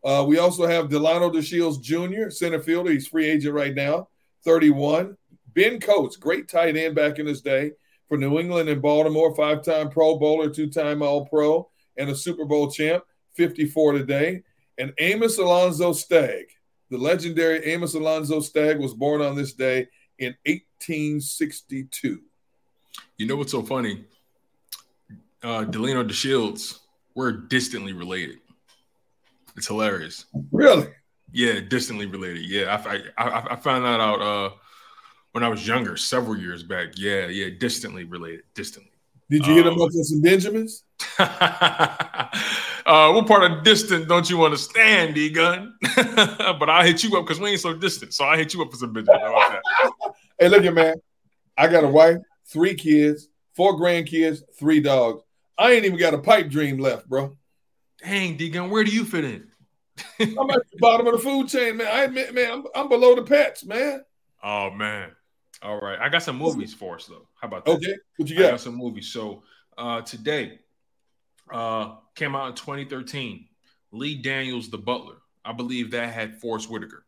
[0.04, 2.92] Uh, we also have Delino DeShields Jr., center fielder.
[2.92, 4.10] He's free agent right now,
[4.44, 5.16] 31.
[5.54, 7.72] Ben Coates, great tight end back in his day
[8.10, 12.16] for New England and Baltimore, five time Pro Bowler, two time All Pro, and a
[12.16, 13.04] Super Bowl champ,
[13.36, 14.44] 54 today.
[14.78, 16.46] And Amos Alonzo Stagg,
[16.90, 19.88] the legendary Amos Alonzo Stagg, was born on this day
[20.20, 22.22] in 1862.
[23.18, 24.06] You know what's so funny?
[25.42, 26.80] Uh, Delino DeShields,
[27.16, 28.38] we're distantly related.
[29.56, 30.26] It's hilarious.
[30.52, 30.88] Really?
[31.32, 32.44] Yeah, distantly related.
[32.44, 34.56] Yeah, I, I, I found that out uh,
[35.32, 36.90] when I was younger, several years back.
[36.96, 38.44] Yeah, yeah, distantly related.
[38.56, 38.92] Distantly.
[39.30, 40.84] Did you hit him up with some Benjamins?
[42.86, 45.74] Uh, what part of distant don't you understand, D Gunn?
[45.96, 48.14] but I'll hit you up because we ain't so distant.
[48.14, 49.18] So I'll hit you up for some business.
[49.20, 49.92] How about that?
[50.40, 50.96] Hey, look at man.
[51.56, 55.24] I got a wife, three kids, four grandkids, three dogs.
[55.58, 57.38] I ain't even got a pipe dream left, bro.
[58.04, 59.48] Dang, D Gunn, where do you fit in?
[60.20, 61.88] I'm at the bottom of the food chain, man.
[61.88, 64.04] I admit, man, I'm, I'm below the pets, man.
[64.44, 65.12] Oh man.
[65.62, 65.98] All right.
[66.00, 67.28] I got some movies for us though.
[67.40, 67.72] How about that?
[67.72, 68.52] Okay, what you I got?
[68.52, 69.08] got some movies.
[69.14, 69.44] So
[69.78, 70.60] uh today
[71.52, 73.48] uh came out in 2013.
[73.92, 75.16] Lee Daniels the Butler.
[75.46, 77.06] I believe that had Forest Whitaker.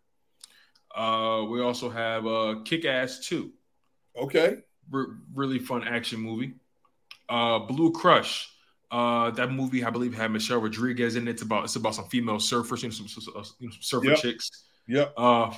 [0.95, 3.51] Uh we also have uh Kick Ass 2.
[4.17, 4.59] Okay.
[4.91, 6.53] Re- really fun action movie.
[7.29, 8.49] Uh Blue Crush.
[8.91, 11.31] Uh that movie I believe had Michelle Rodriguez in it.
[11.31, 14.17] It's about it's about some female surfers, you know, some, some, some- surfer Yep.
[14.19, 14.49] chicks.
[14.87, 15.13] Yep.
[15.17, 15.53] Uh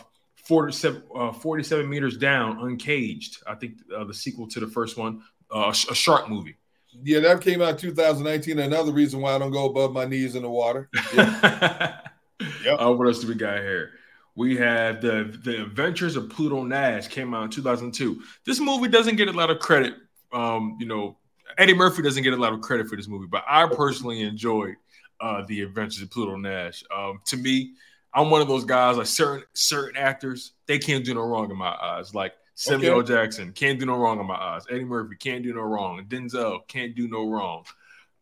[0.46, 3.44] 47, uh, 47 meters down, uncaged.
[3.46, 5.22] I think uh, the sequel to the first one,
[5.54, 6.56] uh, a, sh- a shark movie.
[7.04, 8.58] Yeah, that came out 2019.
[8.58, 10.90] Another reason why I don't go above my knees in the water.
[11.14, 12.00] yeah
[12.80, 13.92] Uh, what else do we got here?
[14.38, 18.22] We have the the Adventures of Pluto Nash came out in 2002.
[18.46, 19.96] This movie doesn't get a lot of credit.
[20.32, 21.18] Um, you know,
[21.58, 24.76] Eddie Murphy doesn't get a lot of credit for this movie, but I personally enjoyed
[25.20, 26.84] uh, the Adventures of Pluto Nash.
[26.96, 27.74] Um, to me,
[28.14, 31.58] I'm one of those guys like certain certain actors they can't do no wrong in
[31.58, 32.14] my eyes.
[32.14, 33.08] Like Samuel Okay.
[33.16, 34.66] Jackson can't do no wrong in my eyes.
[34.70, 36.06] Eddie Murphy can't do no wrong.
[36.08, 37.64] Denzel can't do no wrong.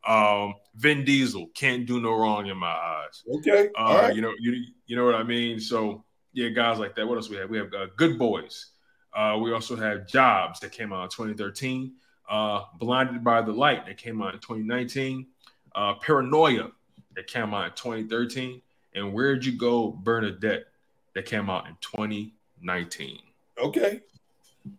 [0.06, 3.24] Um, Vin Diesel can't do no wrong in my eyes.
[3.38, 3.70] Okay.
[3.78, 4.16] Uh, All right.
[4.16, 5.60] You know, you you know what I mean.
[5.60, 6.04] So
[6.34, 7.08] yeah, guys like that.
[7.08, 7.50] What else we have?
[7.50, 8.68] We have uh, Good Boys.
[9.16, 11.94] Uh, we also have Jobs that came out in 2013.
[12.30, 15.28] Uh, Blinded by the Light that came out in 2019.
[15.74, 16.72] Uh, Paranoia
[17.16, 18.62] that came out in 2013.
[18.94, 20.66] And Where'd You Go, Bernadette
[21.14, 23.20] that came out in 2019.
[23.58, 24.02] Okay.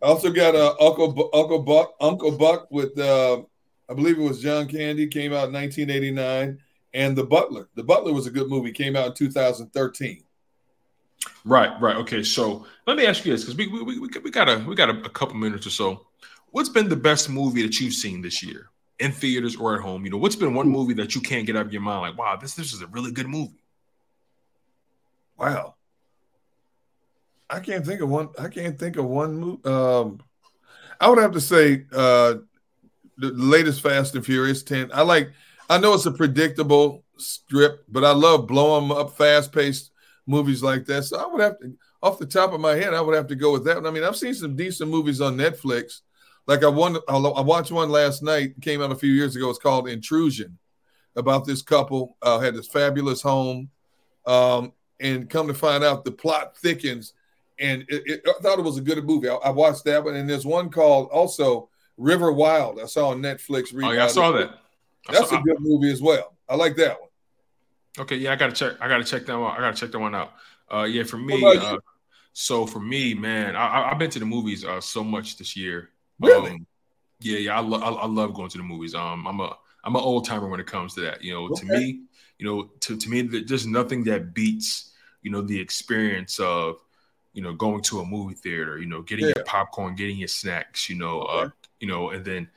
[0.01, 3.41] I also got uh, Uncle Bu- Uncle Buck Uncle Buck with uh,
[3.89, 6.59] I believe it was John Candy came out in 1989,
[6.93, 7.69] and The Butler.
[7.75, 8.71] The Butler was a good movie.
[8.71, 10.23] Came out in 2013.
[11.45, 11.95] Right, right.
[11.97, 14.75] Okay, so let me ask you this because we, we, we, we got a we
[14.75, 16.05] got a, a couple minutes or so.
[16.51, 20.05] What's been the best movie that you've seen this year in theaters or at home?
[20.05, 22.01] You know, what's been one movie that you can't get out of your mind?
[22.01, 23.61] Like, wow, this this is a really good movie.
[25.37, 25.75] Wow.
[27.49, 28.29] I can't think of one.
[28.37, 29.63] I can't think of one movie.
[29.65, 30.19] Um,
[30.99, 32.35] I would have to say uh,
[33.17, 34.91] the latest Fast and Furious 10.
[34.93, 35.31] I like,
[35.69, 39.91] I know it's a predictable script, but I love blowing up, fast paced
[40.25, 41.03] movies like that.
[41.03, 41.73] So I would have to,
[42.03, 43.77] off the top of my head, I would have to go with that.
[43.77, 43.87] One.
[43.87, 46.01] I mean, I've seen some decent movies on Netflix.
[46.45, 48.53] Like I won, I watched one last night.
[48.61, 49.49] Came out a few years ago.
[49.49, 50.57] It's called Intrusion,
[51.17, 53.69] about this couple uh, had this fabulous home,
[54.25, 57.13] um, and come to find out, the plot thickens.
[57.59, 59.27] And it, it, I thought it was a good movie.
[59.27, 62.79] I, I, watched that one, and there's one called also River Wild.
[62.79, 63.73] I saw on Netflix.
[63.75, 64.51] Oh yeah, I saw that.
[65.09, 66.35] I That's saw, a good movie as well.
[66.47, 67.09] I like that one.
[67.99, 68.73] Okay, yeah, I gotta check.
[68.79, 69.51] I gotta check that one.
[69.51, 70.33] I gotta check that one out.
[70.71, 71.77] Uh, yeah, for me, uh,
[72.33, 75.89] so for me, man, I, have been to the movies uh, so much this year.
[76.19, 76.51] Really?
[76.51, 76.67] Um,
[77.19, 78.93] yeah, yeah, I, lo- I, I, love going to the movies.
[78.93, 81.23] Um, I'm a I'm an old timer when it comes to that.
[81.23, 81.61] You know, okay.
[81.61, 82.01] to me,
[82.37, 84.93] you know, to to me, there's nothing that beats
[85.23, 86.77] you know the experience of
[87.33, 88.77] you know going to a movie theater.
[88.77, 89.33] You know, getting yeah.
[89.35, 90.89] your popcorn, getting your snacks.
[90.89, 91.45] You know, uh, okay.
[91.45, 91.49] uh,
[91.79, 92.49] you know, and then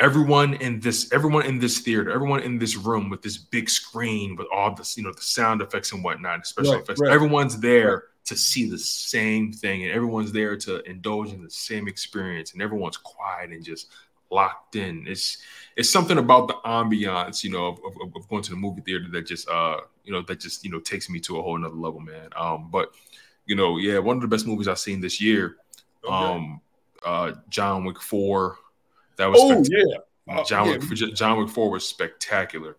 [0.00, 4.34] everyone in this everyone in this theater everyone in this room with this big screen
[4.34, 7.12] with all this you know the sound effects and whatnot special right, effects right.
[7.12, 8.02] everyone's there right.
[8.24, 12.62] to see the same thing and everyone's there to indulge in the same experience and
[12.62, 13.88] everyone's quiet and just
[14.30, 15.38] locked in it's
[15.76, 19.06] it's something about the ambiance you know of, of, of going to the movie theater
[19.10, 21.74] that just uh you know that just you know takes me to a whole nother
[21.74, 22.92] level man um but
[23.44, 25.56] you know yeah one of the best movies i've seen this year
[26.04, 26.14] okay.
[26.14, 26.60] um
[27.04, 28.56] uh john wick 4
[29.16, 29.98] that was oh yeah.
[30.30, 30.78] Uh, John yeah.
[30.78, 32.76] Wick, John Wick Four was spectacular.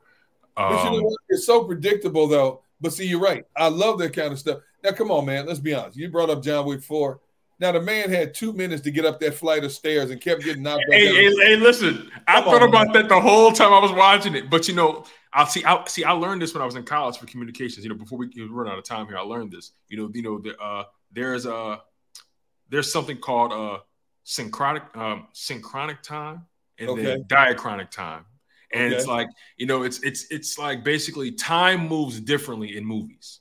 [0.56, 1.16] Um, you know um?
[1.30, 2.62] It's so predictable though.
[2.80, 3.46] But see, you're right.
[3.56, 4.60] I love that kind of stuff.
[4.84, 5.46] Now, come on, man.
[5.46, 5.98] Let's be honest.
[5.98, 7.20] You brought up John Wick Four.
[7.60, 10.44] Now the man had two minutes to get up that flight of stairs and kept
[10.44, 10.84] getting knocked.
[10.90, 11.96] Hey, hey, hey, listen!
[11.96, 12.94] Come I thought on, about man.
[12.94, 14.50] that the whole time I was watching it.
[14.50, 15.64] But you know, I see.
[15.64, 16.04] I see.
[16.04, 17.84] I learned this when I was in college for communications.
[17.86, 19.74] You know, before we run out of time here, I learned this.
[19.90, 21.82] You know, you know, the, uh, there's a
[22.70, 23.80] there's something called uh
[24.24, 26.46] synchronic um, synchronic time
[26.80, 27.04] and okay.
[27.04, 28.26] then diachronic time.
[28.74, 28.96] And okay.
[28.96, 29.28] it's like,
[29.58, 33.40] you know, it's it's it's like basically time moves differently in movies.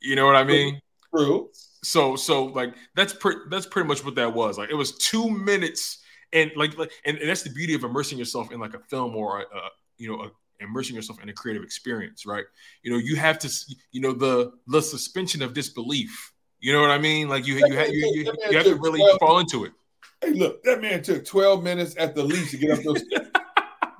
[0.00, 0.80] You know what I mean?
[1.14, 1.50] True.
[1.82, 4.58] So so like that's pretty that's pretty much what that was.
[4.58, 5.98] Like it was two minutes,
[6.32, 9.14] and like, like and, and that's the beauty of immersing yourself in like a film
[9.14, 10.30] or a, a you know a
[10.62, 12.44] immersing yourself in a creative experience, right?
[12.82, 13.50] You know, you have to,
[13.90, 16.32] you know, the the suspension of disbelief.
[16.60, 17.28] You know what I mean?
[17.28, 19.72] Like you, you, you, you, you have to really fall into it.
[20.20, 23.28] Hey, look, that man took 12 minutes at the least to get up those steps.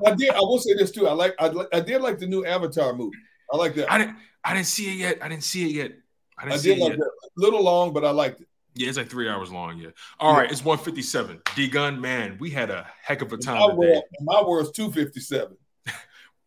[0.07, 0.31] I did.
[0.31, 1.07] I will say this too.
[1.07, 1.35] I like.
[1.39, 3.17] I, I did like the new Avatar movie.
[3.53, 3.91] I like that.
[3.91, 4.17] I didn't.
[4.45, 5.19] I didn't see it yet.
[5.23, 5.93] I didn't see it yet.
[6.39, 6.99] I, didn't I did like yet.
[6.99, 7.05] that.
[7.05, 8.49] A little long, but I liked it.
[8.75, 9.79] Yeah, it's like three hours long.
[9.79, 9.91] Yeah.
[10.19, 10.41] All yeah.
[10.41, 11.43] right, it's 157.
[11.55, 13.59] D Gunn, man, we had a heck of a time.
[13.59, 15.57] My, word, my word's 257.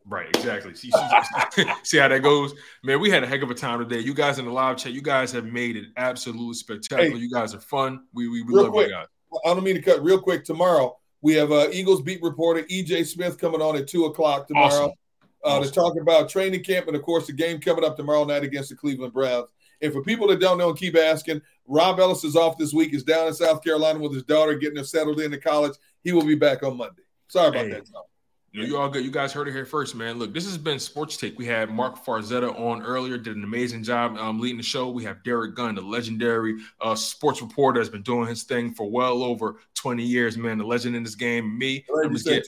[0.06, 0.74] right, exactly.
[0.74, 0.92] See,
[1.52, 2.54] see, see, how that goes,
[2.84, 3.00] man.
[3.00, 4.00] We had a heck of a time today.
[4.00, 7.12] You guys in the live chat, you guys have made it absolutely spectacular.
[7.12, 8.06] Hey, you guys are fun.
[8.12, 9.08] We we, we love quick, you guys.
[9.44, 10.44] I don't mean to cut real quick.
[10.44, 14.68] Tomorrow we have uh, Eagles beat reporter EJ Smith coming on at two o'clock tomorrow
[14.68, 14.92] awesome.
[15.44, 15.64] Uh, awesome.
[15.64, 18.70] to talk about training camp and of course the game coming up tomorrow night against
[18.70, 19.50] the Cleveland Browns.
[19.82, 22.94] And for people that don't know and keep asking, Rob Ellis is off this week.
[22.94, 25.74] Is down in South Carolina with his daughter, getting her settled into college.
[26.04, 27.04] He will be back on Monday.
[27.28, 27.72] Sorry about hey.
[27.72, 27.92] that.
[27.92, 28.04] Tom.
[28.56, 29.04] You know, you all good.
[29.04, 30.18] You guys heard it here first, man.
[30.18, 31.38] Look, this has been Sports Take.
[31.38, 34.90] We had Marc Farzetta on earlier, did an amazing job um, leading the show.
[34.90, 38.90] We have Derrick Gunn, the legendary uh, sports reporter, has been doing his thing for
[38.90, 40.58] well over 20 years, man.
[40.58, 41.58] The legend in this game.
[41.58, 42.44] Me, I'm just getting,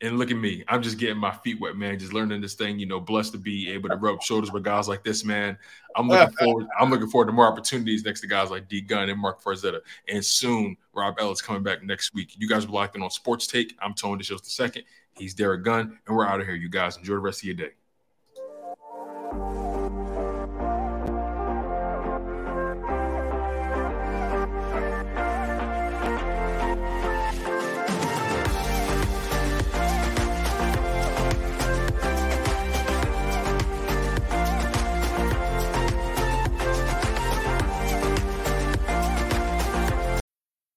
[0.00, 0.64] and look at me.
[0.68, 1.98] I'm just getting my feet wet, man.
[1.98, 2.78] Just learning this thing.
[2.78, 5.58] You know, blessed to be able to rub shoulders with guys like this, man.
[5.96, 6.66] I'm looking forward.
[6.78, 9.80] I'm looking forward to more opportunities next to guys like D Gunn and Marc Farzetta.
[10.08, 12.34] And soon, Rob Ellis coming back next week.
[12.38, 13.76] You guys are locked in on Sports Take.
[13.82, 14.84] I'm Tony DeShields the second.
[15.16, 16.54] He's Derrick Gunn, and we're out of here.
[16.54, 17.70] You guys enjoy the rest of your day.